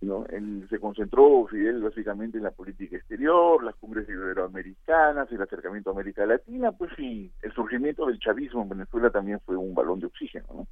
no 0.00 0.24
Él 0.26 0.66
se 0.70 0.78
concentró 0.78 1.46
Fidel 1.48 1.82
básicamente 1.82 2.38
en 2.38 2.44
la 2.44 2.50
política 2.52 2.96
exterior 2.96 3.62
las 3.64 3.74
cumbres 3.76 4.08
iberoamericanas 4.08 5.30
el 5.32 5.42
acercamiento 5.42 5.90
a 5.90 5.92
América 5.92 6.24
Latina 6.26 6.72
pues 6.72 6.92
y 6.98 7.30
el 7.42 7.52
surgimiento 7.52 8.06
del 8.06 8.18
chavismo 8.20 8.62
en 8.62 8.68
Venezuela 8.68 9.10
también 9.10 9.40
fue 9.40 9.56
un 9.56 9.74
balón 9.74 9.98
de 10.00 10.06
oxígeno 10.06 10.46
¿no? 10.54 10.66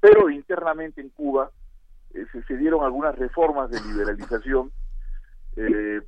pero 0.00 0.30
internamente 0.30 1.00
en 1.00 1.08
Cuba 1.10 1.50
eh, 2.14 2.24
se, 2.32 2.42
se 2.44 2.56
dieron 2.56 2.84
algunas 2.84 3.16
reformas 3.18 3.70
de 3.70 3.80
liberalización 3.82 4.70
eh, 5.56 6.00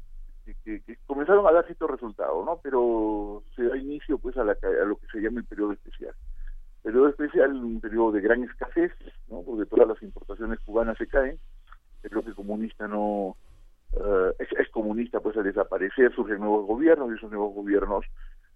que, 0.44 0.54
que- 0.64 0.80
que 0.82 0.96
comenzaron 1.06 1.46
a 1.46 1.52
dar 1.52 1.64
ciertos 1.66 1.88
resultados, 1.90 2.44
¿no? 2.44 2.58
Pero 2.62 3.44
se 3.54 3.62
da 3.62 3.76
inicio 3.76 4.18
pues 4.18 4.36
a, 4.36 4.42
la 4.44 4.52
a 4.52 4.84
lo 4.84 4.96
que 4.96 5.06
se 5.12 5.20
llama 5.20 5.38
el 5.38 5.46
periodo 5.46 5.72
especial. 5.72 6.14
Periodo 6.82 7.08
especial, 7.08 7.52
un 7.54 7.80
periodo 7.80 8.10
de 8.12 8.20
gran 8.22 8.42
escasez, 8.42 8.90
¿no? 9.28 9.42
Porque 9.42 9.66
todas 9.66 9.86
las 9.86 10.02
importaciones 10.02 10.58
cubanas 10.60 10.98
se 10.98 11.06
caen, 11.06 11.38
el 12.02 12.10
bloque 12.10 12.32
comunista 12.34 12.88
no 12.88 13.36
eh, 13.92 14.32
es, 14.38 14.48
es 14.58 14.68
comunista 14.70 15.20
pues 15.20 15.36
al 15.36 15.44
desaparecer 15.44 16.14
surgen 16.14 16.40
nuevos 16.40 16.66
gobiernos 16.66 17.10
y 17.10 17.16
esos 17.16 17.30
nuevos 17.30 17.54
gobiernos 17.54 18.04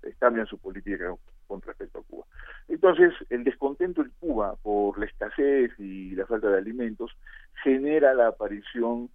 eh, 0.02 0.14
cambian 0.18 0.46
su 0.46 0.58
política 0.58 1.14
con 1.46 1.62
respecto 1.62 2.00
a 2.00 2.02
Cuba. 2.02 2.24
Entonces, 2.68 3.12
el 3.30 3.44
descontento 3.44 4.02
en 4.02 4.12
Cuba 4.18 4.56
por 4.62 4.98
la 4.98 5.06
escasez 5.06 5.72
y 5.78 6.10
la 6.14 6.26
falta 6.26 6.48
de 6.48 6.58
alimentos 6.58 7.12
genera 7.62 8.14
la 8.14 8.28
aparición 8.28 9.10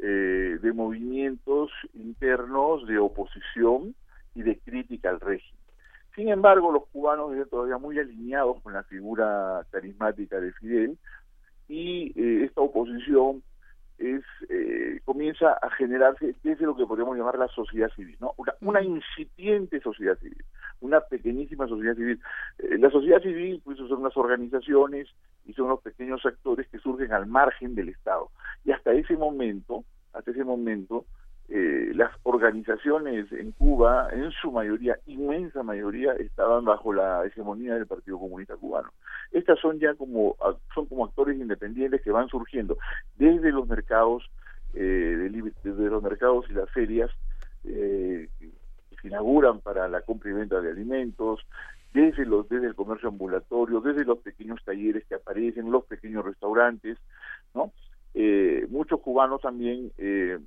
eh, 0.00 0.58
de 0.60 0.72
movimientos 0.72 1.70
internos 1.94 2.86
de 2.86 2.98
oposición 2.98 3.94
y 4.34 4.42
de 4.42 4.58
crítica 4.58 5.10
al 5.10 5.20
régimen. 5.20 5.58
Sin 6.14 6.28
embargo, 6.28 6.72
los 6.72 6.86
cubanos 6.88 7.32
están 7.32 7.48
todavía 7.48 7.78
muy 7.78 7.98
alineados 7.98 8.60
con 8.62 8.72
la 8.72 8.82
figura 8.84 9.64
carismática 9.70 10.40
de 10.40 10.52
Fidel 10.52 10.98
y 11.68 12.12
eh, 12.20 12.44
esta 12.44 12.60
oposición 12.60 13.42
es 13.98 14.22
eh, 14.48 15.00
comienza 15.04 15.52
a 15.52 15.70
generarse 15.70 16.34
desde 16.42 16.64
lo 16.64 16.76
que 16.76 16.86
podríamos 16.86 17.16
llamar 17.16 17.38
la 17.38 17.48
sociedad 17.48 17.90
civil, 17.94 18.16
¿no? 18.20 18.32
Una, 18.36 18.54
una 18.60 18.82
incipiente 18.82 19.80
sociedad 19.80 20.16
civil, 20.18 20.44
una 20.80 21.00
pequeñísima 21.00 21.66
sociedad 21.66 21.96
civil. 21.96 22.20
Eh, 22.58 22.78
la 22.78 22.90
sociedad 22.90 23.20
civil, 23.20 23.60
pues, 23.64 23.78
son 23.78 24.02
las 24.02 24.16
organizaciones 24.16 25.08
y 25.46 25.52
son 25.52 25.68
los 25.68 25.80
pequeños 25.80 26.24
actores 26.24 26.68
que 26.68 26.78
surgen 26.78 27.12
al 27.12 27.26
margen 27.26 27.74
del 27.74 27.88
Estado. 27.88 28.30
Y 28.64 28.70
hasta 28.70 28.92
ese 28.92 29.16
momento, 29.16 29.84
hasta 30.12 30.30
ese 30.30 30.44
momento, 30.44 31.04
eh, 31.50 31.92
las 31.94 32.10
organizaciones 32.24 33.32
en 33.32 33.52
Cuba, 33.52 34.08
en 34.12 34.30
su 34.32 34.52
mayoría, 34.52 34.98
inmensa 35.06 35.62
mayoría, 35.62 36.12
estaban 36.12 36.64
bajo 36.64 36.92
la 36.92 37.24
hegemonía 37.24 37.74
del 37.74 37.86
Partido 37.86 38.18
Comunista 38.18 38.56
Cubano. 38.56 38.90
Estas 39.32 39.58
son 39.58 39.78
ya 39.78 39.94
como 39.94 40.36
son 40.74 40.86
como 40.86 41.06
actores 41.06 41.38
independientes 41.38 42.02
que 42.02 42.10
van 42.10 42.28
surgiendo 42.28 42.76
desde 43.16 43.50
los 43.50 43.66
mercados, 43.66 44.30
eh, 44.74 44.80
de 44.80 45.52
desde 45.62 45.88
los 45.88 46.02
mercados 46.02 46.44
y 46.50 46.52
las 46.52 46.70
ferias 46.70 47.10
eh, 47.64 48.28
que 48.38 48.50
se 49.00 49.08
inauguran 49.08 49.60
para 49.60 49.88
la 49.88 50.02
compra 50.02 50.30
y 50.30 50.34
venta 50.34 50.60
de 50.60 50.70
alimentos, 50.70 51.40
desde 51.94 52.26
los 52.26 52.48
desde 52.48 52.66
el 52.66 52.74
comercio 52.74 53.08
ambulatorio, 53.08 53.80
desde 53.80 54.04
los 54.04 54.18
pequeños 54.18 54.62
talleres 54.64 55.06
que 55.06 55.14
aparecen, 55.14 55.70
los 55.70 55.84
pequeños 55.86 56.24
restaurantes, 56.24 56.98
¿no? 57.54 57.72
Eh, 58.14 58.66
muchos 58.68 59.00
cubanos 59.00 59.40
también 59.40 59.92
eh, 59.96 60.38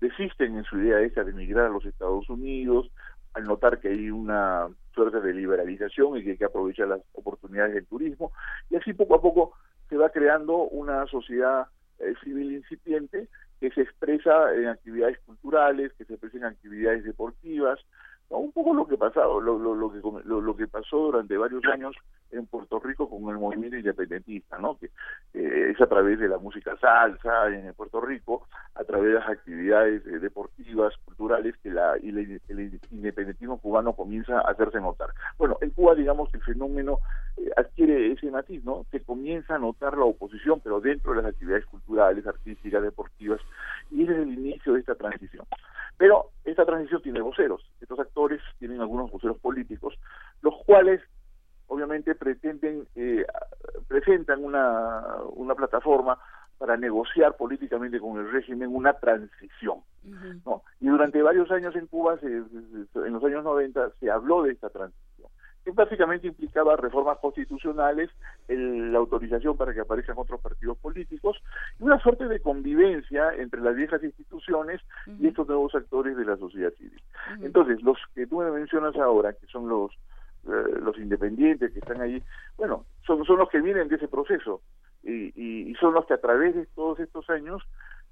desisten 0.00 0.56
en 0.56 0.64
su 0.64 0.78
idea 0.78 1.00
esa 1.00 1.24
de 1.24 1.30
emigrar 1.30 1.66
a 1.66 1.70
los 1.70 1.84
Estados 1.84 2.28
Unidos 2.28 2.90
al 3.34 3.44
notar 3.44 3.80
que 3.80 3.88
hay 3.88 4.10
una 4.10 4.68
suerte 4.94 5.20
de 5.20 5.34
liberalización 5.34 6.16
y 6.16 6.24
que 6.24 6.30
hay 6.32 6.36
que 6.38 6.44
aprovechar 6.46 6.88
las 6.88 7.00
oportunidades 7.12 7.74
del 7.74 7.86
turismo 7.86 8.32
y 8.70 8.76
así 8.76 8.94
poco 8.94 9.14
a 9.14 9.20
poco 9.20 9.52
se 9.88 9.96
va 9.96 10.10
creando 10.10 10.56
una 10.56 11.06
sociedad 11.06 11.66
eh, 11.98 12.14
civil 12.22 12.52
incipiente 12.52 13.28
que 13.60 13.70
se 13.70 13.82
expresa 13.82 14.54
en 14.54 14.66
actividades 14.68 15.18
culturales, 15.20 15.92
que 15.94 16.04
se 16.04 16.14
expresa 16.14 16.38
en 16.38 16.44
actividades 16.44 17.04
deportivas, 17.04 17.78
¿no? 18.30 18.38
un 18.38 18.52
poco 18.52 18.74
lo 18.74 18.86
que 18.86 18.96
pasado, 18.96 19.40
lo, 19.40 19.58
lo, 19.58 19.74
lo 19.74 19.92
que 19.92 20.00
lo, 20.24 20.40
lo 20.40 20.56
que 20.56 20.66
pasó 20.66 20.96
durante 20.98 21.36
varios 21.36 21.64
años 21.66 21.94
en 22.32 22.46
Puerto 22.46 22.80
Rico 22.80 23.08
con 23.08 23.28
el 23.30 23.38
movimiento 23.38 23.76
independentista, 23.76 24.58
¿no? 24.58 24.76
que 24.78 24.86
eh, 25.34 25.70
es 25.70 25.80
a 25.80 25.86
través 25.86 26.18
de 26.18 26.28
la 26.28 26.38
música 26.38 26.76
salsa 26.78 27.48
en 27.48 27.72
Puerto 27.74 28.00
Rico, 28.00 28.46
a 28.74 28.84
través 28.84 29.08
de 29.08 29.14
las 29.20 29.28
actividades 29.28 30.04
eh, 30.06 30.18
deportivas, 30.18 30.92
culturales, 31.04 31.54
que 31.62 31.70
la, 31.70 31.96
y 31.98 32.10
la- 32.12 32.20
el 32.48 32.80
independentismo 32.90 33.58
cubano 33.58 33.92
comienza 33.94 34.38
a 34.40 34.50
hacerse 34.50 34.80
notar. 34.80 35.10
Bueno, 35.38 35.56
en 35.60 35.70
Cuba 35.70 35.94
digamos 35.94 36.28
que 36.30 36.38
el 36.38 36.42
fenómeno 36.44 36.98
eh, 37.36 37.50
adquiere 37.56 38.12
ese 38.12 38.30
matiz, 38.30 38.64
¿no? 38.64 38.84
Se 38.90 39.00
comienza 39.02 39.54
a 39.54 39.58
notar 39.58 39.96
la 39.96 40.04
oposición, 40.04 40.60
pero 40.60 40.80
dentro 40.80 41.12
de 41.12 41.22
las 41.22 41.32
actividades 41.32 41.64
culturales, 41.66 42.26
artísticas, 42.26 42.82
deportivas, 42.82 43.40
y 43.90 44.02
ese 44.02 44.12
es 44.12 44.18
el 44.18 44.32
inicio 44.32 44.72
de 44.74 44.80
esta 44.80 44.94
transición. 44.96 45.46
Pero 45.98 46.30
esta 46.44 46.64
transición 46.66 47.02
tiene 47.02 47.20
voceros. 47.20 47.62
Estos 47.80 47.98
actores 47.98 48.40
tienen 48.58 48.80
algunos 48.80 49.10
voceros 49.10 49.38
políticos, 49.38 49.94
los 50.42 50.54
cuales 50.64 51.00
obviamente 51.68 52.14
pretenden, 52.14 52.86
eh, 52.94 53.24
presentan 53.88 54.44
una, 54.44 55.02
una 55.34 55.54
plataforma 55.54 56.18
para 56.58 56.76
negociar 56.76 57.36
políticamente 57.36 57.98
con 58.00 58.18
el 58.18 58.30
régimen 58.30 58.74
una 58.74 58.94
transición. 58.94 59.80
¿no? 60.44 60.62
Y 60.80 60.86
durante 60.86 61.20
varios 61.20 61.50
años 61.50 61.74
en 61.76 61.86
Cuba, 61.86 62.18
se- 62.18 62.44
se- 62.92 62.98
en 63.06 63.12
los 63.12 63.24
años 63.24 63.42
90, 63.44 63.90
se 63.98 64.10
habló 64.10 64.42
de 64.42 64.52
esta 64.52 64.70
transición, 64.70 65.28
básicamente 65.74 66.26
implicaba 66.26 66.76
reformas 66.76 67.18
constitucionales, 67.18 68.10
el- 68.48 68.92
la 68.92 68.98
autorización 68.98 69.56
para 69.56 69.74
que 69.74 69.80
aparezcan 69.80 70.16
otros 70.18 70.40
partidos 70.40 70.78
políticos 70.78 71.36
y 71.78 71.84
una 71.84 71.98
suerte 72.00 72.28
de 72.28 72.40
convivencia 72.40 73.32
entre 73.34 73.60
las 73.60 73.74
viejas 73.74 74.02
instituciones 74.04 74.80
y 75.20 75.28
estos 75.28 75.46
nuevos 75.48 75.74
actores 75.74 76.16
de 76.16 76.24
la 76.24 76.36
sociedad 76.36 76.72
civil. 76.74 77.00
Entonces, 77.42 77.82
los 77.82 77.98
que 78.14 78.26
tú 78.26 78.38
me 78.38 78.50
mencionas 78.50 78.94
ahora, 78.96 79.32
que 79.32 79.46
son 79.46 79.68
los 79.68 79.90
eh, 80.48 80.78
los 80.80 80.96
independientes 80.98 81.72
que 81.72 81.80
están 81.80 82.00
allí, 82.00 82.22
bueno, 82.56 82.86
son, 83.04 83.24
son 83.24 83.38
los 83.38 83.48
que 83.48 83.60
vienen 83.60 83.88
de 83.88 83.96
ese 83.96 84.06
proceso 84.06 84.62
y, 85.02 85.32
y- 85.34 85.70
y 85.70 85.74
son 85.74 85.92
los 85.92 86.06
que 86.06 86.14
a 86.14 86.20
través 86.20 86.54
de 86.54 86.66
todos 86.66 87.00
estos 87.00 87.28
años, 87.30 87.62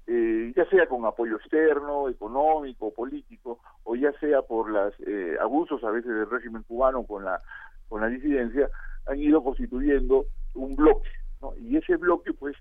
eh, 0.07 0.53
ya 0.55 0.65
sea 0.69 0.87
con 0.87 1.05
apoyo 1.05 1.37
externo, 1.37 2.09
económico, 2.09 2.93
político, 2.93 3.59
o 3.83 3.95
ya 3.95 4.11
sea 4.19 4.41
por 4.41 4.69
los 4.69 4.93
abusos 5.41 5.83
a 5.83 5.91
veces 5.91 6.11
del 6.11 6.29
régimen 6.29 6.63
cubano 6.63 7.03
con 7.03 7.25
la, 7.25 7.41
con 7.89 8.01
la 8.01 8.07
disidencia, 8.07 8.69
han 9.07 9.19
ido 9.19 9.43
constituyendo 9.43 10.25
un 10.53 10.75
bloque. 10.75 11.09
Y 11.59 11.77
ese 11.77 11.95
bloque, 11.97 12.33
pues, 12.33 12.55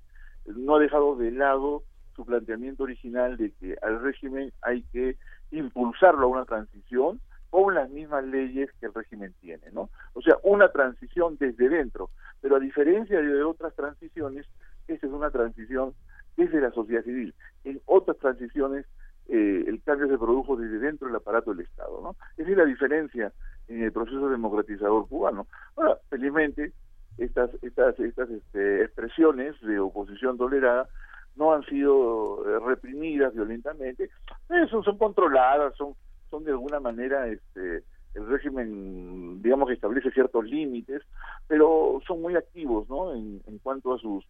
no 0.44 0.76
ha 0.76 0.78
dejado 0.78 1.16
de 1.16 1.30
lado 1.30 1.82
su 2.14 2.24
planteamiento 2.24 2.84
original 2.84 3.36
de 3.36 3.52
que 3.52 3.76
al 3.82 4.00
régimen 4.02 4.52
hay 4.62 4.82
que 4.92 5.16
impulsarlo 5.50 6.26
a 6.26 6.30
una 6.30 6.44
transición 6.44 7.20
con 7.50 7.74
las 7.74 7.88
mismas 7.90 8.24
leyes 8.24 8.70
que 8.80 8.86
el 8.86 8.94
régimen 8.94 9.32
tiene, 9.40 9.70
¿no? 9.72 9.88
O 10.14 10.22
sea, 10.22 10.36
una 10.42 10.70
transición 10.70 11.36
desde 11.38 11.68
dentro, 11.68 12.10
pero 12.40 12.56
a 12.56 12.60
diferencia 12.60 13.20
de 13.20 13.42
otras 13.44 13.74
transiciones, 13.74 14.46
esta 14.88 15.06
es 15.06 15.12
una 15.12 15.30
transición 15.30 15.94
desde 16.36 16.60
la 16.60 16.70
sociedad 16.70 17.02
civil. 17.04 17.34
En 17.64 17.80
otras 17.86 18.18
transiciones 18.18 18.86
eh, 19.28 19.64
el 19.66 19.82
cambio 19.82 20.08
se 20.08 20.18
produjo 20.18 20.56
desde 20.56 20.78
dentro 20.78 21.06
del 21.06 21.16
aparato 21.16 21.54
del 21.54 21.64
Estado, 21.64 22.00
¿no? 22.02 22.16
Esa 22.36 22.50
es 22.50 22.56
la 22.56 22.66
diferencia 22.66 23.32
en 23.68 23.82
el 23.82 23.92
proceso 23.92 24.28
democratizador 24.28 25.08
cubano. 25.08 25.46
Ahora, 25.76 25.98
felizmente, 26.10 26.72
estas 27.16 27.50
estas 27.62 27.98
estas 28.00 28.28
este, 28.28 28.82
expresiones 28.82 29.58
de 29.62 29.78
oposición 29.78 30.36
tolerada 30.36 30.88
no 31.36 31.52
han 31.52 31.64
sido 31.64 32.44
eh, 32.46 32.60
reprimidas 32.66 33.34
violentamente, 33.34 34.04
eh, 34.04 34.66
son, 34.70 34.84
son 34.84 34.98
controladas, 34.98 35.74
son 35.76 35.94
son 36.30 36.44
de 36.44 36.50
alguna 36.50 36.80
manera 36.80 37.26
este 37.28 37.84
el 38.14 38.26
régimen 38.26 39.40
digamos 39.42 39.68
que 39.68 39.74
establece 39.74 40.10
ciertos 40.10 40.44
límites 40.44 41.02
pero 41.48 42.00
son 42.06 42.22
muy 42.22 42.36
activos 42.36 42.88
no 42.88 43.14
en, 43.14 43.40
en 43.46 43.58
cuanto 43.58 43.94
a 43.94 43.98
sus 43.98 44.24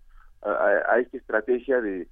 a, 0.45 0.51
a- 0.51 0.93
a 0.95 0.99
esta 0.99 1.17
estrategia 1.17 1.81
de, 1.81 2.09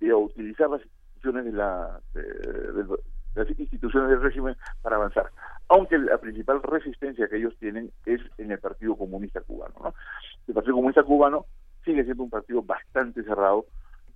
de 0.00 0.14
utilizar 0.14 0.68
las 0.70 0.82
instituciones 0.82 1.44
de 1.46 1.52
la 1.52 2.00
de- 2.14 2.96
las 3.34 3.58
instituciones 3.58 4.08
del 4.10 4.22
régimen 4.22 4.56
para 4.80 4.96
avanzar. 4.96 5.26
Aunque 5.68 5.98
la 5.98 6.16
principal 6.18 6.62
resistencia 6.62 7.28
que 7.28 7.36
ellos 7.36 7.54
tienen 7.58 7.90
es 8.06 8.20
en 8.38 8.50
el 8.50 8.58
Partido 8.58 8.96
Comunista 8.96 9.40
Cubano 9.42 9.74
¿no? 9.82 9.94
el 10.48 10.54
Partido 10.54 10.74
Comunista 10.76 11.02
Cubano 11.02 11.44
sigue 11.84 12.04
siendo 12.04 12.22
un 12.22 12.30
partido 12.30 12.62
bastante 12.62 13.22
cerrado 13.24 13.66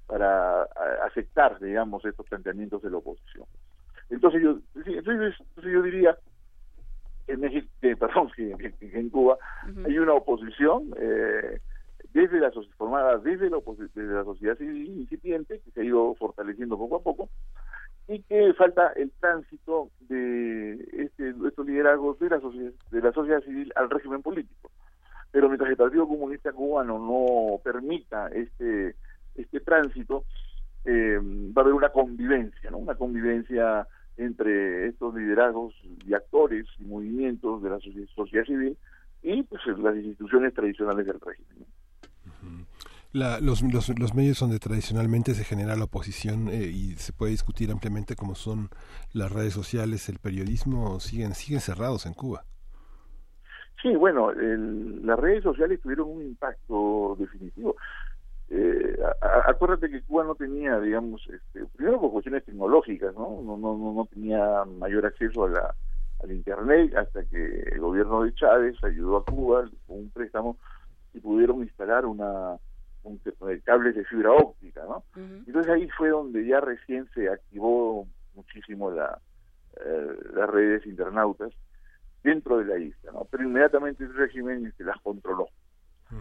para 0.07 0.63
aceptar 1.07 1.61
digamos 1.61 2.05
estos 2.05 2.27
planteamientos 2.27 2.81
de 2.83 2.91
la 2.91 2.97
oposición. 2.97 3.45
Entonces 4.09 4.43
yo, 4.43 4.59
entonces, 4.75 5.35
entonces 5.39 5.73
yo 5.73 5.83
diría 5.83 6.17
en 7.29 7.41
México, 7.41 7.69
que, 7.81 7.97
perdón, 7.97 8.31
en 8.81 9.11
Cuba 9.11 9.37
hay 9.87 9.99
una 9.99 10.15
oposición 10.15 10.93
eh, 10.99 11.61
desde 12.13 12.41
la 12.41 12.51
soci- 12.53 12.73
formada 12.77 13.19
desde 13.19 13.51
la, 13.51 13.59
desde 13.95 14.13
la 14.15 14.25
sociedad 14.25 14.57
civil 14.59 14.87
incipiente 15.01 15.61
que 15.61 15.71
se 15.71 15.81
ha 15.81 15.85
ido 15.85 16.15
fortaleciendo 16.15 16.77
poco 16.79 16.97
a 16.97 17.03
poco 17.03 17.29
y 18.09 18.23
que 18.23 18.53
falta 18.55 18.93
el 18.97 19.11
tránsito 19.21 19.91
de 20.01 20.73
este, 20.93 21.35
estos 21.47 21.67
liderazgos 21.67 22.19
de 22.19 22.31
la 22.31 22.41
sociedad 22.41 22.73
de 22.91 23.01
la 23.01 23.13
sociedad 23.13 23.43
civil 23.43 23.73
al 23.77 23.91
régimen 23.91 24.23
político 24.23 24.71
pero 25.31 25.49
mientras 25.49 25.71
el 25.71 25.77
Partido 25.77 26.09
Comunista 26.09 26.53
Cubano 26.53 26.99
no 26.99 27.59
permita 27.63 28.29
este 28.29 28.97
este 29.37 29.61
tránsito 29.61 30.25
eh, 30.85 31.19
va 31.23 31.61
a 31.61 31.65
haber 31.65 31.75
una 31.75 31.91
convivencia, 31.91 32.71
¿no? 32.71 32.79
Una 32.79 32.95
convivencia 32.95 33.87
entre 34.17 34.87
estos 34.89 35.15
liderazgos 35.15 35.75
y 36.07 36.15
actores 36.15 36.67
y 36.79 36.85
movimientos 36.85 37.63
de 37.63 37.71
la 37.71 37.77
socie- 37.79 38.09
sociedad 38.15 38.45
civil 38.45 38.77
y 39.23 39.43
pues 39.45 39.61
las 39.79 39.95
instituciones 39.97 40.53
tradicionales 40.55 41.07
del 41.07 41.21
régimen. 41.21 41.67
La- 43.13 43.41
los, 43.41 43.63
los, 43.63 43.89
los 43.99 44.15
medios 44.15 44.39
donde 44.39 44.61
tradicionalmente 44.61 45.35
se 45.35 45.45
genera 45.45 45.75
la 45.77 45.85
oposición 45.85 46.49
eh, 46.49 46.71
y 46.73 46.93
se 46.97 47.13
puede 47.13 47.33
discutir 47.33 47.71
ampliamente 47.73 48.15
como 48.15 48.35
son 48.37 48.69
las 49.13 49.33
redes 49.33 49.53
sociales, 49.53 50.09
el 50.09 50.19
periodismo, 50.21 51.01
siguen, 51.01 51.35
siguen 51.35 51.61
cerrados 51.61 52.07
en 52.07 52.15
Cuba. 52.15 52.45
Sí, 53.83 53.97
bueno, 53.97 54.31
el- 54.31 55.05
las 55.05 55.19
redes 55.19 55.43
sociales 55.43 55.81
tuvieron 55.81 56.09
un 56.09 56.23
impacto 56.23 57.17
definitivo. 57.19 57.75
Eh, 58.49 58.97
acuérdate 59.47 59.91
que 59.91 60.03
Cuba 60.03 60.25
no 60.25 60.35
tenía, 60.35 60.79
digamos, 60.81 61.23
este, 61.29 61.65
primero 61.77 62.01
por 62.01 62.13
cuestiones 62.13 62.45
tecnológicas, 62.45 63.15
¿no? 63.15 63.41
No, 63.43 63.57
no, 63.57 63.77
no, 63.77 63.93
no 63.95 64.07
tenía 64.07 64.65
mayor 64.79 65.07
acceso 65.07 65.45
a 65.45 65.49
la, 65.51 65.75
al 66.23 66.33
Internet 66.33 66.95
hasta 66.97 67.25
que 67.25 67.61
el 67.73 67.81
gobierno 67.81 68.23
de 68.23 68.35
Chávez 68.35 68.77
ayudó 68.85 69.19
a 69.19 69.25
Cuba 69.25 69.69
con 69.87 69.99
un 69.99 70.11
préstamo 70.11 70.59
y 71.15 71.21
pudieron 71.21 71.63
instalar 71.63 72.07
una 72.07 72.57
un, 73.03 73.21
eh, 73.25 73.61
cables 73.65 73.95
de 73.95 74.05
fibra 74.05 74.33
óptica, 74.33 74.83
¿no? 74.85 75.05
Entonces 75.47 75.71
ahí 75.73 75.89
fue 75.97 76.11
donde 76.11 76.45
ya 76.47 76.61
recién 76.61 77.09
se 77.15 77.29
activó 77.29 78.07
muchísimo 78.35 78.91
la, 78.91 79.19
eh, 79.85 80.17
las 80.35 80.49
redes 80.51 80.87
internautas 80.87 81.53
dentro 82.23 82.59
de 82.59 82.65
la 82.67 82.79
isla, 82.79 83.13
¿no? 83.13 83.27
Pero 83.31 83.45
inmediatamente 83.45 84.05
el 84.05 84.15
régimen 84.15 84.67
este, 84.67 84.85
las 84.85 85.01
controló. 85.01 85.49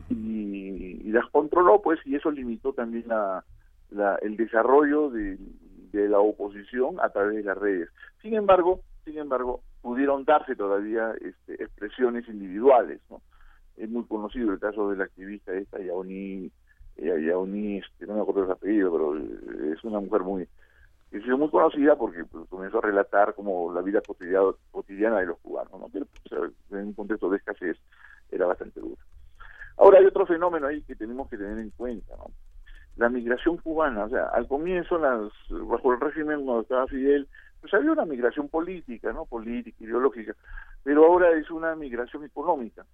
y, 0.10 1.02
y 1.08 1.12
las 1.12 1.26
controló, 1.32 1.82
pues, 1.82 2.00
y 2.06 2.16
eso 2.16 2.30
limitó 2.32 2.74
también 2.74 3.08
la, 3.08 3.44
la- 3.90 4.18
el 4.22 4.38
desarrollo 4.38 5.10
de, 5.10 5.38
de 5.92 6.08
la 6.08 6.20
oposición 6.20 7.00
a 7.02 7.10
través 7.10 7.38
de 7.38 7.44
las 7.44 7.58
redes. 7.58 7.90
Sin 8.22 8.36
embargo, 8.36 8.82
sin 9.04 9.18
embargo, 9.18 9.64
pudieron 9.82 10.26
darse 10.26 10.56
todavía 10.56 11.14
este, 11.22 11.64
expresiones 11.64 12.28
individuales, 12.30 13.02
¿no? 13.10 13.22
Es 13.78 13.90
muy 13.90 14.04
conocido 14.06 14.52
el 14.54 14.60
caso 14.60 14.92
de 14.92 14.98
la 14.98 15.06
activista 15.06 15.54
esta 15.54 15.80
Yaoni, 15.80 16.52
Yaoni, 17.02 17.78
este, 17.78 18.06
no 18.06 18.16
me 18.16 18.22
acuerdo 18.22 18.46
su 18.46 18.52
apellido, 18.52 18.92
pero 18.92 19.18
eh, 19.18 19.74
es 19.74 19.84
una 19.84 20.00
mujer 20.00 20.22
muy 20.22 20.48
sido 21.12 21.38
muy 21.38 21.50
conocida 21.50 21.96
porque 21.96 22.24
pues, 22.26 22.48
comenzó 22.50 22.80
a 22.80 22.82
relatar 22.82 23.34
como 23.34 23.74
la 23.74 23.82
vida 23.82 24.02
cotidiana, 24.06 24.52
cotidiana 24.72 25.20
de 25.20 25.28
los 25.28 25.40
cubanos, 25.40 25.80
¿no? 25.80 25.90
Pues, 25.90 26.52
en 26.72 26.88
un 26.88 26.94
contexto 26.94 27.30
de 27.30 27.38
escasez 27.38 27.78
era 28.32 28.46
bastante 28.46 28.80
duro. 28.80 28.98
Ahora 29.78 30.00
hay 30.00 30.06
otro 30.06 30.26
fenómeno 30.26 30.68
ahí 30.68 30.82
que 30.84 30.96
tenemos 30.96 31.30
que 31.30 31.38
tener 31.38 31.58
en 31.58 31.72
cuenta, 31.72 32.16
¿no? 32.18 32.28
La 32.98 33.10
migración 33.10 33.58
cubana, 33.58 34.06
o 34.06 34.10
sea, 34.10 34.26
al 34.26 34.48
comienzo, 34.48 35.00
bajo 35.00 35.94
el 35.94 36.02
régimen 36.02 36.44
cuando 36.44 36.62
estaba 36.62 36.88
Fidel, 36.88 37.28
pues 37.62 37.74
había 37.74 37.92
una 37.92 38.06
migración 38.06 38.50
política, 38.50 39.14
¿no? 39.14 39.26
Política, 39.26 39.84
ideológica, 39.84 40.36
pero 40.84 41.06
ahora 41.06 41.32
es 41.32 41.50
una 41.50 41.76
migración 41.76 42.26
económica. 42.26 42.86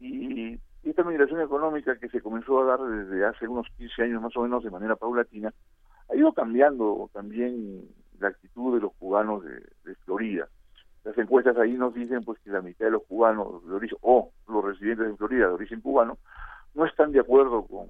Y 0.00 0.58
esta 0.90 1.04
migración 1.04 1.40
económica 1.40 1.96
que 1.96 2.08
se 2.08 2.20
comenzó 2.20 2.60
a 2.60 2.64
dar 2.64 2.80
desde 2.80 3.24
hace 3.24 3.46
unos 3.46 3.66
15 3.78 4.02
años 4.02 4.22
más 4.22 4.36
o 4.36 4.42
menos 4.42 4.64
de 4.64 4.70
manera 4.70 4.96
paulatina, 4.96 5.52
ha 6.10 6.16
ido 6.16 6.32
cambiando 6.32 7.08
también 7.12 7.88
la 8.18 8.28
actitud 8.28 8.74
de 8.74 8.80
los 8.80 8.92
cubanos 8.94 9.44
de, 9.44 9.54
de 9.84 9.94
Florida. 10.04 10.48
Las 11.04 11.16
encuestas 11.18 11.56
ahí 11.56 11.72
nos 11.72 11.94
dicen 11.94 12.22
pues 12.24 12.38
que 12.40 12.50
la 12.50 12.60
mitad 12.60 12.86
de 12.86 12.92
los 12.92 13.02
cubanos 13.04 13.66
de 13.66 13.74
origen, 13.74 13.98
o 14.02 14.30
los 14.48 14.64
residentes 14.64 15.06
en 15.06 15.16
Florida 15.16 15.48
de 15.48 15.54
origen 15.54 15.80
cubano, 15.80 16.18
no 16.74 16.86
están 16.86 17.12
de 17.12 17.20
acuerdo 17.20 17.64
con, 17.66 17.88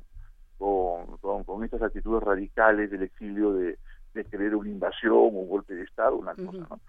con, 0.58 1.16
con, 1.18 1.44
con 1.44 1.64
estas 1.64 1.82
actitudes 1.82 2.22
radicales 2.22 2.90
del 2.90 3.02
exilio 3.02 3.52
de, 3.52 3.78
de 4.14 4.24
querer 4.24 4.54
una 4.54 4.68
invasión 4.68 5.12
o 5.12 5.20
un 5.22 5.48
golpe 5.48 5.74
de 5.74 5.82
Estado, 5.82 6.16
una 6.16 6.34
cosa, 6.34 6.66
¿no? 6.68 6.80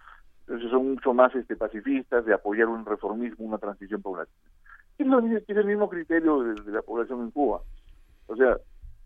Entonces 0.42 0.72
son 0.72 0.92
mucho 0.92 1.14
más 1.14 1.34
este, 1.36 1.56
pacifistas 1.56 2.26
de 2.26 2.34
apoyar 2.34 2.68
un 2.68 2.86
reformismo, 2.86 3.46
una 3.46 3.58
transición 3.58 4.02
paulatina. 4.02 4.38
Es, 4.98 5.08
lo, 5.08 5.20
es 5.20 5.50
el 5.50 5.66
mismo 5.66 5.90
criterio 5.90 6.42
de, 6.42 6.62
de 6.62 6.72
la 6.72 6.82
población 6.82 7.22
en 7.22 7.32
Cuba. 7.32 7.62
O 8.28 8.36
sea, 8.36 8.58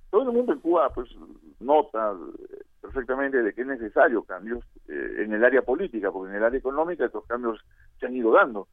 todo 0.09 0.23
el 0.23 0.35
mundo 0.35 0.53
en 0.53 0.59
Cuba 0.59 0.89
pues 0.93 1.09
nota 1.59 2.13
eh, 2.13 2.63
perfectamente 2.81 3.41
de 3.41 3.53
que 3.53 3.61
es 3.61 3.67
necesario 3.67 4.23
cambios 4.23 4.63
eh, 4.87 5.23
en 5.23 5.33
el 5.33 5.43
área 5.43 5.61
política, 5.61 6.11
porque 6.11 6.29
en 6.31 6.37
el 6.37 6.43
área 6.43 6.59
económica 6.59 7.05
estos 7.05 7.25
cambios 7.25 7.59
se 7.99 8.05
han 8.05 8.15
ido 8.15 8.31
dando, 8.31 8.67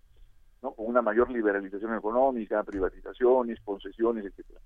¿no? 0.62 0.72
Con 0.72 0.86
una 0.86 1.02
mayor 1.02 1.30
liberalización 1.30 1.94
económica, 1.94 2.62
privatizaciones, 2.62 3.60
concesiones, 3.64 4.24
etcétera. 4.24 4.60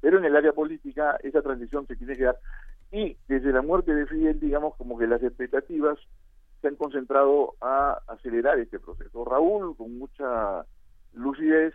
Pero 0.00 0.18
en 0.18 0.24
el 0.24 0.36
área 0.36 0.52
política 0.52 1.16
esa 1.22 1.42
transición 1.42 1.86
se 1.86 1.96
tiene 1.96 2.16
que 2.16 2.24
dar 2.24 2.38
y 2.92 3.16
desde 3.28 3.52
la 3.52 3.62
muerte 3.62 3.94
de 3.94 4.06
Fidel, 4.06 4.40
digamos 4.40 4.74
como 4.76 4.98
que 4.98 5.06
las 5.06 5.22
expectativas 5.22 5.98
se 6.60 6.68
han 6.68 6.76
concentrado 6.76 7.54
a 7.60 8.00
acelerar 8.08 8.58
este 8.58 8.80
proceso. 8.80 9.24
Raúl, 9.24 9.76
con 9.76 9.96
mucha 9.98 10.66
lucidez, 11.14 11.74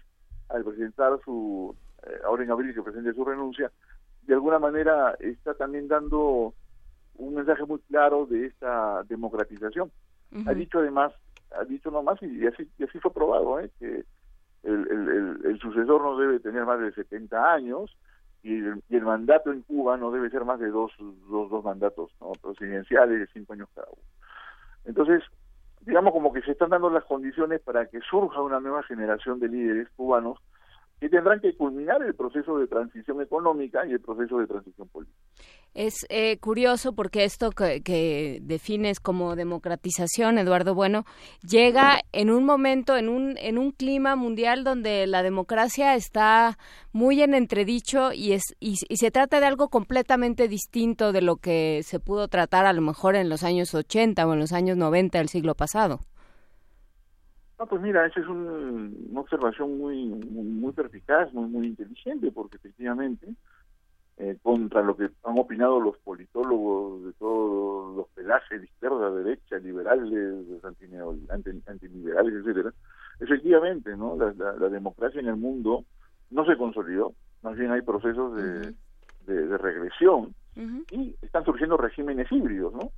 al 0.49 0.63
presentar 0.63 1.19
su, 1.23 1.75
eh, 2.03 2.19
ahora 2.25 2.43
en 2.43 2.51
abril 2.51 2.73
que 2.73 2.81
presente 2.81 3.13
su 3.13 3.25
renuncia, 3.25 3.71
de 4.23 4.33
alguna 4.33 4.59
manera 4.59 5.15
está 5.19 5.53
también 5.53 5.87
dando 5.87 6.53
un 7.15 7.35
mensaje 7.35 7.63
muy 7.65 7.79
claro 7.87 8.25
de 8.25 8.47
esta 8.47 9.03
democratización. 9.03 9.91
Ha 10.47 10.53
dicho 10.53 10.79
además, 10.79 11.13
ha 11.57 11.63
dicho 11.63 11.89
nomás, 11.89 12.21
y 12.21 12.45
así, 12.45 12.69
y 12.77 12.83
así 12.83 12.99
fue 12.99 13.13
probado, 13.13 13.59
¿eh? 13.61 13.71
que 13.79 14.03
el, 14.63 14.87
el, 14.91 15.09
el, 15.09 15.45
el 15.45 15.59
sucesor 15.59 16.01
no 16.01 16.17
debe 16.17 16.39
tener 16.39 16.65
más 16.65 16.79
de 16.79 16.91
70 16.91 17.53
años 17.53 17.95
y 18.43 18.55
el, 18.55 18.83
y 18.89 18.95
el 18.97 19.03
mandato 19.03 19.51
en 19.51 19.61
Cuba 19.61 19.97
no 19.97 20.11
debe 20.11 20.29
ser 20.29 20.43
más 20.43 20.59
de 20.59 20.69
dos, 20.69 20.91
dos, 20.99 21.49
dos 21.49 21.63
mandatos 21.63 22.11
¿no? 22.19 22.33
presidenciales 22.33 23.19
de 23.19 23.27
cinco 23.27 23.53
años 23.53 23.69
cada 23.73 23.87
uno. 23.87 24.01
Entonces, 24.85 25.23
digamos 25.85 26.13
como 26.13 26.33
que 26.33 26.41
se 26.41 26.51
están 26.51 26.69
dando 26.69 26.89
las 26.89 27.03
condiciones 27.05 27.61
para 27.61 27.85
que 27.87 27.99
surja 28.01 28.41
una 28.41 28.59
nueva 28.59 28.83
generación 28.83 29.39
de 29.39 29.47
líderes 29.47 29.87
cubanos 29.95 30.39
que 30.99 31.09
tendrán 31.09 31.39
que 31.41 31.55
culminar 31.55 32.01
el 32.03 32.15
proceso 32.15 32.57
de 32.57 32.67
transición 32.67 33.21
económica 33.21 33.85
y 33.85 33.91
el 33.91 33.99
proceso 33.99 34.39
de 34.39 34.47
transición 34.47 34.87
política. 34.87 35.17
Es 35.73 36.05
eh, 36.07 36.37
curioso 36.37 36.95
porque 36.95 37.25
esto 37.25 37.49
que, 37.51 37.81
que, 37.81 38.39
defines 38.41 39.01
como 39.01 39.35
democratización, 39.35 40.37
Eduardo 40.37 40.73
Bueno, 40.73 41.03
llega 41.45 41.99
en 42.13 42.29
un 42.29 42.45
momento, 42.45 42.95
en 42.95 43.09
un, 43.09 43.37
en 43.37 43.57
un 43.57 43.71
clima 43.71 44.15
mundial 44.15 44.63
donde 44.63 45.05
la 45.05 45.21
democracia 45.21 45.95
está 45.95 46.57
muy 46.93 47.21
en 47.21 47.33
entredicho 47.33 48.13
y, 48.13 48.31
es, 48.31 48.55
y, 48.61 48.77
se 48.77 49.11
trata 49.11 49.41
de 49.41 49.47
algo 49.47 49.67
completamente 49.67 50.47
distinto 50.47 51.11
de 51.11 51.21
lo 51.21 51.35
que 51.35 51.81
se 51.83 51.99
pudo 51.99 52.29
tratar 52.29 52.65
a 52.65 52.71
lo 52.71 52.81
mejor 52.81 53.17
en 53.17 53.27
los 53.27 53.43
años 53.43 53.75
80 53.75 54.25
o 54.25 54.33
en 54.33 54.39
los 54.39 54.53
años 54.53 54.77
90 54.77 55.17
del 55.17 55.27
siglo 55.27 55.55
pasado. 55.55 55.99
No, 57.57 57.65
pues 57.67 57.81
mira, 57.81 58.05
esa 58.05 58.19
es 58.19 58.27
un, 58.27 59.07
una 59.11 59.21
observación 59.21 59.77
muy, 59.77 60.05
muy, 60.05 60.43
muy 60.43 60.73
perspicaz, 60.73 61.31
muy, 61.33 61.47
muy 61.47 61.67
inteligente, 61.67 62.29
porque 62.31 62.57
efectivamente, 62.57 63.27
eh, 64.17 64.37
contra 64.43 64.81
lo 64.81 64.97
que 64.97 65.09
han 65.23 65.39
opinado 65.39 65.79
los 65.79 65.97
politólogos 65.99 67.05
de 67.05 67.13
todos 67.13 67.95
los 67.95 68.07
pelajes 68.09 68.59
de 68.59 68.65
izquierda, 68.65 69.09
derecha, 69.11 69.57
liberales, 69.59 70.63
antiliberales, 70.63 72.33
etcétera, 72.33 72.73
efectivamente, 73.21 73.95
¿no? 73.95 74.17
La, 74.17 74.33
la, 74.33 74.53
la, 74.53 74.69
democracia 74.69 75.21
en 75.21 75.27
el 75.27 75.37
mundo 75.37 75.85
no 76.31 76.45
se 76.45 76.57
consolidó, 76.57 77.13
más 77.41 77.55
bien 77.55 77.71
hay 77.71 77.81
procesos 77.81 78.35
de, 78.35 78.43
uh 78.43 78.61
-huh. 78.63 78.75
de, 79.27 79.47
de, 79.47 79.57
regresión 79.57 80.35
uh 80.57 80.59
-huh. 80.59 80.85
y 80.91 81.15
están 81.21 81.45
surgiendo 81.45 81.77
regímenes 81.77 82.29
híbridos, 82.31 82.73
¿no? 82.73 82.91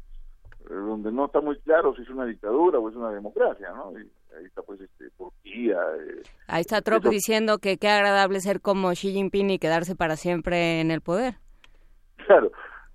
donde 0.70 1.12
no 1.12 1.26
está 1.26 1.40
muy 1.40 1.58
claro 1.60 1.96
si 1.96 2.02
es 2.02 2.10
una 2.10 2.26
dictadura 2.26 2.80
o 2.80 2.90
es 2.90 2.96
una 2.96 3.12
democracia, 3.12 3.72
¿no? 3.72 3.98
Y 3.98 4.10
ahí 4.38 4.46
está 4.46 4.62
pues 4.62 4.82
este, 4.82 5.10
Turquía. 5.12 5.78
Eh, 6.00 6.24
ahí 6.48 6.62
está 6.62 6.82
Trump 6.82 7.04
eso. 7.04 7.10
diciendo 7.12 7.60
que 7.60 7.78
qué 7.78 7.90
agradable 7.90 8.40
ser 8.40 8.62
como 8.62 8.92
Xi 8.92 9.12
Jinping 9.12 9.50
y 9.52 9.60
quedarse 9.60 9.96
para 9.96 10.16
siempre 10.16 10.82
en 10.82 10.92
el 10.92 11.02
poder. 11.02 11.36
Claro, 12.26 12.52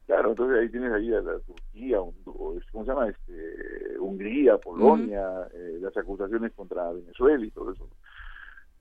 claro, 0.06 0.30
entonces 0.30 0.58
ahí 0.58 0.68
tienes 0.68 0.92
ahí 0.92 1.12
a 1.14 1.20
la 1.20 1.38
Turquía, 1.40 1.98
¿cómo 2.24 2.84
se 2.84 2.90
llama? 2.90 3.08
Este, 3.08 3.98
Hungría, 3.98 4.58
Polonia, 4.58 5.22
uh 5.22 5.44
-huh. 5.44 5.48
eh, 5.54 5.78
las 5.80 5.96
acusaciones 5.96 6.52
contra 6.52 6.92
Venezuela 6.92 7.44
y 7.44 7.50
todo 7.50 7.72
eso. 7.72 7.88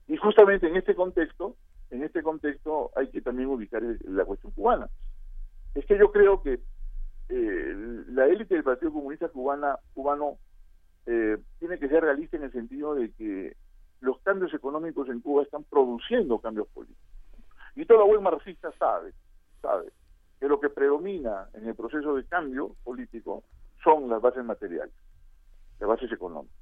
Y 0.08 0.16
justamente 0.16 0.66
en 0.66 0.76
este 0.76 0.94
contexto, 0.94 1.56
en 1.90 2.02
este 2.02 2.22
contexto 2.22 2.90
hay 2.96 3.08
que 3.08 3.20
también 3.20 3.48
ubicar 3.48 3.82
la 4.04 4.24
cuestión 4.24 4.52
cubana. 4.52 4.88
Es 5.74 5.86
que 5.86 5.96
yo 5.98 6.12
creo 6.12 6.42
que 6.42 6.60
eh, 7.28 7.74
la 8.08 8.26
élite 8.26 8.54
del 8.54 8.64
Partido 8.64 8.92
Comunista 8.92 9.28
Cubana, 9.28 9.78
cubano 9.94 10.36
eh, 11.06 11.38
tiene 11.58 11.78
que 11.78 11.88
ser 11.88 12.02
realista 12.02 12.36
en 12.36 12.44
el 12.44 12.52
sentido 12.52 12.94
de 12.94 13.10
que 13.12 13.56
los 14.00 14.18
cambios 14.20 14.52
económicos 14.54 15.08
en 15.08 15.20
Cuba 15.20 15.42
están 15.42 15.64
produciendo 15.64 16.38
cambios 16.38 16.68
políticos. 16.68 17.02
Y 17.74 17.86
todo 17.86 18.06
buen 18.06 18.22
marxista 18.22 18.70
sabe, 18.78 19.12
sabe 19.60 19.90
que 20.38 20.48
lo 20.48 20.60
que 20.60 20.68
predomina 20.68 21.48
en 21.54 21.68
el 21.68 21.74
proceso 21.74 22.14
de 22.14 22.24
cambio 22.24 22.74
político 22.84 23.44
son 23.82 24.08
las 24.08 24.20
bases 24.20 24.44
materiales, 24.44 24.94
las 25.78 25.88
bases 25.88 26.10
económicas. 26.12 26.56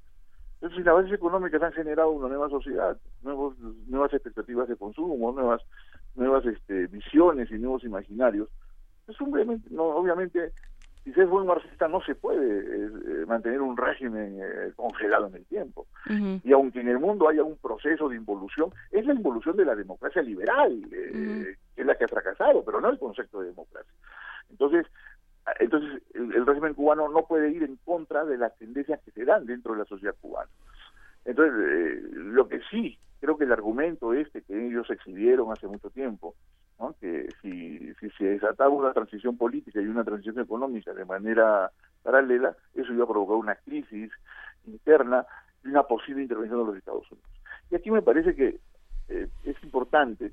Entonces, 0.55 0.77
si 0.77 0.83
las 0.83 0.93
bases 0.93 1.13
económicas 1.13 1.61
han 1.63 1.73
generado 1.73 2.11
una 2.11 2.27
nueva 2.27 2.47
sociedad, 2.47 2.95
nuevos, 3.23 3.57
nuevas 3.87 4.13
expectativas 4.13 4.67
de 4.67 4.75
consumo, 4.75 5.31
nuevas, 5.31 5.63
nuevas 6.13 6.45
este, 6.45 6.85
visiones 6.87 7.49
y 7.49 7.55
nuevos 7.55 7.83
imaginarios, 7.83 8.47
pues 9.07 9.19
obviamente, 9.19 10.53
si 11.03 11.13
se 11.13 11.23
es 11.23 11.29
buen 11.29 11.47
marxista 11.47 11.87
no 11.87 12.01
se 12.01 12.13
puede 12.13 12.59
eh, 12.59 13.25
mantener 13.25 13.61
un 13.61 13.75
régimen 13.75 14.37
eh, 14.39 14.71
congelado 14.75 15.27
en 15.27 15.35
el 15.35 15.45
tiempo. 15.45 15.87
Uh 16.07 16.13
-huh. 16.13 16.41
Y 16.43 16.51
aunque 16.53 16.81
en 16.81 16.89
el 16.89 16.99
mundo 16.99 17.27
haya 17.27 17.43
un 17.43 17.57
proceso 17.57 18.07
de 18.07 18.17
involución, 18.17 18.71
es 18.91 19.05
la 19.05 19.13
involución 19.13 19.57
de 19.57 19.65
la 19.65 19.75
democracia 19.75 20.21
liberal, 20.21 20.71
eh, 20.91 21.11
uh 21.11 21.17
-huh. 21.17 21.57
que 21.75 21.81
es 21.81 21.87
la 21.87 21.95
que 21.95 22.05
ha 22.05 22.07
fracasado, 22.07 22.63
pero 22.63 22.79
no 22.79 22.89
el 22.89 22.99
concepto 22.99 23.41
de 23.41 23.47
democracia. 23.47 23.91
Entonces, 24.51 24.85
entonces 25.59 26.03
el, 26.13 26.33
el, 26.35 26.45
régimen 26.45 26.75
cubano 26.75 27.09
no 27.09 27.25
puede 27.25 27.49
ir 27.49 27.63
en 27.63 27.77
contra 27.77 28.23
de 28.25 28.37
las 28.37 28.55
tendencias 28.57 28.99
que 29.03 29.11
se 29.11 29.25
dan 29.25 29.45
dentro 29.45 29.73
de 29.73 29.79
la 29.79 29.85
sociedad 29.85 30.15
cubana. 30.21 30.51
Entonces, 31.25 31.53
eh, 31.59 32.01
lo 32.13 32.47
que 32.47 32.61
sí, 32.69 32.97
creo 33.21 33.37
que 33.37 33.45
el 33.45 33.51
argumento 33.53 34.13
este 34.13 34.41
que 34.41 34.67
ellos 34.67 34.89
exhibieron 34.89 35.51
hace 35.51 35.67
mucho 35.67 35.91
tiempo, 35.91 36.35
¿no? 36.79 36.95
que 36.99 37.29
si, 37.41 37.93
si 37.93 38.09
se 38.17 38.25
desataba 38.25 38.71
una 38.71 38.91
transición 38.93 39.37
política 39.37 39.79
y 39.79 39.85
una 39.85 40.03
transición 40.03 40.39
económica 40.39 40.91
de 40.91 41.05
manera 41.05 41.71
paralela, 42.01 42.57
eso 42.73 42.91
iba 42.91 43.03
a 43.03 43.07
provocar 43.07 43.37
una 43.37 43.55
crisis 43.55 44.11
interna 44.65 45.23
y 45.63 45.67
una 45.67 45.83
posible 45.83 46.23
intervención 46.23 46.59
de 46.59 46.65
los 46.65 46.77
Estados 46.77 47.09
Unidos. 47.11 47.29
Y 47.69 47.75
aquí 47.75 47.91
me 47.91 48.01
parece 48.01 48.35
que 48.35 48.59
eh, 49.09 49.27
es 49.43 49.63
importante 49.63 50.31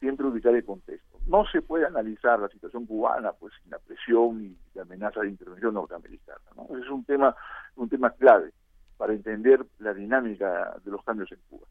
siempre 0.00 0.26
ubicar 0.26 0.54
el 0.54 0.64
contexto. 0.64 1.18
No 1.26 1.44
se 1.46 1.60
puede 1.60 1.86
analizar 1.86 2.40
la 2.40 2.48
situación 2.48 2.86
cubana 2.86 3.32
pues 3.32 3.52
sin 3.62 3.70
la 3.70 3.78
presión 3.78 4.42
y 4.42 4.56
la 4.74 4.82
amenaza 4.82 5.20
de 5.20 5.28
intervención 5.28 5.74
norteamericana. 5.74 6.40
¿no? 6.56 6.74
Es 6.78 6.88
un 6.88 7.04
tema, 7.04 7.36
un 7.76 7.90
tema 7.90 8.10
clave 8.10 8.50
para 8.96 9.12
entender 9.12 9.64
la 9.78 9.92
dinámica 9.92 10.74
de 10.82 10.90
los 10.90 11.04
cambios 11.04 11.30
en 11.30 11.38
Cuba. 11.50 11.66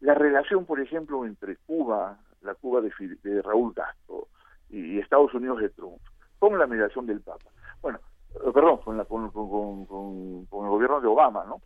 La 0.00 0.14
relación, 0.14 0.64
por 0.64 0.80
ejemplo, 0.80 1.24
entre 1.24 1.56
Cuba, 1.56 2.18
la 2.42 2.54
Cuba 2.54 2.80
de, 2.80 2.90
de 3.22 3.42
Raúl 3.42 3.74
Castro 3.74 4.28
y 4.70 4.98
Estados 4.98 5.34
Unidos 5.34 5.60
de 5.60 5.70
Trump, 5.70 6.00
con 6.38 6.58
la 6.58 6.66
mediación 6.66 7.06
del 7.06 7.20
Papa. 7.20 7.50
Bueno, 7.82 7.98
eh, 8.34 8.50
perdón, 8.52 8.78
con, 8.78 8.96
la, 8.96 9.04
con, 9.04 9.30
con, 9.30 9.86
con, 9.86 10.46
con, 10.46 10.64
el 10.64 10.70
gobierno 10.70 11.00
de 11.00 11.08
Obama, 11.08 11.44
¿no? 11.46 11.60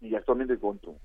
Y 0.00 0.14
actualmente 0.14 0.58
con 0.58 0.78
Trump. 0.78 0.98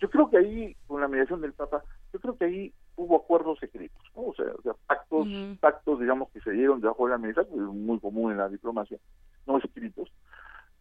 Yo 0.00 0.10
creo 0.10 0.28
que 0.28 0.38
ahí, 0.38 0.76
con 0.86 1.00
la 1.00 1.08
mediación 1.08 1.40
del 1.40 1.52
Papa, 1.52 1.82
yo 2.12 2.20
creo 2.20 2.36
que 2.36 2.44
ahí 2.44 2.72
hubo 2.96 3.16
acuerdos 3.16 3.58
secretos, 3.58 4.02
¿no? 4.16 4.22
O 4.22 4.34
sea, 4.34 4.46
o 4.46 4.62
sea 4.62 4.72
pactos, 4.86 5.26
uh 5.26 5.30
-huh. 5.30 5.58
pactos, 5.60 6.00
digamos, 6.00 6.28
que 6.30 6.40
se 6.40 6.50
dieron 6.50 6.80
debajo 6.80 7.06
de 7.06 7.12
la 7.12 7.18
mesa, 7.18 7.44
que 7.44 7.54
es 7.54 7.60
muy 7.60 7.98
común 8.00 8.32
en 8.32 8.38
la 8.38 8.48
diplomacia, 8.48 8.98
no 9.46 9.58
escritos, 9.58 10.10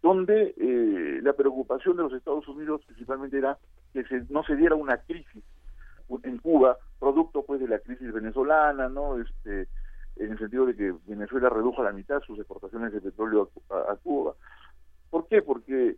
donde 0.03 0.53
eh, 0.57 1.21
la 1.23 1.31
preocupación 1.33 1.95
de 1.95 2.03
los 2.03 2.13
Estados 2.13 2.45
Unidos 2.49 2.81
principalmente 2.85 3.37
era 3.37 3.57
que 3.93 4.03
se, 4.03 4.25
no 4.29 4.43
se 4.43 4.57
diera 4.57 4.75
una 4.75 4.97
crisis 4.97 5.43
en 6.23 6.37
Cuba, 6.39 6.77
producto 6.99 7.43
pues 7.43 7.61
de 7.61 7.69
la 7.69 7.79
crisis 7.79 8.11
venezolana, 8.11 8.89
¿no? 8.89 9.19
Este, 9.19 9.69
en 10.17 10.33
el 10.33 10.37
sentido 10.37 10.65
de 10.65 10.75
que 10.75 10.93
Venezuela 11.07 11.49
redujo 11.49 11.81
a 11.81 11.85
la 11.85 11.93
mitad 11.93 12.21
sus 12.21 12.37
exportaciones 12.37 12.91
de 12.91 12.99
petróleo 12.99 13.49
a, 13.69 13.75
a, 13.75 13.93
a 13.93 13.95
Cuba. 13.95 14.33
¿Por 15.09 15.25
qué? 15.27 15.41
Porque 15.41 15.95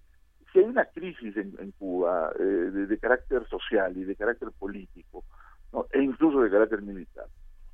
si 0.53 0.60
hay 0.60 0.65
una 0.65 0.86
crisis 0.86 1.36
en, 1.36 1.56
en 1.60 1.72
Cuba 1.72 2.32
eh, 2.40 2.44
de, 2.44 2.86
de, 2.86 2.98
carácter 2.99 3.45
social 3.49 3.98
y 3.98 4.03
de 4.03 4.15
carácter 4.15 4.49
político, 4.52 5.23
¿no? 5.73 5.88
e 5.91 6.02
incluso 6.03 6.41
de 6.41 6.52
carácter 6.52 6.84
militar, 6.84 7.26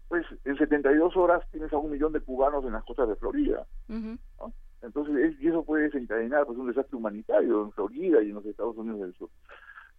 pues 0.08 0.26
en 0.46 0.58
72 0.58 1.16
horas 1.18 1.44
tienes 1.52 1.74
a 1.74 1.78
un 1.78 1.92
millón 1.92 2.14
de 2.14 2.22
cubanos 2.22 2.64
en 2.64 2.72
las 2.72 2.86
costas 2.86 3.10
de 3.10 3.18
Florida. 3.18 3.66
Uh 3.90 3.94
-huh. 3.94 4.54
Entonces, 4.82 5.16
es, 5.16 5.42
y 5.42 5.48
eso 5.48 5.64
puede 5.64 5.84
desencadenar 5.84 6.46
pues, 6.46 6.58
un 6.58 6.68
desastre 6.68 6.98
humanitario 6.98 7.64
en 7.64 7.72
Florida 7.72 8.22
y 8.22 8.30
en 8.30 8.36
los 8.36 8.46
Estados 8.46 8.78
Unidos 8.78 9.02
del 9.02 9.14
Sur. 9.14 9.30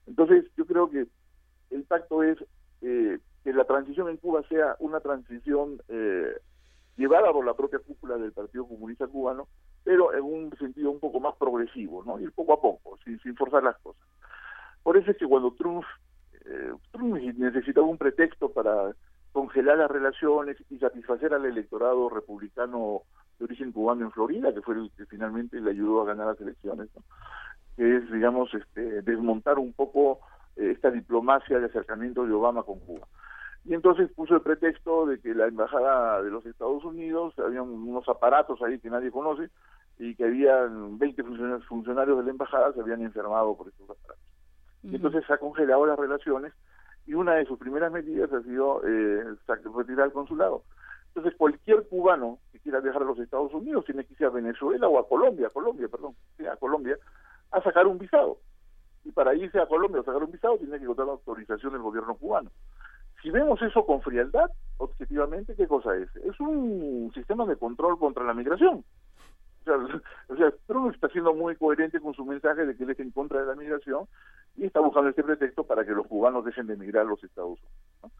Entonces, 0.06 0.44
yo 0.56 0.66
creo 0.66 0.90
que 0.90 1.06
el 1.70 1.84
pacto 1.84 2.22
es 2.22 2.38
eh, 2.80 3.18
que 3.44 3.52
la 3.52 3.64
transición 3.64 4.09
en 4.09 4.16
Cuba 4.16 4.42
sea 4.48 4.76
una 4.80 5.00
transición 5.00 5.80
eh, 5.88 6.36
llevada 6.96 7.32
por 7.32 7.46
la 7.46 7.54
propia 7.54 7.78
cúpula 7.78 8.16
del 8.16 8.32
Partido 8.32 8.66
Comunista 8.66 9.06
Cubano, 9.06 9.48
pero 9.84 10.12
en 10.14 10.22
un 10.22 10.56
sentido 10.59 10.90
un 10.90 11.00
poco 11.00 11.20
más 11.20 11.36
progresivo, 11.36 12.04
¿no? 12.04 12.20
Ir 12.20 12.32
poco 12.32 12.52
a 12.52 12.60
poco, 12.60 12.98
sin, 13.04 13.18
sin 13.20 13.36
forzar 13.36 13.62
las 13.62 13.78
cosas. 13.78 14.02
Por 14.82 14.96
eso 14.96 15.10
es 15.10 15.16
que 15.16 15.26
cuando 15.26 15.52
Trump, 15.54 15.84
eh, 16.44 16.72
Trump 16.90 17.14
necesitaba 17.36 17.86
un 17.86 17.98
pretexto 17.98 18.52
para 18.52 18.94
congelar 19.32 19.78
las 19.78 19.90
relaciones 19.90 20.56
y 20.70 20.78
satisfacer 20.78 21.32
al 21.32 21.46
electorado 21.46 22.09
republicano 22.09 23.02
de 23.43 23.47
origen 23.47 23.73
cubano 23.73 24.05
en 24.05 24.12
Florida, 24.12 24.55
que 24.55 24.62
fue 24.62 24.77
el 24.77 24.90
que 24.97 25.05
finalmente 25.06 25.60
le 25.60 25.70
ayudó 25.70 26.02
a 26.02 26.06
ganar 26.06 26.28
las 26.28 26.40
elecciones, 26.40 26.89
¿no? 26.94 27.02
que 27.77 27.97
es, 27.97 28.12
digamos, 28.12 28.52
este, 28.55 29.02
desmontar 29.02 29.59
un 29.59 29.73
poco 29.73 30.20
eh, 30.56 30.70
esta 30.70 30.90
diplomacia 30.90 31.59
de 31.59 31.66
acercamiento 31.66 32.24
de 32.24 32.32
Obama 32.32 32.62
con 32.62 32.78
Cuba. 32.81 33.06
Y 33.64 33.74
entonces 33.74 34.10
puso 34.12 34.35
el 34.35 34.43
pretexto 34.43 35.06
de 35.06 35.20
que 35.20 35.35
la 35.35 35.47
embajada 35.47 36.23
de 36.23 36.31
los 36.31 36.44
Estados 36.47 36.85
Unidos, 36.85 37.35
había 37.39 37.62
unos 37.62 38.09
aparatos 38.09 38.60
ahí 38.62 38.78
que 38.78 38.90
nadie 38.90 39.10
conoce, 39.10 39.51
y 39.98 40.14
que 40.14 40.24
habían 40.24 40.98
20 40.98 41.23
funcionarios, 41.23 41.66
funcionarios 41.66 42.19
de 42.19 42.24
la 42.24 42.31
embajada 42.31 42.73
se 42.73 42.81
habían 42.81 43.02
enfermado 43.02 43.56
por 43.56 43.69
estos 43.69 43.90
aparatos. 43.90 44.24
Y 44.82 44.97
entonces 44.97 45.24
se 45.27 45.32
ha 45.32 45.39
congelado 45.39 45.86
las 45.86 45.98
relaciones 45.98 46.52
y 47.06 47.14
una 47.14 47.35
de 47.35 47.47
sus 47.47 47.59
primeras 47.59 47.93
medidas 47.93 48.32
ha 48.32 48.43
sido 48.43 48.82
eh, 48.85 49.24
retirar 49.77 50.06
el 50.06 50.12
consulado. 50.12 50.62
Entonces 51.14 51.34
cualquier 51.36 51.86
cubano 51.89 52.39
que 52.52 52.60
quiera 52.60 52.80
viajar 52.80 53.02
a 53.02 53.06
los 53.06 53.18
Estados 53.18 53.52
Unidos 53.52 53.84
tiene 53.84 54.05
que 54.05 54.14
irse 54.14 54.24
a 54.24 54.30
Venezuela 54.30 54.89
o 54.89 54.98
a 54.98 55.06
Colombia, 55.06 55.51
Colombia, 55.51 55.86
perdón, 55.89 56.14
a 56.51 56.56
Colombia, 56.56 56.97
a 57.51 57.62
sacar 57.62 57.86
un 57.86 57.98
visado. 57.98 58.39
Y 59.05 59.12
para 59.12 59.34
irse 59.34 59.60
a 59.60 59.66
Colombia 59.66 60.01
a 60.01 60.05
sacar 60.05 60.22
un 60.22 60.32
visado 60.32 60.56
tiene 60.56 60.78
que 60.78 60.86
contar 60.86 61.06
la 61.06 61.12
autorización 61.12 61.72
del 61.72 61.82
gobierno 61.82 62.14
cubano. 62.14 62.51
Si 63.20 63.30
vemos 63.30 63.60
eso 63.60 63.84
con 63.84 64.01
frialdad, 64.01 64.51
objetivamente, 64.78 65.55
¿qué 65.55 65.68
cosa 65.68 65.94
es? 65.97 66.09
Es 66.16 66.40
un 66.40 67.12
sistema 67.14 67.44
de 67.44 67.56
control 67.56 67.98
contra 67.98 68.24
la 68.24 68.34
migración. 68.34 68.82
O 69.60 69.64
sea, 69.64 69.76
o 70.28 70.36
sea, 70.36 70.51
Trump 70.66 70.94
está 70.94 71.09
siendo 71.09 71.34
muy 71.34 71.56
coherente 71.56 72.01
con 72.01 72.14
su 72.14 72.24
mensaje 72.24 72.64
de 72.64 72.74
que 72.74 72.84
él 72.84 72.90
está 72.90 73.02
en 73.02 73.10
contra 73.10 73.40
de 73.40 73.47
la 73.47 73.55
migración 73.55 74.06
y 74.56 74.64
está 74.64 74.80
buscando 74.80 75.10
este 75.10 75.22
pretexto 75.22 75.64
para 75.64 75.84
que 75.84 75.93
los 75.93 76.06
cubanos 76.06 76.44
dejen 76.44 76.66
de 76.66 76.74
emigrar 76.74 77.05
a 77.05 77.10
los 77.10 77.22
Estados 77.22 77.59
Unidos. 77.60 77.72
¿no? 78.02 78.10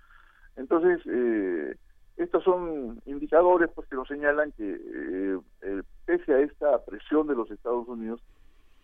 Entonces, 0.56 1.01
eh, 1.06 1.77
estos 2.23 2.44
son 2.44 3.01
indicadores 3.07 3.70
pues 3.74 3.89
que 3.89 3.97
nos 3.97 4.09
señalan 4.09 4.53
que 4.53 4.74
eh, 4.74 5.39
eh, 5.62 5.82
pese 6.05 6.35
a 6.35 6.40
esta 6.40 6.85
presión 6.85 7.27
de 7.27 7.35
los 7.35 7.51
Estados 7.51 7.86
Unidos 7.89 8.20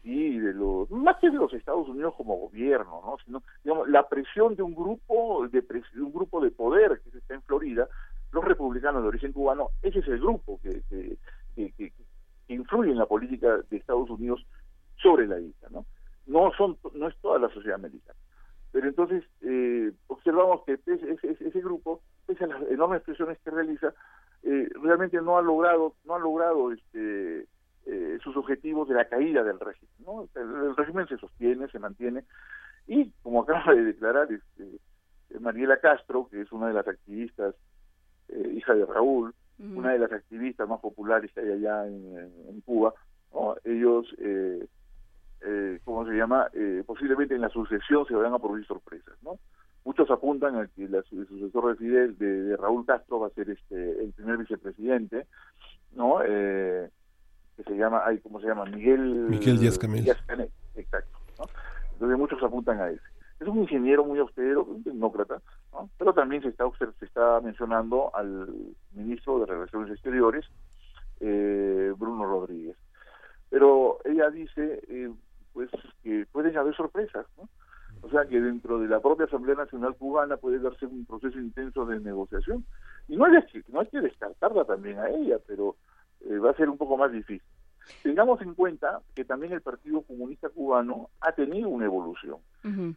y 0.05 0.39
de 0.39 0.55
los 0.55 0.90
más 0.90 1.16
que 1.19 1.31
de 1.31 1.36
los 1.36 1.52
Estados 1.52 1.89
Unidos 1.89 2.15
como 2.16 2.36
gobierno, 2.36 3.02
¿no? 3.05 3.16
sino 3.24 3.43
digamos 3.65 3.89
la 3.89 4.09
presión 4.09 4.55
de 4.56 4.62
un 4.62 4.74
grupo 4.74 5.47
de, 5.48 5.60
de 5.60 6.02
un 6.02 6.12
grupo 6.12 6.40
de 6.40 6.51
poder 6.51 7.01
que 7.01 7.19
está 7.19 7.35
en 7.35 7.43
Florida, 7.43 7.89
los 8.32 8.44
republicanos 8.44 9.02
de 9.02 9.09
origen 9.09 9.32
cubano, 9.32 9.70
ese 9.82 10.01
es 10.01 10.09
el 10.09 10.20
grupo 10.20 10.60
que, 10.62 10.82
que, 10.89 11.73
que, 11.73 11.93
influye 12.48 12.90
en 12.90 12.98
la 12.98 13.06
política 13.06 13.59
de 13.69 13.77
Estados 13.77 14.09
Unidos 14.09 14.44
sobre 14.97 15.27
la 15.27 15.39
isla, 15.39 15.69
¿no? 15.70 15.85
No 16.27 16.51
son 16.56 16.78
no 16.94 17.09
es 17.09 17.16
toda 17.19 17.39
la 17.39 17.48
sociedad 17.51 17.77
americana. 17.77 18.19
Pero 18.73 18.89
entonces 18.89 19.24
eh, 19.43 19.93
observamos 20.09 20.62
que 20.65 20.78
ese 20.85 21.60
grupo, 21.60 22.01
pese 22.28 22.44
a 22.44 22.48
las 22.48 22.62
enormes 22.70 23.02
presiones 23.02 23.38
que 23.40 23.50
realiza, 23.50 23.92
eh, 24.44 24.68
realmente 24.82 25.20
no 25.20 25.38
ha 25.38 25.42
logrado 25.42 25.94
no 26.05 26.14
ha 26.14 26.18
logrado 26.18 26.70
este 26.70 27.46
eh, 27.86 28.18
sus 28.22 28.36
objetivos 28.36 28.86
de 28.88 28.94
la 28.94 29.09
caída 29.09 29.42
del 29.42 29.59
régimen. 29.59 29.94
¿no? 30.05 30.28
El, 30.34 30.68
el 30.68 30.76
régimen 30.76 31.09
se 31.09 31.16
sostiene, 31.16 31.68
se 31.68 31.78
mantiene, 31.78 32.24
y 32.86 33.10
como 33.22 33.42
acaba 33.42 33.74
de 33.74 33.82
declarar 33.82 34.28
este, 34.30 34.78
Mariela 35.40 35.78
Castro, 35.78 36.28
que 36.30 36.42
es 36.42 36.52
una 36.52 36.68
de 36.68 36.74
las 36.74 36.86
activistas, 36.86 37.55
eh, 38.28 38.52
hija 38.56 38.74
de 38.74 38.84
Raúl, 38.84 39.34
una 39.59 39.92
de 39.92 39.98
las 39.98 40.12
activistas 40.12 40.68
más 40.68 40.80
populares 40.80 41.32
que 41.32 41.40
hay 41.40 41.50
allá 41.50 41.86
en, 41.86 42.60
Cuba, 42.64 42.94
¿no? 43.32 43.56
ellos, 43.64 44.06
eh, 44.18 44.66
eh, 45.40 45.80
¿cómo 45.84 46.06
se 46.06 46.12
llama? 46.12 46.48
Eh, 46.52 46.84
posiblemente 46.86 47.34
en 47.34 47.40
la 47.40 47.48
sucesión 47.48 48.06
se 48.06 48.14
van 48.14 48.32
a 48.32 48.38
producir 48.38 48.66
sorpresas, 48.66 49.16
¿no? 49.22 49.38
Muchos 49.89 50.10
apuntan 50.10 50.55
a 50.56 50.66
que 50.66 50.86
la- 50.86 50.98
el 50.98 51.27
sucesor 51.28 51.70
de 51.70 51.77
Fidel, 51.77 52.19
de, 52.19 52.27
de 52.43 52.56
Raúl 52.59 52.85
Castro, 52.85 53.20
va 53.20 53.28
a 53.28 53.31
ser 53.31 53.48
este 53.48 54.05
el 54.05 54.12
primer 54.12 54.36
vicepresidente, 54.36 55.27
¿no? 55.93 56.19
Eh, 56.23 56.90
que 57.56 57.62
se 57.62 57.74
llama, 57.74 58.02
ay, 58.05 58.19
¿cómo 58.19 58.39
se 58.39 58.48
llama? 58.48 58.66
Miguel... 58.66 59.01
Miguel 59.31 59.59
Díaz 59.59 59.78
Canel. 59.78 60.05
Canel, 60.27 60.51
exacto, 60.74 61.16
¿no? 61.39 61.47
Entonces 61.94 62.19
muchos 62.19 62.43
apuntan 62.43 62.78
a 62.82 62.90
ese. 62.90 63.01
Es 63.40 63.48
un 63.48 63.60
ingeniero 63.60 64.05
muy 64.05 64.19
austero, 64.19 64.62
un 64.65 64.85
tecnócrata, 64.85 65.40
¿no? 65.73 65.89
pero 65.97 66.12
también 66.12 66.43
se 66.43 66.48
está 66.48 66.65
se 66.78 67.05
está 67.06 67.40
mencionando 67.40 68.15
al 68.15 68.47
ministro 68.93 69.39
de 69.40 69.47
Relaciones 69.47 69.90
Exteriores, 69.90 70.44
eh, 71.20 71.94
Bruno 71.97 72.27
Rodríguez. 72.27 72.77
Pero 73.48 74.01
ella 74.05 74.28
dice, 74.28 74.82
eh, 74.86 75.10
pues, 75.55 75.70
que 76.02 76.27
pueden 76.31 76.55
haber 76.59 76.77
sorpresas, 76.77 77.24
¿no? 77.39 77.48
O 78.02 78.08
sea, 78.10 78.24
que 78.26 78.40
dentro 78.40 78.78
de 78.78 78.88
la 78.88 79.00
propia 79.00 79.26
Asamblea 79.26 79.54
Nacional 79.56 79.94
Cubana 79.96 80.36
puede 80.36 80.58
darse 80.58 80.86
un 80.86 81.04
proceso 81.04 81.38
intenso 81.38 81.84
de 81.86 82.00
negociación. 82.00 82.64
Y 83.08 83.16
no 83.16 83.24
hay 83.24 83.42
que, 83.46 83.62
no 83.68 83.80
hay 83.80 83.86
que 83.88 84.00
descartarla 84.00 84.64
también 84.64 84.98
a 84.98 85.08
ella, 85.10 85.38
pero 85.46 85.76
eh, 86.20 86.38
va 86.38 86.50
a 86.50 86.54
ser 86.56 86.68
un 86.68 86.78
poco 86.78 86.96
más 86.96 87.10
difícil. 87.12 87.42
Tengamos 88.02 88.40
en 88.42 88.54
cuenta 88.54 89.00
que 89.14 89.24
también 89.24 89.52
el 89.52 89.62
Partido 89.62 90.02
Comunista 90.02 90.50
Cubano 90.50 91.08
ha 91.20 91.32
tenido 91.32 91.70
una 91.70 91.86
evolución 91.86 92.36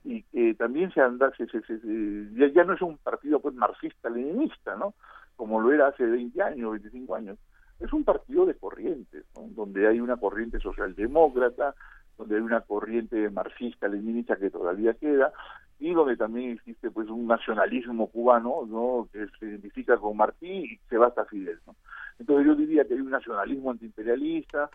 y 0.03 0.23
que 0.23 0.53
también 0.55 0.91
se 0.91 0.99
anda, 0.99 1.31
se- 1.37 1.47
se- 1.47 1.61
se- 1.61 1.79
se- 1.79 2.27
ya, 2.33 2.47
ya 2.47 2.63
no 2.65 2.73
es 2.73 2.81
un 2.81 2.97
partido 2.97 3.39
pues 3.39 3.55
marxista-leninista, 3.55 4.75
¿no? 4.75 4.93
Como 5.37 5.61
lo 5.61 5.71
era 5.71 5.87
hace 5.87 6.05
20 6.05 6.41
años, 6.41 6.71
25 6.71 7.15
años. 7.15 7.37
Es 7.79 7.93
un 7.93 8.03
partido 8.03 8.45
de 8.45 8.55
corrientes, 8.55 9.25
¿no? 9.35 9.43
Donde 9.55 9.87
hay 9.87 9.99
una 10.01 10.17
corriente 10.17 10.59
socialdemócrata, 10.59 11.73
donde 12.21 12.35
hay 12.35 12.41
una 12.41 12.61
corriente 12.61 13.29
marxista-leninista 13.31 14.35
que 14.35 14.51
todavía 14.51 14.93
queda 14.93 15.33
y 15.79 15.91
donde 15.93 16.15
también 16.15 16.51
existe 16.51 16.91
pues 16.91 17.09
un 17.09 17.25
nacionalismo 17.25 18.07
cubano, 18.07 18.67
¿no? 18.67 19.09
Que 19.11 19.25
se 19.39 19.47
identifica 19.47 19.97
con 19.97 20.15
Martí 20.15 20.47
y 20.47 20.79
se 20.87 20.97
va 20.97 21.07
hasta 21.07 21.25
Fidel, 21.25 21.59
¿no? 21.65 21.75
Entonces 22.19 22.45
yo 22.45 22.55
diría 22.55 22.85
que 22.85 22.93
hay 22.93 23.01
un 23.01 23.09
nacionalismo 23.09 23.71
antiimperialista, 23.71 24.69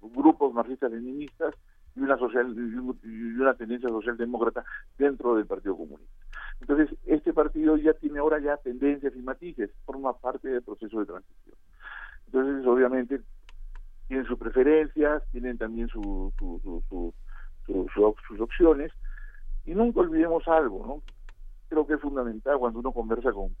grupos 0.00 0.54
marxistas-leninistas 0.54 1.54
y 1.96 2.00
una 2.00 2.16
social 2.16 2.54
y 3.02 3.40
una 3.40 3.54
tendencia 3.54 3.88
socialdemócrata 3.88 4.64
dentro 4.96 5.34
del 5.34 5.46
Partido 5.46 5.76
Comunista. 5.76 6.14
Entonces, 6.60 6.96
este 7.06 7.32
partido 7.32 7.76
ya 7.76 7.92
tiene 7.94 8.20
ahora 8.20 8.38
ya 8.38 8.56
tendencias 8.56 9.12
y 9.16 9.22
matices, 9.22 9.70
forma 9.84 10.16
parte 10.16 10.48
del 10.48 10.62
proceso 10.62 11.00
de 11.00 11.06
transición. 11.06 11.56
Entonces, 12.26 12.64
obviamente, 12.64 13.20
tienen 14.12 14.28
sus 14.28 14.38
preferencias, 14.38 15.22
tienen 15.30 15.56
también 15.56 15.88
su, 15.88 16.30
su- 16.38 16.60
su- 16.62 16.82
su- 16.90 17.14
su- 17.64 17.86
su- 17.94 18.16
sus 18.28 18.40
opciones, 18.40 18.92
y 19.64 19.74
nunca 19.74 20.00
olvidemos 20.00 20.46
algo, 20.48 20.86
¿no? 20.86 21.02
Creo 21.70 21.86
que 21.86 21.94
es 21.94 22.00
fundamental 22.02 22.58
cuando 22.58 22.80
uno 22.80 22.92
conversa 22.92 23.32
con, 23.32 23.56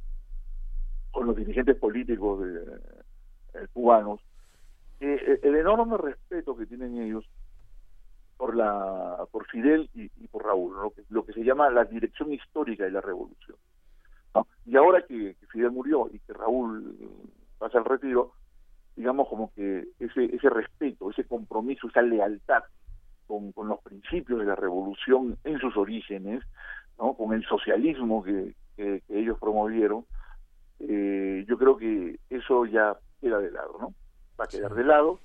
con 1.10 1.26
los 1.26 1.36
dirigentes 1.36 1.74
políticos 1.76 2.44
de, 2.44 2.64
eh, 3.54 3.66
cubanos, 3.72 4.20
eh, 5.00 5.40
el 5.42 5.56
enorme 5.56 5.96
respeto 5.96 6.54
que 6.54 6.66
tienen 6.66 7.00
ellos 7.00 7.24
por 8.36 8.54
la 8.54 9.24
por 9.30 9.46
Fidel 9.46 9.88
y, 9.94 10.08
por 10.28 10.44
Raúl, 10.44 10.74
lo, 11.08 11.24
que, 11.24 11.32
se 11.32 11.44
llama 11.44 11.70
la 11.70 11.86
dirección 11.86 12.30
histórica 12.30 12.84
de 12.84 12.90
la 12.90 13.00
revolución. 13.00 13.56
Y 14.66 14.76
ahora 14.76 15.00
que, 15.06 15.34
que 15.34 15.46
Fidel 15.46 15.70
murió 15.70 16.10
y 16.12 16.18
que 16.18 16.34
Raúl 16.34 16.94
pasa 17.58 17.78
al 17.78 17.86
retiro, 17.86 18.34
digamos 18.96 19.28
como 19.28 19.52
que 19.54 19.84
ese 19.98 20.24
ese 20.34 20.50
respeto, 20.50 21.10
ese 21.10 21.24
compromiso, 21.24 21.88
esa 21.88 22.02
lealtad 22.02 22.62
con, 23.26 23.52
con 23.52 23.68
los 23.68 23.80
principios 23.80 24.38
de 24.40 24.44
la 24.46 24.54
revolución 24.56 25.38
en 25.44 25.58
sus 25.58 25.76
orígenes, 25.76 26.42
¿no? 26.98 27.14
con 27.14 27.32
el 27.32 27.44
socialismo 27.46 28.22
que, 28.22 28.54
que- 28.76 29.02
que 29.06 29.18
ellos 29.18 29.38
promovieron, 29.38 30.04
eh, 30.80 31.44
yo 31.48 31.56
creo 31.58 31.76
que 31.76 32.18
eso 32.30 32.66
ya 32.66 32.96
queda 33.20 33.38
de 33.38 33.50
lado, 33.50 33.76
¿no? 33.80 33.94
Va 34.38 34.44
a 34.44 34.48
quedar 34.48 34.74
de 34.74 34.84
lado 34.84 35.20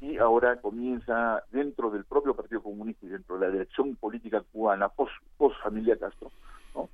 y 0.00 0.16
ahora 0.18 0.60
comienza 0.60 1.42
dentro 1.50 1.90
del 1.90 2.04
propio 2.04 2.34
Partido 2.34 2.62
Comunista 2.62 3.06
y 3.06 3.10
dentro 3.10 3.38
de 3.38 3.46
la 3.46 3.52
dirección 3.52 3.94
política 3.96 4.42
cubana 4.52 4.88
post, 4.88 5.12
post 5.36 5.56
familia 5.62 5.96
Castro, 5.98 6.30
¿no? 6.74 6.88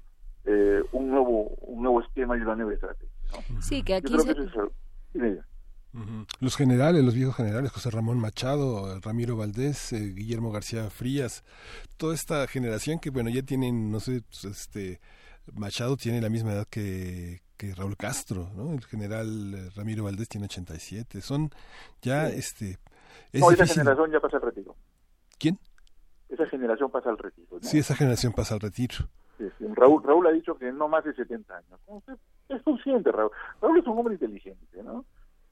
Eh, 0.45 0.83
un 0.93 1.09
nuevo 1.11 1.43
un 1.61 1.83
nuevo 1.83 2.01
esquema 2.01 2.37
y 2.37 2.41
una 2.41 2.57
nueva 2.57 2.75
estrategia. 2.75 3.09
¿no? 3.33 3.63
Sí, 3.63 3.83
que 3.83 3.93
Yo 3.93 3.99
aquí 3.99 4.07
creo 4.09 4.21
se- 4.21 4.35
que 4.35 4.43
eso 4.43 4.73
Los 6.41 6.57
generales, 6.57 7.05
los 7.05 7.15
viejos 7.15 7.35
generales, 7.35 7.73
José 7.73 7.91
Ramón 7.91 8.19
Machado, 8.19 9.01
Ramiro 9.01 9.37
Valdés, 9.37 9.93
eh, 9.93 10.13
Guillermo 10.15 10.53
García 10.53 10.91
Frías, 10.91 11.45
toda 11.97 12.15
esta 12.15 12.47
generación 12.47 13.01
que, 13.01 13.11
bueno, 13.11 13.31
ya 13.31 13.43
tienen, 13.43 13.91
no 13.91 13.99
sé, 13.99 14.23
pues, 14.23 14.45
este, 14.45 15.01
Machado 15.55 15.97
tiene 15.97 16.21
la 16.21 16.29
misma 16.29 16.53
edad 16.53 16.67
que, 16.69 17.41
que 17.57 17.75
Raúl 17.75 17.97
Castro, 17.97 18.49
¿no? 18.55 18.73
El 18.73 18.85
general 18.85 19.55
eh, 19.55 19.71
Ramiro 19.75 20.05
Valdés 20.05 20.29
tiene 20.29 20.45
87. 20.45 21.21
Son 21.21 21.51
ya, 22.03 22.29
este, 22.29 22.79
es 23.33 23.41
no, 23.41 23.51
esa 23.51 23.67
generación 23.67 24.11
ya 24.11 24.21
pasa 24.21 24.37
al 24.37 24.43
retiro. 24.43 24.77
¿Quién? 25.39 25.59
Esa 26.29 26.47
generación 26.47 26.91
pasa 26.91 27.11
al 27.11 27.19
retiro. 27.19 27.49
¿no? 27.51 27.63
Sí, 27.63 27.79
esa 27.79 27.95
generación 27.95 28.33
pasa 28.33 28.55
al 28.55 28.61
retiro. 28.61 28.97
Sí, 29.37 29.49
sí. 29.59 29.67
Raúl, 29.75 30.03
Raúl 30.03 30.27
ha 30.27 30.33
dicho 30.33 30.57
que 30.57 30.73
no 30.73 30.89
más 30.89 31.05
de 31.05 31.15
70 31.15 31.57
años. 31.57 31.81
Es 32.49 32.63
consciente, 32.63 33.13
Raúl. 33.13 33.31
Raúl 33.61 33.79
es 33.79 33.87
un 33.87 33.99
hombre 33.99 34.15
inteligente, 34.15 34.83
¿no? 34.83 35.05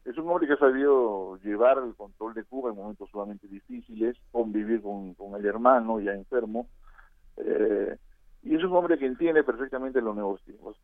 Es 0.06 0.16
un 0.18 0.28
hombre 0.28 0.46
que 0.46 0.52
ha 0.52 0.58
sabido 0.58 1.36
llevar 1.42 1.78
el 1.78 1.94
control 1.96 2.32
de 2.34 2.44
Cuba 2.44 2.70
en 2.70 2.76
momentos 2.76 3.10
sumamente 3.10 3.48
difíciles, 3.48 4.16
convivir 4.30 4.80
con, 4.80 5.14
con 5.14 5.34
el 5.34 5.44
hermano 5.44 6.00
ya 6.00 6.12
enfermo. 6.12 6.68
eh, 7.36 7.96
y 8.44 8.54
es 8.54 8.62
un 8.62 8.72
hombre 8.74 8.96
que 8.96 9.06
entiende 9.06 9.42
perfectamente 9.42 10.00
los 10.00 10.14
nuevos 10.14 10.40
tiempos. 10.44 10.76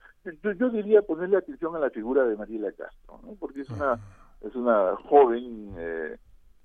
Yo, 0.43 0.51
yo 0.51 0.69
diría 0.71 1.03
ponerle 1.03 1.37
atención 1.37 1.77
a 1.77 1.79
la 1.79 1.91
figura 1.91 2.25
de 2.25 2.35
Mariela 2.35 2.73
Castro, 2.73 3.21
¿no? 3.23 3.37
Porque 3.39 3.61
es 3.61 3.71
una, 3.71 4.01
es 4.41 4.53
una 4.57 4.97
joven, 5.09 5.73
eh, 5.79 6.17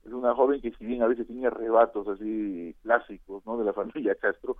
es 0.03 0.11
una 0.11 0.33
joven 0.33 0.59
que 0.59 0.71
si 0.71 0.85
bien 0.87 1.03
a 1.03 1.07
veces 1.07 1.27
tiene 1.27 1.45
arrebatos 1.45 2.07
así 2.07 2.75
clásicos, 2.81 3.45
¿no? 3.45 3.59
De 3.59 3.65
la 3.65 3.73
familia 3.81 4.15
Castro, 4.15 4.57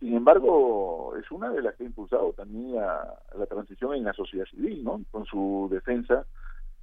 sin 0.00 0.14
embargo, 0.14 1.14
es 1.16 1.30
una 1.30 1.50
de 1.50 1.60
las 1.60 1.74
que 1.74 1.84
ha 1.84 1.86
impulsado 1.86 2.32
también 2.32 2.78
a, 2.78 3.00
a 3.00 3.36
la 3.38 3.44
transición 3.44 3.92
en 3.94 4.04
la 4.04 4.14
sociedad 4.14 4.46
civil, 4.46 4.82
¿no? 4.82 5.02
Con 5.10 5.26
su 5.26 5.68
defensa 5.70 6.24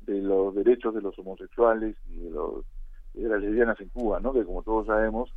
de 0.05 0.21
los 0.21 0.53
derechos 0.55 0.93
de 0.93 1.01
los 1.01 1.17
homosexuales 1.19 1.95
y 2.09 2.17
de 2.17 2.29
los 2.29 2.65
de 3.13 3.29
las 3.29 3.41
lesbianas 3.41 3.79
en 3.79 3.89
Cuba, 3.89 4.19
¿no? 4.19 4.33
Que 4.33 4.43
como 4.43 4.63
todos 4.63 4.87
sabemos, 4.87 5.29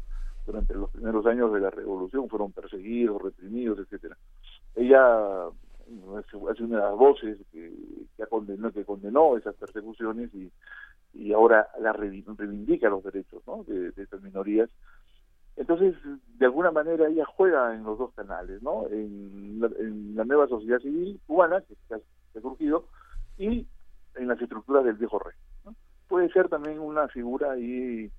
durante 0.46 0.74
los 0.74 0.90
primeros 0.90 1.26
años 1.26 1.52
de 1.52 1.60
la 1.60 1.70
revolución 1.70 2.28
fueron 2.28 2.52
perseguidos, 2.52 3.20
reprimidos, 3.20 3.78
etcétera. 3.80 4.16
Ella 4.74 5.48
es 5.86 6.60
una 6.60 6.76
de 6.76 6.82
las 6.82 6.96
voces 6.96 7.38
que, 7.52 7.72
que, 8.16 8.26
condenó, 8.84 9.36
esas 9.36 9.54
persecuciones 9.56 10.34
y, 10.34 10.50
y 11.14 11.32
ahora 11.32 11.68
la 11.80 11.92
reivindica 11.92 12.88
los 12.88 13.04
derechos 13.04 13.42
¿no? 13.46 13.64
de, 13.64 13.92
estas 13.96 14.22
minorías. 14.22 14.68
Entonces, 15.56 15.94
de 16.38 16.44
alguna 16.44 16.70
manera 16.70 17.08
ella 17.08 17.24
juega 17.24 17.74
en 17.74 17.82
los 17.84 17.98
dos 17.98 18.12
canales, 18.14 18.62
¿no? 18.62 18.86
En 18.90 19.58
la, 19.60 20.24
nueva 20.24 20.46
sociedad 20.48 20.78
civil 20.80 21.18
cubana 21.26 21.62
que 21.62 21.94
ha 21.94 22.40
surgido 22.40 22.84
y 23.38 23.66
en 24.16 24.28
las 24.28 24.40
estructuras 24.40 24.84
del 24.84 24.96
viejo 24.96 25.18
rey. 25.18 25.34
¿no? 25.64 25.74
Puede 26.08 26.30
ser 26.30 26.48
también 26.48 26.78
una 26.78 27.08
figura 27.08 27.52
ahí 27.52 28.10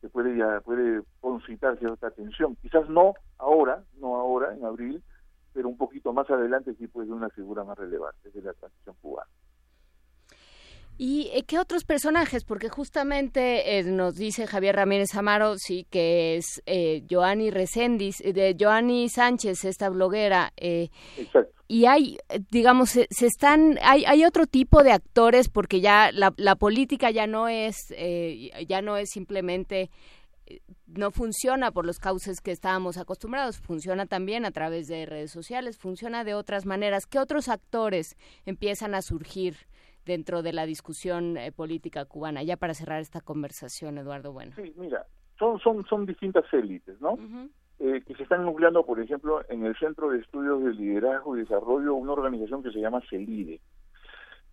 que 0.00 0.08
puede 0.08 0.36
ya 0.36 0.60
puede 0.60 1.02
concitar 1.20 1.78
cierta 1.78 2.08
atención. 2.08 2.56
Quizás 2.56 2.88
no 2.88 3.14
ahora, 3.38 3.84
no 3.98 4.16
ahora 4.16 4.54
en 4.54 4.64
abril, 4.64 5.02
pero 5.52 5.68
un 5.68 5.76
poquito 5.76 6.12
más 6.12 6.28
adelante 6.30 6.74
sí 6.74 6.88
puede 6.88 7.06
ser 7.06 7.14
una 7.14 7.30
figura 7.30 7.64
más 7.64 7.78
relevante 7.78 8.30
de 8.30 8.42
la 8.42 8.52
transición 8.54 8.96
cubana. 9.00 9.30
¿Y 10.98 11.30
eh, 11.32 11.44
qué 11.44 11.58
otros 11.58 11.84
personajes? 11.84 12.44
Porque 12.44 12.68
justamente 12.68 13.78
eh, 13.78 13.82
nos 13.84 14.14
dice 14.14 14.46
Javier 14.46 14.76
Ramírez 14.76 15.14
Amaro, 15.14 15.56
sí, 15.58 15.86
que 15.90 16.36
es 16.36 16.62
eh, 16.66 17.02
Joanny 17.10 17.50
Reséndiz, 17.50 18.20
eh, 18.20 18.32
de 18.32 18.56
Joanny 18.58 19.08
Sánchez, 19.08 19.64
esta 19.64 19.88
bloguera. 19.88 20.52
Eh, 20.56 20.90
Exacto. 21.16 21.52
y 21.66 21.86
hay, 21.86 22.18
eh, 22.28 22.40
digamos, 22.50 22.90
se, 22.90 23.08
se 23.10 23.26
están, 23.26 23.78
hay, 23.82 24.04
hay 24.04 24.24
otro 24.24 24.46
tipo 24.46 24.82
de 24.82 24.92
actores 24.92 25.48
porque 25.48 25.80
ya 25.80 26.10
la, 26.12 26.34
la 26.36 26.56
política 26.56 27.10
ya 27.10 27.26
no 27.26 27.48
es, 27.48 27.76
eh, 27.96 28.50
ya 28.68 28.82
no 28.82 28.96
es 28.96 29.10
simplemente 29.10 29.90
no 30.86 31.10
funciona 31.10 31.70
por 31.72 31.86
los 31.86 31.98
cauces 31.98 32.40
que 32.40 32.50
estábamos 32.50 32.98
acostumbrados, 32.98 33.58
funciona 33.58 34.06
también 34.06 34.44
a 34.44 34.50
través 34.50 34.86
de 34.86 35.06
redes 35.06 35.30
sociales, 35.30 35.78
funciona 35.78 36.24
de 36.24 36.34
otras 36.34 36.66
maneras. 36.66 37.06
¿Qué 37.06 37.18
otros 37.18 37.48
actores 37.48 38.16
empiezan 38.44 38.94
a 38.94 39.02
surgir 39.02 39.56
dentro 40.04 40.42
de 40.42 40.52
la 40.52 40.66
discusión 40.66 41.36
eh, 41.36 41.52
política 41.52 42.04
cubana? 42.04 42.42
Ya 42.42 42.56
para 42.56 42.74
cerrar 42.74 43.00
esta 43.00 43.20
conversación, 43.20 43.98
Eduardo 43.98 44.32
Bueno. 44.32 44.52
Sí, 44.56 44.72
mira, 44.76 45.06
son, 45.38 45.58
son, 45.60 45.84
son 45.86 46.06
distintas 46.06 46.44
élites, 46.52 47.00
¿no? 47.00 47.18
Eh, 47.78 48.02
que 48.06 48.14
se 48.14 48.22
están 48.22 48.44
nucleando, 48.44 48.86
por 48.86 49.00
ejemplo, 49.00 49.42
en 49.48 49.64
el 49.64 49.76
Centro 49.76 50.10
de 50.10 50.20
Estudios 50.20 50.62
de 50.62 50.72
Liderazgo 50.74 51.36
y 51.36 51.40
Desarrollo, 51.40 51.94
una 51.94 52.12
organización 52.12 52.62
que 52.62 52.70
se 52.70 52.80
llama 52.80 53.02
CELIDE. 53.10 53.60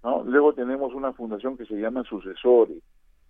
¿no? 0.03 0.23
Luego 0.23 0.53
tenemos 0.53 0.93
una 0.93 1.13
fundación 1.13 1.57
que 1.57 1.65
se 1.65 1.75
llama 1.75 2.03
Sucesores. 2.03 2.81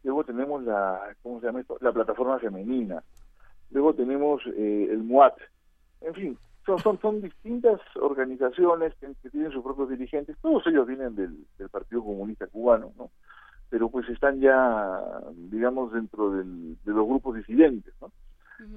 Luego 0.03 0.23
tenemos 0.23 0.63
la, 0.63 1.01
¿cómo 1.21 1.41
se 1.41 1.47
llama 1.47 1.61
esto? 1.61 1.77
La 1.81 1.91
plataforma 1.91 2.39
femenina. 2.39 3.03
Luego 3.71 3.93
tenemos 3.93 4.41
eh, 4.55 4.87
el 4.89 4.99
MUAT. 5.03 5.35
En 6.01 6.13
fin, 6.13 6.37
son, 6.65 6.79
son, 6.79 6.99
son 6.99 7.21
distintas 7.21 7.79
organizaciones 7.99 8.93
que, 8.95 9.07
que 9.21 9.29
tienen 9.29 9.51
sus 9.51 9.63
propios 9.63 9.89
dirigentes. 9.89 10.37
Todos 10.41 10.65
ellos 10.67 10.85
vienen 10.87 11.15
del, 11.15 11.45
del 11.57 11.69
Partido 11.69 12.03
Comunista 12.03 12.47
Cubano, 12.47 12.91
¿no? 12.97 13.09
Pero 13.69 13.89
pues 13.89 14.07
están 14.09 14.39
ya, 14.39 15.01
digamos, 15.35 15.91
dentro 15.93 16.31
del, 16.31 16.77
de 16.83 16.91
los 16.91 17.05
grupos 17.07 17.35
disidentes, 17.35 17.93
¿no? 18.01 18.11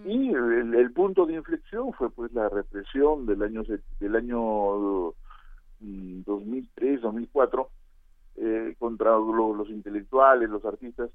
Y 0.04 0.28
el, 0.32 0.74
el 0.74 0.92
punto 0.92 1.26
de 1.26 1.34
inflexión 1.34 1.92
fue 1.94 2.08
pues 2.10 2.32
la 2.32 2.48
represión 2.48 3.26
del 3.26 3.42
año 3.42 3.62
del 3.98 4.14
año 4.16 5.12
mm, 5.80 6.22
2003, 6.24 7.00
2004 7.00 7.68
eh, 8.36 8.74
contra 8.78 9.10
lo- 9.12 9.54
los 9.54 9.68
intelectuales, 9.70 10.48
los 10.48 10.64
artistas 10.64 11.10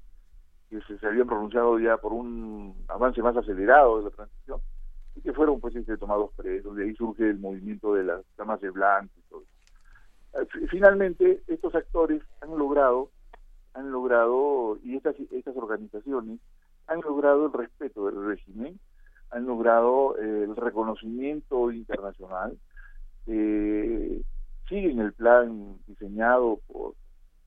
que 0.68 0.80
se, 0.82 0.98
se 0.98 1.06
habían 1.06 1.26
pronunciado 1.26 1.78
ya 1.78 1.96
por 1.96 2.12
un 2.12 2.74
avance 2.88 3.22
más 3.22 3.36
acelerado 3.36 3.98
de 3.98 4.04
la 4.04 4.10
transición 4.10 4.60
y 5.18 5.20
que 5.20 5.32
fueron 5.32 5.60
pues 5.60 5.74
este, 5.74 5.96
tomados 5.96 6.30
presos. 6.36 6.76
De 6.76 6.84
ahí 6.84 6.94
surge 6.94 7.28
el 7.28 7.38
movimiento 7.38 7.94
de 7.94 8.04
las 8.04 8.22
damas 8.36 8.60
de 8.60 8.70
blanco 8.70 9.12
y 9.16 9.22
todo. 9.28 9.42
Fi- 10.50 10.66
Finalmente 10.68 11.42
estos 11.48 11.74
actores 11.74 12.22
han 12.40 12.56
logrado 12.56 13.10
han 13.74 13.90
logrado 13.92 14.78
y 14.82 14.96
estas 14.96 15.14
estas 15.30 15.56
organizaciones 15.56 16.40
han 16.86 17.00
logrado 17.02 17.46
el 17.46 17.52
respeto 17.52 18.06
del 18.06 18.24
régimen, 18.26 18.78
han 19.30 19.46
logrado 19.46 20.16
eh, 20.18 20.44
el 20.44 20.56
reconocimiento 20.56 21.70
internacional, 21.70 22.56
eh, 23.26 24.22
siguen 24.68 25.00
el 25.00 25.12
plan 25.12 25.78
diseñado 25.86 26.60
por 26.66 26.94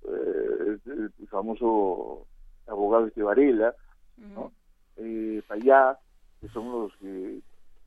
eh, 0.03 0.77
el, 0.85 1.11
el 1.19 1.27
famoso 1.27 2.27
abogado 2.67 3.07
este 3.07 3.23
Varela, 3.23 3.73
¿no? 4.17 4.51
eh, 4.97 5.41
Payá, 5.47 5.97
que 6.39 6.47
son 6.49 6.71
los 6.71 6.95
que 6.97 7.41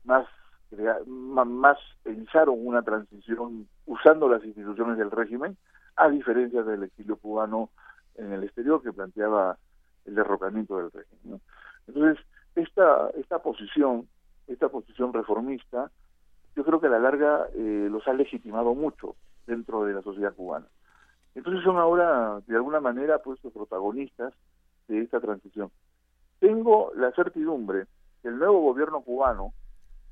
más 0.05 0.25
más 1.05 1.77
pensaron 2.03 2.55
una 2.59 2.81
transición 2.81 3.67
usando 3.85 4.27
las 4.27 4.43
instituciones 4.43 4.97
del 4.97 5.11
régimen, 5.11 5.57
a 5.95 6.09
diferencia 6.09 6.63
del 6.63 6.83
exilio 6.83 7.17
cubano 7.17 7.69
en 8.15 8.33
el 8.33 8.43
exterior 8.43 8.81
que 8.81 8.93
planteaba 8.93 9.57
el 10.05 10.15
derrocamiento 10.15 10.77
del 10.77 10.91
régimen. 10.91 11.41
Entonces, 11.87 12.25
esta, 12.55 13.09
esta 13.11 13.39
posición, 13.39 14.07
esta 14.47 14.69
posición 14.69 15.13
reformista, 15.13 15.91
yo 16.55 16.63
creo 16.63 16.79
que 16.79 16.87
a 16.87 16.91
la 16.91 16.99
larga 16.99 17.47
eh, 17.53 17.87
los 17.91 18.07
ha 18.07 18.13
legitimado 18.13 18.73
mucho 18.73 19.15
dentro 19.45 19.85
de 19.85 19.93
la 19.93 20.01
sociedad 20.01 20.33
cubana. 20.33 20.67
Entonces 21.35 21.63
son 21.63 21.77
ahora, 21.77 22.41
de 22.47 22.55
alguna 22.55 22.79
manera, 22.79 23.19
pues 23.19 23.43
los 23.43 23.51
protagonistas 23.51 24.33
de 24.87 25.01
esta 25.01 25.19
transición. 25.19 25.69
Tengo 26.39 26.91
la 26.95 27.11
certidumbre 27.11 27.87
que 28.21 28.29
el 28.29 28.37
nuevo 28.37 28.61
gobierno 28.61 29.01
cubano 29.01 29.53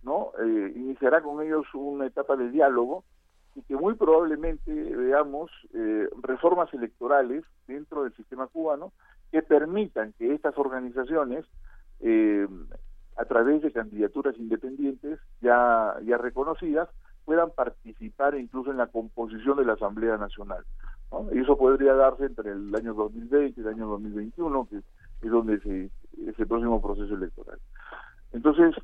no 0.04 0.32
Eh, 0.40 0.74
iniciará 0.76 1.22
con 1.22 1.42
ellos 1.42 1.66
una 1.74 2.06
etapa 2.06 2.36
de 2.36 2.50
diálogo 2.50 3.04
y 3.56 3.62
que 3.62 3.76
muy 3.76 3.94
probablemente 3.94 4.74
veamos 4.74 5.52
eh, 5.74 6.10
reformas 6.22 6.74
electorales 6.74 7.44
dentro 7.68 8.04
del 8.04 8.14
sistema 8.16 8.48
cubano 8.48 8.92
que 9.32 9.42
permitan 9.42 10.14
que 10.14 10.34
estas 10.34 10.58
organizaciones 10.58 11.46
eh, 12.00 12.48
a 13.16 13.26
través 13.26 13.62
de 13.62 13.72
candidaturas 13.72 14.36
independientes 14.38 15.20
ya 15.42 15.96
ya 16.04 16.18
reconocidas 16.18 16.90
puedan 17.26 17.52
participar 17.52 18.36
incluso 18.36 18.72
en 18.72 18.78
la 18.78 18.88
composición 18.88 19.58
de 19.58 19.66
la 19.66 19.74
Asamblea 19.74 20.18
Nacional 20.18 20.64
y 21.32 21.40
eso 21.40 21.56
podría 21.58 21.94
darse 21.94 22.26
entre 22.26 22.52
el 22.52 22.76
año 22.76 22.94
2020 22.96 23.62
y 23.62 23.64
el 23.64 23.70
año 23.70 23.88
2021 23.88 24.68
que 24.70 24.78
es 24.78 25.32
donde 25.32 25.60
se 25.60 25.86
es 26.28 26.40
el 26.40 26.48
próximo 26.48 26.82
proceso 26.82 27.14
electoral. 27.16 27.60
Entonces 28.32 28.76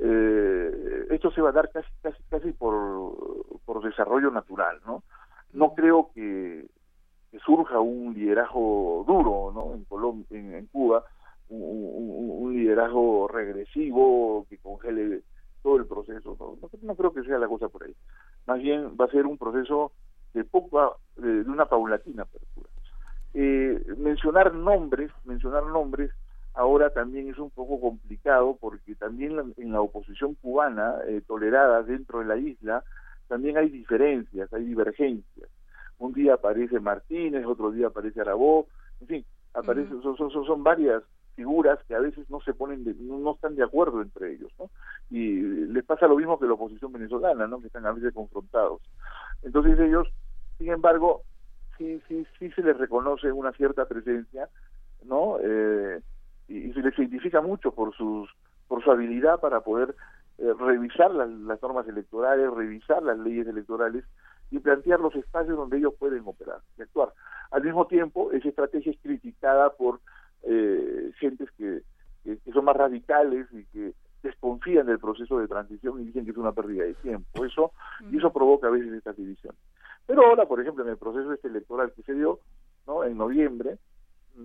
eh, 0.00 1.06
esto 1.10 1.30
se 1.30 1.40
va 1.40 1.50
a 1.50 1.52
dar 1.52 1.70
casi 1.70 1.88
casi 2.02 2.22
casi 2.30 2.52
por, 2.52 3.60
por 3.64 3.82
desarrollo 3.82 4.30
natural 4.30 4.80
no 4.86 5.02
no 5.52 5.74
creo 5.74 6.10
que, 6.14 6.66
que 7.30 7.38
surja 7.40 7.80
un 7.80 8.14
liderazgo 8.14 9.04
duro 9.06 9.50
no 9.52 9.74
en 9.74 9.84
Colom 9.84 10.24
en, 10.30 10.54
en 10.54 10.66
Cuba 10.66 11.04
un, 11.48 11.62
un- 11.62 12.42
un 12.44 12.52
liderazgo 12.54 13.28
regresivo 13.28 14.46
que 14.48 14.58
congele 14.58 15.22
todo 15.62 15.76
el 15.76 15.86
proceso 15.86 16.36
no, 16.38 16.56
no, 16.60 16.70
no 16.82 16.94
creo 16.94 17.12
que 17.12 17.22
sea 17.24 17.38
la 17.38 17.48
cosa 17.48 17.68
por 17.68 17.82
ahí. 17.84 17.94
Más 18.46 18.60
bien 18.60 18.96
va 19.00 19.06
a 19.06 19.10
ser 19.10 19.26
un 19.26 19.36
proceso 19.38 19.92
de 20.34 20.44
poca 20.44 20.90
de, 21.16 21.42
de 21.44 21.50
una 21.50 21.66
paulatina 21.66 22.22
apertura. 22.22 22.68
Eh, 23.34 23.82
mencionar 23.98 24.54
nombres 24.54 25.10
mencionar 25.24 25.64
nombres 25.64 26.10
ahora 26.58 26.90
también 26.90 27.28
es 27.30 27.38
un 27.38 27.50
poco 27.50 27.80
complicado 27.80 28.56
porque 28.60 28.94
también 28.96 29.36
la- 29.36 29.46
en 29.56 29.72
la 29.72 29.80
oposición 29.80 30.34
cubana 30.34 30.96
eh, 31.06 31.22
tolerada 31.26 31.82
dentro 31.82 32.18
de 32.18 32.24
la 32.26 32.36
isla 32.36 32.84
también 33.28 33.56
hay 33.58 33.68
diferencias, 33.68 34.52
hay 34.52 34.64
divergencias. 34.64 35.48
Un 35.98 36.12
día 36.14 36.34
aparece 36.34 36.80
Martínez, 36.80 37.44
otro 37.46 37.70
día 37.70 37.88
aparece 37.88 38.20
Arabó, 38.20 38.66
en 39.00 39.06
fin, 39.06 39.24
aparece, 39.54 39.90
son, 40.02 40.16
son, 40.16 40.30
son- 40.30 40.44
son 40.46 40.62
varias 40.64 41.02
figuras 41.36 41.78
que 41.86 41.94
a 41.94 42.00
veces 42.00 42.28
no 42.30 42.40
se 42.40 42.52
ponen, 42.54 42.82
de- 42.84 42.94
no, 42.94 43.18
no 43.18 43.32
están 43.34 43.54
de 43.54 43.62
acuerdo 43.62 44.02
entre 44.02 44.32
ellos, 44.32 44.50
¿no? 44.58 44.70
Y 45.10 45.40
les 45.40 45.84
pasa 45.84 46.08
lo 46.08 46.16
mismo 46.16 46.38
que 46.38 46.46
la 46.46 46.54
oposición 46.54 46.90
venezolana, 46.92 47.46
¿no? 47.46 47.60
Que 47.60 47.68
están 47.68 47.86
a 47.86 47.92
veces 47.92 48.12
confrontados. 48.12 48.80
Entonces 49.42 49.78
ellos, 49.78 50.08
sin 50.58 50.70
embargo, 50.70 51.22
sí, 51.76 52.02
sí, 52.08 52.26
sí 52.38 52.50
se 52.50 52.62
les 52.62 52.76
reconoce 52.76 53.30
una 53.30 53.52
cierta 53.52 53.84
presencia, 53.86 54.48
¿no? 55.04 55.38
Eh, 55.40 56.00
y, 56.48 56.72
se 56.72 56.80
les 56.80 56.98
identifica 56.98 57.40
mucho 57.40 57.72
por 57.72 57.94
sus 57.94 58.28
por 58.66 58.82
su 58.84 58.90
habilidad 58.90 59.40
para 59.40 59.60
poder 59.60 59.94
eh, 60.38 60.52
revisar 60.58 61.10
las, 61.10 61.62
normas 61.62 61.88
electorales, 61.88 62.50
revisar 62.50 63.02
las 63.02 63.18
leyes 63.18 63.46
electorales 63.46 64.04
y 64.50 64.58
plantear 64.58 65.00
los 65.00 65.14
espacios 65.14 65.56
donde 65.56 65.78
ellos 65.78 65.94
pueden 65.98 66.22
operar 66.26 66.60
y 66.78 66.82
actuar. 66.82 67.12
Al 67.50 67.64
mismo 67.64 67.86
tiempo, 67.86 68.30
esa 68.32 68.48
estrategia 68.48 68.92
es 68.92 68.98
criticada 69.00 69.70
por 69.70 70.00
eh, 70.42 71.12
gentes 71.18 71.50
que, 71.52 71.82
que, 72.24 72.36
que 72.38 72.52
son 72.52 72.66
más 72.66 72.76
radicales 72.76 73.46
y 73.52 73.64
que 73.66 73.94
desconfían 74.22 74.86
del 74.86 74.98
proceso 74.98 75.38
de 75.38 75.48
transición 75.48 76.00
y 76.00 76.06
dicen 76.06 76.24
que 76.24 76.32
es 76.32 76.36
una 76.36 76.52
pérdida 76.52 76.84
de 76.84 76.94
tiempo. 76.94 77.44
Eso 77.44 77.72
y 78.10 78.18
eso 78.18 78.32
provoca 78.32 78.68
a 78.68 78.70
veces 78.70 78.92
estas 78.92 79.16
divisiones. 79.16 79.58
Pero 80.06 80.26
ahora, 80.26 80.46
por 80.46 80.60
ejemplo, 80.60 80.84
en 80.84 80.90
el 80.90 80.96
proceso 80.96 81.32
este 81.32 81.48
electoral 81.48 81.92
que 81.94 82.02
se 82.02 82.14
dio, 82.14 82.40
¿no? 82.86 83.04
En 83.04 83.16
noviembre, 83.16 83.78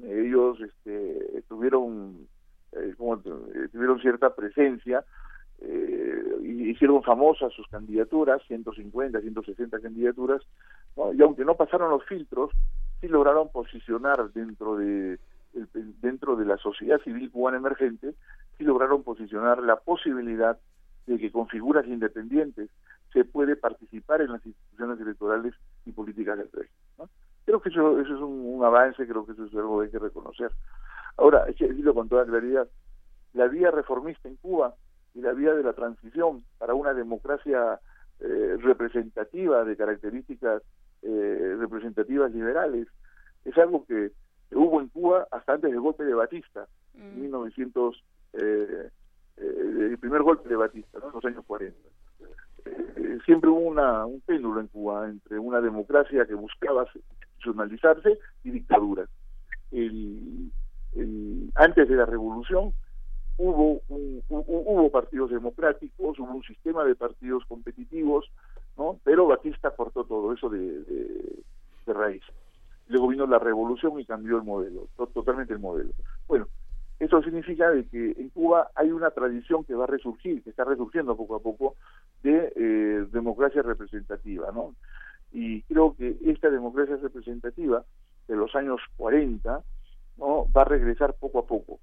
ellos 0.03 0.59
este, 0.59 1.38
tuvieron, 1.64 2.27
eh, 2.73 2.94
como, 2.98 3.15
eh, 3.15 3.69
tuvieron 3.72 3.99
cierta 4.02 4.35
presencia, 4.35 5.03
eh, 5.61 6.23
hicieron 6.44 7.02
famosas 7.03 7.53
sus 7.53 7.68
candidaturas, 7.68 8.41
150, 8.48 9.22
160 9.22 9.80
candidaturas, 9.80 10.41
y 11.15 11.22
aunque 11.22 11.45
no 11.45 11.56
pasaron 11.56 11.90
los 11.90 12.03
filtros, 12.06 12.52
sí 12.99 13.07
lograron 13.07 13.49
posicionar 13.49 14.31
dentro 14.34 14.76
de 14.77 15.19
dentro 16.02 16.35
de 16.35 16.45
la 16.45 16.57
sociedad 16.57 16.99
civil 17.03 17.30
cubana 17.30 17.57
emergente, 17.57 18.15
sí 18.57 18.64
lograron 18.64 19.03
posicionar 19.03 19.61
la 19.61 19.76
posibilidad 19.76 20.57
de 21.06 21.19
que 21.19 21.31
con 21.31 21.48
figuras 21.48 21.85
independientes 21.85 22.72
se 23.14 23.23
puede 23.23 23.56
participar 23.56 24.22
en 24.22 24.31
las 24.31 24.44
instituciones 24.44 24.99
electorales 24.99 25.53
y 25.85 25.91
políticas 25.91 26.40
del 26.40 26.49
régimen. 26.52 26.81
¿no? 26.98 27.10
Creo 27.45 27.61
que 27.61 27.70
eso, 27.70 27.99
eso 27.99 28.15
es 28.15 28.22
un, 28.22 28.41
un 28.45 28.64
avance, 28.64 29.07
creo 29.07 29.26
que 29.26 29.34
eso 29.34 29.45
es 29.45 29.56
algo 29.56 29.80
que 29.80 29.86
hay 29.86 29.91
que 29.91 29.99
reconocer. 29.99 30.52
Ahora, 31.18 31.44
hay 31.45 31.53
que 31.53 31.68
decirlo 31.68 31.94
con 31.94 32.10
toda 32.10 32.26
claridad, 32.26 32.68
la 33.34 33.48
vía 33.48 33.72
reformista 33.72 34.28
en 34.28 34.38
Cuba 34.38 34.74
y 35.14 35.22
la 35.22 35.34
vía 35.34 35.53
de 35.53 35.64
la 35.64 35.74
transición 35.74 36.44
para 36.57 36.74
una 36.74 36.94
democracia 36.94 37.80
eh, 38.20 38.57
representativa 38.60 39.64
de 39.64 39.76
características 39.76 40.64
eh, 41.02 41.56
representativas 41.60 42.32
liberales 42.32 42.88
es 43.45 43.57
algo 43.57 43.86
que 43.86 44.11
hubo 44.52 44.82
en 44.82 44.88
Cuba 44.90 45.28
hasta 45.32 45.53
antes 45.53 45.72
del 45.72 45.82
golpe 45.82 46.03
de 46.03 46.14
Batista, 46.14 46.68
en 46.94 47.22
1900, 47.22 48.03
eh, 48.34 48.90
eh, 49.38 49.88
el 49.91 49.98
primer 49.98 50.22
golpe 50.22 50.48
de 50.48 50.56
Batista, 50.56 50.99
¿no? 50.99 51.07
en 51.07 51.14
los 51.14 51.26
años 51.26 51.44
40. 51.45 51.78
Eh, 52.65 53.20
siempre 53.26 53.49
hubo 53.49 53.60
una, 53.60 54.06
un 54.06 54.22
péndulo 54.22 54.61
en 54.61 54.68
Cuba 54.68 55.10
entre 55.10 55.40
una 55.40 55.60
democracia 55.60 56.26
que 56.26 56.36
buscaba 56.36 56.86
institucionalizarse 57.44 58.20
y 58.44 58.52
dictaduras. 58.52 59.10
El, 59.72 60.52
antes 61.56 61.90
de 61.90 61.95
la 61.95 62.06
revolución 62.06 62.74
hubo, 63.38 63.82
un- 63.90 64.22
hu- 64.30 64.45
hu- 64.45 64.64
hubo 64.65 64.91
partidos 64.91 65.32
democráticos, 65.32 66.20
hubo 66.20 66.32
un 66.34 66.44
sistema 66.44 66.84
de 66.86 66.95
partidos 66.95 67.44
competitivos, 67.48 68.30
¿no? 68.78 68.99
pero 69.03 69.28
Batista 69.28 69.72
cortó 69.72 70.03
todo 70.03 70.34
eso 70.34 70.49
de, 70.49 70.84
raíz. 71.88 72.24
Luego 72.88 73.07
vino 73.07 73.26
la 73.28 73.40
revolución 73.40 73.99
y 73.99 74.06
cambió 74.06 74.38
el 74.38 74.44
modelo, 74.44 74.88
to- 74.95 75.07
totalmente 75.07 75.53
el 75.53 75.60
modelo. 75.60 75.91
Bueno, 76.28 76.48
eso 76.99 77.22
significa 77.24 77.70
de 77.72 77.88
que 77.88 78.11
en 78.18 78.30
Cuba 78.30 78.70
hay 78.76 78.91
una 78.91 79.11
tradición 79.11 79.64
que 79.64 79.74
va 79.74 79.86
a 79.86 79.88
resurgir, 79.88 80.44
que 80.44 80.52
está 80.52 80.64
resurgiendo 80.64 81.15
poco 81.18 81.36
a 81.36 81.40
poco, 81.40 81.76
de 82.22 82.53
eh, 82.56 83.06
democracia 83.11 83.61
representativa, 83.61 84.52
¿no? 84.53 84.76
Y 85.34 85.64
creo 85.64 85.95
que 85.95 86.15
esta 86.26 86.49
democracia 86.49 86.95
representativa 86.97 87.84
de 88.27 88.35
los 88.35 88.55
años 88.55 88.80
40, 88.97 89.61
¿no? 90.18 90.45
Va 90.55 90.61
a 90.61 90.65
regresar 90.65 91.15
poco 91.15 91.39
a 91.39 91.45
poco. 91.47 91.80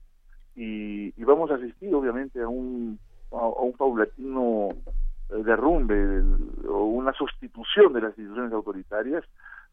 Y, 0.54 1.12
y 1.20 1.24
vamos 1.24 1.50
a 1.50 1.56
asistir, 1.56 1.94
obviamente, 1.94 2.40
a 2.40 2.48
un, 2.48 2.98
a, 3.32 3.46
un 3.46 3.72
paulatino 3.72 4.68
eh, 5.30 5.42
derrumbe 5.44 5.94
del- 5.94 6.66
o 6.68 6.84
una 6.84 7.12
sustitución 7.12 7.92
de 7.92 8.00
las 8.02 8.10
instituciones 8.18 8.52
autoritarias, 8.52 9.24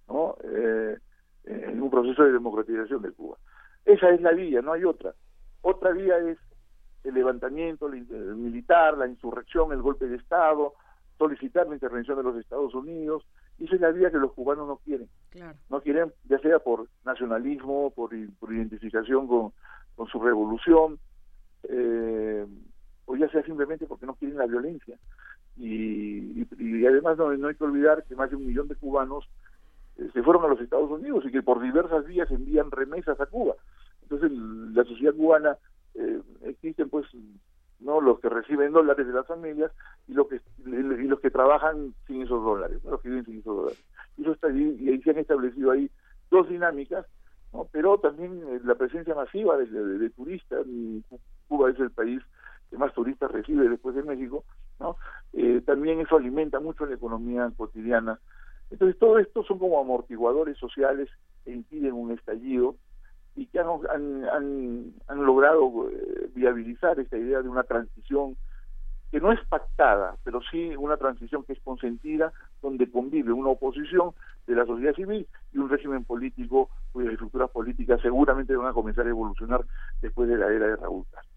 ¿no? 0.07 0.35
Eh, 0.43 0.97
en 1.45 1.81
un 1.81 1.89
proceso 1.89 2.23
de 2.23 2.31
democratización 2.33 3.01
de 3.03 3.11
Cuba. 3.11 3.37
Esa 3.85 4.09
es 4.09 4.19
la 4.21 4.31
vía, 4.31 4.61
no 4.61 4.73
hay 4.73 4.83
otra. 4.83 5.13
Otra 5.61 5.91
vía 5.91 6.17
es 6.17 6.37
el 7.03 7.13
levantamiento 7.13 7.87
militar, 7.89 8.97
la 8.97 9.07
insurrección, 9.07 9.71
el 9.71 9.81
golpe 9.81 10.07
de 10.07 10.17
Estado, 10.17 10.73
solicitar 11.17 11.67
la 11.67 11.75
intervención 11.75 12.17
de 12.17 12.23
los 12.23 12.35
Estados 12.37 12.73
Unidos. 12.75 13.23
Y 13.59 13.65
esa 13.65 13.75
es 13.75 13.81
la 13.81 13.91
vía 13.91 14.11
que 14.11 14.17
los 14.17 14.33
cubanos 14.33 14.67
no 14.67 14.77
quieren. 14.77 15.07
Claro. 15.31 15.57
No 15.69 15.81
quieren, 15.81 16.13
ya 16.29 16.37
sea 16.39 16.59
por 16.59 16.87
nacionalismo, 17.05 17.91
por, 17.91 18.11
por 18.39 18.53
identificación 18.53 19.27
con, 19.27 19.51
con 19.95 20.07
su 20.07 20.19
revolución, 20.21 20.99
eh, 21.63 22.45
o 23.05 23.15
ya 23.15 23.29
sea 23.29 23.43
simplemente 23.43 23.85
porque 23.87 24.05
no 24.05 24.15
quieren 24.15 24.37
la 24.37 24.45
violencia. 24.45 24.97
Y, 25.57 26.41
y- 26.41 26.47
y 26.59 26.85
además 26.85 27.17
no, 27.17 27.35
no 27.35 27.47
hay 27.47 27.55
que 27.55 27.63
olvidar 27.63 28.03
que 28.03 28.15
más 28.15 28.29
de 28.29 28.35
un 28.35 28.45
millón 28.45 28.67
de 28.67 28.75
cubanos 28.75 29.25
eh, 29.97 30.07
se 30.13 30.21
fueron 30.21 30.45
a 30.45 30.49
los 30.49 30.61
Estados 30.61 30.91
Unidos 30.91 31.23
y 31.25 31.31
que 31.31 31.41
por 31.41 31.61
diversas 31.61 32.05
vías 32.05 32.29
envían 32.29 32.69
remesas 32.69 33.19
a 33.19 33.25
Cuba. 33.25 33.55
Entonces 34.03 34.29
el- 34.31 34.73
la 34.75 34.83
sociedad 34.83 35.15
cubana 35.15 35.57
eh, 35.95 36.21
existen 36.43 36.89
pues 36.89 37.07
no 37.79 38.01
los 38.01 38.19
que 38.19 38.29
reciben 38.29 38.71
dólares 38.73 39.05
de 39.07 39.13
las 39.13 39.27
familias 39.27 39.71
y 40.07 40.13
los 40.13 40.27
que 40.27 40.41
y 40.65 41.07
los 41.07 41.19
que 41.19 41.29
trabajan 41.31 41.93
sin 42.07 42.23
esos 42.23 42.43
dólares, 42.43 42.83
¿no? 42.83 42.91
los 42.91 43.01
que 43.01 43.09
viven 43.09 43.25
sin 43.25 43.39
esos 43.39 43.55
dólares. 43.55 43.83
Y 44.17 44.21
eso 44.23 44.31
está 44.31 44.47
ahí, 44.47 44.77
y 44.79 44.89
ahí 44.89 45.01
se 45.01 45.11
han 45.11 45.17
establecido 45.19 45.71
ahí 45.71 45.89
dos 46.31 46.49
dinámicas, 46.49 47.05
¿no? 47.53 47.67
pero 47.71 47.97
también 47.99 48.41
eh, 48.49 48.59
la 48.63 48.75
presencia 48.75 49.13
masiva 49.15 49.57
de, 49.57 49.65
de- 49.67 49.97
de 49.99 50.09
turistas. 50.09 50.65
Cuba 51.47 51.69
es 51.69 51.79
el 51.79 51.91
país 51.91 52.21
que 52.69 52.77
más 52.77 52.93
turistas 52.93 53.31
recibe 53.31 53.69
después 53.69 53.95
de 53.95 54.03
México, 54.03 54.43
¿no? 54.79 54.97
Eh, 55.33 55.61
también 55.65 56.01
eso 56.01 56.17
alimenta 56.17 56.59
mucho 56.59 56.85
la 56.85 56.95
economía 56.95 57.49
cotidiana. 57.55 58.19
Entonces 58.69 58.99
todo 58.99 59.17
esto 59.19 59.43
son 59.43 59.59
como 59.59 59.79
amortiguadores 59.79 60.57
sociales 60.57 61.09
que 61.45 61.51
impiden 61.51 61.93
un 61.93 62.11
estallido 62.11 62.75
y 63.37 63.45
que 63.45 63.59
han, 63.59 63.67
han, 63.89 64.25
han, 64.25 64.93
han 65.07 65.25
logrado 65.25 65.89
eh, 65.89 66.29
viabilizar 66.33 66.99
esta 66.99 67.17
idea 67.17 67.41
de 67.41 67.47
una 67.47 67.63
transición 67.63 68.35
que 69.11 69.21
no 69.21 69.31
es 69.31 69.39
pactada, 69.47 70.17
pero 70.23 70.41
sí 70.51 70.75
una 70.75 70.97
transición 70.97 71.43
que 71.43 71.53
es 71.53 71.59
consentida, 71.61 72.33
donde 72.61 72.91
convive 72.91 73.31
una 73.31 73.49
oposición 73.49 74.11
de 74.47 74.55
la 74.55 74.65
sociedad 74.65 74.95
civil 74.95 75.27
y 75.53 75.57
un 75.59 75.69
régimen 75.69 76.03
político 76.03 76.69
cuyas 76.91 77.13
estructuras 77.13 77.49
políticas 77.51 78.01
seguramente 78.01 78.55
van 78.55 78.67
a 78.67 78.73
comenzar 78.73 79.05
a 79.05 79.09
evolucionar 79.09 79.63
después 80.01 80.27
de 80.27 80.37
la 80.37 80.47
era 80.47 80.67
de 80.67 80.75
Raúl 80.75 81.05
Castro. 81.11 81.31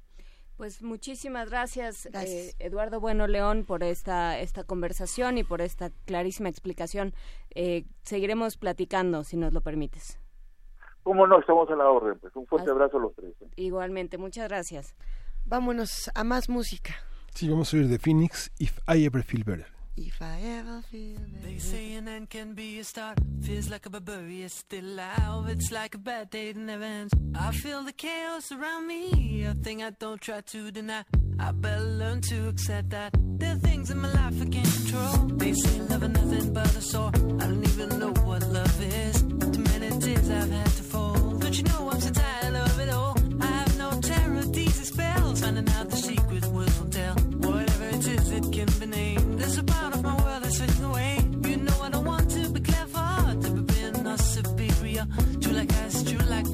Pues 0.56 0.82
muchísimas 0.82 1.48
gracias, 1.48 2.06
eh, 2.06 2.52
Eduardo 2.58 3.00
Bueno 3.00 3.26
León, 3.26 3.64
por 3.66 3.82
esta, 3.82 4.38
esta 4.38 4.64
conversación 4.64 5.38
y 5.38 5.44
por 5.44 5.60
esta 5.60 5.90
clarísima 6.06 6.48
explicación. 6.48 7.14
Eh, 7.54 7.84
seguiremos 8.02 8.56
platicando, 8.58 9.24
si 9.24 9.36
nos 9.36 9.52
lo 9.52 9.60
permites. 9.62 10.18
¿Cómo 11.02 11.26
no? 11.26 11.40
Estamos 11.40 11.68
a 11.70 11.76
la 11.76 11.88
orden. 11.88 12.18
Pues 12.18 12.34
un 12.36 12.46
fuerte 12.46 12.70
abrazo 12.70 12.98
a 12.98 13.00
los 13.00 13.14
tres. 13.14 13.32
¿eh? 13.40 13.46
Igualmente, 13.56 14.18
muchas 14.18 14.48
gracias. 14.48 14.94
Vámonos 15.46 16.10
a 16.14 16.24
más 16.24 16.48
música. 16.48 16.94
Sí, 17.34 17.48
vamos 17.48 17.72
a 17.72 17.76
oír 17.76 17.88
de 17.88 17.98
Phoenix, 17.98 18.52
If 18.58 18.78
I 18.88 19.04
Ever 19.04 19.22
Feel 19.22 19.44
Better. 19.44 19.79
If 20.02 20.22
I 20.22 20.38
ever 20.58 20.80
feel 20.90 21.18
They 21.44 21.58
say 21.58 21.92
an 21.92 22.08
end 22.08 22.30
can 22.30 22.54
be 22.54 22.78
a 22.78 22.84
start. 22.84 23.18
Feels 23.42 23.68
like 23.68 23.84
a 23.84 23.90
barbarian 23.90 24.48
still 24.48 24.82
alive. 24.84 25.48
It's 25.50 25.70
like 25.70 25.94
a 25.94 25.98
bad 25.98 26.30
day 26.30 26.52
that 26.52 26.58
never 26.58 26.84
ends. 26.84 27.12
I 27.34 27.52
feel 27.52 27.82
the 27.84 27.92
chaos 27.92 28.50
around 28.50 28.86
me. 28.86 29.44
A 29.44 29.52
thing 29.52 29.82
I 29.82 29.90
don't 29.90 30.18
try 30.18 30.40
to 30.40 30.70
deny. 30.70 31.04
I 31.38 31.52
better 31.52 31.84
learn 31.84 32.22
to 32.22 32.48
accept 32.48 32.88
that. 32.90 33.14
There 33.40 33.52
are 33.52 33.58
things 33.58 33.90
in 33.90 33.98
my 33.98 34.10
life 34.10 34.40
I 34.40 34.46
can't 34.46 34.74
control. 34.78 35.16
They 35.36 35.52
say 35.52 35.80
love 35.80 36.02
is 36.02 36.08
nothing 36.08 36.52
but 36.54 36.76
a 36.76 36.80
sore. 36.80 37.12
I 37.40 37.44
don't 37.50 37.64
even 37.68 37.98
know 37.98 38.12
what 38.24 38.42
love 38.48 38.82
is. 38.82 39.22
Too 39.22 39.64
many 39.70 39.98
tears 40.00 40.30
I've 40.30 40.50
had 40.50 40.72
to 40.78 40.82
fold. 40.82 41.40
But 41.40 41.58
you 41.58 41.64
know 41.64 41.90
I'm 41.90 42.00
so 42.00 42.10
tired 42.10 42.54
of 42.56 42.80
it 42.80 42.88
all. 42.88 43.16
I 43.42 43.46
have 43.46 43.76
no 43.76 43.90
terror, 44.00 44.44
these 44.44 44.88
spells. 44.88 45.42
Finding 45.42 45.68
out 45.76 45.90
the 45.90 45.96
secret 45.96 46.46
will 46.46 46.88
tell. 46.90 47.14
Whatever 47.16 47.84
it 47.96 48.06
is, 48.06 48.30
it 48.30 48.50
can 48.50 48.68
be 48.80 48.86
named. 48.86 49.29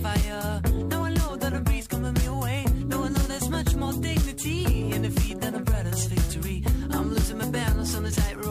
Fire. 0.06 0.60
Now 0.90 1.02
I 1.08 1.10
know 1.18 1.36
that 1.36 1.52
a 1.52 1.60
breeze 1.60 1.86
coming 1.88 2.14
me 2.20 2.26
away. 2.26 2.64
Now 2.90 3.02
I 3.06 3.08
know 3.14 3.24
there's 3.32 3.48
much 3.58 3.74
more 3.74 3.94
dignity 4.08 4.58
in 4.94 5.02
defeat 5.02 5.40
than 5.40 5.54
a 5.54 5.62
brother's 5.70 6.04
victory. 6.06 6.58
I'm 6.94 7.08
losing 7.14 7.38
my 7.38 7.50
balance 7.50 7.94
on 7.96 8.02
the 8.04 8.10
tightrope. 8.10 8.45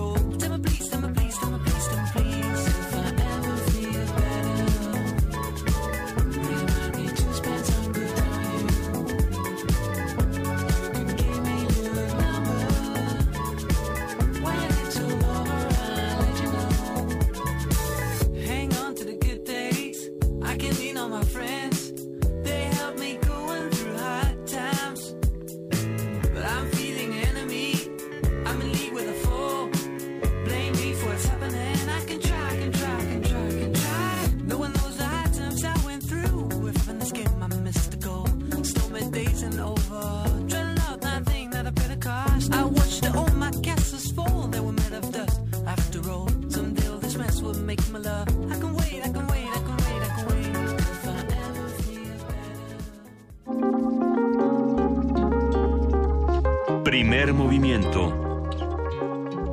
Primer 56.84 57.34
movimiento. 57.34 58.14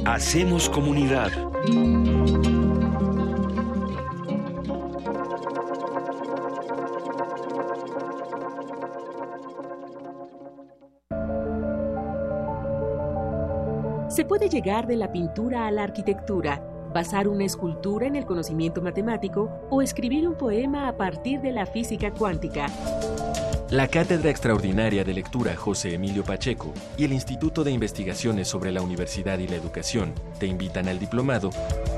Hacemos 0.04 0.68
comunidad. 0.68 1.30
Se 14.08 14.24
puede 14.24 14.48
llegar 14.48 14.88
de 14.88 14.96
la 14.96 15.12
pintura 15.12 15.68
a 15.68 15.70
la 15.70 15.84
arquitectura 15.84 16.71
basar 16.92 17.28
una 17.28 17.44
escultura 17.44 18.06
en 18.06 18.16
el 18.16 18.24
conocimiento 18.24 18.82
matemático 18.82 19.50
o 19.70 19.82
escribir 19.82 20.28
un 20.28 20.34
poema 20.34 20.88
a 20.88 20.96
partir 20.96 21.40
de 21.40 21.52
la 21.52 21.66
física 21.66 22.12
cuántica. 22.12 22.66
La 23.70 23.88
Cátedra 23.88 24.28
Extraordinaria 24.28 25.02
de 25.02 25.14
Lectura 25.14 25.56
José 25.56 25.94
Emilio 25.94 26.24
Pacheco 26.24 26.74
y 26.98 27.04
el 27.04 27.12
Instituto 27.12 27.64
de 27.64 27.70
Investigaciones 27.70 28.46
sobre 28.46 28.70
la 28.70 28.82
Universidad 28.82 29.38
y 29.38 29.48
la 29.48 29.56
Educación 29.56 30.12
te 30.38 30.46
invitan 30.46 30.88
al 30.88 30.98
diplomado 30.98 31.50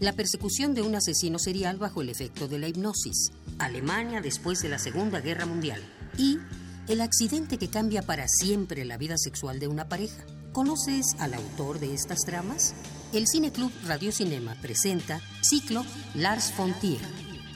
La 0.00 0.14
persecución 0.14 0.72
de 0.72 0.80
un 0.80 0.94
asesino 0.94 1.38
serial 1.38 1.76
bajo 1.76 2.00
el 2.00 2.08
efecto 2.08 2.48
de 2.48 2.58
la 2.58 2.68
hipnosis. 2.68 3.32
Alemania 3.58 4.22
después 4.22 4.62
de 4.62 4.70
la 4.70 4.78
Segunda 4.78 5.20
Guerra 5.20 5.44
Mundial. 5.44 5.82
Y 6.16 6.38
el 6.88 7.02
accidente 7.02 7.58
que 7.58 7.68
cambia 7.68 8.00
para 8.00 8.26
siempre 8.26 8.86
la 8.86 8.96
vida 8.96 9.18
sexual 9.18 9.60
de 9.60 9.68
una 9.68 9.90
pareja. 9.90 10.24
¿Conoces 10.52 11.04
al 11.18 11.34
autor 11.34 11.80
de 11.80 11.92
estas 11.92 12.20
tramas? 12.20 12.72
El 13.12 13.26
Cineclub 13.28 13.70
Radio 13.86 14.10
Cinema 14.10 14.56
presenta 14.62 15.20
Ciclo 15.42 15.84
Lars 16.14 16.54
von 16.56 16.72
Trier. 16.80 17.02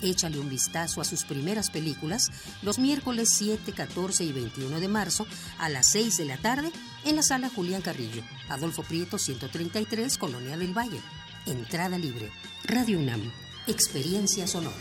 Échale 0.03 0.39
un 0.39 0.51
vistazo 0.51 1.01
a 1.01 1.05
sus 1.05 1.25
primeras 1.25 1.71
películas 1.71 2.31
los 2.61 2.79
miércoles 2.79 3.31
7, 3.33 3.73
14 3.73 4.23
y 4.23 4.33
21 4.33 4.81
de 4.81 4.89
marzo 4.89 5.27
a 5.59 5.71
las 5.71 5.87
6 5.93 6.19
de 6.19 6.27
la 6.27 6.37
tarde 6.37 6.71
en 7.07 7.17
la 7.17 7.23
sala 7.23 7.49
Julián 7.49 7.81
Carrillo, 7.81 8.23
Adolfo 8.51 8.83
Prieto 8.83 9.17
133, 9.17 10.19
Colonia 10.19 10.59
del 10.59 10.77
Valle. 10.77 11.01
Entrada 11.47 11.99
libre. 11.99 12.31
Radio 12.65 12.99
UNAM. 12.99 13.31
Experiencia 13.67 14.47
sonora. 14.47 14.75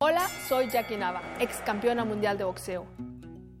Hola, 0.00 0.28
soy 0.48 0.68
Jackie 0.68 0.96
Nava, 0.96 1.22
ex 1.38 1.58
campeona 1.64 2.04
mundial 2.04 2.36
de 2.36 2.42
boxeo. 2.42 2.86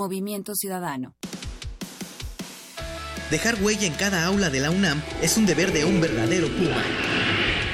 Movimiento 0.00 0.54
Ciudadano. 0.54 1.14
Dejar 3.30 3.62
huella 3.62 3.86
en 3.86 3.92
cada 3.92 4.24
aula 4.24 4.48
de 4.48 4.60
la 4.60 4.70
UNAM 4.70 5.02
es 5.20 5.36
un 5.36 5.44
deber 5.44 5.74
de 5.74 5.84
un 5.84 6.00
verdadero 6.00 6.48
Puma. 6.48 6.82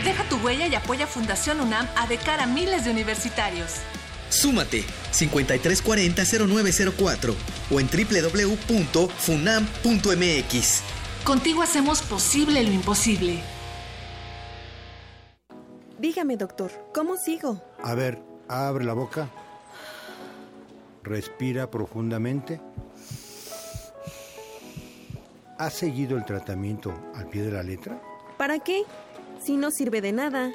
Deja 0.04 0.28
tu 0.28 0.38
huella 0.38 0.66
y 0.66 0.74
apoya 0.74 1.06
Fundación 1.06 1.60
UNAM 1.60 1.86
a 1.94 2.08
de 2.08 2.18
cara 2.18 2.42
a 2.42 2.48
miles 2.48 2.84
de 2.84 2.90
universitarios. 2.90 3.74
Súmate 4.28 4.84
5340-0904 5.12 7.34
o 7.70 7.78
en 7.78 7.86
www.funam.mx. 7.86 10.82
Contigo 11.22 11.62
hacemos 11.62 12.02
posible 12.02 12.64
lo 12.64 12.72
imposible. 12.72 13.38
Dígame, 16.00 16.36
doctor, 16.36 16.72
¿cómo 16.92 17.16
sigo? 17.16 17.62
A 17.84 17.94
ver, 17.94 18.20
abre 18.48 18.84
la 18.84 18.94
boca. 18.94 19.30
Respira 21.06 21.70
profundamente. 21.70 22.60
¿Has 25.56 25.74
seguido 25.74 26.18
el 26.18 26.24
tratamiento 26.24 26.92
al 27.14 27.28
pie 27.28 27.42
de 27.42 27.52
la 27.52 27.62
letra? 27.62 28.02
¿Para 28.36 28.58
qué? 28.58 28.82
Si 29.40 29.56
no 29.56 29.70
sirve 29.70 30.00
de 30.00 30.10
nada. 30.10 30.50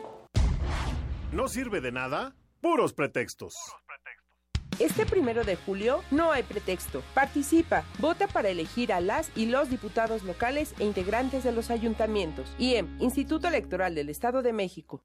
¿No 1.31 1.47
sirve 1.47 1.79
de 1.79 1.93
nada? 1.93 2.35
Puros 2.59 2.91
pretextos. 2.91 3.55
Este 4.77 5.05
primero 5.05 5.45
de 5.45 5.55
julio 5.55 6.01
no 6.11 6.31
hay 6.31 6.43
pretexto. 6.43 7.01
Participa, 7.13 7.85
vota 7.99 8.27
para 8.27 8.49
elegir 8.49 8.91
a 8.91 8.99
las 8.99 9.31
y 9.37 9.45
los 9.45 9.69
diputados 9.69 10.23
locales 10.23 10.73
e 10.79 10.83
integrantes 10.83 11.45
de 11.45 11.53
los 11.53 11.71
ayuntamientos. 11.71 12.53
IEM, 12.59 12.97
Instituto 12.99 13.47
Electoral 13.47 13.95
del 13.95 14.09
Estado 14.09 14.41
de 14.41 14.51
México. 14.51 15.01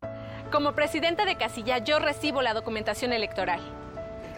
Como 0.50 0.74
presidenta 0.74 1.24
de 1.24 1.36
casilla, 1.36 1.78
yo 1.78 2.00
recibo 2.00 2.42
la 2.42 2.52
documentación 2.52 3.12
electoral. 3.12 3.85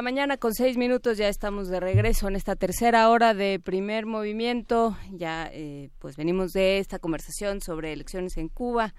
la 0.00 0.04
mañana 0.04 0.38
con 0.38 0.54
seis 0.54 0.78
minutos 0.78 1.18
ya 1.18 1.28
estamos 1.28 1.68
de 1.68 1.78
regreso 1.78 2.26
en 2.26 2.34
esta 2.34 2.56
tercera 2.56 3.10
hora 3.10 3.34
de 3.34 3.60
primer 3.62 4.06
movimiento. 4.06 4.96
Ya 5.12 5.50
eh, 5.52 5.90
pues 5.98 6.16
venimos 6.16 6.54
de 6.54 6.78
esta 6.78 6.98
conversación 6.98 7.60
sobre 7.60 7.92
elecciones 7.92 8.38
en 8.38 8.48
Cuba. 8.48 8.94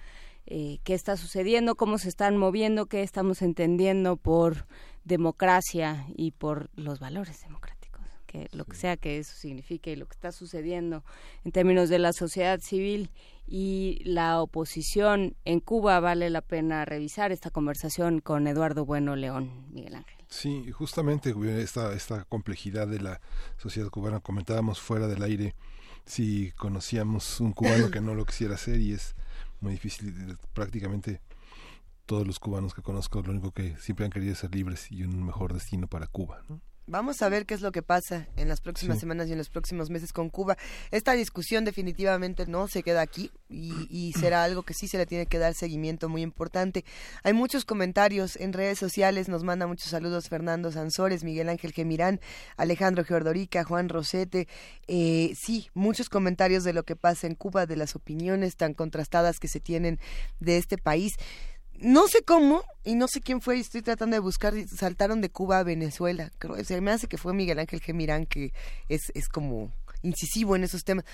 Eh, 0.45 0.77
qué 0.83 0.93
está 0.93 1.17
sucediendo, 1.17 1.73
cómo 1.73 1.97
se 1.97 2.07
están 2.07 2.37
moviendo, 2.37 2.85
qué 2.85 3.01
estamos 3.01 3.41
entendiendo 3.41 4.15
por 4.15 4.67
democracia 5.03 6.05
y 6.15 6.33
por 6.33 6.69
los 6.75 6.99
valores 6.99 7.41
democráticos, 7.41 8.05
que 8.27 8.47
lo 8.51 8.65
que 8.65 8.75
sea 8.75 8.95
que 8.95 9.17
eso 9.17 9.33
signifique 9.35 9.93
y 9.93 9.95
lo 9.95 10.05
que 10.05 10.13
está 10.13 10.31
sucediendo 10.31 11.03
en 11.43 11.51
términos 11.51 11.89
de 11.89 11.97
la 11.97 12.13
sociedad 12.13 12.59
civil 12.59 13.09
y 13.47 14.03
la 14.05 14.39
oposición 14.39 15.35
en 15.45 15.61
Cuba 15.61 15.99
vale 15.99 16.29
la 16.29 16.41
pena 16.41 16.85
revisar 16.85 17.31
esta 17.31 17.49
conversación 17.49 18.19
con 18.19 18.45
Eduardo 18.45 18.85
Bueno 18.85 19.15
León, 19.15 19.65
Miguel 19.71 19.95
Ángel. 19.95 20.20
Sí, 20.31 20.71
justamente 20.71 21.35
esta, 21.61 21.93
esta 21.93 22.23
complejidad 22.23 22.87
de 22.87 23.01
la 23.01 23.19
sociedad 23.57 23.89
cubana, 23.89 24.21
comentábamos 24.21 24.79
fuera 24.79 25.07
del 25.07 25.23
aire 25.23 25.55
si 26.05 26.53
conocíamos 26.53 27.41
un 27.41 27.51
cubano 27.51 27.91
que 27.91 27.99
no 27.99 28.15
lo 28.15 28.25
quisiera 28.25 28.55
hacer 28.55 28.79
y 28.79 28.93
es 28.93 29.13
muy 29.59 29.73
difícil, 29.73 30.37
prácticamente 30.53 31.19
todos 32.05 32.25
los 32.25 32.39
cubanos 32.39 32.73
que 32.73 32.81
conozco 32.81 33.21
lo 33.21 33.31
único 33.31 33.51
que 33.51 33.75
siempre 33.77 34.05
han 34.05 34.11
querido 34.11 34.31
es 34.31 34.39
ser 34.39 34.55
libres 34.55 34.89
y 34.89 35.03
un 35.03 35.21
mejor 35.21 35.53
destino 35.53 35.87
para 35.87 36.07
Cuba. 36.07 36.41
¿no? 36.47 36.61
Vamos 36.91 37.21
a 37.21 37.29
ver 37.29 37.45
qué 37.45 37.53
es 37.53 37.61
lo 37.61 37.71
que 37.71 37.81
pasa 37.81 38.27
en 38.35 38.49
las 38.49 38.59
próximas 38.59 38.99
semanas 38.99 39.29
y 39.29 39.31
en 39.31 39.37
los 39.37 39.49
próximos 39.49 39.89
meses 39.89 40.11
con 40.11 40.29
Cuba. 40.29 40.57
Esta 40.91 41.13
discusión 41.13 41.63
definitivamente 41.63 42.45
no 42.47 42.67
se 42.67 42.83
queda 42.83 42.99
aquí 42.99 43.31
y, 43.47 44.11
será 44.19 44.43
algo 44.43 44.63
que 44.63 44.73
sí 44.73 44.89
se 44.89 44.97
le 44.97 45.05
tiene 45.05 45.25
que 45.25 45.39
dar 45.39 45.53
seguimiento 45.53 46.09
muy 46.09 46.21
importante. 46.21 46.83
Hay 47.23 47.31
muchos 47.31 47.63
comentarios 47.63 48.35
en 48.35 48.51
redes 48.51 48.77
sociales, 48.77 49.29
nos 49.29 49.45
manda 49.45 49.67
muchos 49.67 49.89
saludos 49.89 50.27
Fernando 50.27 50.69
Sansores, 50.69 51.23
Miguel 51.23 51.47
Ángel 51.47 51.71
Gemirán, 51.71 52.19
Alejandro 52.57 53.05
Geordorica, 53.05 53.63
Juan 53.63 53.87
Rosete. 53.87 54.49
Eh, 54.89 55.31
sí, 55.41 55.69
muchos 55.73 56.09
comentarios 56.09 56.65
de 56.65 56.73
lo 56.73 56.83
que 56.83 56.97
pasa 56.97 57.25
en 57.25 57.35
Cuba, 57.35 57.67
de 57.67 57.77
las 57.77 57.95
opiniones 57.95 58.57
tan 58.57 58.73
contrastadas 58.73 59.39
que 59.39 59.47
se 59.47 59.61
tienen 59.61 59.97
de 60.41 60.57
este 60.57 60.77
país 60.77 61.13
no 61.81 62.07
sé 62.07 62.23
cómo 62.23 62.63
y 62.83 62.95
no 62.95 63.07
sé 63.07 63.21
quién 63.21 63.41
fue, 63.41 63.59
estoy 63.59 63.81
tratando 63.81 64.15
de 64.15 64.19
buscar, 64.19 64.53
saltaron 64.77 65.21
de 65.21 65.29
Cuba 65.29 65.59
a 65.59 65.63
Venezuela. 65.63 66.31
Creo, 66.37 66.63
se 66.63 66.79
me 66.81 66.91
hace 66.91 67.07
que 67.07 67.17
fue 67.17 67.33
Miguel 67.33 67.59
Ángel 67.59 67.81
Gemirán, 67.81 68.25
que 68.25 68.53
es, 68.87 69.11
es 69.13 69.27
como 69.27 69.71
incisivo 70.03 70.55
en 70.55 70.63
esos 70.63 70.83
temas. 70.83 71.05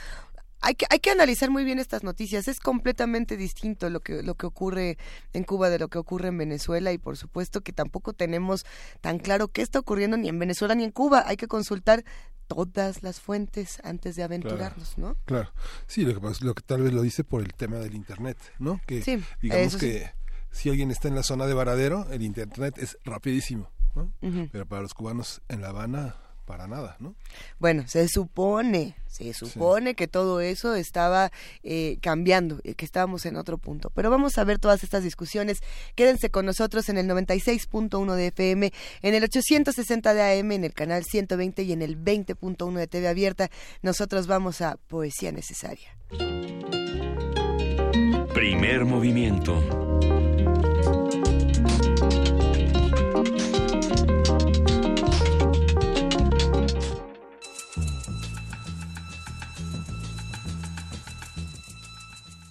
Hay 0.60 0.74
que, 0.74 0.86
hay 0.90 1.00
que 1.00 1.12
analizar 1.12 1.52
muy 1.52 1.64
bien 1.64 1.80
estas 1.80 2.04
noticias. 2.04 2.48
Es 2.48 2.60
completamente 2.60 3.38
distinto 3.38 3.90
lo 3.90 4.00
que, 4.00 4.24
lo 4.24 4.36
que 4.36 4.48
ocurre 4.48 4.98
en 5.34 5.44
Cuba 5.44 5.70
de 5.70 5.80
lo 5.80 5.88
que 5.88 6.00
ocurre 6.00 6.30
en 6.30 6.38
Venezuela 6.38 6.92
y 6.92 6.98
por 6.98 7.16
supuesto 7.16 7.62
que 7.62 7.74
tampoco 7.74 8.14
tenemos 8.14 8.66
tan 9.00 9.20
claro 9.20 9.50
qué 9.50 9.62
está 9.62 9.80
ocurriendo 9.80 10.18
ni 10.18 10.30
en 10.30 10.40
Venezuela 10.40 10.74
ni 10.74 10.84
en 10.84 10.92
Cuba. 10.92 11.24
Hay 11.28 11.38
que 11.38 11.48
consultar 11.48 12.04
todas 12.48 13.04
las 13.04 13.20
fuentes 13.20 13.80
antes 13.84 14.16
de 14.16 14.24
aventurarnos, 14.24 14.98
¿no? 14.98 15.16
Claro, 15.26 15.52
sí, 15.86 16.04
lo 16.06 16.20
que, 16.20 16.46
lo 16.46 16.56
que 16.56 16.64
tal 16.64 16.82
vez 16.82 16.94
lo 16.94 17.02
dice 17.02 17.24
por 17.24 17.42
el 17.42 17.54
tema 17.54 17.78
del 17.78 17.94
Internet, 17.94 18.38
¿no? 18.58 18.82
Que 18.88 19.04
sí, 19.04 19.22
digamos 19.42 19.76
que 19.76 20.12
si 20.52 20.70
alguien 20.70 20.92
está 20.92 21.08
en 21.08 21.16
la 21.16 21.24
zona 21.24 21.46
de 21.46 21.54
Varadero, 21.54 22.08
el 22.12 22.22
internet 22.22 22.78
es 22.78 22.98
rapidísimo, 23.04 23.70
¿no? 23.96 24.12
Pero 24.52 24.66
para 24.66 24.82
los 24.82 24.94
cubanos 24.94 25.42
en 25.50 25.62
La 25.62 25.70
Habana, 25.70 26.16
para 26.48 26.66
nada, 26.66 26.96
¿no? 27.00 27.14
Bueno, 27.60 27.84
se 27.88 28.08
supone, 28.08 28.96
se 29.06 29.34
supone 29.34 29.96
que 29.96 30.08
todo 30.08 30.40
eso 30.40 30.76
estaba 30.76 31.30
eh, 31.62 31.98
cambiando, 32.02 32.60
que 32.60 32.86
estábamos 32.86 33.26
en 33.26 33.36
otro 33.36 33.58
punto. 33.58 33.92
Pero 33.92 34.10
vamos 34.10 34.38
a 34.38 34.46
ver 34.46 34.58
todas 34.58 34.82
estas 34.82 35.04
discusiones. 35.04 35.60
Quédense 35.94 36.32
con 36.32 36.46
nosotros 36.46 36.88
en 36.88 36.98
el 36.98 37.08
96.1 37.08 38.16
de 38.16 38.28
FM, 38.28 38.72
en 39.02 39.14
el 39.14 39.24
860 39.26 40.14
de 40.14 40.40
AM, 40.40 40.54
en 40.54 40.64
el 40.64 40.74
canal 40.74 41.04
120 41.04 41.64
y 41.64 41.74
en 41.74 41.82
el 41.82 42.02
20.1 42.02 42.74
de 42.74 42.88
TV 42.88 43.08
Abierta. 43.10 43.50
Nosotros 43.82 44.26
vamos 44.26 44.62
a 44.62 44.78
Poesía 44.88 45.34
Necesaria. 45.34 45.98
Primer 48.34 48.86
movimiento 48.86 49.87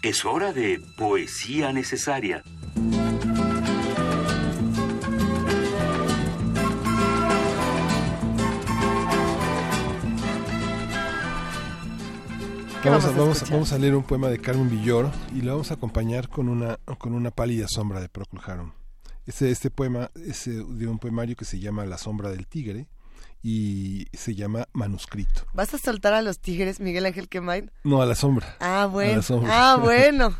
Es 0.06 0.24
hora 0.24 0.52
de 0.52 0.80
poesía 0.96 1.72
necesaria. 1.72 2.44
Vamos 12.84 13.04
a, 13.04 13.10
vamos, 13.10 13.50
vamos 13.50 13.72
a, 13.72 13.78
leer 13.78 13.96
un 13.96 14.04
poema 14.04 14.28
de 14.28 14.38
Carmen 14.38 14.70
Villoro 14.70 15.10
y 15.34 15.40
lo 15.40 15.50
vamos 15.50 15.72
a 15.72 15.74
acompañar 15.74 16.28
con 16.28 16.48
una, 16.48 16.78
con 16.98 17.12
una 17.12 17.32
pálida 17.32 17.66
sombra 17.66 18.00
de 18.00 18.08
Procol 18.08 18.40
Harum. 18.46 18.70
Este, 19.26 19.50
este 19.50 19.72
poema 19.72 20.12
es 20.14 20.46
eh, 20.46 20.52
de 20.52 20.86
un 20.86 21.00
poemario 21.00 21.34
que 21.34 21.44
se 21.44 21.58
llama 21.58 21.84
La 21.84 21.98
sombra 21.98 22.30
del 22.30 22.46
tigre 22.46 22.86
y 23.48 24.08
se 24.12 24.34
llama 24.34 24.66
Manuscrito. 24.72 25.46
¿Vas 25.54 25.72
a 25.72 25.78
soltar 25.78 26.14
a 26.14 26.20
los 26.20 26.40
tigres, 26.40 26.80
Miguel 26.80 27.06
Ángel 27.06 27.28
Quemain? 27.28 27.70
No, 27.84 28.02
a 28.02 28.06
la 28.06 28.16
sombra. 28.16 28.56
Ah, 28.58 28.88
bueno. 28.90 29.22
Ah, 29.44 29.78
bueno. 29.80 30.36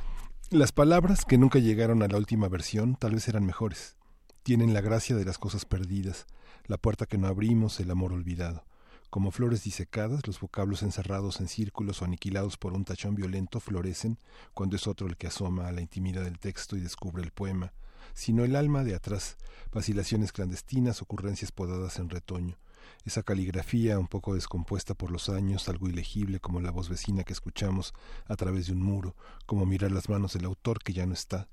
las 0.50 0.72
palabras 0.72 1.26
que 1.26 1.36
nunca 1.36 1.58
llegaron 1.58 2.02
a 2.02 2.08
la 2.08 2.16
última 2.16 2.48
versión 2.48 2.96
tal 2.96 3.12
vez 3.12 3.28
eran 3.28 3.44
mejores. 3.44 3.98
Tienen 4.42 4.72
la 4.72 4.80
gracia 4.80 5.14
de 5.16 5.26
las 5.26 5.36
cosas 5.36 5.66
perdidas, 5.66 6.24
la 6.64 6.78
puerta 6.78 7.04
que 7.04 7.18
no 7.18 7.26
abrimos, 7.26 7.78
el 7.78 7.90
amor 7.90 8.14
olvidado. 8.14 8.64
Como 9.10 9.32
flores 9.32 9.62
disecadas, 9.64 10.26
los 10.26 10.40
vocablos 10.40 10.82
encerrados 10.82 11.40
en 11.40 11.48
círculos 11.48 12.00
o 12.00 12.06
aniquilados 12.06 12.56
por 12.56 12.72
un 12.72 12.86
tachón 12.86 13.16
violento 13.16 13.60
florecen 13.60 14.18
cuando 14.54 14.76
es 14.76 14.86
otro 14.86 15.08
el 15.08 15.18
que 15.18 15.26
asoma 15.26 15.68
a 15.68 15.72
la 15.72 15.82
intimidad 15.82 16.22
del 16.24 16.38
texto 16.38 16.74
y 16.74 16.80
descubre 16.80 17.22
el 17.22 17.32
poema, 17.32 17.74
sino 18.16 18.44
el 18.44 18.56
alma 18.56 18.82
de 18.82 18.94
atrás, 18.94 19.36
vacilaciones 19.72 20.32
clandestinas, 20.32 21.02
ocurrencias 21.02 21.52
podadas 21.52 21.98
en 21.98 22.08
retoño. 22.08 22.56
Esa 23.04 23.22
caligrafía, 23.22 23.98
un 23.98 24.08
poco 24.08 24.34
descompuesta 24.34 24.94
por 24.94 25.10
los 25.10 25.28
años, 25.28 25.68
algo 25.68 25.86
ilegible 25.86 26.40
como 26.40 26.62
la 26.62 26.70
voz 26.70 26.88
vecina 26.88 27.24
que 27.24 27.34
escuchamos 27.34 27.92
a 28.24 28.34
través 28.34 28.66
de 28.66 28.72
un 28.72 28.80
muro, 28.80 29.14
como 29.44 29.66
mirar 29.66 29.92
las 29.92 30.08
manos 30.08 30.32
del 30.32 30.46
autor 30.46 30.82
que 30.82 30.94
ya 30.94 31.04
no 31.04 31.12
está. 31.12 31.48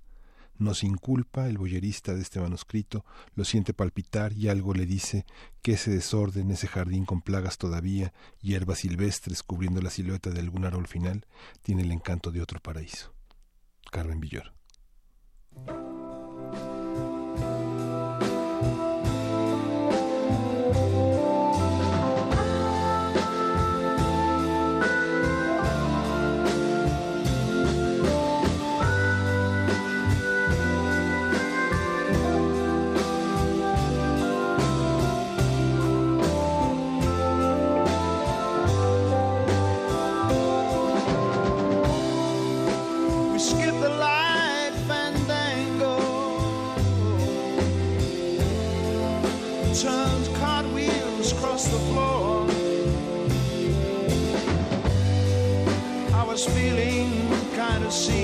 Nos 0.58 0.86
inculpa 0.86 1.50
el 1.50 1.58
boyerista 1.58 2.16
de 2.16 2.22
este 2.22 2.40
manuscrito, 2.40 3.04
lo 3.36 3.44
siente 3.44 3.74
palpitar 3.74 4.32
y 4.32 4.48
algo 4.48 4.74
le 4.74 4.86
dice 4.86 5.26
que 5.62 5.74
ese 5.74 5.92
desorden, 5.92 6.50
ese 6.50 6.68
jardín 6.68 7.04
con 7.06 7.22
plagas 7.22 7.58
todavía, 7.58 8.14
hierbas 8.42 8.80
silvestres 8.80 9.44
cubriendo 9.44 9.82
la 9.82 9.90
silueta 9.90 10.30
de 10.30 10.40
algún 10.40 10.64
árbol 10.64 10.88
final, 10.88 11.26
tiene 11.62 11.82
el 11.82 11.92
encanto 11.92 12.32
de 12.32 12.42
otro 12.42 12.62
paraíso. 12.62 13.14
Carmen 13.92 14.22
Villor. 14.22 14.54
Was 56.34 56.46
feeling 56.48 57.12
kind 57.56 57.84
of 57.84 57.94
seasick. 57.94 58.23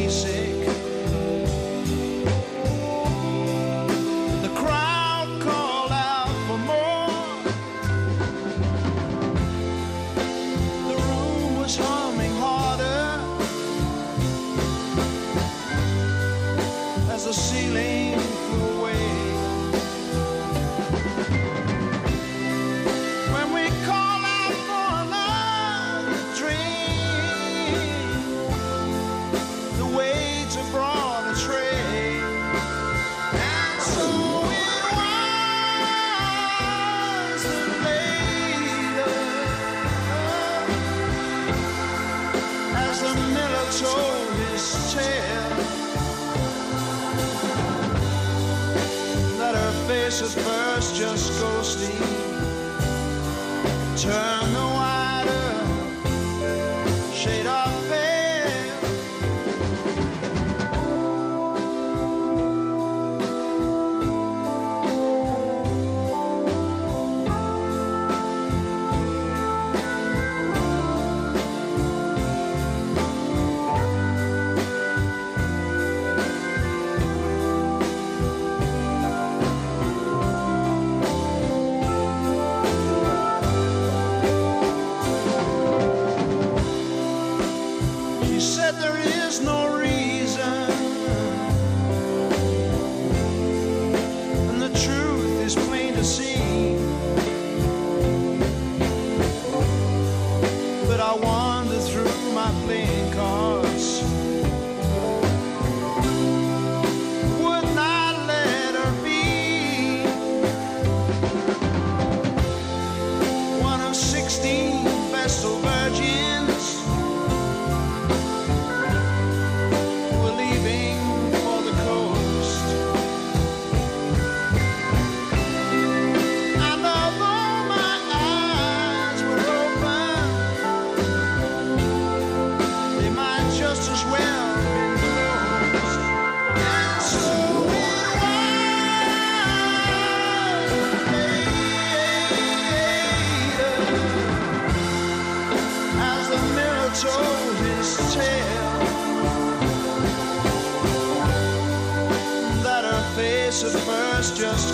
kiss 50.19 50.35
at 50.35 50.43
first, 50.43 50.95
just 50.95 51.39
go 51.39 51.61
sleep. 51.61 51.99
Turn 53.97 54.68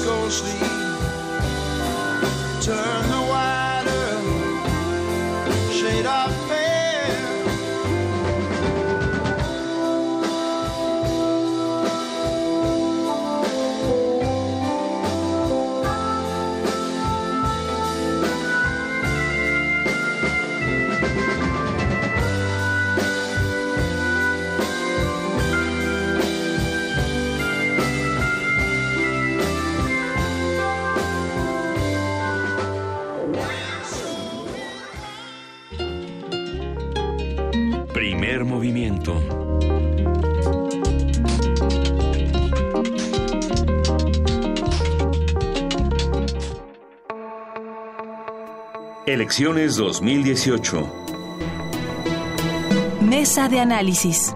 go 0.06 0.30
sleep. 0.30 0.85
Elecciones 49.16 49.78
2018. 49.78 50.92
Mesa 53.00 53.48
de 53.48 53.62
análisis. 53.62 54.36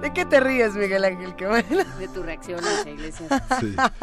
¿De 0.00 0.10
qué 0.14 0.24
te 0.24 0.40
ríes, 0.56 0.74
Miguel 0.74 1.04
Ángel? 1.04 1.34
Qué 1.36 1.46
bueno. 1.46 1.84
De 1.98 2.08
tu 2.08 2.22
reacción 2.22 2.64
a 2.64 2.80
esa 2.80 2.90
iglesia. 2.90 3.26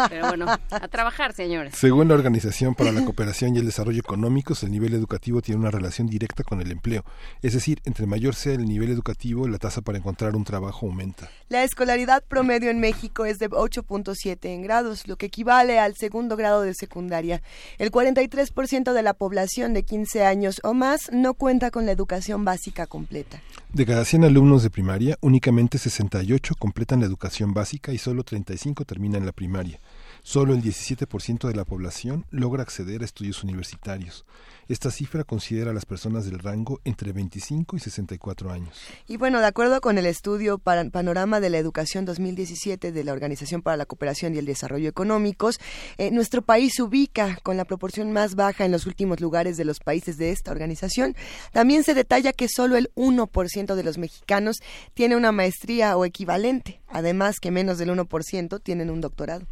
Pero 0.10 0.28
bueno, 0.28 0.46
a 0.70 0.88
trabajar, 0.88 1.34
señores. 1.34 1.76
Según 1.76 2.08
la 2.08 2.14
Organización 2.14 2.76
para 2.76 2.92
la 2.92 3.04
Cooperación 3.04 3.56
y 3.56 3.60
el 3.60 3.66
Desarrollo 3.66 4.00
Económicos, 4.00 4.64
el 4.64 4.72
nivel 4.72 4.94
educativo 4.94 5.42
tiene 5.42 5.60
una 5.60 5.72
relación 5.72 6.08
directa 6.08 6.44
con 6.44 6.62
el 6.62 6.72
empleo. 6.72 7.04
Es 7.42 7.54
decir, 7.54 7.82
entre 7.86 8.06
mayor 8.06 8.36
sea 8.36 8.54
el 8.54 8.66
nivel 8.66 8.92
educativo, 8.92 9.48
la 9.48 9.58
tasa 9.58 9.82
para 9.82 9.98
encontrar 9.98 10.36
un 10.36 10.44
trabajo 10.44 10.88
aumenta. 10.88 11.30
La 11.50 11.64
escolaridad 11.64 12.24
promedio 12.28 12.70
en 12.70 12.80
México 12.80 13.26
es 13.26 13.40
de 13.40 13.50
8.7 13.50 14.38
en 14.46 14.62
grados, 14.62 15.08
lo 15.08 15.18
que 15.18 15.28
equivale 15.28 15.80
al 15.80 15.96
segundo 15.96 16.36
grado 16.36 16.62
de 16.62 16.74
secundaria. 16.74 17.42
El 17.78 17.92
43% 17.92 18.94
de 18.94 19.02
la 19.02 19.14
población 19.14 19.74
de 19.74 19.84
15 19.84 20.26
años 20.26 20.62
o 20.64 20.74
más 20.74 21.12
no 21.12 21.34
cuenta 21.34 21.72
con 21.72 21.86
la 21.86 21.92
educación 21.92 22.46
básica 22.46 22.88
completa. 22.88 23.42
De 23.72 23.86
cada 23.86 24.06
100 24.06 24.26
alumnos 24.26 24.64
de 24.64 24.70
primaria, 24.70 25.18
únicamente 25.22 25.78
68 25.78 26.43
completan 26.60 27.00
la 27.00 27.06
educación 27.06 27.54
básica 27.54 27.94
y 27.94 27.98
solo 27.98 28.24
35 28.24 28.84
terminan 28.86 29.26
la 29.26 29.32
primaria. 29.32 29.80
Solo 30.26 30.54
el 30.54 30.64
17% 30.64 31.50
de 31.50 31.54
la 31.54 31.66
población 31.66 32.26
logra 32.32 32.64
acceder 32.64 33.02
a 33.02 33.06
estudios 33.06 33.44
universitarios. 33.44 34.26
Esta 34.70 34.90
cifra 34.90 35.26
considera 35.26 35.72
a 35.72 35.74
las 35.74 35.86
personas 35.86 36.24
del 36.24 36.40
rango 36.40 36.80
entre 36.86 37.12
25 37.12 37.76
y 37.76 37.80
64 37.82 38.50
años. 38.50 38.80
Y 39.06 39.18
bueno, 39.18 39.42
de 39.42 39.48
acuerdo 39.48 39.82
con 39.82 39.98
el 39.98 40.06
estudio 40.06 40.60
Panorama 40.60 41.42
de 41.42 41.50
la 41.50 41.58
Educación 41.58 42.06
2017 42.06 42.94
de 42.94 43.04
la 43.04 43.12
Organización 43.12 43.62
para 43.62 43.76
la 43.76 43.86
Cooperación 43.86 44.34
y 44.34 44.38
el 44.38 44.46
Desarrollo 44.46 44.88
Económicos, 44.88 45.60
eh, 45.98 46.10
nuestro 46.12 46.42
país 46.42 46.76
se 46.78 46.84
ubica 46.84 47.38
con 47.44 47.58
la 47.58 47.66
proporción 47.66 48.14
más 48.14 48.36
baja 48.36 48.64
en 48.64 48.72
los 48.72 48.86
últimos 48.86 49.20
lugares 49.20 49.58
de 49.58 49.66
los 49.66 49.82
países 49.82 50.18
de 50.18 50.32
esta 50.32 50.52
organización. 50.52 51.18
También 51.52 51.84
se 51.84 51.94
detalla 51.94 52.32
que 52.32 52.48
solo 52.48 52.78
el 52.78 52.92
1% 52.96 53.76
de 53.76 53.84
los 53.84 53.98
mexicanos 53.98 54.56
tiene 54.94 55.18
una 55.18 55.34
maestría 55.34 55.98
o 55.98 56.06
equivalente, 56.06 56.80
además 56.88 57.42
que 57.42 57.52
menos 57.52 57.78
del 57.78 57.90
1% 57.90 58.62
tienen 58.64 58.90
un 58.90 59.02
doctorado. 59.02 59.46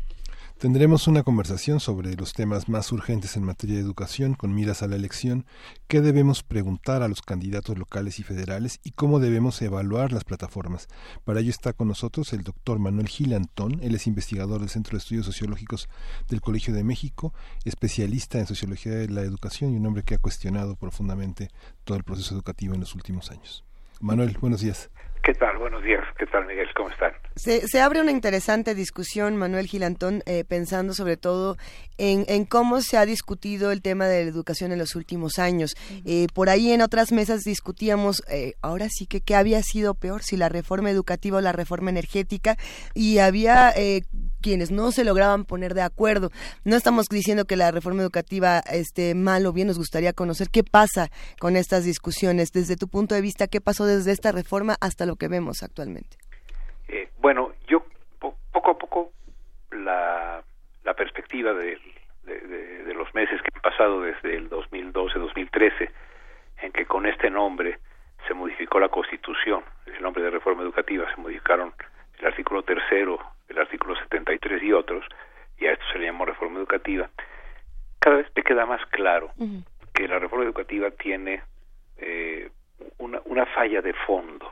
Tendremos 0.61 1.07
una 1.07 1.23
conversación 1.23 1.79
sobre 1.79 2.13
los 2.13 2.33
temas 2.33 2.69
más 2.69 2.91
urgentes 2.91 3.35
en 3.35 3.41
materia 3.41 3.77
de 3.77 3.81
educación 3.81 4.35
con 4.35 4.53
miras 4.53 4.83
a 4.83 4.87
la 4.87 4.95
elección, 4.95 5.47
qué 5.87 6.01
debemos 6.01 6.43
preguntar 6.43 7.01
a 7.01 7.07
los 7.07 7.23
candidatos 7.23 7.79
locales 7.79 8.19
y 8.19 8.23
federales 8.23 8.79
y 8.83 8.91
cómo 8.91 9.19
debemos 9.19 9.59
evaluar 9.63 10.11
las 10.11 10.23
plataformas. 10.23 10.87
Para 11.23 11.39
ello 11.39 11.49
está 11.49 11.73
con 11.73 11.87
nosotros 11.87 12.31
el 12.31 12.43
doctor 12.43 12.77
Manuel 12.77 13.07
Gil 13.07 13.33
Antón, 13.33 13.79
él 13.81 13.95
es 13.95 14.05
investigador 14.05 14.59
del 14.59 14.69
Centro 14.69 14.91
de 14.91 14.99
Estudios 14.99 15.25
Sociológicos 15.25 15.89
del 16.29 16.41
Colegio 16.41 16.75
de 16.75 16.83
México, 16.83 17.33
especialista 17.65 18.37
en 18.37 18.45
sociología 18.45 18.91
de 18.91 19.09
la 19.09 19.21
educación 19.21 19.73
y 19.73 19.77
un 19.77 19.87
hombre 19.87 20.03
que 20.03 20.13
ha 20.13 20.19
cuestionado 20.19 20.75
profundamente 20.75 21.49
todo 21.85 21.97
el 21.97 22.03
proceso 22.03 22.35
educativo 22.35 22.75
en 22.75 22.81
los 22.81 22.93
últimos 22.93 23.31
años. 23.31 23.63
Manuel, 23.99 24.37
buenos 24.39 24.61
días. 24.61 24.91
¿Qué 25.23 25.35
tal? 25.35 25.57
Buenos 25.57 25.83
días. 25.83 26.03
¿Qué 26.17 26.25
tal, 26.25 26.47
Miguel? 26.47 26.67
¿Cómo 26.75 26.89
están? 26.89 27.11
Se, 27.35 27.67
se 27.67 27.79
abre 27.79 28.01
una 28.01 28.09
interesante 28.09 28.73
discusión, 28.73 29.37
Manuel 29.37 29.67
Gilantón, 29.67 30.23
eh, 30.25 30.43
pensando 30.43 30.93
sobre 30.93 31.15
todo 31.15 31.57
en, 31.99 32.25
en, 32.27 32.45
cómo 32.45 32.81
se 32.81 32.97
ha 32.97 33.05
discutido 33.05 33.71
el 33.71 33.83
tema 33.83 34.07
de 34.07 34.23
la 34.23 34.29
educación 34.29 34.71
en 34.71 34.79
los 34.79 34.95
últimos 34.95 35.37
años. 35.37 35.75
Eh, 36.05 36.25
por 36.33 36.49
ahí 36.49 36.71
en 36.71 36.81
otras 36.81 37.11
mesas 37.11 37.41
discutíamos, 37.41 38.23
eh, 38.29 38.55
ahora 38.61 38.87
sí 38.89 39.05
que 39.05 39.21
qué 39.21 39.35
había 39.35 39.61
sido 39.61 39.93
peor, 39.93 40.23
si 40.23 40.37
la 40.37 40.49
reforma 40.49 40.89
educativa 40.89 41.37
o 41.37 41.41
la 41.41 41.51
reforma 41.51 41.91
energética, 41.91 42.57
y 42.95 43.19
había 43.19 43.73
quienes 44.41 44.71
no 44.71 44.91
se 44.91 45.05
lograban 45.05 45.45
poner 45.45 45.73
de 45.73 45.81
acuerdo. 45.81 46.29
No 46.65 46.75
estamos 46.75 47.07
diciendo 47.07 47.45
que 47.45 47.55
la 47.55 47.71
reforma 47.71 48.01
educativa 48.01 48.59
esté 48.59 49.15
mal 49.15 49.45
o 49.45 49.53
bien, 49.53 49.67
nos 49.67 49.77
gustaría 49.77 50.13
conocer 50.13 50.47
qué 50.51 50.63
pasa 50.63 51.09
con 51.39 51.55
estas 51.55 51.85
discusiones. 51.85 52.51
Desde 52.51 52.75
tu 52.75 52.87
punto 52.87 53.15
de 53.15 53.21
vista, 53.21 53.47
¿qué 53.47 53.61
pasó 53.61 53.85
desde 53.85 54.11
esta 54.11 54.31
reforma 54.31 54.75
hasta 54.81 55.05
lo 55.05 55.15
que 55.15 55.27
vemos 55.27 55.63
actualmente? 55.63 56.17
Eh, 56.87 57.09
bueno, 57.19 57.53
yo 57.67 57.85
po 58.19 58.35
poco 58.51 58.71
a 58.71 58.77
poco 58.77 59.11
la, 59.71 60.43
perspectiva 60.97 61.53
de, 61.53 61.79
de, 62.25 62.93
los 62.93 63.11
meses 63.15 63.41
que 63.41 63.49
han 63.55 63.61
pasado 63.61 64.01
desde 64.01 64.35
el 64.35 64.49
2012-2013, 64.49 65.89
en 66.61 66.71
que 66.73 66.85
con 66.85 67.07
este 67.07 67.29
nombre 67.31 67.79
se 68.27 68.33
modificó 68.33 68.79
la 68.79 68.89
Constitución, 68.89 69.63
el 69.87 70.03
nombre 70.03 70.21
de 70.21 70.29
reforma 70.29 70.61
educativa, 70.61 71.09
se 71.09 71.19
modificaron 71.19 71.73
el 72.19 72.27
artículo 72.27 72.61
tercero, 72.63 73.19
el 73.51 73.59
artículo 73.59 73.95
73 73.95 74.63
y 74.63 74.73
otros, 74.73 75.05
y 75.57 75.67
a 75.67 75.73
esto 75.73 75.85
se 75.91 75.99
le 75.99 76.05
llamó 76.05 76.25
reforma 76.25 76.57
educativa, 76.59 77.09
cada 77.99 78.17
vez 78.17 78.27
me 78.35 78.43
queda 78.43 78.65
más 78.65 78.83
claro 78.87 79.31
uh 79.37 79.45
-huh. 79.45 79.63
que 79.93 80.07
la 80.07 80.19
reforma 80.19 80.45
educativa 80.45 80.89
tiene 80.91 81.41
eh, 81.97 82.49
una, 82.97 83.21
una 83.25 83.45
falla 83.45 83.81
de 83.81 83.93
fondo 83.93 84.51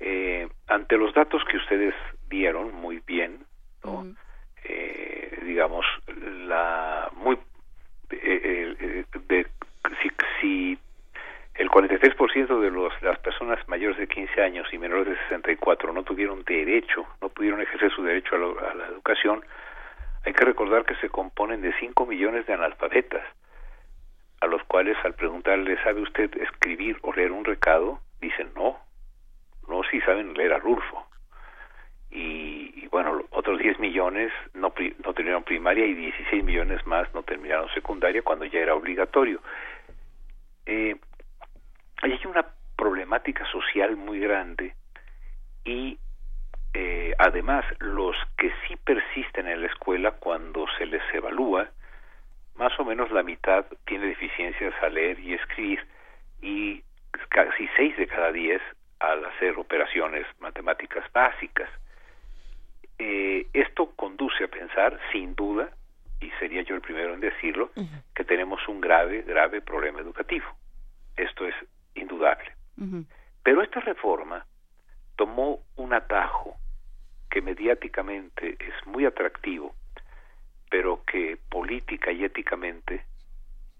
eh, 0.00 0.48
ante 0.66 0.96
los 0.96 1.14
datos 1.14 1.42
que 1.44 1.56
ustedes 1.56 1.94
dieron 2.28 2.74
muy 2.74 3.00
bien, 3.06 3.44
¿no? 3.84 3.92
Uh 3.92 4.04
-huh. 4.04 4.16
eh, 4.64 5.38
digamos, 5.44 5.86
la 6.48 7.08
muy 7.14 7.36
eh, 8.10 8.76
eh, 8.80 9.04
de, 9.28 9.46
si, 10.02 10.10
si 10.40 10.78
el 11.54 11.68
43% 11.70 12.60
de 12.60 12.70
los, 12.70 12.92
las 13.02 13.18
personas 13.20 13.58
mayores 13.68 13.96
de 13.98 14.06
15 14.06 14.42
años 14.42 14.66
y 14.72 14.78
menores 14.78 15.06
de 15.06 15.16
64 15.28 15.92
no 15.92 16.02
tuvieron 16.02 16.42
derecho, 16.44 17.06
no 17.20 17.25
pudieron 17.36 17.60
ejercer 17.60 17.92
su 17.92 18.02
derecho 18.02 18.34
a, 18.34 18.38
lo, 18.38 18.58
a 18.58 18.74
la 18.74 18.86
educación, 18.86 19.44
hay 20.24 20.32
que 20.32 20.44
recordar 20.44 20.84
que 20.84 20.96
se 20.96 21.10
componen 21.10 21.60
de 21.60 21.72
5 21.78 22.06
millones 22.06 22.46
de 22.46 22.54
analfabetas, 22.54 23.22
a 24.40 24.46
los 24.46 24.62
cuales 24.64 24.96
al 25.04 25.14
preguntarle, 25.14 25.80
¿sabe 25.84 26.00
usted 26.00 26.34
escribir 26.42 26.98
o 27.02 27.12
leer 27.12 27.30
un 27.30 27.44
recado? 27.44 28.00
Dicen 28.20 28.50
no, 28.56 28.78
no 29.68 29.82
si 29.90 30.00
saben 30.00 30.34
leer 30.34 30.54
a 30.54 30.58
Rulfo. 30.58 31.06
Y, 32.10 32.86
bueno, 32.88 33.22
otros 33.30 33.58
10 33.58 33.78
millones 33.78 34.32
no, 34.54 34.72
no 35.04 35.12
terminaron 35.12 35.44
primaria 35.44 35.84
y 35.84 35.94
16 35.94 36.42
millones 36.44 36.86
más 36.86 37.12
no 37.12 37.22
terminaron 37.22 37.68
secundaria 37.74 38.22
cuando 38.22 38.46
ya 38.46 38.60
era 38.60 38.74
obligatorio. 38.74 39.40
Eh, 40.64 40.96
hay 42.02 42.20
una 42.24 42.46
problemática 42.76 43.44
social 43.50 43.96
muy 43.96 44.18
grande 44.18 44.74
y 45.64 45.98
además 47.26 47.64
los 47.80 48.16
que 48.38 48.52
sí 48.66 48.76
persisten 48.76 49.48
en 49.48 49.60
la 49.60 49.66
escuela 49.66 50.12
cuando 50.12 50.66
se 50.78 50.86
les 50.86 51.02
evalúa, 51.12 51.68
más 52.54 52.78
o 52.78 52.84
menos 52.84 53.10
la 53.10 53.22
mitad 53.22 53.66
tiene 53.86 54.06
deficiencias 54.06 54.74
a 54.82 54.88
leer 54.88 55.18
y 55.20 55.34
escribir 55.34 55.84
y 56.40 56.82
casi 57.28 57.68
seis 57.76 57.96
de 57.96 58.06
cada 58.06 58.32
diez 58.32 58.62
al 59.00 59.24
hacer 59.24 59.58
operaciones 59.58 60.26
matemáticas 60.40 61.04
básicas. 61.12 61.68
Eh, 62.98 63.46
esto 63.52 63.92
conduce 63.96 64.44
a 64.44 64.48
pensar, 64.48 64.98
sin 65.12 65.34
duda, 65.34 65.68
y 66.20 66.30
sería 66.38 66.62
yo 66.62 66.74
el 66.74 66.80
primero 66.80 67.12
en 67.12 67.20
decirlo, 67.20 67.70
uh 67.76 67.80
-huh. 67.82 68.02
que 68.14 68.24
tenemos 68.24 68.66
un 68.68 68.80
grave, 68.80 69.22
grave 69.22 69.60
problema 69.60 70.00
educativo. 70.00 70.46
Esto 71.16 71.46
es 71.46 71.54
indudable. 71.94 72.52
Uh 72.78 72.84
-huh. 72.84 73.04
Pero 73.42 73.62
esta 73.62 73.80
reforma 73.80 74.46
tomó 75.16 75.60
un 75.76 75.92
atajo 75.92 76.56
que 77.36 77.42
mediáticamente 77.42 78.56
es 78.58 78.86
muy 78.86 79.04
atractivo, 79.04 79.74
pero 80.70 81.04
que 81.04 81.36
política 81.50 82.10
y 82.10 82.24
éticamente 82.24 83.04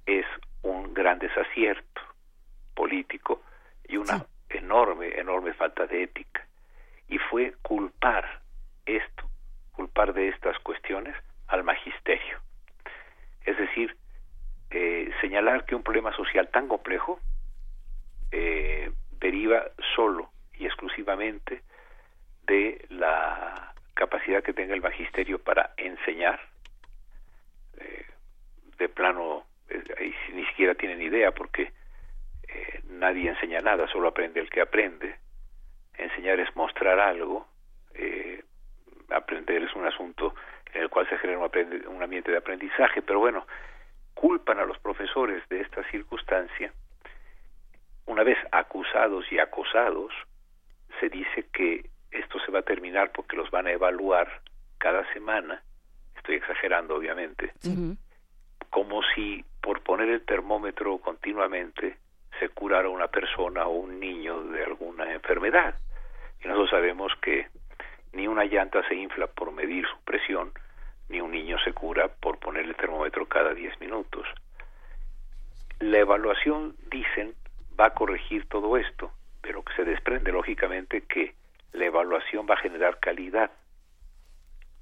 es 0.04 0.26
un 0.60 0.92
gran 0.92 1.18
desacierto 1.18 2.02
político 2.74 3.40
y 3.88 3.96
una 3.96 4.18
sí. 4.18 4.24
enorme, 4.50 5.18
enorme 5.18 5.54
falta 5.54 5.86
de 5.86 6.02
ética. 6.02 6.46
Y 7.08 7.16
fue 7.16 7.54
culpar 7.62 8.42
esto, 8.84 9.24
culpar 9.72 10.12
de 10.12 10.28
estas 10.28 10.58
cuestiones 10.58 11.16
al 11.46 11.64
magisterio. 11.64 12.38
Es 13.46 13.56
decir, 13.56 13.96
eh, 14.68 15.10
señalar 15.22 15.64
que 15.64 15.74
un 15.74 15.82
problema 15.82 16.14
social 16.14 16.50
tan 16.50 16.68
complejo 16.68 17.20
eh, 18.32 18.92
deriva 19.18 19.64
solo 19.94 20.28
y 20.58 20.66
exclusivamente 20.66 21.62
de 22.46 22.84
la 22.90 23.74
capacidad 23.94 24.42
que 24.42 24.52
tenga 24.52 24.74
el 24.74 24.82
magisterio 24.82 25.38
para 25.38 25.72
enseñar 25.76 26.40
eh, 27.78 28.06
de 28.78 28.88
plano 28.88 29.44
eh, 29.68 30.14
ni 30.32 30.44
siquiera 30.46 30.74
tienen 30.74 31.02
idea 31.02 31.32
porque 31.32 31.72
eh, 32.48 32.82
nadie 32.88 33.30
enseña 33.30 33.60
nada 33.60 33.88
solo 33.88 34.08
aprende 34.08 34.40
el 34.40 34.50
que 34.50 34.60
aprende. 34.60 35.16
Enseñar 35.94 36.40
es 36.40 36.54
mostrar 36.54 36.98
algo 37.00 37.46
aprender 39.08 39.62
es 39.62 39.74
un 39.74 39.86
asunto 39.86 40.34
en 40.74 40.82
el 40.82 40.90
cual 40.90 41.08
se 41.08 41.16
genera 41.18 41.38
un 41.38 42.02
ambiente 42.02 42.30
de 42.30 42.36
aprendizaje 42.36 43.00
pero 43.00 43.20
bueno 43.20 43.46
culpan 44.14 44.58
a 44.58 44.64
los 44.64 44.78
profesores 44.78 45.46
de 45.48 45.60
esta 45.60 45.82
circunstancia. 45.90 46.72
Una 48.06 48.22
vez 48.22 48.38
acusados 48.50 49.30
y 49.30 49.38
acosados, 49.38 50.12
se 51.00 51.08
dice 51.10 51.46
que 51.52 51.90
esto 52.10 52.38
se 52.40 52.52
va 52.52 52.60
a 52.60 52.62
terminar 52.62 53.12
porque 53.12 53.36
los 53.36 53.50
van 53.50 53.66
a 53.66 53.72
evaluar 53.72 54.40
cada 54.78 55.10
semana, 55.12 55.62
estoy 56.16 56.36
exagerando 56.36 56.96
obviamente, 56.96 57.52
uh 57.64 57.68
-huh. 57.68 57.96
como 58.70 59.02
si 59.14 59.44
por 59.60 59.82
poner 59.82 60.08
el 60.08 60.24
termómetro 60.24 60.98
continuamente 60.98 61.98
se 62.38 62.48
curara 62.50 62.88
una 62.88 63.08
persona 63.08 63.66
o 63.66 63.70
un 63.70 63.98
niño 63.98 64.42
de 64.44 64.64
alguna 64.64 65.12
enfermedad. 65.12 65.74
Y 66.42 66.48
nosotros 66.48 66.70
sabemos 66.70 67.12
que 67.22 67.48
ni 68.12 68.28
una 68.28 68.44
llanta 68.44 68.86
se 68.88 68.94
infla 68.94 69.26
por 69.26 69.52
medir 69.52 69.86
su 69.86 69.98
presión, 70.04 70.52
ni 71.08 71.20
un 71.20 71.30
niño 71.30 71.58
se 71.64 71.72
cura 71.72 72.08
por 72.08 72.38
poner 72.38 72.64
el 72.64 72.76
termómetro 72.76 73.26
cada 73.26 73.54
10 73.54 73.80
minutos. 73.80 74.26
La 75.80 75.98
evaluación, 75.98 76.74
dicen, 76.90 77.34
va 77.78 77.86
a 77.86 77.94
corregir 77.94 78.48
todo 78.48 78.76
esto, 78.76 79.12
pero 79.42 79.62
que 79.62 79.74
se 79.74 79.84
desprende 79.84 80.32
lógicamente 80.32 81.02
que 81.02 81.34
la 81.76 81.86
evaluación 81.86 82.46
va 82.48 82.54
a 82.54 82.58
generar 82.58 82.98
calidad. 83.00 83.50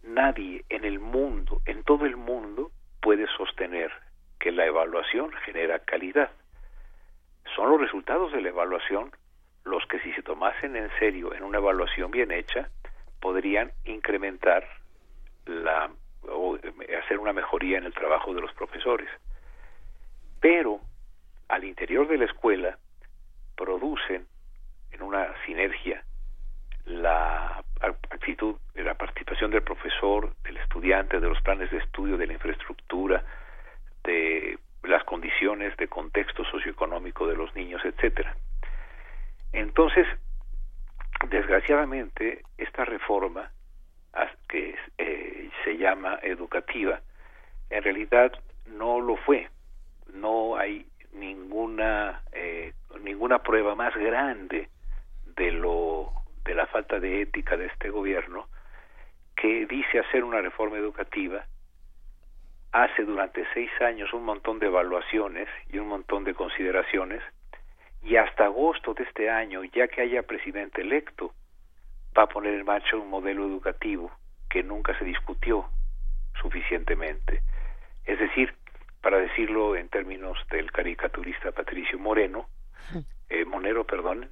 Nadie 0.04 0.64
en 0.68 0.84
el 0.84 1.00
mundo, 1.00 1.60
en 1.66 1.82
todo 1.82 2.06
el 2.06 2.16
mundo, 2.16 2.70
puede 3.02 3.26
sostener 3.36 3.90
que 4.38 4.52
la 4.52 4.64
evaluación 4.66 5.32
genera 5.44 5.80
calidad. 5.80 6.30
Son 7.56 7.68
los 7.68 7.80
resultados 7.80 8.32
de 8.32 8.40
la 8.40 8.50
evaluación 8.50 9.10
los 9.64 9.84
que 9.86 9.98
si 10.00 10.12
se 10.12 10.22
tomasen 10.22 10.76
en 10.76 10.90
serio 10.98 11.34
en 11.34 11.42
una 11.42 11.58
evaluación 11.58 12.10
bien 12.10 12.30
hecha, 12.30 12.68
podrían 13.20 13.72
incrementar 13.84 14.68
la 15.46 15.90
o 16.28 16.56
hacer 17.02 17.18
una 17.18 17.32
mejoría 17.32 17.78
en 17.78 17.84
el 17.84 17.94
trabajo 17.94 18.34
de 18.34 18.40
los 18.40 18.52
profesores. 18.52 19.08
Pero 20.40 20.80
al 21.48 21.64
interior 21.64 22.06
de 22.06 22.18
la 22.18 22.26
escuela 22.26 22.78
producen 23.56 24.26
en 24.92 25.02
una 25.02 25.34
sinergia 25.44 26.04
la 26.86 27.62
actitud, 27.80 28.56
la 28.74 28.94
participación 28.94 29.50
del 29.50 29.62
profesor, 29.62 30.34
del 30.42 30.56
estudiante, 30.58 31.20
de 31.20 31.28
los 31.28 31.40
planes 31.42 31.70
de 31.70 31.78
estudio, 31.78 32.16
de 32.16 32.26
la 32.26 32.32
infraestructura, 32.34 33.24
de 34.04 34.58
las 34.82 35.04
condiciones 35.04 35.76
de 35.76 35.88
contexto 35.88 36.44
socioeconómico 36.44 37.26
de 37.26 37.36
los 37.36 37.54
niños, 37.54 37.82
etcétera. 37.84 38.36
Entonces, 39.52 40.06
desgraciadamente, 41.28 42.42
esta 42.58 42.84
reforma 42.84 43.50
que 44.48 44.76
eh, 44.98 45.50
se 45.64 45.76
llama 45.76 46.18
educativa, 46.22 47.00
en 47.70 47.82
realidad 47.82 48.32
no 48.66 49.00
lo 49.00 49.16
fue. 49.16 49.48
No 50.12 50.56
hay 50.56 50.86
ninguna 51.12 52.22
eh, 52.32 52.72
ninguna 53.02 53.42
prueba 53.42 53.74
más 53.74 53.94
grande 53.96 54.68
de 55.36 55.50
lo 55.50 56.12
de 56.44 56.54
la 56.54 56.66
falta 56.66 57.00
de 57.00 57.22
ética 57.22 57.56
de 57.56 57.66
este 57.66 57.90
gobierno 57.90 58.48
que 59.36 59.66
dice 59.66 59.98
hacer 59.98 60.24
una 60.24 60.40
reforma 60.40 60.78
educativa 60.78 61.44
hace 62.72 63.04
durante 63.04 63.44
seis 63.54 63.70
años 63.80 64.12
un 64.12 64.24
montón 64.24 64.58
de 64.58 64.66
evaluaciones 64.66 65.48
y 65.72 65.78
un 65.78 65.88
montón 65.88 66.24
de 66.24 66.34
consideraciones 66.34 67.22
y 68.02 68.16
hasta 68.16 68.44
agosto 68.44 68.94
de 68.94 69.04
este 69.04 69.30
año 69.30 69.64
ya 69.64 69.88
que 69.88 70.02
haya 70.02 70.22
presidente 70.22 70.82
electo 70.82 71.32
va 72.16 72.24
a 72.24 72.28
poner 72.28 72.54
en 72.54 72.64
marcha 72.64 72.96
un 72.96 73.08
modelo 73.08 73.46
educativo 73.46 74.12
que 74.48 74.62
nunca 74.62 74.96
se 74.98 75.04
discutió 75.04 75.68
suficientemente. 76.40 77.42
Es 78.04 78.18
decir, 78.18 78.54
para 79.00 79.18
decirlo 79.18 79.76
en 79.76 79.88
términos 79.88 80.38
del 80.50 80.70
caricaturista 80.70 81.52
Patricio 81.52 81.98
Moreno, 81.98 82.48
eh, 83.28 83.44
Monero, 83.44 83.84
perdón, 83.84 84.30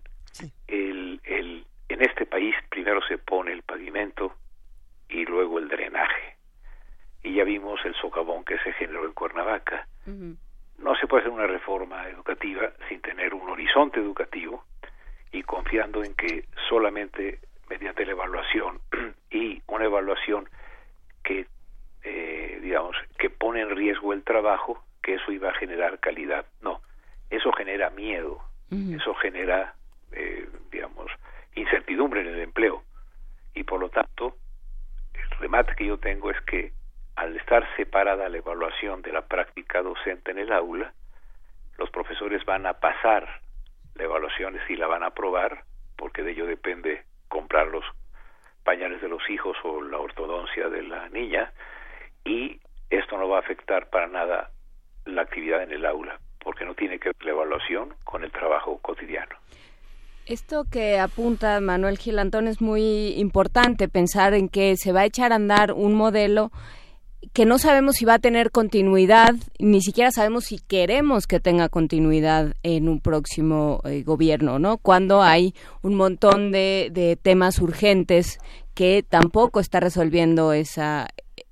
el, 0.66 1.20
el, 1.24 1.66
en 1.92 2.02
este 2.02 2.26
país 2.26 2.54
primero 2.68 3.00
se 3.06 3.18
pone 3.18 3.52
el 3.52 3.62
pavimento 3.62 4.34
y 5.08 5.24
luego 5.24 5.58
el 5.58 5.68
drenaje. 5.68 6.36
Y 7.22 7.34
ya 7.34 7.44
vimos 7.44 7.80
el 7.84 7.94
socavón 7.94 8.44
que 8.44 8.58
se 8.58 8.72
generó 8.72 9.04
en 9.04 9.12
Cuernavaca. 9.12 9.86
No 10.78 10.96
se 10.96 11.06
puede 11.06 11.22
hacer 11.22 11.32
una 11.32 11.46
reforma 11.46 12.08
educativa 12.08 12.72
sin 12.88 13.00
tener 13.00 13.34
un 13.34 13.48
horizonte 13.48 14.00
educativo 14.00 14.64
y 15.30 15.42
confiando 15.42 16.02
en 16.02 16.14
que 16.14 16.44
solamente 16.68 17.40
mediante 17.68 18.04
la 18.04 18.12
evaluación 18.12 18.80
y 19.30 19.62
una 19.66 19.84
evaluación 19.84 20.48
que 21.22 21.46
eh, 22.04 22.58
digamos 22.60 22.96
que 23.18 23.30
pone 23.30 23.60
en 23.60 23.70
riesgo 23.70 24.12
el 24.12 24.24
trabajo 24.24 24.84
que 25.02 25.14
eso 25.14 25.32
iba 25.32 25.50
a 25.50 25.54
generar 25.54 26.00
calidad 26.00 26.44
no 26.60 26.82
eso 27.30 27.52
genera 27.52 27.90
miedo 27.90 28.42
eso 28.70 29.14
genera 29.14 29.74
eh, 30.12 30.48
digamos 30.70 31.10
incertidumbre 31.54 32.20
en 32.22 32.28
el 32.28 32.40
empleo 32.40 32.82
y 33.54 33.64
por 33.64 33.80
lo 33.80 33.88
tanto 33.88 34.36
el 35.14 35.30
remate 35.38 35.74
que 35.74 35.86
yo 35.86 35.98
tengo 35.98 36.30
es 36.30 36.40
que 36.42 36.72
al 37.16 37.36
estar 37.36 37.66
separada 37.76 38.28
la 38.28 38.38
evaluación 38.38 39.02
de 39.02 39.12
la 39.12 39.22
práctica 39.22 39.82
docente 39.82 40.30
en 40.30 40.38
el 40.38 40.52
aula 40.52 40.92
los 41.78 41.90
profesores 41.90 42.44
van 42.44 42.66
a 42.66 42.74
pasar 42.74 43.40
la 43.94 44.04
evaluación 44.04 44.58
y 44.68 44.76
la 44.76 44.86
van 44.86 45.02
a 45.02 45.08
aprobar 45.08 45.64
porque 45.96 46.22
de 46.22 46.32
ello 46.32 46.46
depende 46.46 47.04
comprar 47.28 47.68
los 47.68 47.84
pañales 48.64 49.02
de 49.02 49.08
los 49.08 49.28
hijos 49.28 49.56
o 49.64 49.82
la 49.82 49.98
ortodoncia 49.98 50.68
de 50.68 50.82
la 50.82 51.08
niña 51.10 51.52
y 52.24 52.60
esto 52.90 53.18
no 53.18 53.28
va 53.28 53.38
a 53.38 53.40
afectar 53.40 53.90
para 53.90 54.06
nada 54.06 54.50
la 55.04 55.22
actividad 55.22 55.62
en 55.62 55.72
el 55.72 55.84
aula 55.84 56.18
porque 56.42 56.64
no 56.64 56.74
tiene 56.74 56.98
que 56.98 57.10
ver 57.10 57.24
la 57.24 57.30
evaluación 57.30 57.94
con 58.04 58.24
el 58.24 58.30
trabajo 58.30 58.78
cotidiano. 58.78 59.36
Esto 60.26 60.64
que 60.70 60.98
apunta 60.98 61.60
Manuel 61.60 61.98
Gilantón 61.98 62.46
es 62.46 62.60
muy 62.60 63.08
importante, 63.16 63.88
pensar 63.88 64.34
en 64.34 64.48
que 64.48 64.76
se 64.76 64.92
va 64.92 65.00
a 65.00 65.06
echar 65.06 65.32
a 65.32 65.36
andar 65.36 65.72
un 65.72 65.94
modelo 65.94 66.52
que 67.32 67.44
no 67.44 67.58
sabemos 67.58 67.96
si 67.96 68.04
va 68.04 68.14
a 68.14 68.18
tener 68.18 68.50
continuidad, 68.50 69.34
ni 69.58 69.80
siquiera 69.80 70.10
sabemos 70.10 70.44
si 70.44 70.58
queremos 70.58 71.26
que 71.26 71.40
tenga 71.40 71.68
continuidad 71.68 72.54
en 72.62 72.88
un 72.88 73.00
próximo 73.00 73.80
eh, 73.84 74.02
gobierno, 74.02 74.58
¿no? 74.58 74.78
Cuando 74.78 75.22
hay 75.22 75.54
un 75.82 75.94
montón 75.94 76.52
de, 76.52 76.90
de, 76.92 77.16
temas 77.16 77.58
urgentes 77.58 78.38
que 78.74 79.04
tampoco 79.08 79.60
está 79.60 79.80
resolviendo 79.80 80.52
esa, 80.52 81.08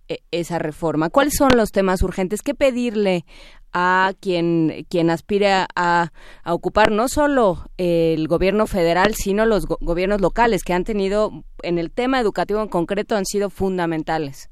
e, 0.09 0.20
esa 0.32 0.59
reforma. 0.59 1.09
¿Cuáles 1.09 1.34
son 1.38 1.51
los 1.56 1.70
temas 1.70 2.02
urgentes? 2.02 2.42
¿Qué 2.42 2.55
pedirle 2.55 3.24
a 3.72 4.12
quien, 4.20 4.84
quien 4.88 5.10
aspire 5.10 5.66
a, 5.74 6.12
a 6.44 6.55
ocupar 6.55 6.90
no 6.90 7.09
solo 7.09 7.59
el 7.76 8.26
gobierno 8.28 8.66
federal, 8.66 9.14
sino 9.14 9.47
los 9.47 9.66
go 9.66 9.78
gobiernos 9.80 10.20
locales 10.20 10.64
que 10.64 10.72
han 10.72 10.84
tenido, 10.84 11.30
en 11.62 11.78
el 11.78 11.90
tema 11.90 12.20
educativo 12.20 12.60
en 12.60 12.68
concreto, 12.68 13.16
han 13.16 13.26
sido 13.26 13.51
fundamentales? 13.51 14.51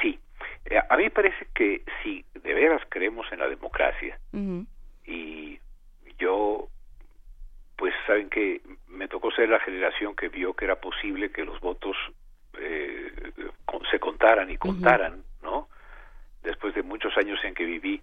Sí, 0.00 0.18
eh, 0.66 0.78
a 0.88 0.96
mí 0.96 1.04
me 1.04 1.10
parece 1.10 1.46
que 1.54 1.82
si 2.02 2.24
de 2.42 2.54
veras 2.54 2.82
creemos 2.88 3.26
en 3.32 3.40
la 3.40 3.48
democracia 3.48 4.18
y 5.06 5.58
yo 6.18 6.68
pues 7.76 7.94
saben 8.06 8.28
que 8.30 8.60
me 8.88 9.08
tocó 9.08 9.30
ser 9.30 9.48
la 9.48 9.60
generación 9.60 10.14
que 10.16 10.28
vio 10.28 10.54
que 10.54 10.64
era 10.64 10.76
posible 10.76 11.30
que 11.30 11.44
los 11.44 11.60
votos 11.60 11.96
eh, 12.58 13.12
se 13.90 13.98
contaran 13.98 14.50
y 14.50 14.56
contaran, 14.56 15.22
¿no? 15.42 15.68
Después 16.42 16.74
de 16.74 16.82
muchos 16.82 17.16
años 17.18 17.38
en 17.44 17.54
que 17.54 17.64
viví 17.64 18.00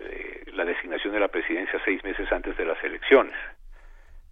eh, 0.00 0.44
la 0.52 0.64
designación 0.64 1.12
de 1.12 1.20
la 1.20 1.28
presidencia 1.28 1.80
seis 1.84 2.02
meses 2.04 2.30
antes 2.32 2.56
de 2.56 2.64
las 2.64 2.82
elecciones. 2.82 3.34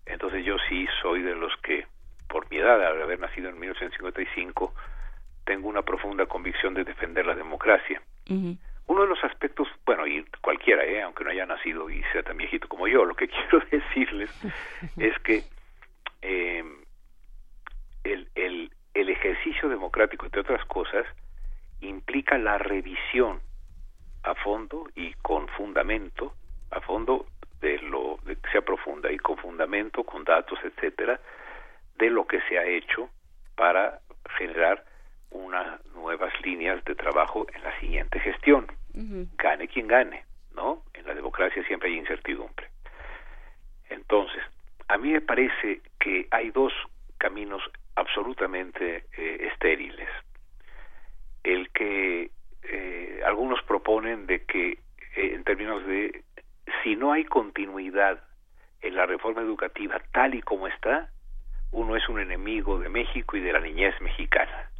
Entonces 0.06 0.44
yo 0.44 0.56
sí 0.68 0.86
soy 1.02 1.22
de 1.22 1.34
los 1.34 1.52
que, 1.58 1.86
por 2.28 2.50
mi 2.50 2.58
edad, 2.58 2.84
al 2.84 3.02
haber 3.02 3.18
nacido 3.20 3.48
en 3.48 3.58
1955, 3.58 4.74
tengo 5.44 5.68
una 5.68 5.82
profunda 5.82 6.26
convicción 6.26 6.74
de 6.74 6.84
defender 6.84 7.26
la 7.26 7.34
democracia. 7.34 8.02
Uno 8.86 9.02
de 9.02 9.08
los 9.08 9.22
aspectos, 9.24 9.68
bueno, 9.86 10.06
y 10.06 10.24
cualquiera, 10.40 10.84
¿eh? 10.84 11.02
aunque 11.02 11.24
no 11.24 11.30
haya 11.30 11.46
nacido 11.46 11.88
y 11.88 12.02
sea 12.12 12.22
tan 12.22 12.36
viejito 12.36 12.68
como 12.68 12.86
yo, 12.86 13.04
lo 13.04 13.14
que 13.14 13.28
quiero 13.28 13.60
decirles 13.70 14.30
es 14.98 15.18
que 15.20 15.42
eh, 16.22 16.64
el, 18.04 18.28
el, 18.34 18.70
el 18.94 19.08
ejercicio 19.08 19.68
democrático, 19.68 20.26
entre 20.26 20.40
otras 20.40 20.64
cosas, 20.66 21.06
implica 21.80 22.38
la 22.38 22.58
revisión 22.58 23.40
a 24.24 24.34
fondo 24.34 24.88
y 24.94 25.12
con 25.14 25.48
fundamento, 25.48 26.34
a 26.70 26.80
fondo 26.80 27.26
de 27.60 27.78
lo 27.78 28.18
de 28.24 28.36
que 28.36 28.50
sea 28.50 28.62
profunda 28.62 29.12
y 29.12 29.18
con 29.18 29.36
fundamento, 29.36 30.04
con 30.04 30.24
datos, 30.24 30.58
etcétera, 30.64 31.20
de 31.96 32.10
lo 32.10 32.26
que 32.26 32.40
se 32.48 32.58
ha 32.58 32.64
hecho 32.66 33.08
para 33.54 34.00
generar 34.36 34.84
unas 35.30 35.84
nuevas 35.94 36.32
líneas 36.42 36.82
de 36.84 36.94
trabajo 36.94 37.46
en 37.52 37.62
la 37.62 37.78
siguiente 37.80 38.18
gestión. 38.20 38.66
Gane 39.36 39.68
quien 39.68 39.88
gane, 39.88 40.24
¿no? 40.54 40.82
En 40.94 41.06
la 41.06 41.14
democracia 41.14 41.64
siempre 41.66 41.90
hay 41.90 41.98
incertidumbre. 41.98 42.68
Entonces, 43.90 44.42
a 44.88 44.96
mí 44.96 45.12
me 45.12 45.20
parece 45.20 45.80
que 45.98 46.28
hay 46.30 46.50
dos 46.50 46.72
caminos 47.18 47.62
absolutamente 47.96 49.04
eh, 49.16 49.48
estériles. 49.52 50.08
El 51.42 51.70
que 51.70 52.30
eh, 52.64 53.20
algunos 53.24 53.62
proponen 53.62 54.26
de 54.26 54.44
que, 54.44 54.70
eh, 54.70 55.34
en 55.34 55.44
términos 55.44 55.86
de, 55.86 56.24
si 56.82 56.96
no 56.96 57.12
hay 57.12 57.24
continuidad 57.24 58.22
en 58.80 58.94
la 58.94 59.06
reforma 59.06 59.42
educativa 59.42 60.00
tal 60.12 60.34
y 60.34 60.42
como 60.42 60.66
está, 60.68 61.10
uno 61.72 61.96
es 61.96 62.08
un 62.08 62.20
enemigo 62.20 62.78
de 62.78 62.88
México 62.88 63.36
y 63.36 63.40
de 63.40 63.52
la 63.52 63.60
niñez 63.60 64.00
mexicana. 64.00 64.70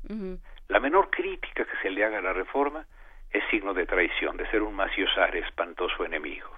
La 0.69 0.81
menor 0.81 1.11
crítica 1.11 1.65
que 1.65 1.77
se 1.83 1.91
le 1.91 2.05
haga 2.05 2.19
a 2.19 2.23
la 2.23 2.33
reforma 2.33 2.87
es 3.31 3.43
signo 3.51 3.75
de 3.75 3.87
traición, 3.87 4.37
de 4.37 4.49
ser 4.51 4.63
un 4.63 4.75
maciosar 4.75 5.35
espantoso 5.37 6.05
enemigo. 6.05 6.51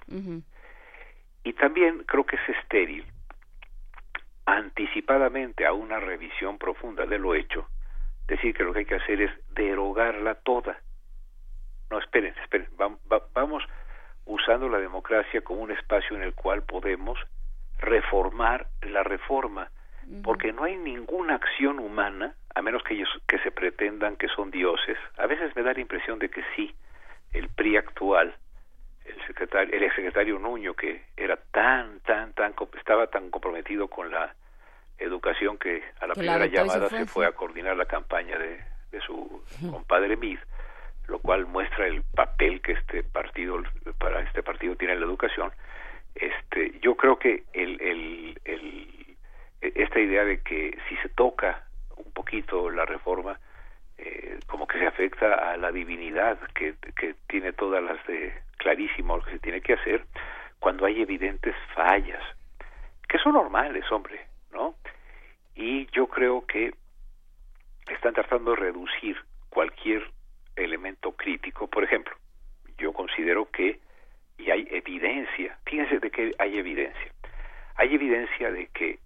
Y 1.43 1.53
también 1.53 2.03
creo 2.05 2.25
que 2.25 2.35
es 2.35 2.49
estéril 2.49 3.05
anticipadamente 4.45 5.65
a 5.65 5.73
una 5.73 5.99
revisión 5.99 6.57
profunda 6.57 7.05
de 7.05 7.19
lo 7.19 7.35
hecho, 7.35 7.67
decir 8.27 8.55
que 8.55 8.63
lo 8.63 8.73
que 8.73 8.79
hay 8.79 8.85
que 8.85 8.95
hacer 8.95 9.21
es 9.21 9.31
derogarla 9.53 10.35
toda. 10.35 10.79
No, 11.89 11.99
esperen, 11.99 12.33
esperen, 12.43 12.67
vamos 13.33 13.63
usando 14.25 14.67
la 14.69 14.79
democracia 14.79 15.41
como 15.41 15.61
un 15.61 15.71
espacio 15.71 16.15
en 16.15 16.23
el 16.23 16.33
cual 16.33 16.63
podemos 16.63 17.17
reformar 17.79 18.67
la 18.81 19.03
reforma, 19.03 19.69
porque 20.23 20.51
no 20.51 20.63
hay 20.63 20.75
ninguna 20.75 21.35
acción 21.35 21.79
humana, 21.79 22.33
a 22.55 22.61
menos 22.61 22.83
que 22.83 22.95
ellos 22.95 23.09
que 23.27 23.39
se 23.39 23.51
pretendan 23.51 24.15
que 24.15 24.27
son 24.29 24.51
dioses. 24.51 24.97
A 25.17 25.27
veces 25.27 25.55
me 25.55 25.63
da 25.63 25.73
la 25.73 25.81
impresión 25.81 26.19
de 26.19 26.29
que 26.29 26.43
sí, 26.55 26.73
el 27.33 27.49
PRI 27.49 27.77
actual, 27.77 28.33
el 29.05 29.27
secretario, 29.27 29.73
el 29.73 29.95
secretario 29.95 30.39
Nuño, 30.39 30.73
que 30.73 31.03
era 31.15 31.37
tan, 31.37 31.99
tan, 32.01 32.33
tan, 32.33 32.53
estaba 32.77 33.07
tan 33.07 33.29
comprometido 33.29 33.87
con 33.87 34.11
la 34.11 34.33
educación 34.97 35.57
que 35.57 35.83
a 35.99 36.07
la 36.07 36.15
primera 36.15 36.45
llamada 36.47 36.89
se 36.89 37.05
fue 37.05 37.25
a 37.25 37.31
coordinar 37.31 37.77
la 37.77 37.85
campaña 37.85 38.37
de, 38.37 38.59
de 38.91 39.01
su 39.01 39.43
compadre 39.71 40.17
Mid, 40.17 40.39
lo 41.07 41.19
cual 41.19 41.45
muestra 41.45 41.87
el 41.87 42.03
papel 42.15 42.61
que 42.61 42.73
este 42.73 43.03
partido, 43.03 43.61
para 43.97 44.21
este 44.21 44.43
partido 44.43 44.75
tiene 44.75 44.93
en 44.93 44.99
la 44.99 45.05
educación. 45.05 45.51
Este, 46.15 46.79
yo 46.81 46.95
creo 46.95 47.17
que 47.17 47.43
el, 47.53 47.79
el, 47.81 49.17
esta 49.61 49.99
idea 49.99 50.25
de 50.25 50.41
que 50.41 50.77
si 50.87 50.95
se 50.97 51.09
toca 51.09 51.63
un 51.95 52.11
poquito 52.11 52.69
la 52.69 52.85
reforma, 52.85 53.39
eh, 53.97 54.39
como 54.47 54.67
que 54.67 54.79
se 54.79 54.87
afecta 54.87 55.51
a 55.51 55.57
la 55.57 55.71
divinidad 55.71 56.37
que, 56.53 56.75
que 56.95 57.15
tiene 57.27 57.53
todas 57.53 57.83
las 57.83 58.05
de 58.07 58.33
clarísimo 58.57 59.17
lo 59.17 59.23
que 59.23 59.31
se 59.31 59.39
tiene 59.39 59.61
que 59.61 59.73
hacer, 59.73 60.03
cuando 60.59 60.85
hay 60.85 61.01
evidentes 61.01 61.55
fallas, 61.73 62.21
que 63.07 63.17
son 63.19 63.33
normales, 63.33 63.89
hombre, 63.91 64.25
¿no? 64.51 64.75
Y 65.55 65.87
yo 65.91 66.07
creo 66.07 66.45
que 66.45 66.73
están 67.89 68.13
tratando 68.13 68.51
de 68.51 68.57
reducir 68.57 69.17
cualquier 69.49 70.11
elemento 70.57 71.11
crítico. 71.13 71.67
Por 71.67 71.83
ejemplo, 71.83 72.15
yo 72.77 72.93
considero 72.93 73.49
que, 73.49 73.79
y 74.37 74.51
hay 74.51 74.67
evidencia, 74.71 75.57
fíjense 75.65 75.99
de 75.99 76.11
que 76.11 76.33
hay 76.39 76.57
evidencia, 76.57 77.11
hay 77.75 77.93
evidencia 77.93 78.51
de 78.51 78.67
que 78.67 78.99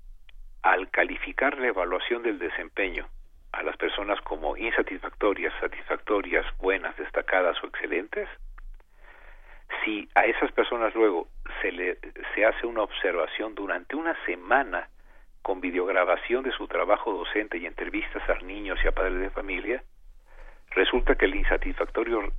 al 0.64 0.90
calificar 0.90 1.58
la 1.58 1.68
evaluación 1.68 2.24
del 2.24 2.40
desempeño 2.40 3.08
a 3.52 3.64
las 3.64 3.76
personas 3.78 4.20
como 4.22 4.56
insatisfactorias, 4.56 5.54
satisfactorias, 5.60 6.46
buenas, 6.58 6.96
destacadas 6.98 7.62
o 7.64 7.68
excelentes, 7.68 8.30
si 9.84 10.08
a 10.16 10.26
esas 10.26 10.52
personas 10.52 10.94
luego 10.96 11.28
se 11.62 11.72
le 11.72 11.98
se 12.34 12.46
hace 12.46 12.66
una 12.66 12.84
observación 12.84 13.56
durante 13.56 13.96
una 13.96 14.16
semana 14.26 14.88
con 15.42 15.60
videograbación 15.60 16.44
de 16.44 16.52
su 16.52 16.68
trabajo 16.68 17.12
docente 17.14 17.58
y 17.58 17.66
entrevistas 17.66 18.28
a 18.30 18.36
niños 18.44 18.80
y 18.84 18.88
a 18.88 18.92
padres 18.92 19.20
de 19.20 19.30
familia, 19.32 19.84
resulta 20.72 21.16
que 21.16 21.26
el 21.26 21.36
insatisfactorio 21.36 22.32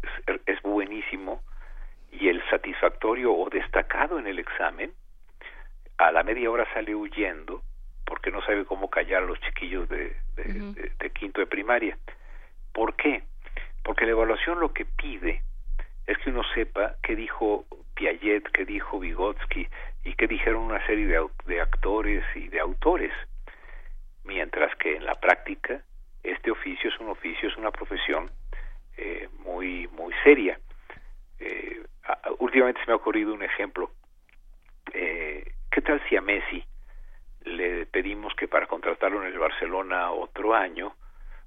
es 0.47 0.63
buenísimo 0.63 1.43
y 2.11 2.29
el 2.29 2.43
satisfactorio 2.51 3.33
o 3.33 3.49
destacado 3.51 4.19
en 4.19 4.27
el 4.27 4.39
examen 4.39 4.93
a 5.99 6.11
la 6.13 6.23
media 6.23 6.51
hora 6.51 6.67
sale 6.73 6.95
huyendo 6.95 7.63
porque 8.05 8.31
no 8.31 8.43
sabe 8.43 8.65
cómo 8.65 8.91
callar 8.91 9.23
a 9.23 9.27
los 9.27 9.41
chiquillos 9.41 9.89
de, 9.89 10.17
de, 10.37 11.11
quinto 11.11 11.41
de 11.41 11.47
primaria. 11.47 11.97
¿Por 12.73 12.95
qué? 12.97 13.23
Porque 13.83 14.05
la 14.05 14.13
evaluación 14.13 14.61
lo 14.61 14.73
que 14.73 14.85
pide 14.85 15.43
es 16.07 16.19
que 16.19 16.31
uno 16.31 16.43
sepa 16.55 16.97
qué 17.03 17.17
dijo 17.17 17.65
Piaget, 17.95 18.51
qué 18.53 18.65
dijo 18.65 18.99
Vygotsky 18.99 19.67
y 20.05 20.15
qué 20.15 20.27
dijeron 20.27 20.63
una 20.63 20.85
serie 20.87 21.07
de, 21.07 21.27
de 21.47 21.61
actores 21.61 22.25
y 22.35 22.49
de 22.49 22.61
autores. 22.61 23.13
Mientras 24.25 24.75
que 24.77 24.97
en 24.97 25.07
la 25.07 25.15
práctica 25.15 25.83
este 26.23 26.51
oficio 26.51 26.91
es 26.91 26.99
un 27.01 27.09
oficio, 27.09 27.49
es 27.49 27.57
una 27.57 27.71
profesión 27.71 28.31
eh, 28.97 29.29
muy, 29.45 29.89
muy 29.89 30.13
seria. 30.23 30.59
Eh, 31.39 31.83
últimamente 32.39 32.81
se 32.81 32.87
me 32.87 32.93
ha 32.93 32.97
ocurrido 32.97 33.35
un 33.35 33.43
ejemplo. 33.43 33.91
Eh, 34.93 35.53
¿Qué 35.71 35.81
tal 35.81 36.03
si 36.09 36.17
a 36.17 36.21
Messi 36.21 36.65
le 37.45 37.87
pedimos 37.87 38.35
que 38.35 38.47
para 38.47 38.67
contratarlo 38.67 39.23
en 39.23 39.33
el 39.33 39.39
Barcelona 39.39 40.13
otro 40.13 40.55
año 40.55 40.95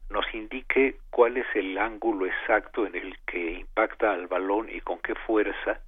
nos 0.09 0.25
indique 0.33 0.97
cuál 1.09 1.37
es 1.37 1.47
el 1.55 1.77
ángulo 1.77 2.25
exacto 2.25 2.85
en 2.85 2.95
el 2.95 3.17
que 3.25 3.53
impacta 3.53 4.11
al 4.11 4.27
balón 4.27 4.69
y 4.69 4.81
con 4.81 4.99
qué 4.99 5.15
fuerza 5.15 5.79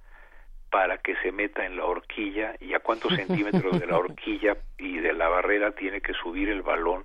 para 0.70 0.98
que 0.98 1.16
se 1.16 1.32
meta 1.32 1.64
en 1.64 1.76
la 1.76 1.84
horquilla 1.84 2.54
y 2.60 2.74
a 2.74 2.80
cuántos 2.80 3.14
centímetros 3.14 3.78
de 3.78 3.86
la 3.86 3.98
horquilla 3.98 4.56
y 4.76 4.98
de 4.98 5.12
la 5.12 5.28
barrera 5.28 5.72
tiene 5.72 6.00
que 6.00 6.14
subir 6.14 6.48
el 6.48 6.62
balón 6.62 7.04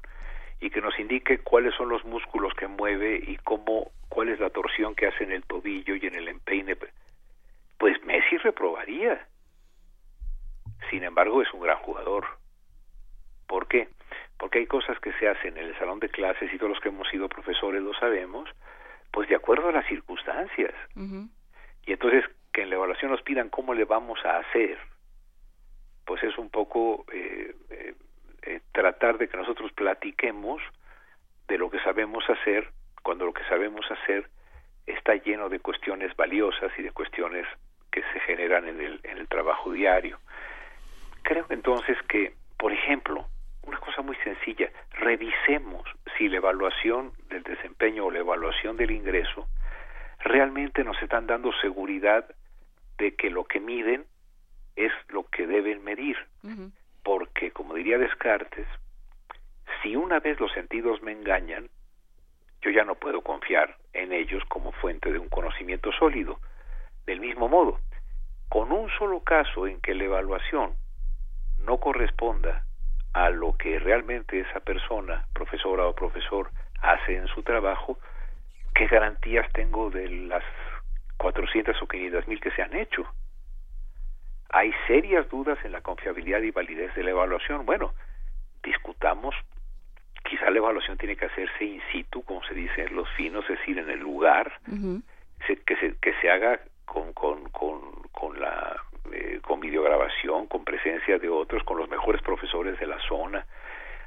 y 0.60 0.70
que 0.70 0.82
nos 0.82 0.98
indique 1.00 1.40
cuáles 1.40 1.76
son 1.76 1.90
los 1.90 2.04
músculos 2.06 2.54
que 2.54 2.68
mueve 2.68 3.22
y 3.26 3.38
cómo 3.38 3.92
cuál 4.10 4.30
es 4.30 4.40
la 4.40 4.50
torsión 4.50 4.96
que 4.96 5.08
hace 5.08 5.24
en 5.24 5.32
el 5.32 5.44
tobillo 5.44 5.96
y 5.96 6.06
en 6.06 6.16
el 6.16 6.28
empeine 6.28 6.78
pues 7.78 8.02
Messi 8.06 8.38
reprobaría. 8.38 9.28
Sin 10.90 11.04
embargo 11.04 11.42
es 11.42 11.54
un 11.54 11.62
gran 11.62 11.78
jugador. 11.78 12.26
¿por 13.48 13.68
qué? 13.68 13.88
porque 14.38 14.60
hay 14.60 14.66
cosas 14.66 15.00
que 15.00 15.14
se 15.14 15.30
hacen 15.30 15.58
en 15.58 15.66
el 15.66 15.78
salón 15.78 16.00
de 16.00 16.10
clases 16.10 16.52
y 16.52 16.58
todos 16.58 16.72
los 16.72 16.80
que 16.80 16.90
hemos 16.90 17.08
sido 17.08 17.30
profesores 17.30 17.82
lo 17.82 17.94
sabemos 17.94 18.50
pues 19.12 19.30
de 19.30 19.36
acuerdo 19.36 19.70
a 19.70 19.72
las 19.72 19.86
circunstancias. 19.88 20.74
Y 21.86 21.94
entonces 21.94 22.26
que 22.52 22.64
en 22.64 22.70
la 22.70 22.76
evaluación 22.76 23.12
nos 23.12 23.22
pidan 23.22 23.50
cómo 23.50 23.74
le 23.74 23.86
vamos 23.86 24.20
a 24.26 24.40
hacer 24.40 24.78
pues 26.06 26.22
es 26.24 26.38
un 26.38 26.50
poco 26.50 27.06
eh, 27.14 27.56
eh, 27.70 27.94
eh, 28.46 28.62
tratar 28.72 29.18
de 29.18 29.28
que 29.28 29.38
nosotros 29.38 29.72
platiquemos 29.74 30.62
de 31.48 31.58
lo 31.58 31.70
que 31.70 31.80
sabemos 31.80 32.24
hacer 32.30 32.70
cuando 33.02 33.26
lo 33.26 33.34
que 33.34 33.44
sabemos 33.46 33.86
hacer 33.92 34.30
está 34.86 35.16
lleno 35.16 35.50
de 35.50 35.60
cuestiones 35.60 36.16
valiosas 36.16 36.72
y 36.78 36.84
de 36.84 36.92
cuestiones 36.92 37.46
que 37.92 38.02
se 38.14 38.20
generan 38.22 38.68
en 38.68 38.82
el, 38.82 39.00
en 39.04 39.18
el 39.18 39.28
trabajo 39.28 39.72
diario. 39.72 40.20
Creo 41.22 41.46
entonces 41.50 41.98
que, 42.08 42.34
por 42.58 42.74
ejemplo, 42.74 43.26
una 43.66 43.78
cosa 43.80 44.02
muy 44.02 44.16
sencilla, 44.18 44.70
revisemos 44.92 45.84
si 46.18 46.28
la 46.28 46.38
evaluación 46.38 47.14
del 47.30 47.44
desempeño 47.44 48.06
o 48.06 48.12
la 48.12 48.20
evaluación 48.20 48.76
del 48.78 48.92
ingreso 48.92 49.48
realmente 50.20 50.84
nos 50.84 51.02
están 51.02 51.28
dando 51.28 51.52
seguridad 51.62 52.26
de 52.98 53.16
que 53.16 53.30
lo 53.30 53.46
que 53.46 53.60
miden 53.60 54.06
es 54.76 54.92
lo 55.10 55.24
que 55.24 55.48
deben 55.48 55.84
medir 55.84 56.18
porque, 57.34 57.52
como 57.52 57.74
diría 57.74 57.98
Descartes, 57.98 58.68
si 59.82 59.95
una 59.95 60.20
vez 60.20 60.40
los 60.40 60.52
sentidos 60.52 61.02
me 61.02 61.14
engañan, 61.14 61.68
yo 62.62 62.70
ya 62.70 62.84
no 62.84 62.95
puedo 62.95 63.22
confiar 63.22 63.76
en 63.94 64.14
ellos 64.14 64.44
como 64.50 64.72
fuente 64.72 65.12
de 65.12 65.18
un 65.18 65.30
conocimiento 65.30 65.92
sólido. 65.94 66.40
Del 67.06 67.20
mismo 67.20 67.50
modo, 67.50 67.80
con 68.50 68.72
un 68.72 68.88
solo 69.00 69.22
caso 69.22 69.66
en 69.68 69.82
que 69.82 69.95
la 69.95 70.03
evaluación 70.03 70.74
no 71.60 71.80
corresponda 71.80 72.66
a 73.14 73.30
lo 73.32 73.58
que 73.58 73.80
realmente 73.80 74.40
esa 74.40 74.60
persona, 74.60 75.26
profesora 75.34 75.88
o 75.88 75.95
profesor, 75.95 76.50
hace 76.82 77.16
en 77.16 77.28
su 77.28 77.42
trabajo, 77.42 77.98
¿qué 78.76 78.86
garantías 78.86 79.52
tengo 79.53 79.90
de 79.90 80.08
las 80.10 80.44
400 81.18 81.82
o 81.82 81.88
500 81.88 82.28
mil 82.28 82.40
que 82.40 82.52
se 82.52 82.62
han 82.62 82.76
hecho? 82.76 83.08
Hay 84.54 84.72
serias 84.86 85.28
dudas 85.30 85.58
en 85.66 85.72
la 85.72 85.82
confiabilidad 85.82 86.42
y 86.42 86.52
validez 86.52 86.94
de 86.94 87.04
la 87.04 87.10
evaluación. 87.10 87.66
Bueno, 87.66 87.94
discutamos, 88.64 89.34
quizá 90.24 90.52
la 90.52 90.60
evaluación 90.60 90.96
tiene 90.98 91.16
que 91.16 91.26
hacerse 91.26 91.66
in 91.66 91.82
situ, 91.92 92.22
como 92.24 92.44
se 92.44 92.54
dice 92.54 92.84
en 92.84 92.96
los 92.96 93.10
finos, 93.18 93.44
es 93.50 93.58
decir, 93.58 93.80
en 93.80 93.90
el 93.90 94.00
lugar, 94.00 94.54
que, 95.66 95.76
se, 95.78 95.96
que 95.98 96.14
se 96.22 96.30
haga 96.30 96.60
con, 96.86 97.14
con, 97.14 97.50
con, 97.50 97.82
con 98.12 98.40
la 98.40 98.80
eh, 99.12 99.40
con 99.42 99.60
videograbación, 99.60 100.46
con 100.46 100.64
presencia 100.64 101.18
de 101.18 101.30
otros, 101.30 101.64
con 101.64 101.80
los 101.80 101.90
mejores 101.90 102.22
profesores 102.22 102.80
de 102.80 102.86
la 102.86 103.00
zona. 103.08 103.46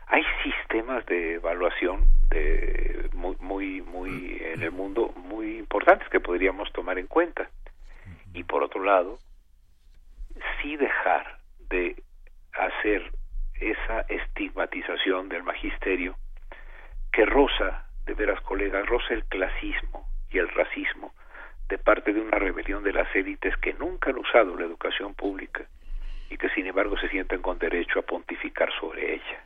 Hay 0.06 0.24
sistemas 0.44 1.04
de 1.06 1.34
evaluación 1.34 2.06
de 2.30 3.10
muy 3.14 3.36
muy 3.40 3.82
muy 3.82 4.40
en 4.40 4.62
el 4.62 4.70
mundo 4.70 5.12
muy 5.16 5.58
importantes 5.58 6.08
que 6.08 6.20
podríamos 6.20 6.72
tomar 6.72 7.00
en 7.00 7.08
cuenta. 7.08 7.50
Y 8.32 8.44
por 8.44 8.62
otro 8.62 8.84
lado, 8.84 9.18
sí 10.60 10.76
dejar 10.76 11.38
de 11.70 12.02
hacer 12.52 13.12
esa 13.60 14.00
estigmatización 14.08 15.28
del 15.28 15.42
magisterio 15.42 16.16
que 17.12 17.24
roza, 17.24 17.86
de 18.04 18.14
veras 18.14 18.40
colegas, 18.42 18.86
roza 18.86 19.14
el 19.14 19.24
clasismo 19.24 20.08
y 20.30 20.38
el 20.38 20.48
racismo 20.48 21.14
de 21.68 21.78
parte 21.78 22.12
de 22.12 22.20
una 22.20 22.38
rebelión 22.38 22.84
de 22.84 22.92
las 22.92 23.14
élites 23.14 23.56
que 23.56 23.74
nunca 23.74 24.10
han 24.10 24.18
usado 24.18 24.56
la 24.56 24.66
educación 24.66 25.14
pública 25.14 25.64
y 26.30 26.36
que 26.36 26.48
sin 26.50 26.66
embargo 26.66 26.96
se 26.98 27.08
sienten 27.08 27.42
con 27.42 27.58
derecho 27.58 28.00
a 28.00 28.02
pontificar 28.02 28.68
sobre 28.78 29.14
ella. 29.14 29.44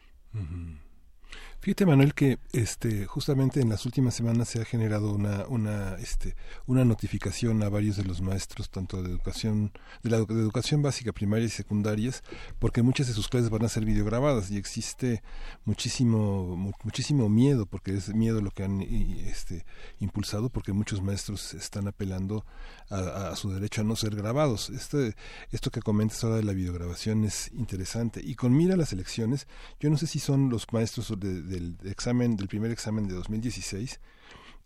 Fíjate, 1.63 1.85
Manuel, 1.85 2.15
que 2.15 2.39
este, 2.53 3.05
justamente 3.05 3.61
en 3.61 3.69
las 3.69 3.85
últimas 3.85 4.15
semanas 4.15 4.49
se 4.49 4.63
ha 4.63 4.65
generado 4.65 5.13
una, 5.13 5.47
una, 5.47 5.95
este, 5.97 6.35
una 6.65 6.87
notificación 6.87 7.63
a 7.63 7.69
varios 7.69 7.99
de 7.99 8.05
los 8.05 8.23
maestros, 8.23 8.71
tanto 8.71 9.03
de 9.03 9.11
educación, 9.11 9.71
de 10.03 10.09
la 10.09 10.17
educación 10.17 10.81
básica, 10.81 11.13
primaria 11.13 11.45
y 11.45 11.51
secundarias, 11.51 12.23
porque 12.59 12.81
muchas 12.81 13.09
de 13.09 13.13
sus 13.13 13.29
clases 13.29 13.51
van 13.51 13.63
a 13.63 13.69
ser 13.69 13.85
videograbadas 13.85 14.51
y 14.51 14.57
existe 14.57 15.23
muchísimo, 15.67 16.57
muchísimo 16.83 17.29
miedo, 17.29 17.67
porque 17.67 17.93
es 17.93 18.09
miedo 18.15 18.41
lo 18.41 18.53
que 18.53 18.65
han 18.65 18.81
este, 18.81 19.67
impulsado, 19.99 20.49
porque 20.49 20.73
muchos 20.73 21.03
maestros 21.03 21.53
están 21.53 21.89
apelando 21.89 22.47
a, 22.89 23.37
su 23.37 23.51
derecho 23.51 23.83
a 23.83 23.85
no 23.85 23.97
ser 23.97 24.17
grabados. 24.17 24.71
Este, 24.71 25.15
esto 25.51 25.71
que 25.71 25.83
comentas 25.83 26.25
ahora 26.25 26.37
de 26.37 26.45
la 26.45 26.55
videograbación 26.55 27.25
es 27.25 27.53
interesante. 27.53 28.23
Y 28.25 28.35
con 28.35 28.57
mira 28.57 28.77
las 28.77 28.95
elecciones, 28.95 29.47
yo 29.79 29.91
no 29.91 29.99
sé 29.99 30.07
si 30.07 30.21
son 30.21 30.49
los 30.49 30.67
maestros 30.73 31.13
de 31.21 31.50
del 31.51 31.77
examen, 31.85 32.37
del 32.37 32.49
primer 32.49 32.71
examen 32.71 33.07
de 33.07 33.15
2016, 33.15 34.01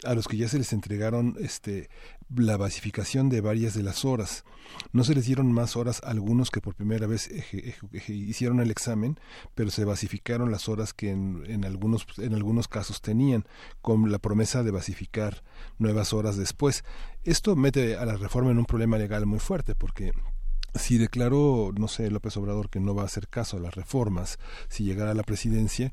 a 0.05 0.15
los 0.15 0.29
que 0.29 0.37
ya 0.37 0.49
se 0.49 0.59
les 0.59 0.73
entregaron 0.73 1.37
este 1.41 1.89
la 2.35 2.57
basificación 2.57 3.29
de 3.29 3.41
varias 3.41 3.75
de 3.75 3.83
las 3.83 4.05
horas. 4.05 4.45
No 4.93 5.05
se 5.05 5.15
les 5.15 5.27
dieron 5.27 5.53
más 5.53 5.77
horas 5.77 6.01
a 6.03 6.11
algunos 6.11 6.51
que 6.51 6.61
por 6.61 6.75
primera 6.75 7.07
vez 7.07 7.31
hicieron 8.09 8.61
el 8.61 8.71
examen, 8.71 9.19
pero 9.55 9.71
se 9.71 9.85
basificaron 9.85 10.51
las 10.51 10.69
horas 10.69 10.95
que 10.95 11.11
en, 11.11 11.45
en, 11.47 11.65
algunos, 11.65 12.07
en 12.19 12.35
algunos 12.35 12.67
casos 12.67 13.03
tenían, 13.03 13.45
con 13.83 14.11
la 14.11 14.19
promesa 14.19 14.63
de 14.63 14.71
basificar 14.71 15.43
nuevas 15.79 16.13
horas 16.13 16.37
después. 16.37 16.85
Esto 17.25 17.57
mete 17.57 17.97
a 17.97 18.05
la 18.05 18.17
reforma 18.17 18.51
en 18.51 18.59
un 18.59 18.65
problema 18.65 18.99
legal 18.99 19.27
muy 19.27 19.39
fuerte, 19.39 19.75
porque 19.75 20.13
si 20.75 20.99
declaró, 20.99 21.71
no 21.79 21.89
sé, 21.89 22.11
López 22.11 22.37
Obrador 22.37 22.69
que 22.69 22.81
no 22.81 22.95
va 22.95 23.03
a 23.03 23.07
hacer 23.07 23.29
caso 23.29 23.57
a 23.57 23.61
las 23.61 23.75
reformas, 23.75 24.39
si 24.69 24.85
llegara 24.85 25.13
a 25.13 25.15
la 25.15 25.23
presidencia, 25.23 25.93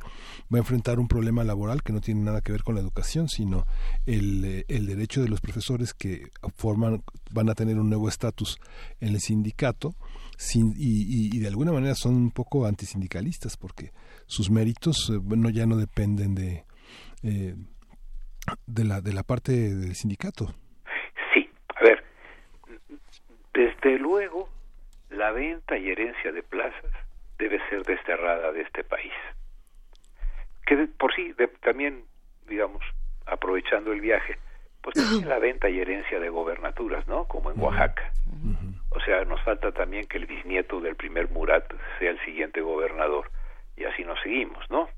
va 0.54 0.58
a 0.58 0.60
enfrentar 0.60 1.00
un 1.00 1.08
problema 1.08 1.44
laboral 1.44 1.84
que 1.84 1.94
no 1.94 2.02
tiene 2.02 2.22
nada 2.22 2.42
que 2.42 2.52
ver 2.52 2.64
con 2.64 2.76
la 2.76 2.82
educación, 2.82 3.30
sino 3.30 3.66
el, 4.06 4.44
eh, 4.44 4.66
el 4.68 4.88
derecho 4.88 5.22
de 5.22 5.30
los 5.30 5.42
profesores 5.42 5.94
que 5.94 6.32
forman, 6.56 7.04
van 7.32 7.50
a 7.50 7.56
tener 7.56 7.78
un 7.78 7.90
nuevo 7.90 8.10
estatus 8.10 8.60
en 9.00 9.10
el 9.10 9.20
sindicato 9.20 9.96
sin, 10.38 10.74
y, 10.76 11.36
y, 11.36 11.40
de 11.40 11.48
alguna 11.48 11.72
manera 11.72 11.94
son 11.94 12.16
un 12.16 12.32
poco 12.32 12.66
antisindicalistas 12.66 13.58
porque 13.58 13.92
sus 14.26 14.50
méritos 14.50 15.12
eh, 15.12 15.18
bueno, 15.22 15.50
ya 15.50 15.66
no 15.66 15.78
dependen 15.78 16.36
de... 16.36 16.66
Eh, 17.24 17.56
de 18.66 18.84
la 18.84 19.02
de 19.02 19.14
la 19.14 19.22
parte 19.22 19.52
del 19.52 19.94
sindicato. 19.94 20.56
Sí, 21.32 21.48
a 21.76 21.84
ver, 21.84 22.04
desde 23.54 24.00
luego 24.00 24.50
la 25.12 25.32
venta 25.32 25.78
y 25.78 25.90
herencia 25.90 26.32
de 26.32 26.44
plazas 26.44 26.92
debe 27.38 27.60
ser 27.70 27.84
desterrada 27.84 28.52
de 28.52 28.62
este 28.62 28.84
país. 28.84 29.14
Que 30.66 30.76
de- 30.76 30.88
por 30.88 31.14
sí, 31.14 31.34
de- 31.34 31.48
también, 31.48 32.04
digamos, 32.48 32.84
aprovechando 33.26 33.92
el 33.92 34.02
viaje, 34.02 34.38
pues 34.82 34.96
también 34.96 35.30
la 35.30 35.40
venta 35.40 35.70
y 35.70 35.80
herencia 35.80 36.20
de 36.20 36.30
gobernaturas, 36.30 37.08
¿no? 37.08 37.26
Como 37.26 37.52
en 37.52 37.60
Oaxaca. 37.60 38.12
O 38.90 39.00
sea, 39.02 39.24
nos 39.26 39.42
falta 39.44 39.72
también 39.72 40.08
que 40.08 40.18
el 40.18 40.26
bisnieto 40.26 40.80
del 40.82 40.96
primer 40.96 41.30
Murat 41.30 41.72
sea 42.00 42.12
el 42.12 42.20
siguiente 42.26 42.62
gobernador. 42.62 43.32
Y 43.78 43.86
así 43.86 44.04
nos 44.04 44.20
seguimos, 44.22 44.70
¿no? 44.70 44.90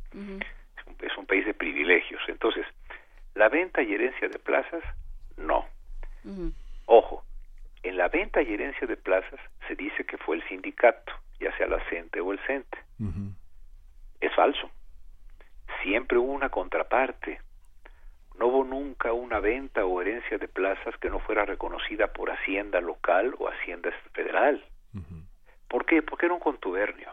Es 0.77 0.87
un- 0.87 0.95
Es 1.05 1.17
un 1.17 1.25
país 1.25 1.45
de 1.45 1.53
privilegios. 1.53 2.21
Entonces, 2.27 2.65
la 3.35 3.49
venta 3.49 3.81
y 3.81 3.93
herencia 3.93 4.29
de 4.29 4.39
plazas, 4.39 4.83
no. 5.37 5.65
Ojo, 6.85 7.22
en 7.83 7.97
la 7.97 8.07
venta 8.07 8.41
y 8.41 8.53
herencia 8.53 8.87
de 8.87 8.97
plazas 8.97 9.39
se 9.67 9.75
dice 9.75 10.05
que 10.05 10.17
fue 10.17 10.37
el 10.37 10.47
sindicato, 10.47 11.13
ya 11.39 11.55
sea 11.57 11.67
la 11.67 11.79
CENTE 11.89 12.21
o 12.21 12.31
el 12.31 12.39
CENTE. 12.39 12.77
Es 14.21 14.33
falso. 14.33 14.71
Siempre 15.81 16.17
hubo 16.17 16.31
una 16.31 16.49
contraparte. 16.49 17.41
No 18.39 18.47
hubo 18.47 18.63
nunca 18.63 19.11
una 19.11 19.39
venta 19.39 19.85
o 19.85 20.01
herencia 20.01 20.37
de 20.37 20.47
plazas 20.47 20.97
que 20.97 21.09
no 21.09 21.19
fuera 21.19 21.45
reconocida 21.45 22.07
por 22.07 22.31
Hacienda 22.31 22.79
local 22.81 23.35
o 23.37 23.49
Hacienda 23.49 23.91
federal. 24.13 24.63
¿Por 25.67 25.85
qué? 25.85 26.01
Porque 26.01 26.25
era 26.27 26.35
un 26.35 26.39
contubernio. 26.39 27.11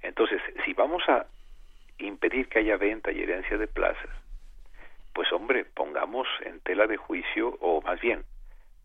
Entonces, 0.00 0.40
si 0.64 0.72
vamos 0.74 1.02
a 1.08 1.26
impedir 1.98 2.48
que 2.48 2.60
haya 2.60 2.76
venta 2.76 3.10
y 3.10 3.20
herencia 3.20 3.58
de 3.58 3.66
plazas, 3.66 4.10
pues 5.12 5.32
hombre, 5.32 5.64
pongamos 5.64 6.28
en 6.42 6.60
tela 6.60 6.86
de 6.86 6.96
juicio, 6.96 7.56
o 7.60 7.82
más 7.82 8.00
bien, 8.00 8.24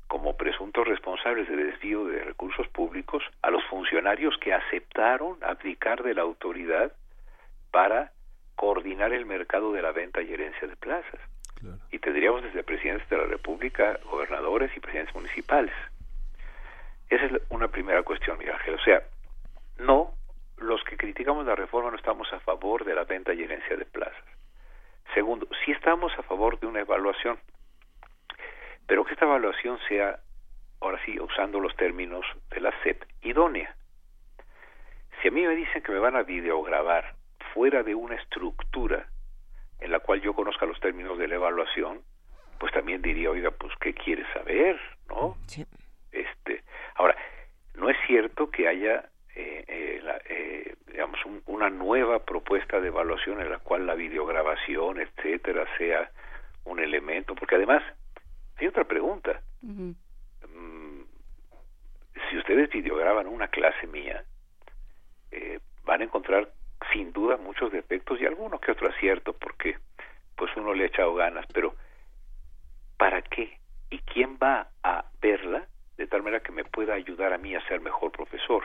como 0.07 0.38
presuntos 0.38 0.88
responsables 0.88 1.48
de 1.48 1.56
desvío 1.56 2.06
de 2.06 2.23
recursos 2.23 2.67
públicos, 2.67 3.23
a 3.41 3.49
los 3.49 3.64
funcionarios 3.65 4.38
que 4.38 4.53
aceptaron 4.53 5.38
abdicar 5.43 6.03
de 6.03 6.14
la 6.14 6.22
autoridad 6.22 6.91
para 7.72 8.11
coordinar 8.56 9.14
el 9.14 9.25
mercado 9.25 9.73
de 9.73 9.82
la 9.82 9.91
venta 9.91 10.22
y 10.22 10.32
herencia 10.32 10.67
de 10.67 10.75
plazas. 10.75 11.19
Y 11.91 11.99
tendríamos 11.99 12.43
desde 12.43 12.64
presidentes 12.64 13.07
de 13.09 13.17
la 13.17 13.25
República, 13.25 13.98
gobernadores 14.09 14.75
y 14.75 14.80
presidentes 14.80 15.15
municipales. 15.15 15.73
Esa 17.09 17.25
es 17.25 17.32
una 17.49 17.69
primera 17.69 18.03
cuestión, 18.03 18.38
Miguel 18.38 18.56
Ángel. 18.56 18.75
O 18.75 18.83
sea, 18.83 19.03
no, 19.80 20.14
los 20.57 20.83
que 20.83 20.98
criticamos 20.98 21.45
la 21.45 21.56
reforma 21.56 21.91
no 21.91 21.98
estamos 21.98 22.32
a 22.33 22.40
favor 22.40 22.83
de 22.83 22.95
la 22.95 23.06
venta 23.06 23.33
y 23.33 23.43
herencia 23.43 23.77
de 23.77 23.85
plazas. 23.85 24.23
Segundo, 25.14 25.48
sí 25.64 25.72
estamos 25.72 26.11
a 26.17 26.23
favor 26.23 26.59
de 26.59 26.67
una 26.67 26.82
evaluación, 26.82 27.38
pero 28.88 29.03
que 29.06 29.14
esta 29.14 29.26
evaluación 29.26 29.80
sea, 29.88 30.20
ahora 30.82 31.00
sí, 31.06 31.20
usando 31.20 31.60
los 31.60 31.76
términos 31.76 32.26
de 32.50 32.62
la 32.62 32.74
SEP, 32.84 33.03
idónea. 33.22 33.76
Si 35.22 35.28
a 35.30 35.32
mí 35.32 35.42
me 35.45 35.56
dicen 35.56 35.82
que 35.82 35.92
me 35.92 36.00
van 36.00 36.16
a 36.16 36.24
videograbar 36.24 37.16
fuera 37.53 37.84
de 37.84 37.95
una 37.95 38.16
estructura 38.16 39.08
en 39.80 39.92
la 39.92 40.00
cual 40.00 40.22
yo 40.22 40.34
conozca 40.34 40.66
los 40.66 40.80
términos 40.80 41.18
de 41.18 41.28
la 41.28 41.36
evaluación, 41.36 42.02
pues 42.60 42.72
también 42.74 43.02
diría, 43.02 43.30
oiga, 43.30 43.52
pues, 43.52 43.74
¿qué 43.80 43.94
quieres 43.94 44.26
saber? 44.34 44.80
¿No? 45.10 45.38
Este, 46.12 46.64
ahora, 46.95 47.16
no 47.76 47.90
es 47.90 47.98
cierto 48.08 48.50
que 48.50 48.68
haya, 48.68 49.10
eh, 49.36 49.66
eh, 49.68 50.00
la- 50.03 50.22
eh, 50.30 50.76
digamos, 50.88 51.24
un- 51.26 51.42
una 51.48 51.70
nueva 51.70 52.20
propuesta 52.20 52.80
de 52.80 52.88
evaluación 52.90 53.42
en 53.42 53.50
la 53.50 53.60
cual 53.60 53.86
la 53.86 53.95
videograbación, 53.95 55.00
etcétera, 55.00 55.66
sea 55.78 56.10
un 56.66 56.80
elemento, 56.80 57.36
porque 57.36 57.56
además, 57.56 57.84
hay 58.57 58.67
otra 58.67 58.83
pregunta. 58.85 59.41
Mm, 59.61 59.91
si 62.30 62.38
ustedes 62.38 62.69
videograban 62.69 63.27
una 63.27 63.48
clase 63.48 63.88
mía, 63.88 64.23
eh, 65.32 65.59
van 65.85 66.01
a 66.01 66.03
encontrar 66.06 66.51
sin 66.91 67.11
duda 67.14 67.38
muchos 67.38 67.72
defectos 67.72 68.19
y 68.19 68.25
alguno 68.25 68.59
que 68.59 68.72
otro 68.72 68.90
acierto, 68.90 69.33
porque 69.33 69.77
pues 70.35 70.51
uno 70.57 70.73
le 70.73 70.83
ha 70.83 70.88
echado 70.88 71.14
ganas, 71.15 71.45
pero 71.53 71.75
¿para 72.98 73.22
qué? 73.22 73.59
¿Y 73.90 73.99
quién 73.99 74.38
va 74.41 74.69
a 74.83 75.06
verla 75.22 75.67
de 75.98 76.07
tal 76.07 76.23
manera 76.23 76.43
que 76.43 76.51
me 76.51 76.65
pueda 76.65 76.93
ayudar 76.93 77.33
a 77.33 77.38
mí 77.38 77.56
a 77.56 77.67
ser 77.67 77.82
mejor 77.82 78.11
profesor? 78.11 78.64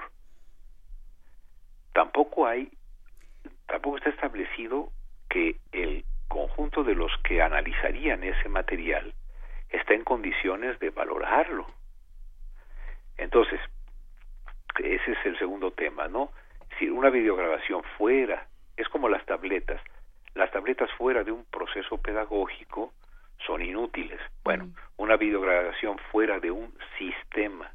Tampoco 1.92 2.47
hay, 2.47 2.70
tampoco 3.67 3.99
está 3.99 4.10
establecido 4.10 4.91
que 5.28 5.57
el 5.73 6.05
conjunto 6.28 6.84
de 6.84 6.94
los 6.94 7.12
que 7.25 7.42
analizarían 7.42 8.25
ese 8.25 8.49
material 8.49 9.12
está 9.71 9.95
en 9.95 10.05
condiciones 10.05 10.79
de 10.79 10.91
valorarlo. 10.91 11.67
Entonces, 13.17 13.61
ese 14.79 15.13
es 15.13 15.19
el 15.27 15.39
segundo 15.39 15.73
tema, 15.73 16.09
¿no? 16.09 16.31
Si 16.79 16.89
una 16.89 17.11
videograbación 17.11 17.83
fuera, 17.97 18.47
es 18.77 18.89
como 18.89 19.09
las 19.09 19.25
tabletas, 19.27 19.81
las 20.35 20.51
tabletas 20.53 20.91
fuera 20.93 21.25
de 21.25 21.33
un 21.33 21.45
proceso 21.47 21.99
pedagógico 21.99 22.93
son 23.47 23.63
inútiles. 23.63 24.21
Bueno, 24.45 24.69
una 24.97 25.17
videograbación 25.17 25.99
fuera 26.13 26.39
de 26.39 26.51
un 26.51 26.73
sistema 26.97 27.71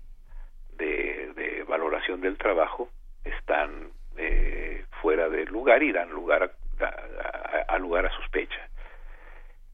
de, 0.77 1.33
de 1.35 1.63
valoración 1.63 2.21
del 2.21 2.37
trabajo 2.37 2.89
están 3.23 3.89
eh, 4.17 4.85
fuera 5.01 5.27
de 5.29 5.45
lugar 5.45 5.83
y 5.83 5.91
dan 5.91 6.09
lugar 6.11 6.43
a, 6.79 6.85
a- 6.85 7.65
a 7.67 7.77
lugar 7.79 8.05
a 8.05 8.11
sospecha. 8.11 8.69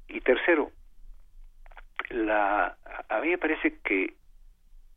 Y 0.08 0.22
tercero, 0.22 0.72
la, 2.10 2.76
a 3.08 3.20
mí 3.20 3.30
me 3.30 3.38
parece 3.38 3.80
que 3.84 4.14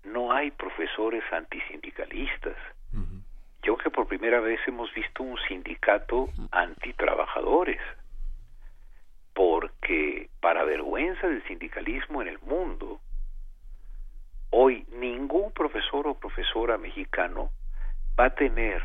no 0.05 0.33
hay 0.33 0.51
profesores 0.51 1.23
antisindicalistas. 1.33 2.57
Yo 3.65 3.77
que 3.77 3.91
por 3.91 4.09
primera 4.09 4.41
vez 4.41 4.59
hemos 4.67 4.93
visto 4.93 5.23
un 5.23 5.39
sindicato 5.47 6.29
antitrabajadores, 6.51 7.81
porque 9.35 10.29
para 10.41 10.65
vergüenza 10.65 11.29
del 11.29 11.45
sindicalismo 11.45 12.23
en 12.23 12.29
el 12.29 12.41
mundo, 12.41 13.01
hoy 14.51 14.85
ningún 14.91 15.53
profesor 15.53 16.09
o 16.09 16.15
profesora 16.15 16.77
mexicano 16.77 17.51
va 18.19 18.27
a 18.27 18.35
tener 18.35 18.83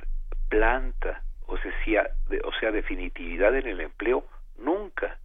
planta, 0.47 1.23
o 1.47 1.57
sea, 1.57 2.11
o 2.43 2.51
sea 2.59 2.71
definitividad 2.71 3.55
en 3.55 3.67
el 3.67 3.81
empleo 3.81 4.25
nunca, 4.59 5.17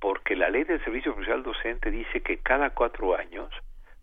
porque 0.00 0.36
la 0.36 0.50
ley 0.50 0.64
del 0.64 0.82
servicio 0.84 1.12
profesional 1.12 1.42
docente 1.42 1.90
dice 1.90 2.20
que 2.20 2.38
cada 2.38 2.70
cuatro 2.70 3.16
años 3.16 3.50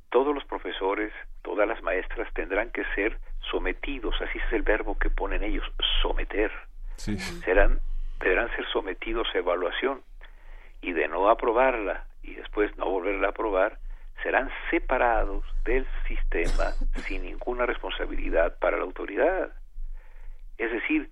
todos 0.09 0.33
los 0.33 0.45
profesores, 0.45 1.11
todas 1.41 1.67
las 1.67 1.81
maestras 1.83 2.31
tendrán 2.33 2.69
que 2.69 2.83
ser 2.95 3.19
sometidos, 3.51 4.15
así 4.21 4.37
es 4.37 4.53
el 4.53 4.61
verbo 4.61 4.97
que 4.97 5.09
ponen 5.09 5.43
ellos, 5.43 5.65
someter. 6.01 6.51
Serán, 6.95 7.79
deberán 8.19 8.49
ser 8.55 8.65
sometidos 8.71 9.27
a 9.33 9.39
evaluación 9.39 10.01
y 10.81 10.93
de 10.93 11.07
no 11.07 11.29
aprobarla 11.29 12.05
y 12.23 12.35
después 12.35 12.75
no 12.77 12.89
volverla 12.89 13.27
a 13.27 13.29
aprobar, 13.31 13.77
serán 14.23 14.49
separados 14.69 15.43
del 15.65 15.85
sistema 16.07 16.71
sin 17.07 17.23
ninguna 17.23 17.65
responsabilidad 17.65 18.57
para 18.59 18.77
la 18.77 18.83
autoridad. 18.83 19.51
Es 20.57 20.71
decir, 20.71 21.09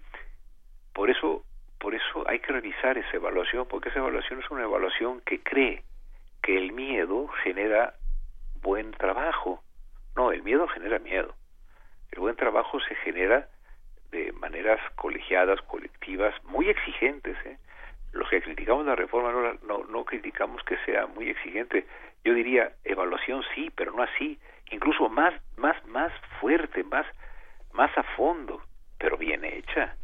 por 0.94 1.10
eso, 1.10 1.44
por 1.84 1.94
eso 1.94 2.24
hay 2.30 2.40
que 2.40 2.54
revisar 2.54 2.98
esa 2.98 3.18
evaluación, 3.18 3.68
porque 3.68 3.90
esa 3.90 4.00
evaluación 4.00 4.40
es 4.40 4.50
una 4.50 4.64
evaluación 4.64 5.20
que 5.26 5.44
cree 5.44 5.84
que 6.42 6.58
el 6.58 6.72
miedo 6.72 7.28
genera 7.44 7.96
buen 8.62 8.92
trabajo. 8.92 9.62
No, 10.16 10.32
el 10.32 10.44
miedo 10.44 10.66
genera 10.70 10.98
miedo. 11.00 11.36
El 12.14 12.22
buen 12.22 12.38
trabajo 12.38 12.80
se 12.80 12.96
genera 12.96 13.50
de 14.12 14.32
maneras 14.32 14.80
colegiadas, 14.96 15.62
colectivas, 15.64 16.34
muy 16.46 16.70
exigentes. 16.70 17.36
¿eh? 17.46 17.58
Los 18.14 18.30
que 18.30 18.42
criticamos 18.42 18.86
la 18.86 18.96
reforma 18.96 19.34
no, 19.34 19.54
no, 19.68 19.84
no 19.84 20.06
criticamos 20.06 20.64
que 20.64 20.78
sea 20.86 21.08
muy 21.08 21.32
exigente. 21.32 21.86
Yo 22.24 22.34
diría 22.34 22.72
evaluación 22.86 23.44
sí, 23.54 23.70
pero 23.76 23.92
no 23.92 24.04
así. 24.04 24.40
Incluso 24.72 25.10
más, 25.10 25.34
más, 25.58 25.76
más 25.88 26.14
fuerte, 26.40 26.82
más, 26.86 27.06
más 27.74 27.92
a 27.98 28.04
fondo, 28.16 28.62
pero 28.98 29.18
bien 29.18 29.44
hecha 29.44 29.98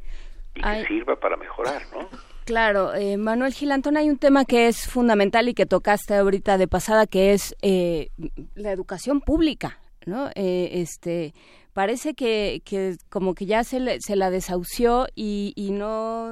y 0.56 0.62
que 0.62 0.86
sirva 0.88 1.16
para 1.20 1.38
mejorar, 1.38 1.82
¿no? 1.94 2.08
Claro, 2.46 2.96
eh, 2.96 3.16
Manuel 3.18 3.54
Gilantón, 3.54 3.96
hay 3.96 4.10
un 4.10 4.18
tema 4.18 4.44
que 4.44 4.68
es 4.68 4.88
fundamental 4.88 5.48
y 5.50 5.54
que 5.54 5.68
tocaste 5.68 6.16
ahorita 6.16 6.58
de 6.58 6.68
pasada, 6.68 7.06
que 7.06 7.34
es 7.34 7.56
eh, 7.62 8.10
la 8.56 8.72
educación 8.72 9.22
pública, 9.22 9.78
¿no? 10.08 10.30
Eh, 10.34 10.70
este, 10.82 11.36
parece 11.74 12.16
que, 12.16 12.64
que 12.66 12.96
como 13.10 13.36
que 13.36 13.46
ya 13.46 13.64
se, 13.64 13.80
le- 13.80 14.02
se 14.02 14.16
la 14.16 14.32
desahució 14.32 15.06
y, 15.14 15.54
y 15.56 15.70
no, 15.70 16.32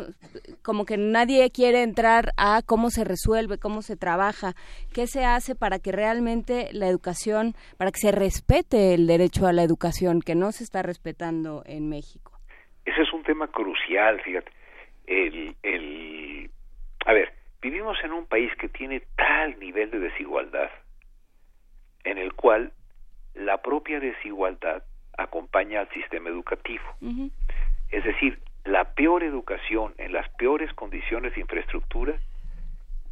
como 0.63 0.85
que 0.85 0.97
nadie 0.97 1.51
quiere 1.51 1.83
entrar 1.83 2.33
a 2.35 2.63
cómo 2.65 2.89
se 2.89 3.03
resuelve, 3.03 3.59
cómo 3.59 3.83
se 3.83 3.95
trabaja, 3.95 4.55
qué 4.93 5.05
se 5.05 5.23
hace 5.23 5.53
para 5.53 5.77
que 5.77 5.91
realmente 5.91 6.69
la 6.71 6.87
educación, 6.87 7.53
para 7.77 7.91
que 7.91 7.99
se 7.99 8.11
respete 8.11 8.95
el 8.95 9.05
derecho 9.05 9.45
a 9.45 9.53
la 9.53 9.61
educación, 9.61 10.23
que 10.23 10.33
no 10.33 10.51
se 10.51 10.63
está 10.63 10.81
respetando 10.81 11.61
en 11.67 11.89
México. 11.89 12.36
Ese 12.87 13.01
es 13.01 13.11
un 13.11 13.21
tema 13.23 13.47
crucial, 13.49 14.21
fíjate. 14.21 14.49
El, 15.05 15.55
el, 15.61 16.49
a 17.05 17.11
ver, 17.11 17.33
vivimos 17.61 17.97
en 18.01 18.13
un 18.13 18.25
país 18.25 18.49
que 18.55 18.69
tiene 18.69 19.01
tal 19.17 19.59
nivel 19.59 19.91
de 19.91 19.99
desigualdad, 19.99 20.71
en 22.05 22.17
el 22.17 22.33
cual 22.33 22.71
la 23.33 23.61
propia 23.61 23.99
desigualdad 23.99 24.83
acompaña 25.17 25.81
al 25.81 25.89
sistema 25.89 26.29
educativo. 26.29 26.85
Es 27.89 28.05
decir, 28.05 28.39
la 28.63 28.85
peor 28.93 29.21
educación 29.23 29.93
en 29.97 30.13
las 30.13 30.29
peores 30.37 30.73
condiciones 30.73 31.35
de 31.35 31.41
infraestructura 31.41 32.13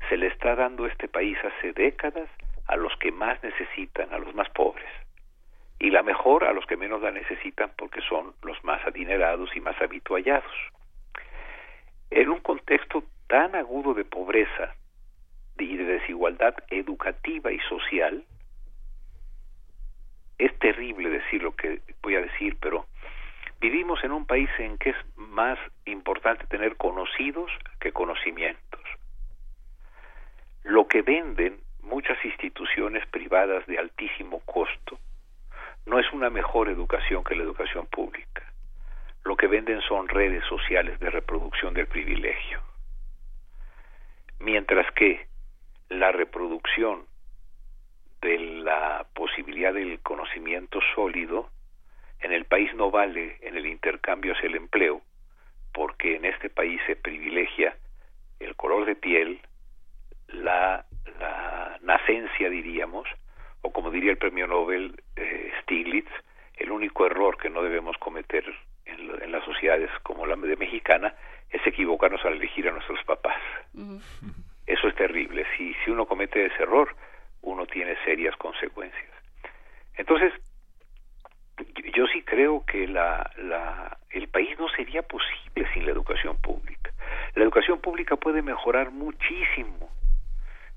se 0.08 0.16
le 0.16 0.28
está 0.28 0.56
dando 0.56 0.86
a 0.86 0.88
este 0.88 1.10
país 1.10 1.38
hace 1.44 1.74
décadas 1.74 2.30
a 2.68 2.78
los 2.78 2.96
que 2.98 3.12
más 3.12 3.44
necesitan, 3.44 4.14
a 4.14 4.20
los 4.20 4.34
más 4.36 4.50
pobres. 4.52 4.90
Y 5.86 5.92
la 5.92 6.02
mejor 6.02 6.46
a 6.46 6.52
los 6.52 6.66
que 6.66 6.78
menos 6.78 7.04
la 7.04 7.12
necesitan 7.12 7.70
porque 7.78 8.02
son 8.02 8.34
los 8.42 8.58
más 8.64 8.84
adinerados 8.88 9.56
y 9.56 9.60
más 9.60 9.80
habituallados. 9.80 10.52
En 12.10 12.30
un 12.30 12.40
contexto 12.40 13.04
tan 13.28 13.54
agudo 13.54 13.94
de 13.94 14.04
pobreza 14.04 14.74
y 15.60 15.78
de 15.78 15.84
desigualdad 15.84 16.56
educativa 16.72 17.52
y 17.52 17.60
social, 17.70 18.24
es 20.40 20.58
terrible 20.58 21.12
decir 21.12 21.44
lo 21.44 21.56
que 21.56 21.82
voy 22.02 22.16
a 22.16 22.22
decir, 22.22 22.58
pero 22.60 22.88
vivimos 23.62 24.04
en 24.04 24.12
un 24.12 24.26
país 24.26 24.50
en 24.58 24.80
que 24.80 24.90
es 24.90 24.98
más 25.18 25.60
importante 25.86 26.48
tener 26.48 26.78
conocidos 26.78 27.52
que 27.80 27.92
conocimientos. 27.92 28.82
Lo 30.64 30.88
que 30.88 31.04
venden 31.04 31.60
muchas 31.84 32.18
instituciones 32.26 33.06
privadas 33.06 33.68
de 33.68 33.78
altísimo 33.78 34.40
costo 34.46 34.98
no 35.86 36.00
es 36.00 36.12
una 36.14 36.30
mejor 36.30 36.70
educación 36.70 37.24
que 37.24 37.36
la 37.36 37.44
educación 37.44 37.86
pública. 37.88 38.44
Lo 39.24 39.36
que 39.36 39.48
venden 39.48 39.82
son 39.82 40.08
redes 40.08 40.44
sociales 40.46 41.00
de 41.00 41.10
reproducción 41.10 41.74
del 41.74 41.88
privilegio. 41.88 42.62
Mientras 44.40 44.92
que 44.94 45.28
la 45.90 46.12
reproducción 46.12 47.06
de 48.22 48.40
la 48.40 49.06
posibilidad 49.14 49.74
del 49.74 50.00
conocimiento 50.00 50.80
sólido 50.94 51.50
en 52.22 52.32
el 52.32 52.46
país 52.46 52.74
no 52.76 52.90
vale 52.90 53.38
en 53.42 53.56
el 53.56 53.66
intercambio 53.66 54.34
hacia 54.34 54.48
el 54.48 54.56
empleo, 54.56 55.02
porque 55.74 56.16
en 56.16 56.26
este 56.26 56.50
país 56.50 56.82
se 56.88 56.96
privilegia 56.96 57.76
el 58.40 58.56
color 58.56 58.86
de 58.86 58.96
piel, 58.96 59.40
la, 60.28 60.86
la 61.20 61.78
nacencia, 61.82 62.50
diríamos, 62.50 63.08
o 63.66 63.72
como 63.72 63.90
diría 63.90 64.12
el 64.12 64.18
premio 64.18 64.46
Nobel 64.48 64.96
eh, 65.16 65.52
Stiglitz, 65.62 66.12
el 66.58 66.72
único 66.72 67.06
error 67.06 67.38
que 67.38 67.50
no 67.50 67.64
debemos 67.64 67.98
cometer 67.98 68.46
en, 68.86 69.24
en, 69.24 69.32
las 69.32 69.44
sociedades 69.44 69.90
como 70.04 70.26
la 70.26 70.36
de 70.36 70.56
mexicana 70.56 71.16
es 71.50 71.66
equivocarnos 71.66 72.24
al 72.26 72.34
elegir 72.34 72.68
a 72.68 72.72
nuestros 72.72 73.04
papás. 73.06 73.42
Eso 74.68 74.88
es 74.88 74.96
terrible. 74.96 75.46
Si, 75.58 75.74
si 75.84 75.92
uno 75.92 76.06
comete 76.06 76.46
ese 76.46 76.64
error, 76.64 76.96
uno 77.42 77.66
tiene 77.66 77.96
serias 78.04 78.36
consecuencias. 78.38 79.12
Entonces, 79.98 80.34
yo 81.96 82.06
sí 82.08 82.22
creo 82.24 82.64
que 82.66 82.88
la, 82.88 83.30
la, 83.38 83.98
el 84.12 84.28
país 84.28 84.58
no 84.60 84.68
sería 84.70 85.02
posible 85.02 85.68
sin 85.74 85.86
la 85.86 85.92
educación 85.92 86.38
pública. 86.38 86.92
La 87.36 87.44
educación 87.44 87.80
pública 87.80 88.16
puede 88.16 88.42
mejorar 88.42 88.92
muchísimo. 88.92 89.90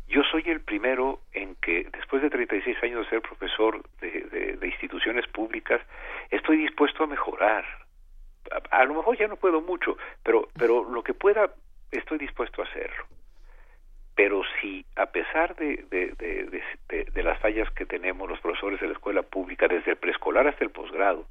Yo 0.08 0.22
soy 0.22 0.42
el 0.46 0.60
primero 0.60 1.20
en 1.32 1.54
que, 1.56 1.86
después 1.92 2.22
de 2.22 2.30
36 2.30 2.82
años 2.82 3.04
de 3.04 3.10
ser 3.10 3.20
profesor 3.20 3.82
de, 4.00 4.56
de, 4.58 4.66
instituciones 4.66 5.26
públicas, 5.28 5.82
estoy 6.30 6.56
dispuesto 6.56 7.04
a 7.04 7.06
mejorar. 7.06 7.64
A, 8.70 8.84
lo 8.84 8.94
mejor 8.94 9.18
ya 9.18 9.28
no 9.28 9.36
puedo 9.36 9.60
mucho, 9.60 9.98
pero, 10.22 10.48
pero 10.58 10.82
lo 10.84 11.02
que 11.02 11.12
pueda, 11.12 11.52
estoy 11.90 12.18
dispuesto 12.18 12.62
a 12.62 12.64
hacerlo 12.64 13.04
pero 14.14 14.42
si 14.60 14.84
a 14.96 15.06
pesar 15.06 15.54
de, 15.54 15.84
de, 15.90 17.22
las 17.22 17.38
fallas 17.38 17.70
que 17.70 17.86
tenemos 17.86 18.28
los 18.28 18.40
profesores 18.40 18.80
de 18.80 18.88
la 18.88 18.94
escuela 18.94 19.22
pública, 19.22 19.68
desde 19.68 19.92
el 19.92 19.96
preescolar 19.96 20.48
hasta 20.48 20.64
el 20.64 20.70
posgrado, 20.70 21.24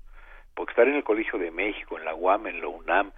porque 0.56 0.72
estar 0.72 0.88
en 0.88 0.96
el 0.96 1.04
Colegio 1.04 1.38
de 1.38 1.52
México, 1.52 1.98
en 1.98 2.06
la 2.06 2.16
UAM, 2.16 2.48
en 2.48 2.62
la 2.62 2.70
UNAM, 2.70 3.12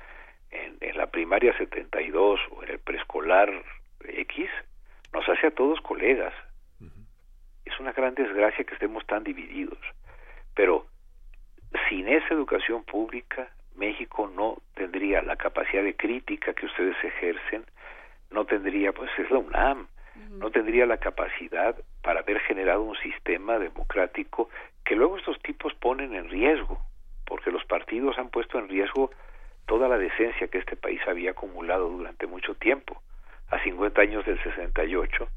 en 0.49 0.97
la 0.97 1.05
primaria 1.11 1.55
72 1.55 2.39
o 2.49 2.63
en 2.63 2.71
el 2.71 2.79
preescolar 2.79 3.63
X, 4.07 4.49
nos 5.13 5.27
hace 5.27 5.47
a 5.47 5.51
todos 5.51 5.79
colegas. 5.81 6.33
Uh 6.79 6.85
-huh. 6.85 7.05
Es 7.65 7.79
una 7.79 7.91
gran 7.91 8.15
desgracia 8.15 8.63
que 8.63 8.73
estemos 8.73 9.05
tan 9.05 9.23
divididos. 9.23 9.79
Pero 10.55 10.85
sin 11.87 12.07
esa 12.07 12.33
educación 12.33 12.83
pública, 12.83 13.49
México 13.75 14.29
no 14.35 14.61
tendría 14.75 15.21
la 15.21 15.35
capacidad 15.35 15.83
de 15.83 15.95
crítica 15.95 16.53
que 16.53 16.65
ustedes 16.65 16.97
ejercen, 17.03 17.63
no 18.31 18.45
tendría, 18.45 18.91
pues 18.91 19.09
es 19.17 19.29
la 19.31 19.39
UNAM, 19.39 19.79
uh 19.81 20.19
-huh. 20.19 20.37
no 20.39 20.51
tendría 20.51 20.85
la 20.85 20.97
capacidad 20.97 21.75
para 22.01 22.19
haber 22.21 22.39
generado 22.41 22.81
un 22.83 22.97
sistema 22.97 23.57
democrático 23.57 24.49
que 24.85 24.95
luego 24.95 25.17
estos 25.17 25.39
tipos 25.41 25.73
ponen 25.75 26.15
en 26.15 26.29
riesgo, 26.29 26.79
porque 27.25 27.51
los 27.51 27.63
partidos 27.65 28.17
han 28.17 28.29
puesto 28.29 28.57
en 28.59 28.67
riesgo 28.67 29.11
toda 29.65 29.87
la 29.87 29.97
decencia 29.97 30.47
que 30.47 30.57
este 30.57 30.75
país 30.75 30.99
había 31.07 31.31
acumulado 31.31 31.87
durante 31.89 32.25
mucho 32.25 32.55
tiempo. 32.55 33.01
A 33.51 33.59
50 33.63 34.01
años 34.01 34.25
del 34.25 34.41
68, 34.43 35.27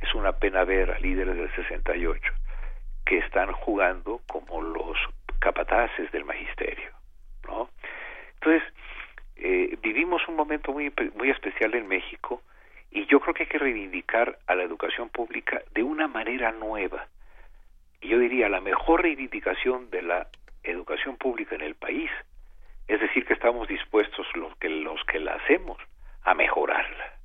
es 0.00 0.14
una 0.14 0.32
pena 0.32 0.64
ver 0.64 0.90
a 0.90 0.98
líderes 0.98 1.36
del 1.36 1.54
68 1.54 2.32
que 3.04 3.18
están 3.18 3.52
jugando 3.52 4.20
como 4.26 4.60
los 4.60 4.96
capataces 5.38 6.10
del 6.12 6.24
magisterio, 6.24 6.90
¿no? 7.46 7.70
Entonces, 8.34 8.62
eh, 9.36 9.76
vivimos 9.82 10.26
un 10.28 10.36
momento 10.36 10.72
muy, 10.72 10.92
muy 11.14 11.30
especial 11.30 11.74
en 11.74 11.88
México 11.88 12.42
y 12.90 13.06
yo 13.06 13.20
creo 13.20 13.34
que 13.34 13.42
hay 13.44 13.48
que 13.48 13.58
reivindicar 13.58 14.38
a 14.46 14.54
la 14.54 14.62
educación 14.62 15.08
pública 15.08 15.62
de 15.72 15.82
una 15.82 16.08
manera 16.08 16.52
nueva. 16.52 17.06
Y 18.00 18.08
yo 18.08 18.18
diría, 18.18 18.48
la 18.48 18.60
mejor 18.60 19.02
reivindicación 19.02 19.90
de 19.90 20.02
la 20.02 20.28
educación 20.62 21.16
pública 21.16 21.54
en 21.54 21.62
el 21.62 21.74
país, 21.74 22.10
es 22.88 23.00
decir, 23.00 23.24
que 23.26 23.34
estamos 23.34 23.68
dispuestos 23.68 24.26
los 24.34 24.56
que, 24.56 24.68
los 24.68 25.02
que 25.04 25.18
la 25.18 25.34
hacemos 25.34 25.78
a 26.22 26.34
mejorarla. 26.34 27.15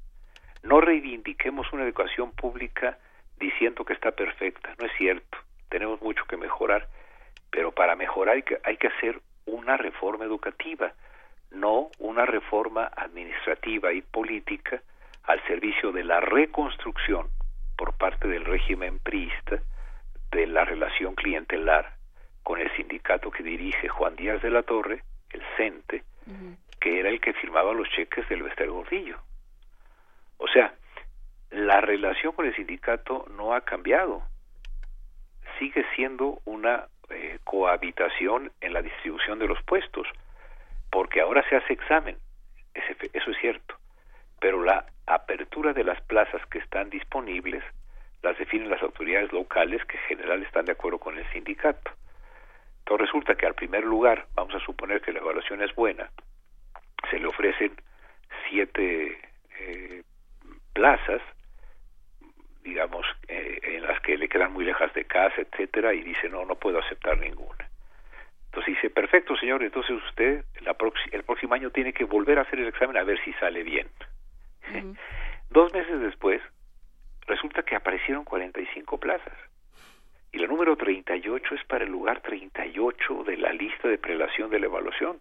No 0.64 0.80
reivindiquemos 0.81 1.72
una 1.73 1.83
educación 1.83 2.31
pública 2.31 2.98
diciendo 3.38 3.83
que 3.83 3.93
está 3.93 4.11
perfecta, 4.11 4.75
no 4.80 4.85
es 4.85 4.91
cierto, 4.98 5.38
tenemos 5.69 6.01
mucho 6.01 6.23
que 6.25 6.38
mejorar, 6.38 6.88
pero 7.49 7.72
para 7.72 7.95
mejorar 7.95 8.35
hay 8.35 8.43
que, 8.43 8.59
hay 8.64 8.77
que 8.77 8.88
hacer 8.88 9.19
una 9.45 9.77
reforma 9.77 10.25
educativa, 10.25 10.93
no 11.49 11.90
una 11.99 12.25
reforma 12.25 12.91
administrativa 12.95 13.91
y 13.91 14.01
política 14.01 14.81
al 15.23 15.43
servicio 15.48 15.91
de 15.91 16.03
la 16.03 16.19
reconstrucción 16.19 17.27
por 17.77 17.98
parte 17.98 18.27
del 18.27 18.45
régimen 18.45 18.99
priista 18.99 19.59
de 20.31 20.48
la 20.48 20.64
relación 20.65 21.15
clientelar 21.15 21.93
con 22.43 22.59
el 22.59 22.72
sindicato 22.75 23.31
que 23.31 23.43
dirige 23.43 23.90
Juan 23.90 24.15
Díaz 24.15 24.41
de 24.41 24.49
la 24.49 24.64
Torre, 24.64 25.03
el 25.31 25.41
CENTE, 25.57 26.03
uh 26.27 26.31
-huh. 26.31 26.57
que 26.80 26.99
era 26.99 27.09
el 27.09 27.19
que 27.19 27.33
firmaba 27.33 27.73
los 27.73 27.90
cheques 27.90 28.27
del 28.30 28.43
Bester 28.43 28.69
Gordillo. 28.69 29.17
O 30.41 30.47
sea, 30.47 30.73
la 31.51 31.81
relación 31.81 32.33
con 32.33 32.47
el 32.47 32.55
sindicato 32.55 33.25
no 33.37 33.53
ha 33.53 33.61
cambiado. 33.61 34.23
Sigue 35.59 35.85
siendo 35.95 36.41
una 36.45 36.87
eh, 37.11 37.37
cohabitación 37.43 38.51
en 38.59 38.73
la 38.73 38.81
distribución 38.81 39.37
de 39.37 39.47
los 39.47 39.61
puestos 39.63 40.07
porque 40.89 41.21
ahora 41.21 41.47
se 41.47 41.55
hace 41.55 41.73
examen, 41.73 42.17
eso 42.73 43.31
es 43.31 43.37
cierto, 43.39 43.75
pero 44.39 44.63
la 44.63 44.85
apertura 45.05 45.73
de 45.73 45.83
las 45.83 46.01
plazas 46.01 46.45
que 46.47 46.57
están 46.57 46.89
disponibles 46.89 47.63
las 48.23 48.37
definen 48.37 48.69
las 48.69 48.81
autoridades 48.81 49.31
locales 49.31 49.85
que 49.85 49.97
en 49.97 50.03
general 50.03 50.43
están 50.43 50.65
de 50.65 50.73
acuerdo 50.73 50.99
con 50.99 51.17
el 51.17 51.25
sindicato. 51.31 51.91
Entonces 52.79 53.07
resulta 53.07 53.35
que 53.35 53.45
al 53.45 53.55
primer 53.55 53.85
lugar, 53.85 54.25
vamos 54.33 54.55
a 54.55 54.65
suponer 54.65 55.01
que 55.01 55.13
la 55.13 55.19
evaluación 55.19 55.61
es 55.61 55.73
buena, 55.75 56.09
se 57.09 57.19
le 57.19 57.27
ofrecen 57.27 57.75
siete 58.49 59.21
eh, 59.59 60.03
plazas, 60.74 61.22
digamos, 62.64 63.06
eh, 63.27 63.59
en 63.64 63.83
las 63.83 64.00
que 64.01 64.17
le 64.17 64.30
quedan 64.30 64.53
muy 64.53 64.66
lejas 64.66 64.93
de 64.93 65.06
casa, 65.06 65.41
etcétera, 65.41 65.93
y 65.93 66.01
dice 66.01 66.30
no, 66.30 66.45
no 66.45 66.56
puedo 66.56 66.80
aceptar 66.80 67.17
ninguna. 67.17 67.67
Entonces 68.45 68.75
dice, 68.75 68.90
perfecto, 68.90 69.35
señor, 69.38 69.64
entonces 69.64 69.91
usted 70.09 70.43
la 70.61 70.75
el 71.11 71.24
próximo 71.24 71.53
año 71.53 71.69
tiene 71.69 71.93
que 71.93 72.03
volver 72.03 72.38
a 72.38 72.41
hacer 72.41 72.59
el 72.59 72.67
examen 72.67 72.98
a 72.98 73.03
ver 73.03 73.17
si 73.24 73.32
sale 73.33 73.64
bien. 73.64 73.88
Uh 74.69 74.77
-huh. 74.77 74.98
Dos 75.50 75.74
meses 75.74 76.00
después, 76.00 76.41
resulta 77.27 77.64
que 77.64 77.75
aparecieron 77.75 78.24
45 78.24 79.00
plazas. 79.00 79.38
Y 80.32 80.40
la 80.40 80.48
número 80.48 80.77
38 80.77 81.56
es 81.56 81.64
para 81.66 81.83
el 81.83 81.91
lugar 81.91 82.22
38 82.22 83.24
de 83.25 83.38
la 83.38 83.51
lista 83.51 83.88
de 83.88 83.98
prelación 83.98 84.50
de 84.50 84.59
la 84.59 84.67
evaluación. 84.67 85.19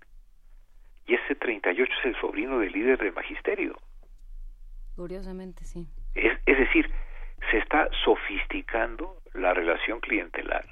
Y 1.06 1.14
ese 1.14 1.34
38 1.34 1.92
es 1.98 2.04
el 2.06 2.20
sobrino 2.20 2.60
del 2.60 2.72
líder 2.72 2.98
del 2.98 3.12
magisterio. 3.12 3.76
Curiosamente, 5.00 5.64
sí. 5.64 5.86
Es, 6.14 6.36
decir, 6.44 6.90
se 7.50 7.56
está 7.56 7.88
sofisticando 8.04 9.16
la 9.32 9.54
relación 9.54 9.98
clientelar. 9.98 10.66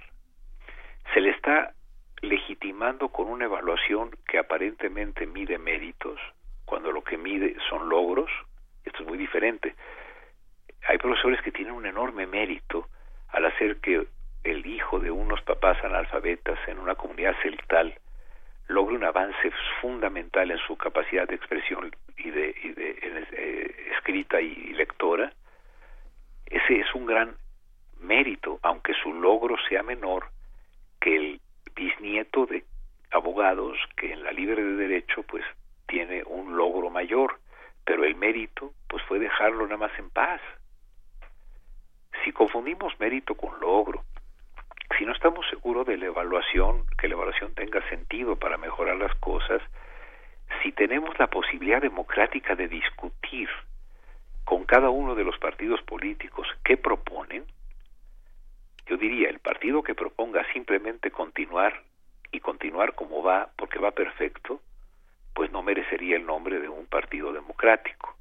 Se 1.14 1.22
le 1.22 1.30
está 1.30 1.72
legitimando 2.20 3.08
con 3.08 3.28
una 3.28 3.46
evaluación 3.46 4.10
que 4.28 4.36
aparentemente 4.36 5.26
mide 5.26 5.56
méritos, 5.56 6.20
cuando 6.66 6.92
lo 6.92 7.02
que 7.02 7.16
mide 7.16 7.56
son 7.70 7.88
logros. 7.88 8.30
Esto 8.84 9.02
es 9.02 9.08
muy 9.08 9.16
diferente. 9.16 9.74
Hay 10.86 10.98
profesores 10.98 11.40
que 11.40 11.50
tienen 11.50 11.72
un 11.72 11.86
enorme 11.86 12.26
mérito 12.26 12.86
al 13.28 13.46
hacer 13.46 13.78
que 13.78 14.08
el 14.44 14.66
hijo 14.66 15.00
de 15.00 15.10
unos 15.10 15.40
papás 15.40 15.82
analfabetas 15.82 16.58
en 16.68 16.78
una 16.78 16.96
comunidad 16.96 17.34
celtal 17.40 17.98
fundamental 19.80 20.50
en 20.50 20.58
su 20.58 20.76
capacidad 20.76 21.26
de 21.26 21.34
expresión 21.34 21.90
y 22.16 22.30
de, 22.30 22.54
y 22.62 22.68
de 22.72 22.98
eh, 23.32 23.92
escrita 23.96 24.40
y, 24.40 24.46
y 24.46 24.72
lectora, 24.74 25.32
ese 26.46 26.80
es 26.80 26.94
un 26.94 27.06
gran 27.06 27.36
mérito, 28.00 28.58
aunque 28.62 28.94
su 28.94 29.12
logro 29.12 29.56
sea 29.68 29.82
menor 29.82 30.26
que 31.00 31.16
el 31.16 31.40
bisnieto 31.74 32.46
de 32.46 32.64
abogados 33.10 33.78
que 33.96 34.12
en 34.12 34.22
la 34.22 34.32
libre 34.32 34.62
de 34.62 34.74
derecho 34.74 35.22
pues 35.22 35.44
tiene 35.86 36.22
un 36.24 36.56
logro 36.56 36.90
mayor, 36.90 37.38
pero 37.84 38.04
el 38.04 38.16
mérito 38.16 38.72
pues 38.88 39.02
fue 39.04 39.18
dejarlo 39.18 39.64
nada 39.64 39.78
más 39.78 39.98
en 39.98 40.10
paz. 40.10 40.40
Si 42.24 42.32
confundimos 42.32 42.98
mérito 43.00 43.34
con 43.34 43.58
logro, 43.60 44.04
si 44.96 45.04
no 45.04 45.12
estamos 45.12 45.46
seguros 45.50 45.86
de 45.86 45.96
la 45.96 46.06
evaluación, 46.06 46.84
que 46.98 47.08
la 47.08 47.14
evaluación 47.14 47.54
tenga 47.54 47.86
sentido 47.88 48.36
para 48.36 48.56
mejorar 48.56 48.96
las 48.96 49.14
cosas, 49.16 49.60
si 50.62 50.72
tenemos 50.72 51.18
la 51.18 51.26
posibilidad 51.28 51.82
democrática 51.82 52.54
de 52.54 52.68
discutir 52.68 53.48
con 54.44 54.64
cada 54.64 54.88
uno 54.88 55.14
de 55.14 55.24
los 55.24 55.38
partidos 55.38 55.82
políticos 55.82 56.48
qué 56.64 56.76
proponen, 56.76 57.44
yo 58.86 58.96
diría, 58.96 59.28
el 59.28 59.38
partido 59.40 59.82
que 59.82 59.94
proponga 59.94 60.42
simplemente 60.52 61.10
continuar 61.10 61.82
y 62.32 62.40
continuar 62.40 62.94
como 62.94 63.22
va, 63.22 63.50
porque 63.56 63.78
va 63.78 63.90
perfecto, 63.90 64.62
pues 65.34 65.52
no 65.52 65.62
merecería 65.62 66.16
el 66.16 66.24
nombre 66.24 66.58
de 66.58 66.68
un 66.68 66.86
partido 66.86 67.32
democrático. 67.32 68.16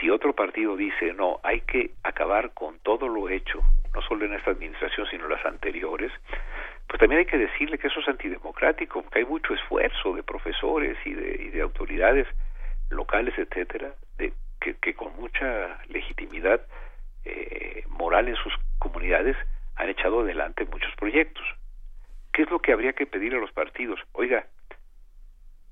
Si 0.00 0.08
otro 0.08 0.34
partido 0.34 0.76
dice, 0.76 1.12
no, 1.12 1.40
hay 1.42 1.60
que 1.60 1.92
acabar 2.02 2.54
con 2.54 2.78
todo 2.78 3.06
lo 3.06 3.28
hecho, 3.28 3.62
no 3.94 4.02
solo 4.02 4.24
en 4.24 4.34
esta 4.34 4.52
administración, 4.52 5.06
sino 5.10 5.28
las 5.28 5.44
anteriores, 5.44 6.12
pues 6.86 6.98
también 6.98 7.20
hay 7.20 7.26
que 7.26 7.38
decirle 7.38 7.78
que 7.78 7.88
eso 7.88 8.00
es 8.00 8.08
antidemocrático, 8.08 9.02
porque 9.02 9.20
hay 9.20 9.24
mucho 9.24 9.54
esfuerzo 9.54 10.14
de 10.14 10.22
profesores 10.22 10.96
y 11.04 11.14
de, 11.14 11.42
y 11.44 11.48
de 11.50 11.60
autoridades 11.62 12.26
locales, 12.90 13.36
etcétera, 13.38 13.94
de, 14.18 14.32
que, 14.60 14.74
que 14.76 14.94
con 14.94 15.14
mucha 15.16 15.78
legitimidad 15.88 16.60
eh, 17.24 17.84
moral 17.88 18.28
en 18.28 18.36
sus 18.36 18.52
comunidades 18.78 19.36
han 19.76 19.88
echado 19.88 20.20
adelante 20.20 20.64
muchos 20.66 20.94
proyectos. 20.96 21.44
¿Qué 22.32 22.42
es 22.42 22.50
lo 22.50 22.60
que 22.60 22.72
habría 22.72 22.92
que 22.92 23.06
pedir 23.06 23.34
a 23.34 23.38
los 23.38 23.52
partidos? 23.52 24.00
Oiga, 24.12 24.46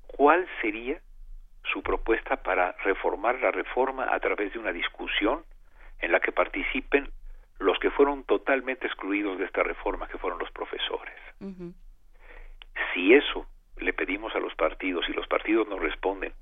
¿cuál 0.07 0.47
sería 0.61 0.99
su 1.71 1.83
propuesta 1.83 2.37
para 2.37 2.73
reformar 2.83 3.39
la 3.39 3.51
reforma 3.51 4.07
a 4.11 4.19
través 4.19 4.53
de 4.53 4.59
una 4.59 4.71
discusión 4.71 5.43
en 5.99 6.11
la 6.11 6.19
que 6.19 6.31
participen 6.31 7.09
los 7.59 7.77
que 7.79 7.91
fueron 7.91 8.23
totalmente 8.23 8.87
excluidos 8.87 9.37
de 9.37 9.45
esta 9.45 9.63
reforma, 9.63 10.07
que 10.07 10.17
fueron 10.17 10.39
los 10.39 10.51
profesores? 10.51 11.15
Si 12.93 13.13
eso 13.13 13.45
le 13.77 13.93
pedimos 13.93 14.35
a 14.35 14.39
los 14.39 14.55
partidos 14.55 15.07
y 15.09 15.13
los 15.13 15.27
partidos 15.27 15.67
nos 15.67 15.79
responden 15.79 16.33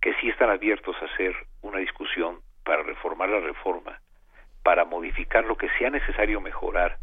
que 0.00 0.14
sí 0.14 0.28
están 0.28 0.50
abiertos 0.50 0.96
a 1.00 1.04
hacer 1.06 1.34
una 1.62 1.78
discusión 1.78 2.40
para 2.64 2.82
reformar 2.82 3.28
la 3.28 3.40
reforma, 3.40 4.00
para 4.62 4.84
modificar 4.84 5.44
lo 5.44 5.56
que 5.56 5.68
sea 5.78 5.90
necesario 5.90 6.40
mejorar, 6.40 6.98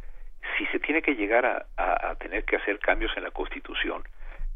si 0.58 0.66
se 0.68 0.80
tiene 0.80 1.02
que 1.02 1.16
llegar 1.16 1.46
a, 1.46 1.66
a, 1.76 2.12
a, 2.12 2.16
tener 2.16 2.46
que 2.46 2.56
hacer 2.56 2.80
cambios 2.80 3.12
en 3.18 3.24
la 3.24 3.32
Constitución, 3.32 4.04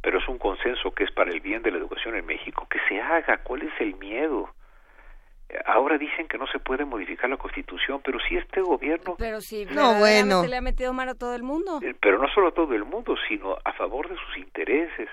pero 0.01 0.19
es 0.19 0.27
un 0.27 0.37
consenso 0.37 0.91
que 0.93 1.03
es 1.03 1.11
para 1.11 1.31
el 1.31 1.41
bien 1.41 1.61
de 1.61 1.71
la 1.71 1.77
educación 1.77 2.15
en 2.15 2.25
México, 2.25 2.67
que 2.69 2.79
se 2.87 2.99
haga. 2.99 3.37
¿Cuál 3.43 3.63
es 3.63 3.73
el 3.79 3.95
miedo? 3.95 4.53
Ahora 5.65 5.97
dicen 5.97 6.27
que 6.27 6.37
no 6.37 6.47
se 6.47 6.59
puede 6.59 6.85
modificar 6.85 7.29
la 7.29 7.37
Constitución, 7.37 8.01
pero 8.03 8.19
si 8.27 8.37
este 8.37 8.61
gobierno... 8.61 9.15
Pero 9.17 9.41
si 9.41 9.65
No, 9.65 9.95
bueno. 9.99 10.43
le 10.45 10.57
ha 10.57 10.61
metido 10.61 10.93
mano 10.93 11.11
a 11.11 11.15
todo 11.15 11.35
el 11.35 11.43
mundo. 11.43 11.79
Eh, 11.83 11.95
Pero 12.01 12.17
no 12.19 12.27
solo 12.29 12.47
a 12.49 12.51
todo 12.53 12.73
el 12.73 12.85
mundo, 12.85 13.15
sino 13.27 13.57
a 13.63 13.73
favor 13.73 14.09
de 14.09 14.15
sus 14.15 14.37
intereses. 14.37 15.09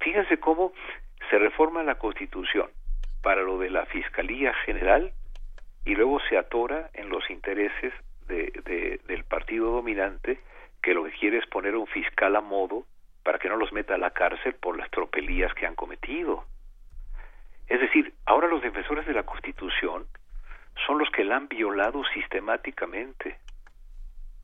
Fíjense 0.00 0.38
cómo 0.38 0.72
se 1.30 1.38
reforma 1.38 1.82
la 1.82 1.94
Constitución 1.96 2.68
para 3.22 3.42
lo 3.42 3.58
de 3.58 3.70
la 3.70 3.86
Fiscalía 3.86 4.52
General 4.66 5.12
y 5.84 5.94
luego 5.94 6.18
se 6.28 6.36
atora 6.36 6.90
en 6.94 7.08
los 7.08 7.28
intereses 7.30 7.92
de, 8.26 8.52
de- 8.64 9.00
del 9.06 9.24
partido 9.24 9.70
dominante 9.70 10.40
que 10.82 10.94
lo 10.94 11.04
que 11.04 11.12
quiere 11.12 11.38
es 11.38 11.46
poner 11.46 11.74
a 11.74 11.78
un 11.78 11.86
fiscal 11.86 12.34
a 12.34 12.40
modo 12.40 12.84
para 13.22 13.38
que 13.38 13.48
no 13.48 13.56
los 13.56 13.72
meta 13.72 13.94
a 13.94 13.98
la 13.98 14.10
cárcel 14.10 14.54
por 14.54 14.76
las 14.76 14.90
tropelías 14.90 15.54
que 15.54 15.66
han 15.66 15.76
cometido. 15.76 16.44
Es 17.72 17.80
decir, 17.80 18.12
ahora 18.26 18.48
los 18.48 18.60
defensores 18.60 19.06
de 19.06 19.14
la 19.14 19.22
Constitución 19.22 20.04
son 20.86 20.98
los 20.98 21.08
que 21.08 21.24
la 21.24 21.36
han 21.36 21.48
violado 21.48 22.04
sistemáticamente. 22.12 23.38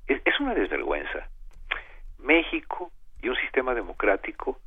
Es, 0.07 0.23
es 0.25 0.41
una 0.41 0.55
desvergüenza. 0.55 1.29
México 2.21 2.91
y 3.21 3.29
un 3.29 3.37
sistema 3.37 3.75
democrático 3.75 4.59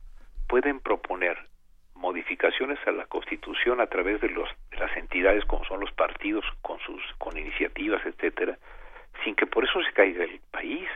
pueden 0.48 0.80
proponer 0.80 1.40
modificaciones 1.96 2.78
a 2.86 2.92
la 2.92 3.08
Constitución 3.08 3.82
a 3.82 3.88
través 3.88 4.22
de, 4.22 4.30
los, 4.30 4.48
de 4.70 4.78
las 4.78 4.96
entidades 4.96 5.44
como 5.46 5.66
son 5.66 5.80
los 5.80 5.92
partidos 5.94 6.46
con 6.62 6.78
sus 6.82 7.02
con 7.18 7.36
iniciativas, 7.36 8.06
etcétera, 8.06 8.60
sin 9.24 9.34
que 9.34 9.48
por 9.48 9.64
eso 9.64 9.82
se 9.82 9.92
caiga 9.94 10.24
el 10.24 10.40
país. 10.52 10.88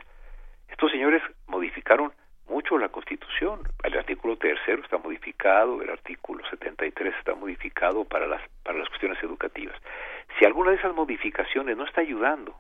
Estos 0.70 0.92
señores 0.92 1.24
modificaron 1.48 2.14
mucho 2.48 2.78
la 2.78 2.90
Constitución. 2.90 3.62
El 3.84 3.98
artículo 3.98 4.38
tercero 4.38 4.84
está 4.84 4.98
modificado, 4.98 5.82
el 5.82 5.90
artículo 5.90 6.44
73 6.50 7.14
está 7.18 7.36
modificado 7.36 8.06
para 8.06 8.28
las 8.28 8.42
para 8.64 8.78
las 8.80 8.88
cuestiones 8.90 9.22
educativas. 9.24 9.76
Si 10.40 10.46
alguna 10.46 10.72
de 10.72 10.78
esas 10.78 10.94
modificaciones 10.96 11.78
no 11.78 11.86
está 11.86 12.02
ayudando 12.02 12.56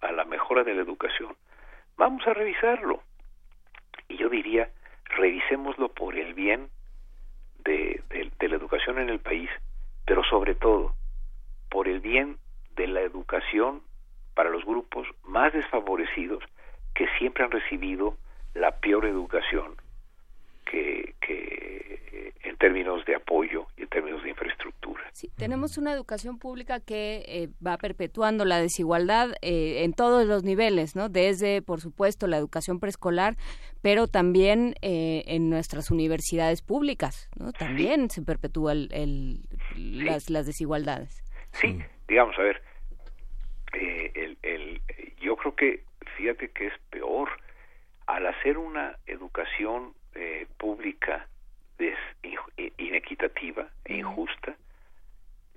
a 0.00 0.12
la 0.12 0.24
mejora 0.24 0.62
de 0.64 0.74
la 0.74 0.82
educación, 0.82 1.34
vamos 1.96 2.26
a 2.26 2.34
revisarlo. 2.34 3.02
Y 4.08 4.16
yo 4.16 4.28
diría, 4.28 4.70
revisémoslo 5.16 5.88
por 5.88 6.16
el 6.16 6.34
bien 6.34 6.68
de, 7.64 8.02
de- 8.10 8.30
de 8.38 8.48
la 8.48 8.56
educación 8.56 8.98
en 8.98 9.08
el 9.10 9.18
país, 9.18 9.50
pero 10.04 10.22
sobre 10.24 10.54
todo 10.54 10.94
por 11.70 11.88
el 11.88 12.00
bien 12.00 12.36
de 12.76 12.86
la 12.86 13.00
educación 13.00 13.82
para 14.34 14.50
los 14.50 14.64
grupos 14.64 15.08
más 15.24 15.52
desfavorecidos 15.52 16.44
que 16.94 17.08
siempre 17.18 17.42
han 17.44 17.50
recibido 17.50 18.16
la 18.58 18.72
peor 18.80 19.06
educación 19.06 19.74
que, 20.70 21.14
que 21.20 22.32
en 22.42 22.56
términos 22.56 23.04
de 23.04 23.14
apoyo 23.14 23.66
y 23.76 23.82
en 23.82 23.88
términos 23.88 24.22
de 24.22 24.30
infraestructura. 24.30 25.02
Sí, 25.12 25.30
tenemos 25.36 25.78
una 25.78 25.92
educación 25.92 26.38
pública 26.38 26.80
que 26.80 27.24
eh, 27.26 27.48
va 27.64 27.76
perpetuando 27.78 28.44
la 28.44 28.60
desigualdad 28.60 29.30
eh, 29.42 29.82
en 29.84 29.92
todos 29.94 30.26
los 30.26 30.42
niveles, 30.44 30.94
¿no? 30.96 31.08
Desde, 31.08 31.62
por 31.62 31.80
supuesto, 31.80 32.26
la 32.26 32.36
educación 32.36 32.80
preescolar, 32.80 33.36
pero 33.82 34.08
también 34.08 34.74
eh, 34.82 35.22
en 35.26 35.48
nuestras 35.48 35.90
universidades 35.90 36.60
públicas, 36.62 37.28
¿no? 37.38 37.52
También 37.52 38.10
se 38.10 38.22
perpetúa 38.22 38.72
el, 38.72 38.88
el- 38.92 40.04
las, 40.04 40.28
las 40.30 40.46
desigualdades. 40.46 41.22
Sí, 41.52 41.78
digamos, 42.08 42.38
a 42.38 42.42
ver, 42.42 42.62
eh, 43.72 44.12
el, 44.14 44.38
el, 44.42 44.80
yo 45.20 45.36
creo 45.36 45.54
que, 45.54 45.84
fíjate 46.16 46.50
que 46.50 46.66
es 46.66 46.74
peor, 46.90 47.28
al 48.06 48.26
hacer 48.26 48.58
una 48.58 48.96
educación 49.06 49.94
eh, 50.14 50.46
pública 50.58 51.26
des- 51.78 51.98
inequitativa 52.78 53.68
e 53.84 53.96
injusta, 53.96 54.54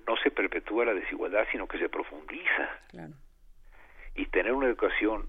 no 0.07 0.17
se 0.17 0.31
perpetúa 0.31 0.85
la 0.85 0.93
desigualdad, 0.93 1.45
sino 1.51 1.67
que 1.67 1.77
se 1.79 1.89
profundiza. 1.89 2.69
Y 4.15 4.25
tener 4.27 4.51
una 4.53 4.67
educación 4.67 5.27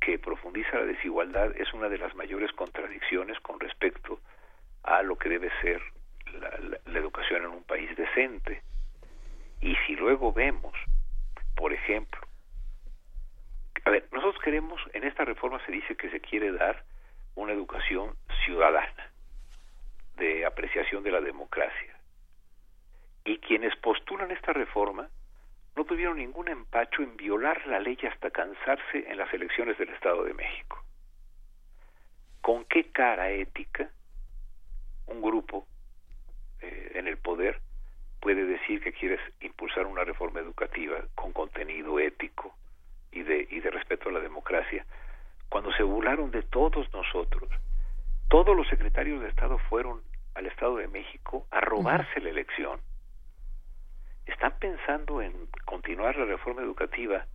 que 0.00 0.18
profundiza 0.18 0.78
la 0.78 0.86
desigualdad 0.86 1.54
es 1.56 1.72
una 1.74 1.88
de 1.88 1.98
las 1.98 2.14
mayores 2.16 2.50
contradicciones 2.52 3.38
con 3.40 3.60
respecto 3.60 4.20
a 4.82 5.02
lo 5.02 5.16
que 5.16 5.28
debe 5.28 5.50
ser 5.60 5.80
la, 6.40 6.50
la- 6.58 6.78
la 6.86 6.98
educación 6.98 7.42
en 7.44 7.50
un 7.50 7.62
país 7.64 7.94
decente. 7.96 8.62
Y 9.60 9.76
si 9.86 9.94
luego 9.94 10.32
vemos, 10.32 10.74
por 11.54 11.72
ejemplo, 11.72 12.20
a 13.84 13.90
ver, 13.90 14.06
nosotros 14.12 14.40
queremos, 14.42 14.80
en 14.92 15.04
esta 15.04 15.24
reforma 15.24 15.64
se 15.66 15.72
dice 15.72 15.96
que 15.96 16.10
se 16.10 16.20
quiere 16.20 16.52
dar 16.52 16.84
una 17.34 17.52
educación 17.52 18.14
ciudadana, 18.44 19.10
de 20.16 20.46
apreciación 20.46 21.02
de 21.02 21.10
la 21.10 21.20
democracia. 21.20 21.96
Y 23.24 23.38
quienes 23.38 23.74
postulan 23.76 24.30
esta 24.30 24.52
reforma 24.52 25.08
no 25.74 25.84
tuvieron 25.84 26.18
ningún 26.18 26.48
empacho 26.48 27.02
en 27.02 27.16
violar 27.16 27.66
la 27.66 27.80
ley 27.80 27.98
hasta 28.10 28.30
cansarse 28.30 29.10
en 29.10 29.16
las 29.16 29.32
elecciones 29.32 29.78
del 29.78 29.88
Estado 29.88 30.24
de 30.24 30.34
México. 30.34 30.84
¿Con 32.40 32.64
qué 32.66 32.90
cara 32.90 33.30
ética 33.30 33.90
un 35.06 35.22
grupo 35.22 35.66
eh, 36.60 36.92
en 36.94 37.08
el 37.08 37.16
poder 37.16 37.60
puede 38.20 38.44
decir 38.44 38.82
que 38.82 38.92
quieres 38.92 39.20
impulsar 39.40 39.86
una 39.86 40.04
reforma 40.04 40.40
educativa 40.40 41.02
con 41.14 41.32
contenido 41.32 41.98
ético 41.98 42.54
y 43.12 43.22
de, 43.22 43.46
y 43.50 43.60
de 43.60 43.70
respeto 43.70 44.08
a 44.08 44.12
la 44.12 44.20
democracia, 44.20 44.84
cuando 45.48 45.72
se 45.72 45.82
burlaron 45.82 46.30
de 46.30 46.42
todos 46.42 46.92
nosotros. 46.92 47.48
Todos 48.28 48.56
los 48.56 48.66
secretarios 48.68 49.20
de 49.20 49.28
Estado 49.28 49.58
fueron 49.68 50.00
al 50.34 50.46
Estado 50.46 50.76
de 50.76 50.88
México 50.88 51.46
a 51.50 51.60
robarse 51.60 52.20
la 52.20 52.30
elección. 52.30 52.80
Están 54.24 54.54
pensando 54.58 55.20
en 55.20 55.32
continuar 55.66 56.16
la 56.16 56.24
reforma 56.24 56.62
educativa 56.62 57.26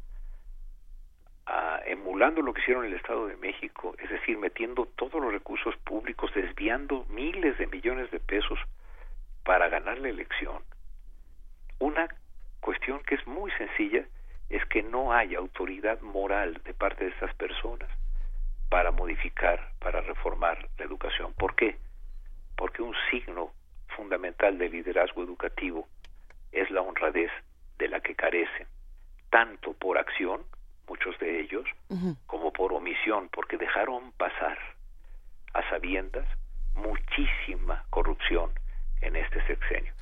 ah, 1.45 1.79
emulando 1.85 2.41
lo 2.41 2.53
que 2.53 2.61
hicieron 2.61 2.85
en 2.85 2.93
el 2.93 2.97
Estado 2.97 3.27
de 3.27 3.37
México, 3.37 3.95
es 3.99 4.09
decir, 4.09 4.37
metiendo 4.39 4.85
todos 4.95 5.21
los 5.21 5.31
recursos 5.31 5.75
públicos, 5.77 6.31
desviando 6.33 7.05
miles 7.09 7.57
de 7.59 7.67
millones 7.67 8.09
de 8.09 8.19
pesos 8.19 8.57
para 9.43 9.69
ganar 9.69 9.99
la 9.99 10.09
elección. 10.09 10.63
Una 11.79 12.07
cuestión 12.59 13.01
que 13.03 13.15
es 13.15 13.27
muy 13.27 13.51
sencilla 13.51 14.05
es 14.49 14.63
que 14.65 14.83
no 14.83 15.13
hay 15.13 15.35
autoridad 15.35 15.99
moral 16.01 16.61
de 16.63 16.73
parte 16.73 17.05
de 17.05 17.11
estas 17.11 17.33
personas 17.35 17.89
para 18.69 18.91
modificar, 18.91 19.71
para 19.79 20.01
reformar 20.01 20.67
la 20.77 20.85
educación. 20.85 21.33
¿Por 21.33 21.55
qué? 21.55 21.77
Porque 22.55 22.81
un 22.81 22.95
signo 23.11 23.51
fundamental 23.95 24.57
del 24.57 24.71
liderazgo 24.71 25.23
educativo 25.23 25.87
es 26.51 26.69
la 26.71 26.81
honradez 26.81 27.31
de 27.77 27.87
la 27.87 27.99
que 27.99 28.15
carecen, 28.15 28.67
tanto 29.29 29.73
por 29.73 29.97
acción, 29.97 30.41
muchos 30.87 31.17
de 31.19 31.41
ellos, 31.41 31.65
como 32.25 32.51
por 32.53 32.73
omisión, 32.73 33.29
porque 33.29 33.57
dejaron 33.57 34.11
pasar 34.13 34.57
a 35.53 35.69
sabiendas 35.69 36.27
muchísima 36.75 37.83
corrupción 37.89 38.51
en 39.01 39.15
este 39.15 39.45
sexenio. 39.47 39.93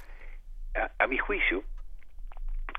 A, 0.75 0.91
a 1.03 1.07
mi 1.07 1.17
juicio, 1.17 1.63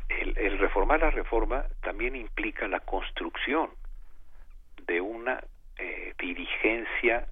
el, 0.09 0.36
el, 0.39 0.59
reformar 0.59 1.01
la 1.01 1.10
reforma 1.10 1.65
también 1.83 2.17
implica 2.17 2.68
la 2.68 2.81
construcción 2.81 3.70
de 4.86 5.01
una 5.01 5.43
eh, 5.78 6.15
dirigencia 6.18 7.26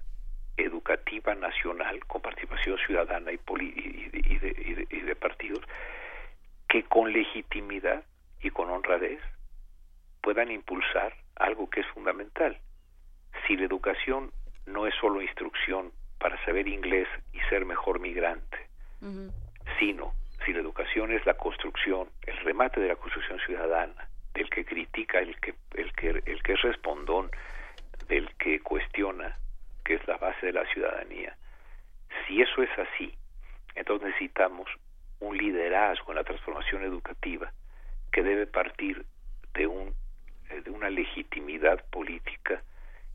educativa 0.57 1.35
nacional 1.35 2.05
con 2.05 2.21
participación 2.21 2.77
ciudadana 2.85 3.31
y, 3.31 3.37
poli 3.37 3.73
y, 3.75 4.09
y, 4.13 4.37
de, 4.39 4.87
y, 4.89 4.99
de, 5.01 5.15
partidos 5.15 5.63
que 6.69 6.83
con 6.83 7.11
legitimidad 7.11 8.03
y 8.41 8.49
con 8.49 8.69
honradez 8.69 9.19
puedan 10.21 10.51
impulsar 10.51 11.13
algo 11.35 11.69
que 11.69 11.81
es 11.81 11.87
fundamental. 11.87 12.57
Si 13.45 13.55
la 13.57 13.65
educación 13.65 14.31
no 14.65 14.87
es 14.87 14.95
solo 14.95 15.21
instrucción 15.21 15.91
para 16.19 16.43
saber 16.45 16.67
inglés 16.67 17.07
y 17.33 17.39
ser 17.49 17.65
mejor 17.65 17.99
migrante, 17.99 18.57
uh 19.01 19.05
-huh. 19.05 19.31
sino 19.79 20.13
si 20.45 20.53
la 20.53 20.59
educación 20.59 21.11
es 21.11 21.25
la 21.25 21.33
construcción, 21.35 22.09
el 22.25 22.37
remate 22.37 22.79
de 22.79 22.89
la 22.89 22.95
construcción 22.95 23.39
ciudadana, 23.39 24.07
del 24.33 24.49
que 24.49 24.65
critica, 24.65 25.19
el 25.19 25.39
que, 25.39 25.55
el 25.73 25.91
que, 25.93 26.09
el 26.25 26.43
que 26.43 26.53
es 26.53 26.61
respondón, 26.61 27.31
del 28.07 28.29
que 28.35 28.59
cuestiona, 28.59 29.37
que 29.83 29.95
es 29.95 30.07
la 30.07 30.17
base 30.17 30.47
de 30.47 30.53
la 30.53 30.65
ciudadanía. 30.67 31.35
Si 32.27 32.41
eso 32.41 32.61
es 32.61 32.69
así, 32.77 33.13
entonces 33.75 34.07
necesitamos 34.07 34.69
un 35.19 35.37
liderazgo 35.37 36.11
en 36.11 36.17
la 36.17 36.23
transformación 36.23 36.83
educativa 36.83 37.51
que 38.11 38.21
debe 38.21 38.45
partir 38.47 39.05
de 39.53 39.67
un 39.67 39.93
de 40.49 40.69
una 40.69 40.89
legitimidad 40.89 41.83
política 41.89 42.61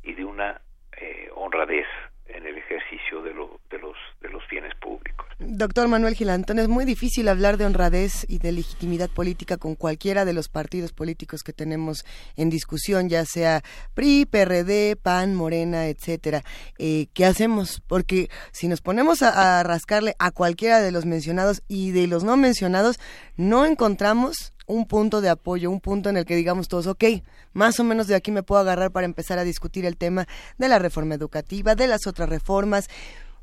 y 0.02 0.15
de 0.15 0.25
una 0.25 0.60
eh, 0.97 1.31
honradez 1.34 1.86
en 2.34 2.47
el 2.47 2.57
ejercicio 2.59 3.23
de, 3.23 3.34
lo, 3.34 3.60
de, 3.70 3.78
los, 3.78 3.97
de 4.20 4.28
los 4.28 4.42
bienes 4.49 4.75
públicos. 4.76 5.26
Doctor 5.39 5.89
Manuel 5.89 6.15
Gilantón, 6.15 6.59
es 6.59 6.68
muy 6.68 6.84
difícil 6.84 7.28
hablar 7.28 7.57
de 7.57 7.65
honradez 7.65 8.26
y 8.28 8.39
de 8.39 8.52
legitimidad 8.52 9.09
política 9.09 9.57
con 9.57 9.75
cualquiera 9.75 10.25
de 10.25 10.33
los 10.33 10.49
partidos 10.49 10.92
políticos 10.92 11.42
que 11.42 11.52
tenemos 11.52 12.05
en 12.36 12.50
discusión, 12.50 13.09
ya 13.09 13.25
sea 13.25 13.62
PRI, 13.94 14.26
PRD, 14.26 14.97
PAN, 14.97 15.34
Morena, 15.34 15.86
etcétera. 15.86 16.42
Eh, 16.78 17.07
¿Qué 17.15 17.25
hacemos? 17.25 17.83
Porque 17.86 18.28
si 18.52 18.68
nos 18.68 18.81
ponemos 18.81 19.23
a, 19.23 19.60
a 19.60 19.62
rascarle 19.62 20.15
a 20.18 20.31
cualquiera 20.31 20.81
de 20.81 20.92
los 20.92 21.07
mencionados 21.07 21.62
y 21.68 21.92
de 21.92 22.07
los 22.07 22.23
no 22.23 22.36
mencionados, 22.36 22.99
no 23.36 23.65
encontramos 23.65 24.52
un 24.70 24.86
punto 24.86 25.20
de 25.20 25.28
apoyo, 25.28 25.70
un 25.70 25.81
punto 25.81 26.08
en 26.08 26.16
el 26.16 26.24
que 26.24 26.36
digamos 26.36 26.68
todos, 26.68 26.86
ok, 26.86 27.05
más 27.52 27.81
o 27.81 27.84
menos 27.84 28.07
de 28.07 28.15
aquí 28.15 28.31
me 28.31 28.42
puedo 28.42 28.60
agarrar 28.60 28.90
para 28.92 29.05
empezar 29.05 29.39
a 29.39 29.44
discutir 29.44 29.84
el 29.84 29.97
tema 29.97 30.26
de 30.58 30.68
la 30.68 30.78
reforma 30.78 31.15
educativa, 31.15 31.74
de 31.74 31.86
las 31.86 32.07
otras 32.07 32.28
reformas. 32.28 32.89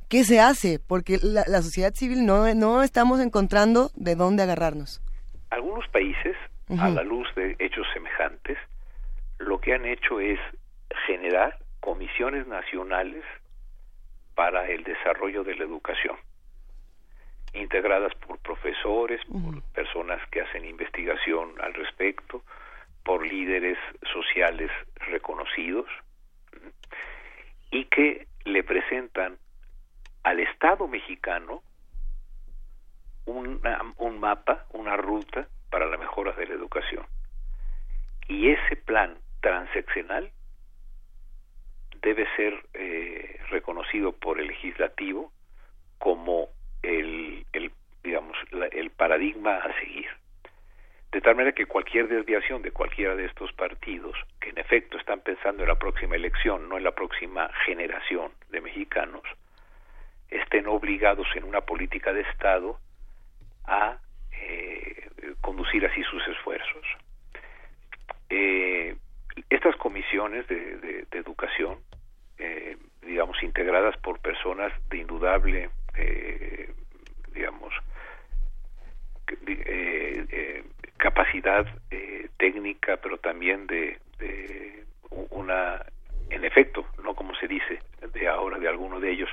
¿Qué 0.09 0.23
se 0.23 0.39
hace? 0.39 0.79
Porque 0.79 1.17
la, 1.21 1.43
la 1.47 1.61
sociedad 1.61 1.93
civil 1.93 2.25
no, 2.25 2.53
no 2.55 2.81
estamos 2.81 3.19
encontrando 3.19 3.91
de 3.95 4.15
dónde 4.15 4.43
agarrarnos. 4.43 5.01
Algunos 5.49 5.87
países, 5.89 6.35
uh 6.69 6.75
-huh. 6.75 6.81
a 6.81 6.89
la 6.89 7.03
luz 7.03 7.27
de 7.35 7.55
hechos 7.59 7.85
semejantes, 7.93 8.57
lo 9.39 9.59
que 9.59 9.73
han 9.73 9.85
hecho 9.85 10.19
es 10.19 10.39
generar 11.05 11.59
comisiones 11.81 12.47
nacionales 12.47 13.23
para 14.35 14.69
el 14.69 14.83
desarrollo 14.83 15.43
de 15.43 15.55
la 15.55 15.65
educación 15.65 16.15
integradas 17.57 18.13
por 18.15 18.39
profesores, 18.39 19.21
uh 19.27 19.33
-huh. 19.33 19.43
por 19.43 19.63
personas 19.73 20.19
que 20.29 20.41
hacen 20.41 20.65
investigación 20.65 21.53
al 21.61 21.73
respecto, 21.73 22.43
por 23.03 23.25
líderes 23.25 23.77
sociales 24.11 24.69
reconocidos 24.95 25.85
y 27.71 27.85
que 27.85 28.27
le 28.45 28.63
presentan 28.63 29.37
al 30.23 30.39
Estado 30.39 30.87
mexicano 30.87 31.61
una, 33.25 33.81
un 33.97 34.19
mapa, 34.19 34.65
una 34.73 34.97
ruta 34.97 35.47
para 35.69 35.85
la 35.85 35.97
mejora 35.97 36.33
de 36.33 36.47
la 36.47 36.53
educación. 36.53 37.05
Y 38.27 38.49
ese 38.49 38.75
plan 38.75 39.17
transeccional 39.41 40.31
debe 42.01 42.27
ser 42.35 42.53
eh, 42.73 43.39
reconocido 43.49 44.11
por 44.11 44.39
el 44.39 44.47
legislativo 44.47 45.31
como 45.97 46.49
el, 46.81 47.45
el 47.53 47.71
digamos 48.03 48.37
la, 48.51 48.67
el 48.67 48.89
paradigma 48.91 49.57
a 49.57 49.79
seguir. 49.79 50.07
De 51.11 51.21
tal 51.21 51.35
manera 51.35 51.55
que 51.55 51.65
cualquier 51.65 52.07
desviación 52.07 52.61
de 52.61 52.71
cualquiera 52.71 53.15
de 53.15 53.25
estos 53.25 53.51
partidos 53.53 54.15
que 54.39 54.49
en 54.49 54.57
efecto 54.57 54.97
están 54.97 55.21
pensando 55.21 55.63
en 55.63 55.69
la 55.69 55.75
próxima 55.75 56.15
elección 56.15 56.69
no 56.69 56.77
en 56.77 56.83
la 56.83 56.91
próxima 56.91 57.49
generación 57.65 58.31
de 58.49 58.61
mexicanos 58.61 59.23
estén 60.29 60.67
obligados 60.67 61.27
en 61.35 61.43
una 61.43 61.61
política 61.61 62.13
de 62.13 62.21
estado 62.21 62.79
a 63.65 63.97
eh, 64.31 65.09
conducir 65.41 65.85
así 65.85 66.03
sus 66.03 66.25
esfuerzos. 66.27 66.85
Eh, 68.29 68.95
estas 69.49 69.75
comisiones 69.77 70.47
de, 70.47 70.77
de, 70.77 71.17
educación 71.17 71.79
eh, 72.37 72.77
digamos 73.01 73.41
integradas 73.41 73.97
por 73.97 74.19
personas 74.19 74.71
de 74.89 74.97
indudable 74.97 75.69
eh, 75.97 76.69
digamos 77.33 77.73
eh, 79.45 80.25
eh, 80.29 80.63
capacidad 80.97 81.65
eh, 81.91 82.29
técnica 82.37 82.97
pero 82.97 83.17
también 83.17 83.67
de, 83.67 83.99
de, 84.19 84.85
una 85.29 85.85
en 86.29 86.45
efecto 86.45 86.85
no 87.03 87.13
como 87.13 87.35
se 87.35 87.47
dice 87.47 87.79
de 88.13 88.27
ahora 88.27 88.57
de 88.57 88.67
alguno 88.67 88.99
de 88.99 89.11
ellos 89.11 89.29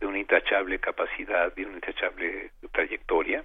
de 0.00 0.06
una 0.06 0.18
intachable 0.18 0.78
capacidad 0.78 1.52
y 1.56 1.64
una 1.64 1.74
intachable 1.74 2.50
trayectoria. 2.72 3.44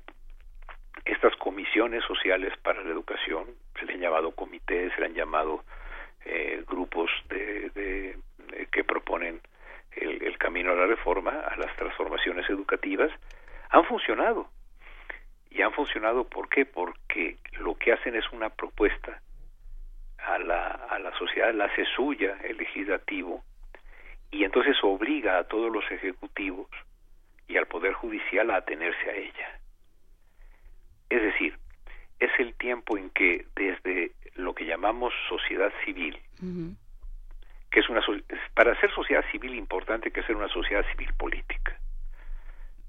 Estas 1.06 1.36
comisiones 1.36 2.04
sociales 2.06 2.54
para 2.64 2.82
la 2.82 2.90
educación 2.90 3.46
se 3.80 3.86
le 3.86 3.94
han 3.94 4.00
llamado 4.00 4.32
comités 4.32 4.92
se 4.94 5.02
le 5.02 5.08
han 5.08 5.14
llamado 5.14 5.64
grupos 6.68 7.10
de, 7.30 7.70
de, 7.70 8.18
de 8.52 8.66
que 8.68 8.84
proponen 8.84 9.40
el, 10.02 10.38
camino 10.38 10.72
a 10.72 10.76
la 10.76 10.86
reforma, 10.86 11.32
a 11.32 11.56
las 11.58 11.76
transformaciones 11.76 12.50
educativas, 12.50 13.12
han 13.70 13.84
funcionado. 13.86 14.50
Y 15.52 15.62
han 15.62 15.74
funcionado, 15.74 16.24
¿por 16.26 16.48
qué? 16.50 16.66
Porque 16.66 17.38
lo 17.60 17.76
que 17.76 17.92
hacen 17.92 18.16
es 18.16 18.26
una 18.32 18.50
propuesta 18.50 19.22
a 20.18 20.38
la, 20.38 20.68
a 20.68 21.00
la 21.00 21.18
sociedad, 21.18 21.54
la 21.54 21.66
hace 21.66 21.86
suya 21.96 22.38
el 22.44 22.58
legislativo, 22.58 23.44
y 24.32 24.44
entonces 24.44 24.78
obliga 24.84 25.40
a 25.40 25.44
todos 25.46 25.72
los 25.72 25.84
ejecutivos 25.92 26.70
y 27.48 27.58
al 27.58 27.66
Poder 27.66 27.94
Judicial 27.94 28.52
a 28.52 28.58
atenerse 28.58 29.10
a 29.10 29.16
ella. 29.16 29.60
Es 31.10 31.22
decir, 31.22 31.58
es 32.20 32.30
el 32.38 32.54
tiempo 32.56 32.98
en 32.98 33.10
que 33.10 33.48
desde 33.56 34.12
lo 34.36 34.54
que 34.54 34.66
llamamos 34.66 35.14
sociedad 35.28 35.72
civil, 35.84 36.18
que 37.72 37.80
es 37.82 37.90
una 37.90 38.02
para 38.54 38.80
ser 38.80 38.94
sociedad 38.94 39.24
civil 39.32 39.56
importante 39.56 40.12
que 40.12 40.24
ser 40.24 40.36
una 40.36 40.50
sociedad 40.50 40.86
civil 40.92 41.14
política. 41.14 41.78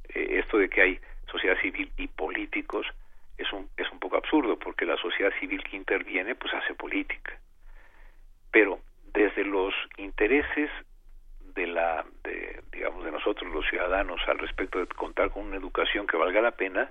Eh, 0.09 0.41
esto 0.41 0.59
de 0.59 0.69
que 0.69 0.83
hay 0.83 1.01
sociedad 1.31 1.59
civil 1.61 1.93
y 1.97 2.09
políticos 2.09 2.87
es 3.37 3.53
un 3.53 3.69
es 3.77 3.91
un 3.91 3.99
poco 3.99 4.17
absurdo 4.17 4.59
porque 4.59 4.85
la 4.85 4.97
sociedad 4.97 5.33
civil 5.39 5.63
que 5.63 5.77
interviene 5.77 6.35
pues 6.35 6.53
hace 6.55 6.75
política. 6.75 7.39
Pero 8.51 8.81
desde 9.13 9.45
los 9.45 9.75
intereses 9.97 10.71
de 11.55 11.67
la 11.67 12.05
de, 12.25 12.63
digamos 12.73 13.05
de 13.05 13.11
nosotros 13.11 13.53
los 13.53 13.67
ciudadanos 13.67 14.21
al 14.29 14.39
respecto 14.39 14.79
de 14.79 14.87
contar 14.87 15.31
con 15.31 15.47
una 15.47 15.57
educación 15.57 16.07
que 16.07 16.17
valga 16.17 16.41
la 16.41 16.53
pena 16.53 16.91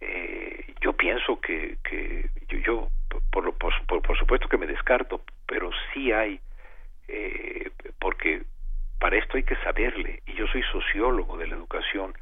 eh, 0.00 0.74
yo 0.80 0.92
pienso 0.94 1.40
que, 1.40 1.78
que 1.84 2.28
yo, 2.48 2.58
yo 2.58 2.88
por, 3.30 3.56
por, 3.56 3.72
por, 3.86 4.02
por 4.02 4.18
supuesto 4.18 4.48
que 4.48 4.58
me 4.58 4.66
descarto 4.66 5.22
pero 5.46 5.70
sí 5.92 6.10
hay 6.10 6.40
eh, 7.08 7.70
porque 7.98 8.42
para 8.98 9.16
esto 9.16 9.36
hay 9.36 9.42
que 9.42 9.56
saberle. 9.56 10.22
Y 10.26 10.34
yo 10.34 10.46
soy 10.48 10.62
sociólogo 10.64 11.36
de 11.36 11.46
la 11.46 11.56
educación. 11.56 12.14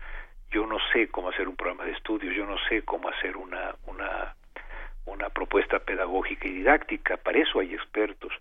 Yo 0.51 0.67
no 0.67 0.79
sé 0.93 1.09
cómo 1.09 1.29
hacer 1.29 1.49
un 1.49 1.57
programa 1.57 1.85
de 1.85 1.93
estudios. 1.93 2.35
Yo 2.35 2.47
no 2.47 2.57
sé 2.69 2.83
cómo 2.83 3.09
hacer 3.09 3.37
una 3.37 3.75
una 3.87 4.35
una 5.07 5.29
propuesta 5.31 5.79
pedagógica 5.81 6.47
y 6.49 6.53
didáctica. 6.53 7.17
Para 7.17 7.39
eso 7.39 7.61
hay 7.61 7.75
expertos. 7.75 8.33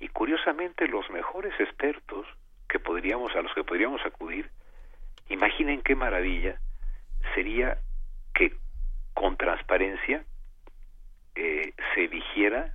Y 0.00 0.08
curiosamente 0.08 0.88
los 0.88 1.08
mejores 1.10 1.52
expertos 1.60 2.26
que 2.68 2.78
podríamos 2.78 3.34
a 3.36 3.42
los 3.42 3.54
que 3.54 3.64
podríamos 3.64 4.04
acudir, 4.04 4.50
imaginen 5.28 5.82
qué 5.82 5.94
maravilla 5.94 6.58
sería 7.34 7.78
que 8.34 8.54
con 9.14 9.36
transparencia 9.36 10.24
eh, 11.36 11.72
se 11.94 12.04
eligiera 12.04 12.74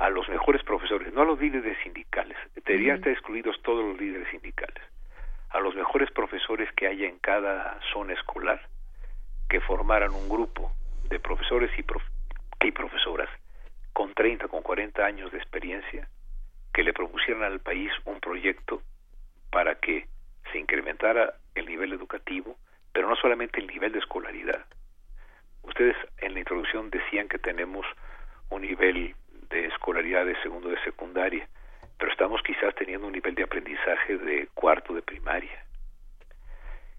a 0.00 0.08
los 0.08 0.26
mejores 0.30 0.62
profesores, 0.62 1.12
no 1.12 1.20
a 1.20 1.24
los 1.26 1.38
líderes 1.38 1.76
sindicales, 1.82 2.36
deberían 2.64 2.96
estar 2.96 3.12
excluidos 3.12 3.60
todos 3.62 3.84
los 3.84 4.00
líderes 4.00 4.26
sindicales, 4.30 4.82
a 5.50 5.60
los 5.60 5.74
mejores 5.74 6.10
profesores 6.10 6.72
que 6.72 6.86
haya 6.86 7.06
en 7.06 7.18
cada 7.18 7.78
zona 7.92 8.14
escolar, 8.14 8.62
que 9.50 9.60
formaran 9.60 10.14
un 10.14 10.26
grupo 10.26 10.72
de 11.10 11.20
profesores 11.20 11.70
y, 11.78 11.82
prof 11.82 12.02
y 12.64 12.70
profesoras 12.72 13.28
con 13.92 14.14
30, 14.14 14.48
con 14.48 14.62
40 14.62 15.04
años 15.04 15.30
de 15.32 15.38
experiencia, 15.38 16.08
que 16.72 16.82
le 16.82 16.94
propusieran 16.94 17.42
al 17.42 17.60
país 17.60 17.92
un 18.06 18.20
proyecto 18.20 18.80
para 19.50 19.74
que 19.74 20.06
se 20.50 20.58
incrementara 20.58 21.34
el 21.54 21.66
nivel 21.66 21.92
educativo, 21.92 22.56
pero 22.94 23.06
no 23.06 23.16
solamente 23.16 23.60
el 23.60 23.66
nivel 23.66 23.92
de 23.92 23.98
escolaridad. 23.98 24.64
Ustedes 25.62 25.96
en 26.18 26.32
la 26.32 26.38
introducción 26.38 26.88
decían 26.88 27.28
que 27.28 27.38
tenemos 27.38 27.84
un 28.48 28.62
nivel 28.62 29.14
de 29.50 29.66
escolaridad 29.66 30.24
de 30.24 30.40
segundo 30.42 30.68
de 30.68 30.82
secundaria, 30.82 31.46
pero 31.98 32.10
estamos 32.10 32.42
quizás 32.42 32.74
teniendo 32.74 33.06
un 33.06 33.12
nivel 33.12 33.34
de 33.34 33.42
aprendizaje 33.42 34.16
de 34.16 34.48
cuarto 34.54 34.94
de 34.94 35.02
primaria. 35.02 35.64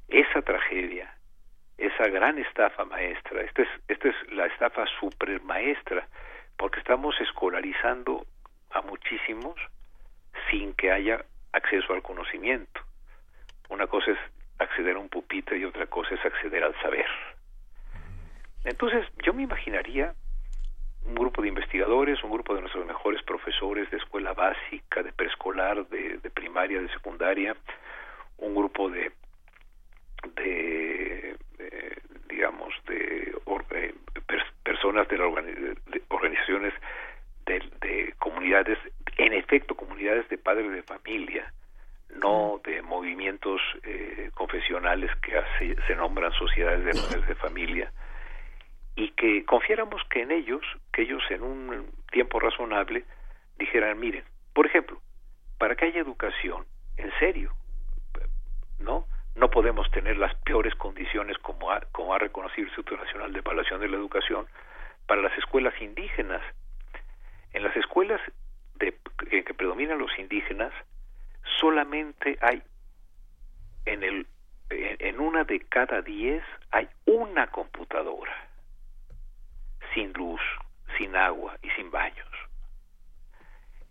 Esa 0.08 0.42
tragedia, 0.42 1.16
esa 1.78 2.08
gran 2.10 2.38
estafa 2.38 2.86
maestra, 2.86 3.42
esta 3.42 3.64
es, 3.64 3.70
esta 3.88 4.10
es 4.10 4.32
la 4.32 4.46
estafa 4.46 4.86
supermaestra, 5.00 6.08
porque 6.58 6.80
estamos 6.80 7.20
escolarizando 7.22 8.26
a 8.70 8.82
muchísimos 8.82 9.56
sin 10.50 10.74
que 10.76 10.92
haya 10.92 11.26
acceso 11.54 11.94
al 11.94 12.04
conocimiento. 12.04 12.82
Una 13.70 13.88
cosa 13.88 14.12
es 14.12 14.20
acceder 14.60 14.96
a 14.96 15.00
un 15.00 15.10
pupitre 15.10 15.58
y 15.58 15.66
otra 15.66 15.88
cosa 15.88 16.14
es 16.14 16.24
acceder 16.26 16.64
al 16.64 16.80
saber. 16.82 17.08
Entonces, 18.64 19.08
yo 19.24 19.34
me 19.34 19.44
imaginaría 19.44 20.14
un 21.06 21.16
grupo 21.16 21.42
de 21.42 21.50
investigadores, 21.50 22.24
un 22.24 22.32
grupo 22.32 22.54
de 22.54 22.62
nuestros 22.62 22.86
mejores 22.86 23.22
profesores 23.24 23.90
de 23.92 23.98
escuela 23.98 24.34
básica, 24.34 25.04
de 25.04 25.12
preescolar, 25.12 25.88
de, 25.88 26.18
de 26.18 26.30
primaria, 26.30 26.82
de 26.82 26.90
secundaria, 26.90 27.56
un 28.38 28.56
grupo 28.56 28.90
de, 28.90 29.12
de, 30.36 31.36
de 31.58 32.02
digamos, 32.30 32.74
de, 32.88 33.36
or, 33.46 33.66
eh, 33.72 33.94
per, 34.26 34.44
personas 34.64 35.08
de, 35.08 35.18
la 35.18 35.26
organi 35.26 35.52
de 35.54 36.02
organizaciones 36.10 36.74
de, 37.46 37.60
de, 37.82 38.14
comunidades, 38.20 38.78
en 39.18 39.34
efecto, 39.34 39.76
comunidades 39.76 40.28
de 40.30 40.38
padres 40.38 40.72
de 40.72 40.84
familia, 40.84 41.52
no 42.16 42.62
de 42.64 42.82
movimientos 42.82 43.62
eh, 43.84 44.30
confesionales 44.34 45.12
que 45.22 45.38
hace, 45.38 45.76
se 45.88 45.96
nombran 45.96 46.32
sociedades 46.34 46.86
de 46.86 46.94
padres 46.94 47.28
de 47.28 47.36
familia, 47.36 47.92
y 49.02 49.10
que 49.14 49.44
confiáramos 49.46 50.00
que 50.12 50.22
en 50.22 50.30
ellos, 50.30 50.62
que 50.94 51.02
ellos 51.02 51.24
en 51.32 51.42
un 51.42 51.92
tiempo 52.12 52.40
razonable 52.40 53.04
dijeran, 53.58 54.00
miren, 54.00 54.24
por 54.54 54.68
ejemplo, 54.68 55.02
para 55.58 55.76
que 55.76 55.86
haya 55.86 56.02
educación, 56.02 56.68
en 56.98 57.12
serio, 57.18 57.52
¿no? 58.78 59.08
No 59.34 59.50
podemos 59.50 59.90
tener 59.90 60.18
las 60.18 60.36
peores 60.44 60.76
condiciones 60.76 61.40
como 61.40 61.72
ha, 61.72 61.82
como 61.92 62.14
ha 62.14 62.20
reconocido 62.20 62.62
el 62.62 62.68
Instituto 62.68 62.96
Nacional 62.96 63.34
de 63.34 63.40
Evaluación 63.40 63.82
de 63.82 63.88
la 63.88 63.98
Educación 63.98 64.46
para 65.08 65.24
las 65.24 65.36
escuelas 65.36 65.74
indígenas. 65.82 66.44
En 67.54 67.64
las 67.64 67.76
escuelas 67.76 68.22
de, 68.76 68.96
en 69.32 69.44
que 69.44 69.54
predominan 69.56 69.98
los 69.98 70.12
indígenas, 70.20 70.72
solamente 71.60 72.38
hay 72.40 72.62
en 73.86 74.04
el 74.04 74.28
en 74.70 75.20
una 75.20 75.44
de 75.44 75.60
cada 75.60 76.02
diez 76.02 76.44
hay 76.70 76.88
una 77.06 77.48
computadora 77.48 78.51
sin 79.94 80.14
luz, 80.14 80.42
sin 80.98 81.16
agua 81.16 81.58
y 81.62 81.70
sin 81.72 81.92
baños. 81.92 82.28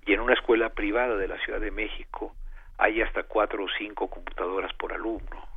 Y 0.07 0.15
en 0.15 0.21
una 0.21 0.35
escuela 0.35 0.71
privada 0.71 1.17
de 1.17 1.29
la 1.29 1.39
Ciudad 1.39 1.61
de 1.61 1.71
México 1.71 2.35
hay 2.79 3.03
hasta 3.03 3.25
cuatro 3.25 3.65
o 3.65 3.69
cinco 3.79 4.09
computadoras 4.09 4.73
por 4.75 4.93
alumno. 4.93 5.49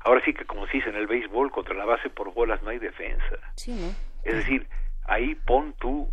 Ahora 0.00 0.24
sí 0.24 0.32
que 0.32 0.46
como 0.46 0.66
se 0.66 0.78
dice 0.78 0.88
en 0.88 0.96
el 0.96 1.06
béisbol, 1.06 1.50
contra 1.50 1.74
la 1.74 1.84
base 1.84 2.08
por 2.08 2.32
bolas 2.32 2.62
no 2.62 2.70
hay 2.70 2.78
defensa. 2.78 3.36
Sí, 3.56 3.72
¿no? 3.72 3.88
Es 4.24 4.36
decir, 4.36 4.68
ahí 5.06 5.34
pon 5.34 5.74
tú 5.74 6.10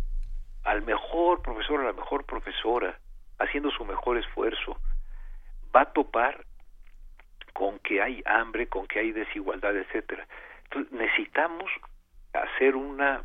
al 0.64 0.82
mejor 0.82 1.40
profesor, 1.40 1.80
a 1.80 1.84
la 1.84 1.92
mejor 1.92 2.26
profesora, 2.26 2.98
haciendo 3.38 3.70
su 3.70 3.84
mejor 3.84 4.18
esfuerzo, 4.18 4.78
va 5.74 5.82
a 5.82 5.92
topar 5.92 6.44
con 7.54 7.78
que 7.78 8.02
hay 8.02 8.22
hambre, 8.26 8.68
con 8.68 8.86
que 8.86 8.98
hay 8.98 9.12
desigualdad, 9.12 9.76
etcétera. 9.76 10.26
Entonces 10.64 10.92
necesitamos 10.92 11.70
hacer 12.42 12.76
una 12.76 13.24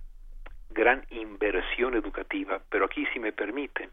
gran 0.69 1.05
inversión 1.09 1.95
educativa, 1.95 2.61
pero 2.69 2.85
aquí 2.85 3.05
si 3.13 3.19
me 3.19 3.31
permiten, 3.31 3.89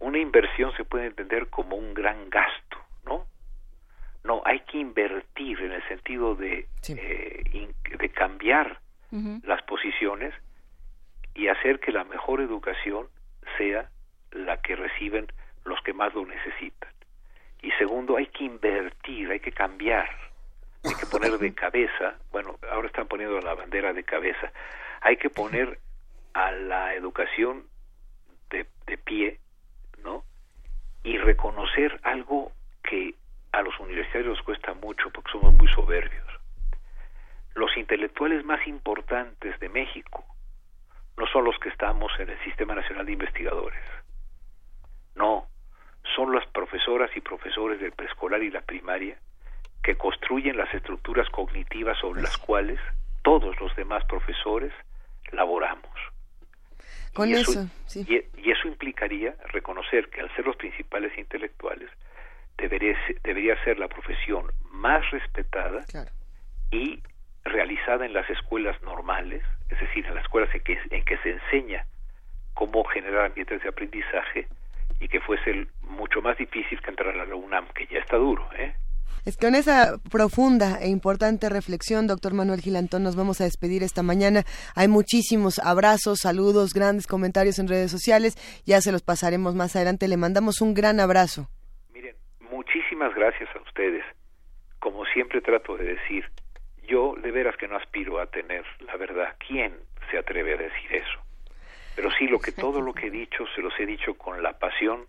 una 0.00 0.18
inversión 0.18 0.72
se 0.76 0.84
puede 0.84 1.06
entender 1.06 1.48
como 1.48 1.76
un 1.76 1.94
gran 1.94 2.28
gasto, 2.30 2.78
¿no? 3.04 3.26
No, 4.24 4.42
hay 4.44 4.60
que 4.60 4.78
invertir 4.78 5.60
en 5.60 5.72
el 5.72 5.86
sentido 5.88 6.34
de, 6.34 6.66
sí. 6.80 6.94
eh, 6.98 7.42
in, 7.52 7.74
de 7.98 8.08
cambiar 8.10 8.80
uh 9.10 9.16
-huh. 9.16 9.44
las 9.44 9.62
posiciones 9.62 10.34
y 11.34 11.48
hacer 11.48 11.80
que 11.80 11.92
la 11.92 12.04
mejor 12.04 12.40
educación 12.40 13.06
sea 13.58 13.88
la 14.32 14.60
que 14.60 14.76
reciben 14.76 15.26
los 15.64 15.80
que 15.82 15.92
más 15.92 16.14
lo 16.14 16.26
necesitan. 16.26 16.90
Y 17.62 17.70
segundo, 17.72 18.16
hay 18.16 18.26
que 18.26 18.44
invertir, 18.44 19.30
hay 19.30 19.40
que 19.40 19.52
cambiar 19.52 20.08
hay 20.84 20.94
que 20.94 21.06
poner 21.06 21.38
de 21.38 21.54
cabeza, 21.54 22.16
bueno, 22.30 22.58
ahora 22.70 22.88
están 22.88 23.06
poniendo 23.06 23.40
la 23.40 23.54
bandera 23.54 23.92
de 23.92 24.04
cabeza, 24.04 24.52
hay 25.00 25.16
que 25.16 25.30
poner 25.30 25.78
a 26.34 26.50
la 26.50 26.94
educación 26.94 27.64
de, 28.50 28.66
de 28.86 28.98
pie, 28.98 29.38
¿no? 30.02 30.24
Y 31.04 31.18
reconocer 31.18 32.00
algo 32.02 32.52
que 32.82 33.14
a 33.52 33.62
los 33.62 33.78
universitarios 33.78 34.40
cuesta 34.42 34.74
mucho 34.74 35.10
porque 35.10 35.30
somos 35.30 35.54
muy 35.54 35.68
soberbios. 35.68 36.26
Los 37.54 37.76
intelectuales 37.76 38.44
más 38.44 38.66
importantes 38.66 39.58
de 39.60 39.68
México 39.68 40.24
no 41.16 41.26
son 41.26 41.44
los 41.44 41.58
que 41.58 41.68
estamos 41.68 42.10
en 42.18 42.30
el 42.30 42.42
Sistema 42.44 42.74
Nacional 42.74 43.06
de 43.06 43.12
Investigadores. 43.12 43.84
No, 45.14 45.46
son 46.16 46.34
las 46.34 46.46
profesoras 46.46 47.10
y 47.16 47.20
profesores 47.20 47.78
del 47.78 47.92
preescolar 47.92 48.42
y 48.42 48.50
la 48.50 48.62
primaria 48.62 49.18
que 49.82 49.96
construyen 49.96 50.56
las 50.56 50.72
estructuras 50.72 51.28
cognitivas 51.30 51.98
sobre 51.98 52.22
las 52.22 52.38
cuales 52.38 52.78
todos 53.22 53.58
los 53.60 53.74
demás 53.76 54.04
profesores 54.04 54.72
laboramos. 55.32 55.90
Con 57.12 57.28
y 57.28 57.34
eso, 57.34 57.52
eso 57.52 57.68
sí. 57.86 58.06
y, 58.08 58.40
y, 58.40 58.50
eso 58.50 58.68
implicaría 58.68 59.34
reconocer 59.52 60.08
que 60.08 60.20
al 60.20 60.34
ser 60.34 60.46
los 60.46 60.56
principales 60.56 61.16
intelectuales 61.18 61.90
debería, 62.56 62.96
debería 63.22 63.62
ser 63.64 63.78
la 63.78 63.88
profesión 63.88 64.50
más 64.70 65.10
respetada 65.10 65.84
claro. 65.84 66.10
y 66.70 67.02
realizada 67.44 68.06
en 68.06 68.12
las 68.12 68.28
escuelas 68.30 68.80
normales, 68.82 69.42
es 69.68 69.80
decir, 69.80 70.06
en 70.06 70.14
las 70.14 70.24
escuelas 70.24 70.54
en 70.54 70.62
que, 70.62 70.78
en 70.90 71.04
que 71.04 71.18
se 71.18 71.30
enseña 71.32 71.86
cómo 72.54 72.84
generar 72.84 73.26
ambientes 73.26 73.62
de 73.62 73.68
aprendizaje 73.68 74.46
y 75.00 75.08
que 75.08 75.20
fuese 75.20 75.66
mucho 75.82 76.22
más 76.22 76.38
difícil 76.38 76.80
que 76.80 76.90
entrar 76.90 77.18
a 77.18 77.26
la 77.26 77.34
UNAM, 77.34 77.66
que 77.74 77.86
ya 77.86 77.98
está 77.98 78.16
duro, 78.16 78.48
¿eh? 78.56 78.74
Es 79.24 79.36
con 79.36 79.54
esa 79.54 79.98
profunda 80.10 80.78
e 80.80 80.88
importante 80.88 81.48
reflexión, 81.48 82.06
doctor 82.06 82.34
Manuel 82.34 82.60
Gilantón, 82.60 83.04
nos 83.04 83.14
vamos 83.14 83.40
a 83.40 83.44
despedir 83.44 83.82
esta 83.82 84.02
mañana. 84.02 84.42
Hay 84.74 84.88
muchísimos 84.88 85.58
abrazos, 85.60 86.18
saludos, 86.20 86.74
grandes 86.74 87.06
comentarios 87.06 87.58
en 87.58 87.68
redes 87.68 87.90
sociales. 87.90 88.34
Ya 88.66 88.80
se 88.80 88.90
los 88.90 89.02
pasaremos 89.02 89.54
más 89.54 89.76
adelante. 89.76 90.08
Le 90.08 90.16
mandamos 90.16 90.60
un 90.60 90.74
gran 90.74 90.98
abrazo. 90.98 91.48
Miren, 91.92 92.16
muchísimas 92.50 93.14
gracias 93.14 93.48
a 93.54 93.60
ustedes. 93.60 94.04
Como 94.80 95.04
siempre 95.06 95.40
trato 95.40 95.76
de 95.76 95.84
decir, 95.84 96.24
yo 96.88 97.14
de 97.22 97.30
veras 97.30 97.56
que 97.56 97.68
no 97.68 97.76
aspiro 97.76 98.20
a 98.20 98.26
tener 98.26 98.64
la 98.80 98.96
verdad. 98.96 99.36
¿Quién 99.46 99.72
se 100.10 100.18
atreve 100.18 100.54
a 100.54 100.56
decir 100.56 100.92
eso? 100.92 101.20
Pero 101.94 102.10
sí, 102.10 102.26
lo 102.26 102.38
que 102.38 102.52
todo 102.52 102.80
lo 102.80 102.92
que 102.92 103.06
he 103.06 103.10
dicho 103.10 103.44
se 103.54 103.60
los 103.60 103.78
he 103.78 103.86
dicho 103.86 104.14
con 104.14 104.42
la 104.42 104.58
pasión 104.58 105.06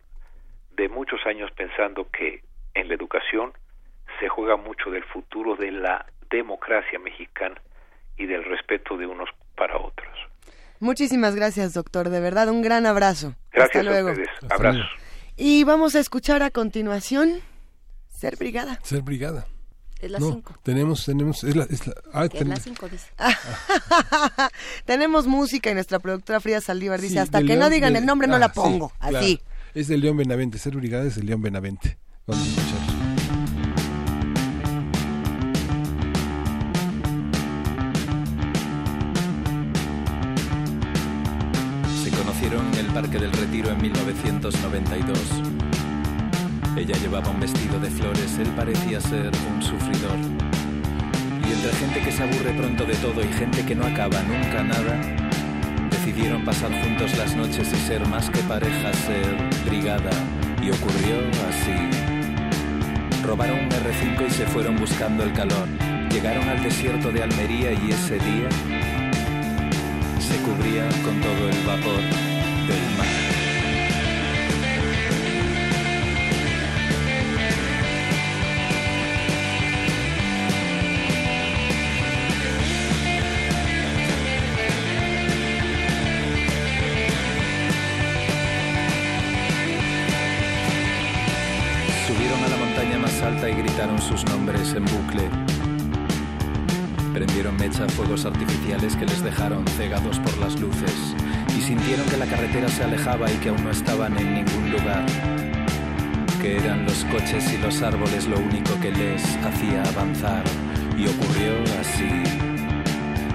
de 0.75 0.89
muchos 0.89 1.25
años 1.25 1.51
pensando 1.51 2.09
que 2.09 2.41
en 2.73 2.87
la 2.87 2.95
educación 2.95 3.53
se 4.23 4.29
juega 4.29 4.55
mucho 4.55 4.89
del 4.89 5.03
futuro 5.03 5.57
de 5.57 5.69
la 5.69 6.05
democracia 6.31 6.97
mexicana 6.97 7.61
y 8.17 8.25
del 8.25 8.45
respeto 8.45 8.95
de 8.95 9.05
unos 9.05 9.27
para 9.57 9.75
otros. 9.77 10.07
Muchísimas 10.79 11.35
gracias, 11.35 11.73
doctor. 11.73 12.07
De 12.07 12.21
verdad, 12.21 12.47
un 12.47 12.61
gran 12.61 12.85
abrazo. 12.85 13.35
Gracias 13.51 13.75
Hasta 13.75 13.83
luego. 13.83 14.09
a 14.09 14.11
ustedes. 14.13 14.29
Abrazos. 14.49 14.85
Y 15.35 15.65
vamos 15.65 15.95
a 15.95 15.99
escuchar 15.99 16.41
a 16.41 16.51
continuación 16.51 17.41
Ser 18.07 18.37
Brigada. 18.37 18.79
Ser 18.83 19.01
Brigada. 19.01 19.45
Es 19.99 20.09
la 20.09 20.19
No, 20.19 20.31
5. 20.31 20.53
tenemos, 20.63 21.05
tenemos, 21.05 21.43
es 21.43 21.55
la, 21.57 21.63
es 21.65 21.85
la, 21.85 21.93
ah, 22.13 22.23
Es 22.25 22.29
ten- 22.31 22.47
la 22.49 22.55
5, 22.55 22.87
dice. 22.89 23.09
Tenemos 24.85 25.27
música 25.27 25.69
y 25.69 25.73
nuestra 25.73 25.99
productora 25.99 26.39
Frida 26.39 26.61
Saldívar 26.61 26.99
dice, 27.01 27.13
sí, 27.15 27.19
hasta 27.19 27.41
que 27.43 27.55
no 27.57 27.69
digan 27.69 27.91
de- 27.93 27.99
el 27.99 28.05
nombre 28.05 28.27
no 28.29 28.35
ah, 28.35 28.39
la 28.39 28.47
sí, 28.47 28.53
pongo. 28.55 28.91
claro. 28.99 29.17
Así. 29.17 29.41
Es 29.73 29.87
de 29.89 29.97
León 29.97 30.15
Benavente, 30.17 30.57
Ser 30.59 30.75
Brigada 30.77 31.05
es 31.05 31.15
de 31.15 31.23
León 31.23 31.41
Benavente. 31.41 31.97
Vamos 32.25 32.45
a 32.45 32.49
escuchar. 32.61 32.92
Del 43.19 43.31
Retiro 43.31 43.69
en 43.69 43.79
1992. 43.79 45.19
Ella 46.75 46.97
llevaba 46.97 47.29
un 47.29 47.39
vestido 47.39 47.79
de 47.79 47.87
flores, 47.91 48.39
él 48.39 48.47
parecía 48.55 48.99
ser 48.99 49.29
un 49.53 49.61
sufridor. 49.61 50.17
Y 51.47 51.51
entre 51.53 51.71
gente 51.73 52.01
que 52.01 52.11
se 52.11 52.23
aburre 52.23 52.53
pronto 52.57 52.85
de 52.85 52.95
todo 52.95 53.21
y 53.23 53.27
gente 53.33 53.63
que 53.65 53.75
no 53.75 53.85
acaba 53.85 54.19
nunca 54.23 54.63
nada, 54.63 54.99
decidieron 55.91 56.43
pasar 56.43 56.71
juntos 56.83 57.15
las 57.15 57.35
noches 57.35 57.71
y 57.71 57.87
ser 57.87 58.07
más 58.07 58.31
que 58.31 58.39
pareja, 58.39 58.91
ser 58.93 59.37
brigada. 59.63 60.11
Y 60.63 60.71
ocurrió 60.71 61.17
así. 61.49 61.77
Robaron 63.23 63.59
un 63.59 63.69
R5 63.69 64.27
y 64.27 64.31
se 64.31 64.47
fueron 64.47 64.75
buscando 64.75 65.23
el 65.23 65.33
calor. 65.33 65.67
Llegaron 66.09 66.49
al 66.49 66.63
desierto 66.63 67.11
de 67.11 67.21
Almería 67.21 67.73
y 67.73 67.91
ese 67.91 68.15
día 68.15 68.49
se 70.19 70.35
cubría 70.37 70.89
con 71.03 71.21
todo 71.21 71.49
el 71.49 71.67
vapor 71.67 72.32
Subieron 72.63 72.79
a 92.43 92.47
la 92.47 92.57
montaña 92.57 92.97
más 92.97 93.21
alta 93.21 93.49
y 93.49 93.55
gritaron 93.55 94.01
sus 94.01 94.23
nombres 94.25 94.73
en 94.73 94.85
bucle. 94.85 95.29
Prendieron 97.13 97.57
mecha 97.57 97.89
fuegos 97.89 98.25
artificiales 98.25 98.95
que 98.95 99.05
les 99.05 99.21
dejaron 99.21 99.67
cegados 99.67 100.17
por 100.19 100.37
las 100.37 100.57
luces 100.61 101.13
sintieron 101.73 102.05
que 102.07 102.17
la 102.17 102.27
carretera 102.27 102.69
se 102.69 102.83
alejaba 102.83 103.31
y 103.31 103.35
que 103.37 103.49
aún 103.49 103.63
no 103.63 103.71
estaban 103.71 104.15
en 104.19 104.35
ningún 104.35 104.69
lugar. 104.69 105.03
Que 106.39 106.57
eran 106.57 106.85
los 106.85 107.03
coches 107.05 107.51
y 107.51 107.57
los 107.57 107.81
árboles 107.81 108.27
lo 108.27 108.37
único 108.37 108.79
que 108.79 108.91
les 108.91 109.23
hacía 109.37 109.81
avanzar. 109.81 110.43
Y 110.95 111.07
ocurrió 111.07 111.53
así. 111.81 112.11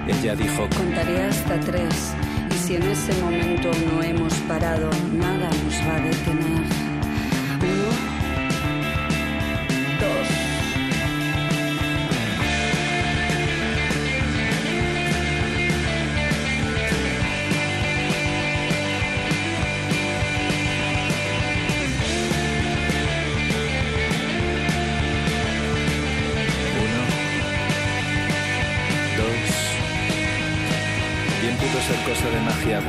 Ella 0.07 0.35
dijo, 0.35 0.69
Contaré 0.77 1.23
hasta 1.23 1.59
tres. 1.59 2.13
Y 2.55 2.57
si 2.65 2.75
en 2.77 2.83
ese 2.83 3.13
momento 3.21 3.71
no 3.91 4.01
hemos 4.01 4.33
parado, 4.47 4.89
nada 5.11 5.49
nos 5.49 5.75
va 5.85 5.95
a 5.95 5.99
detener. 5.99 6.78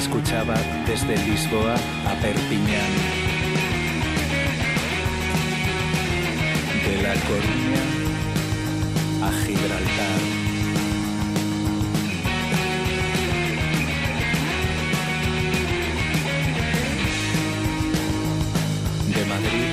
escuchaba 0.00 0.54
desde 0.86 1.14
Lisboa 1.26 1.74
a 1.74 2.14
Perpiñán. 2.22 2.92
De 6.86 7.02
La 7.02 7.14
Coruña 7.28 7.82
a 9.22 9.30
Gibraltar. 9.44 10.20
De 19.14 19.24
Madrid 19.26 19.70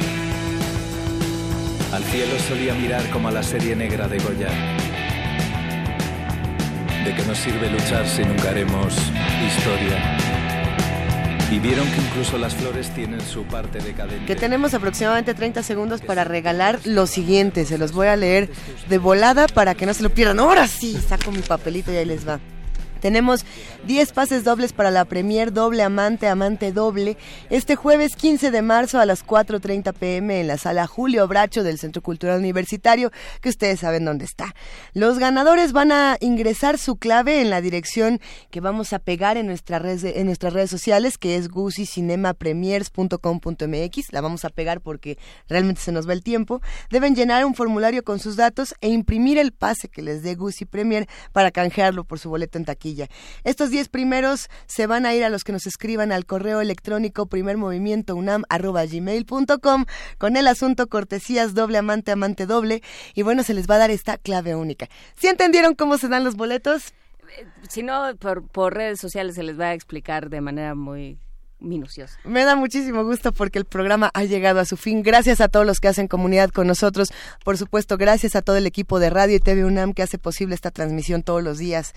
al 1.93 2.03
cielo 2.03 2.37
solía 2.49 2.73
mirar 2.73 3.09
como 3.11 3.29
a 3.29 3.31
la 3.31 3.43
serie 3.43 3.77
negra 3.77 4.09
de 4.09 4.17
Goya. 4.19 4.49
¿De 7.05 7.15
qué 7.15 7.23
nos 7.25 7.37
sirve 7.37 7.69
luchar 7.69 8.05
si 8.05 8.23
nunca 8.25 8.49
haremos 8.49 8.93
historia? 9.45 10.17
Y 11.49 11.59
vieron 11.59 11.89
que 11.89 12.01
incluso 12.01 12.37
las 12.37 12.55
flores 12.55 12.89
tienen 12.89 13.21
su 13.21 13.43
parte 13.43 13.79
decadente. 13.79 14.25
Que 14.25 14.35
tenemos 14.35 14.73
aproximadamente 14.73 15.33
30 15.33 15.63
segundos 15.63 16.01
para 16.01 16.25
regalar 16.25 16.79
lo 16.83 17.07
siguiente. 17.07 17.65
Se 17.65 17.77
los 17.77 17.93
voy 17.93 18.07
a 18.07 18.15
leer 18.17 18.49
de 18.89 18.97
volada 18.97 19.47
para 19.47 19.73
que 19.73 19.85
no 19.85 19.93
se 19.93 20.03
lo 20.03 20.09
pierdan. 20.09 20.39
Ahora 20.39 20.67
sí, 20.67 20.97
saco 21.07 21.31
mi 21.31 21.41
papelito 21.41 21.91
y 21.93 21.95
ahí 21.95 22.05
les 22.05 22.27
va. 22.27 22.39
Tenemos 22.99 23.45
10 23.87 24.11
pases 24.11 24.43
dobles 24.43 24.73
para 24.73 24.91
la 24.91 25.05
premier 25.05 25.53
doble 25.53 25.81
amante, 25.81 26.27
amante 26.27 26.73
doble, 26.73 27.15
este 27.49 27.77
jueves 27.77 28.17
15 28.17 28.51
de 28.51 28.61
marzo 28.61 28.99
a 28.99 29.05
las 29.05 29.25
4.30 29.25 29.93
pm 29.93 30.41
en 30.41 30.47
la 30.47 30.57
sala 30.57 30.87
Julio 30.87 31.25
Bracho 31.25 31.63
del 31.63 31.79
Centro 31.79 32.01
Cultural 32.01 32.37
Universitario, 32.37 33.11
que 33.39 33.47
ustedes 33.47 33.79
saben 33.79 34.03
dónde 34.03 34.25
está. 34.25 34.53
Los 34.91 35.19
ganadores 35.19 35.71
van 35.71 35.93
a 35.93 36.17
ingresar 36.19 36.77
su 36.77 36.97
clave 36.97 37.39
en 37.39 37.49
la 37.49 37.61
dirección 37.61 38.19
que 38.51 38.59
vamos 38.59 38.91
a 38.91 38.99
pegar 38.99 39.37
en, 39.37 39.45
en 39.45 40.25
nuestras 40.25 40.53
redes 40.53 40.69
sociales, 40.69 41.17
que 41.17 41.37
es 41.37 41.47
gusicinemapremiers.com.mx. 41.47 44.11
La 44.11 44.19
vamos 44.19 44.43
a 44.43 44.49
pegar 44.49 44.81
porque 44.81 45.17
realmente 45.47 45.79
se 45.79 45.93
nos 45.93 46.09
va 46.09 46.13
el 46.13 46.23
tiempo. 46.23 46.61
Deben 46.91 47.15
llenar 47.15 47.45
un 47.45 47.55
formulario 47.55 48.03
con 48.03 48.19
sus 48.19 48.35
datos 48.35 48.75
e 48.81 48.89
imprimir 48.89 49.37
el 49.37 49.53
pase 49.53 49.87
que 49.87 50.01
les 50.01 50.23
dé 50.23 50.35
Gusi 50.35 50.65
Premier 50.65 51.07
para 51.31 51.51
canjearlo 51.51 52.03
por 52.03 52.19
su 52.19 52.29
boleto 52.29 52.57
en 52.57 52.65
taquilla. 52.65 53.07
Estos 53.45 53.69
10 53.77 53.89
primeros 53.89 54.49
se 54.65 54.87
van 54.87 55.05
a 55.05 55.13
ir 55.13 55.23
a 55.23 55.29
los 55.29 55.43
que 55.43 55.51
nos 55.51 55.67
escriban 55.67 56.11
al 56.11 56.25
correo 56.25 56.61
electrónico 56.61 57.27
primermovimientounam.gmail.com 57.27 59.85
con 60.17 60.35
el 60.35 60.47
asunto 60.47 60.87
cortesías 60.87 61.53
doble 61.53 61.77
amante 61.77 62.11
amante 62.11 62.47
doble 62.47 62.81
y 63.13 63.21
bueno, 63.21 63.43
se 63.43 63.53
les 63.53 63.69
va 63.69 63.75
a 63.75 63.77
dar 63.77 63.91
esta 63.91 64.17
clave 64.17 64.55
única. 64.55 64.87
¿Sí 65.15 65.27
entendieron 65.27 65.75
cómo 65.75 65.99
se 65.99 66.07
dan 66.07 66.23
los 66.23 66.35
boletos? 66.35 66.95
Si 67.69 67.83
no, 67.83 68.15
por, 68.17 68.47
por 68.47 68.73
redes 68.73 68.99
sociales 68.99 69.35
se 69.35 69.43
les 69.43 69.59
va 69.59 69.65
a 69.65 69.75
explicar 69.75 70.31
de 70.31 70.41
manera 70.41 70.73
muy 70.73 71.19
minuciosa. 71.59 72.17
Me 72.23 72.45
da 72.45 72.55
muchísimo 72.55 73.03
gusto 73.03 73.31
porque 73.31 73.59
el 73.59 73.65
programa 73.65 74.09
ha 74.15 74.23
llegado 74.23 74.59
a 74.59 74.65
su 74.65 74.75
fin. 74.75 75.03
Gracias 75.03 75.39
a 75.39 75.49
todos 75.49 75.67
los 75.67 75.79
que 75.79 75.87
hacen 75.87 76.07
comunidad 76.07 76.49
con 76.49 76.65
nosotros. 76.65 77.13
Por 77.45 77.59
supuesto, 77.59 77.95
gracias 77.95 78.35
a 78.35 78.41
todo 78.41 78.57
el 78.57 78.65
equipo 78.65 78.99
de 78.99 79.11
Radio 79.11 79.35
y 79.35 79.39
TV 79.39 79.65
UNAM 79.65 79.93
que 79.93 80.01
hace 80.01 80.17
posible 80.17 80.55
esta 80.55 80.71
transmisión 80.71 81.21
todos 81.21 81.43
los 81.43 81.59
días. 81.59 81.93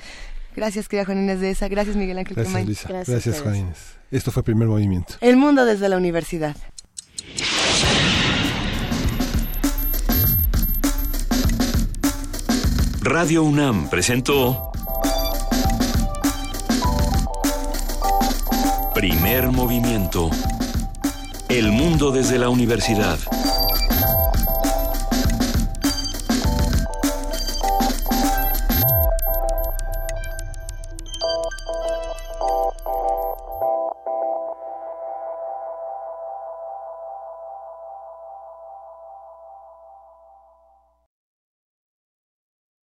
Gracias, 0.57 0.89
querida 0.89 1.05
Juan 1.05 1.19
Inés 1.19 1.41
de 1.41 1.51
esa. 1.51 1.69
Gracias, 1.69 1.97
Miguel 1.97 2.19
Ángel 2.19 2.35
Gracias. 2.37 2.67
Luisa. 2.67 2.89
Gracias, 2.89 3.41
Juan 3.41 3.57
Inés. 3.57 3.79
Esto 4.11 4.33
fue 4.33 4.43
Primer 4.43 4.69
Movimiento. 4.69 5.15
El 5.21 5.37
mundo 5.37 5.65
desde 5.65 5.89
la 5.89 5.97
universidad. 5.97 6.57
Radio 13.03 13.45
UNAM 13.45 13.89
presentó 13.89 14.71
Primer 18.95 19.49
Movimiento. 19.49 20.31
El 21.49 21.73
mundo 21.73 22.11
desde 22.11 22.39
la 22.39 22.51
universidad. 22.51 23.19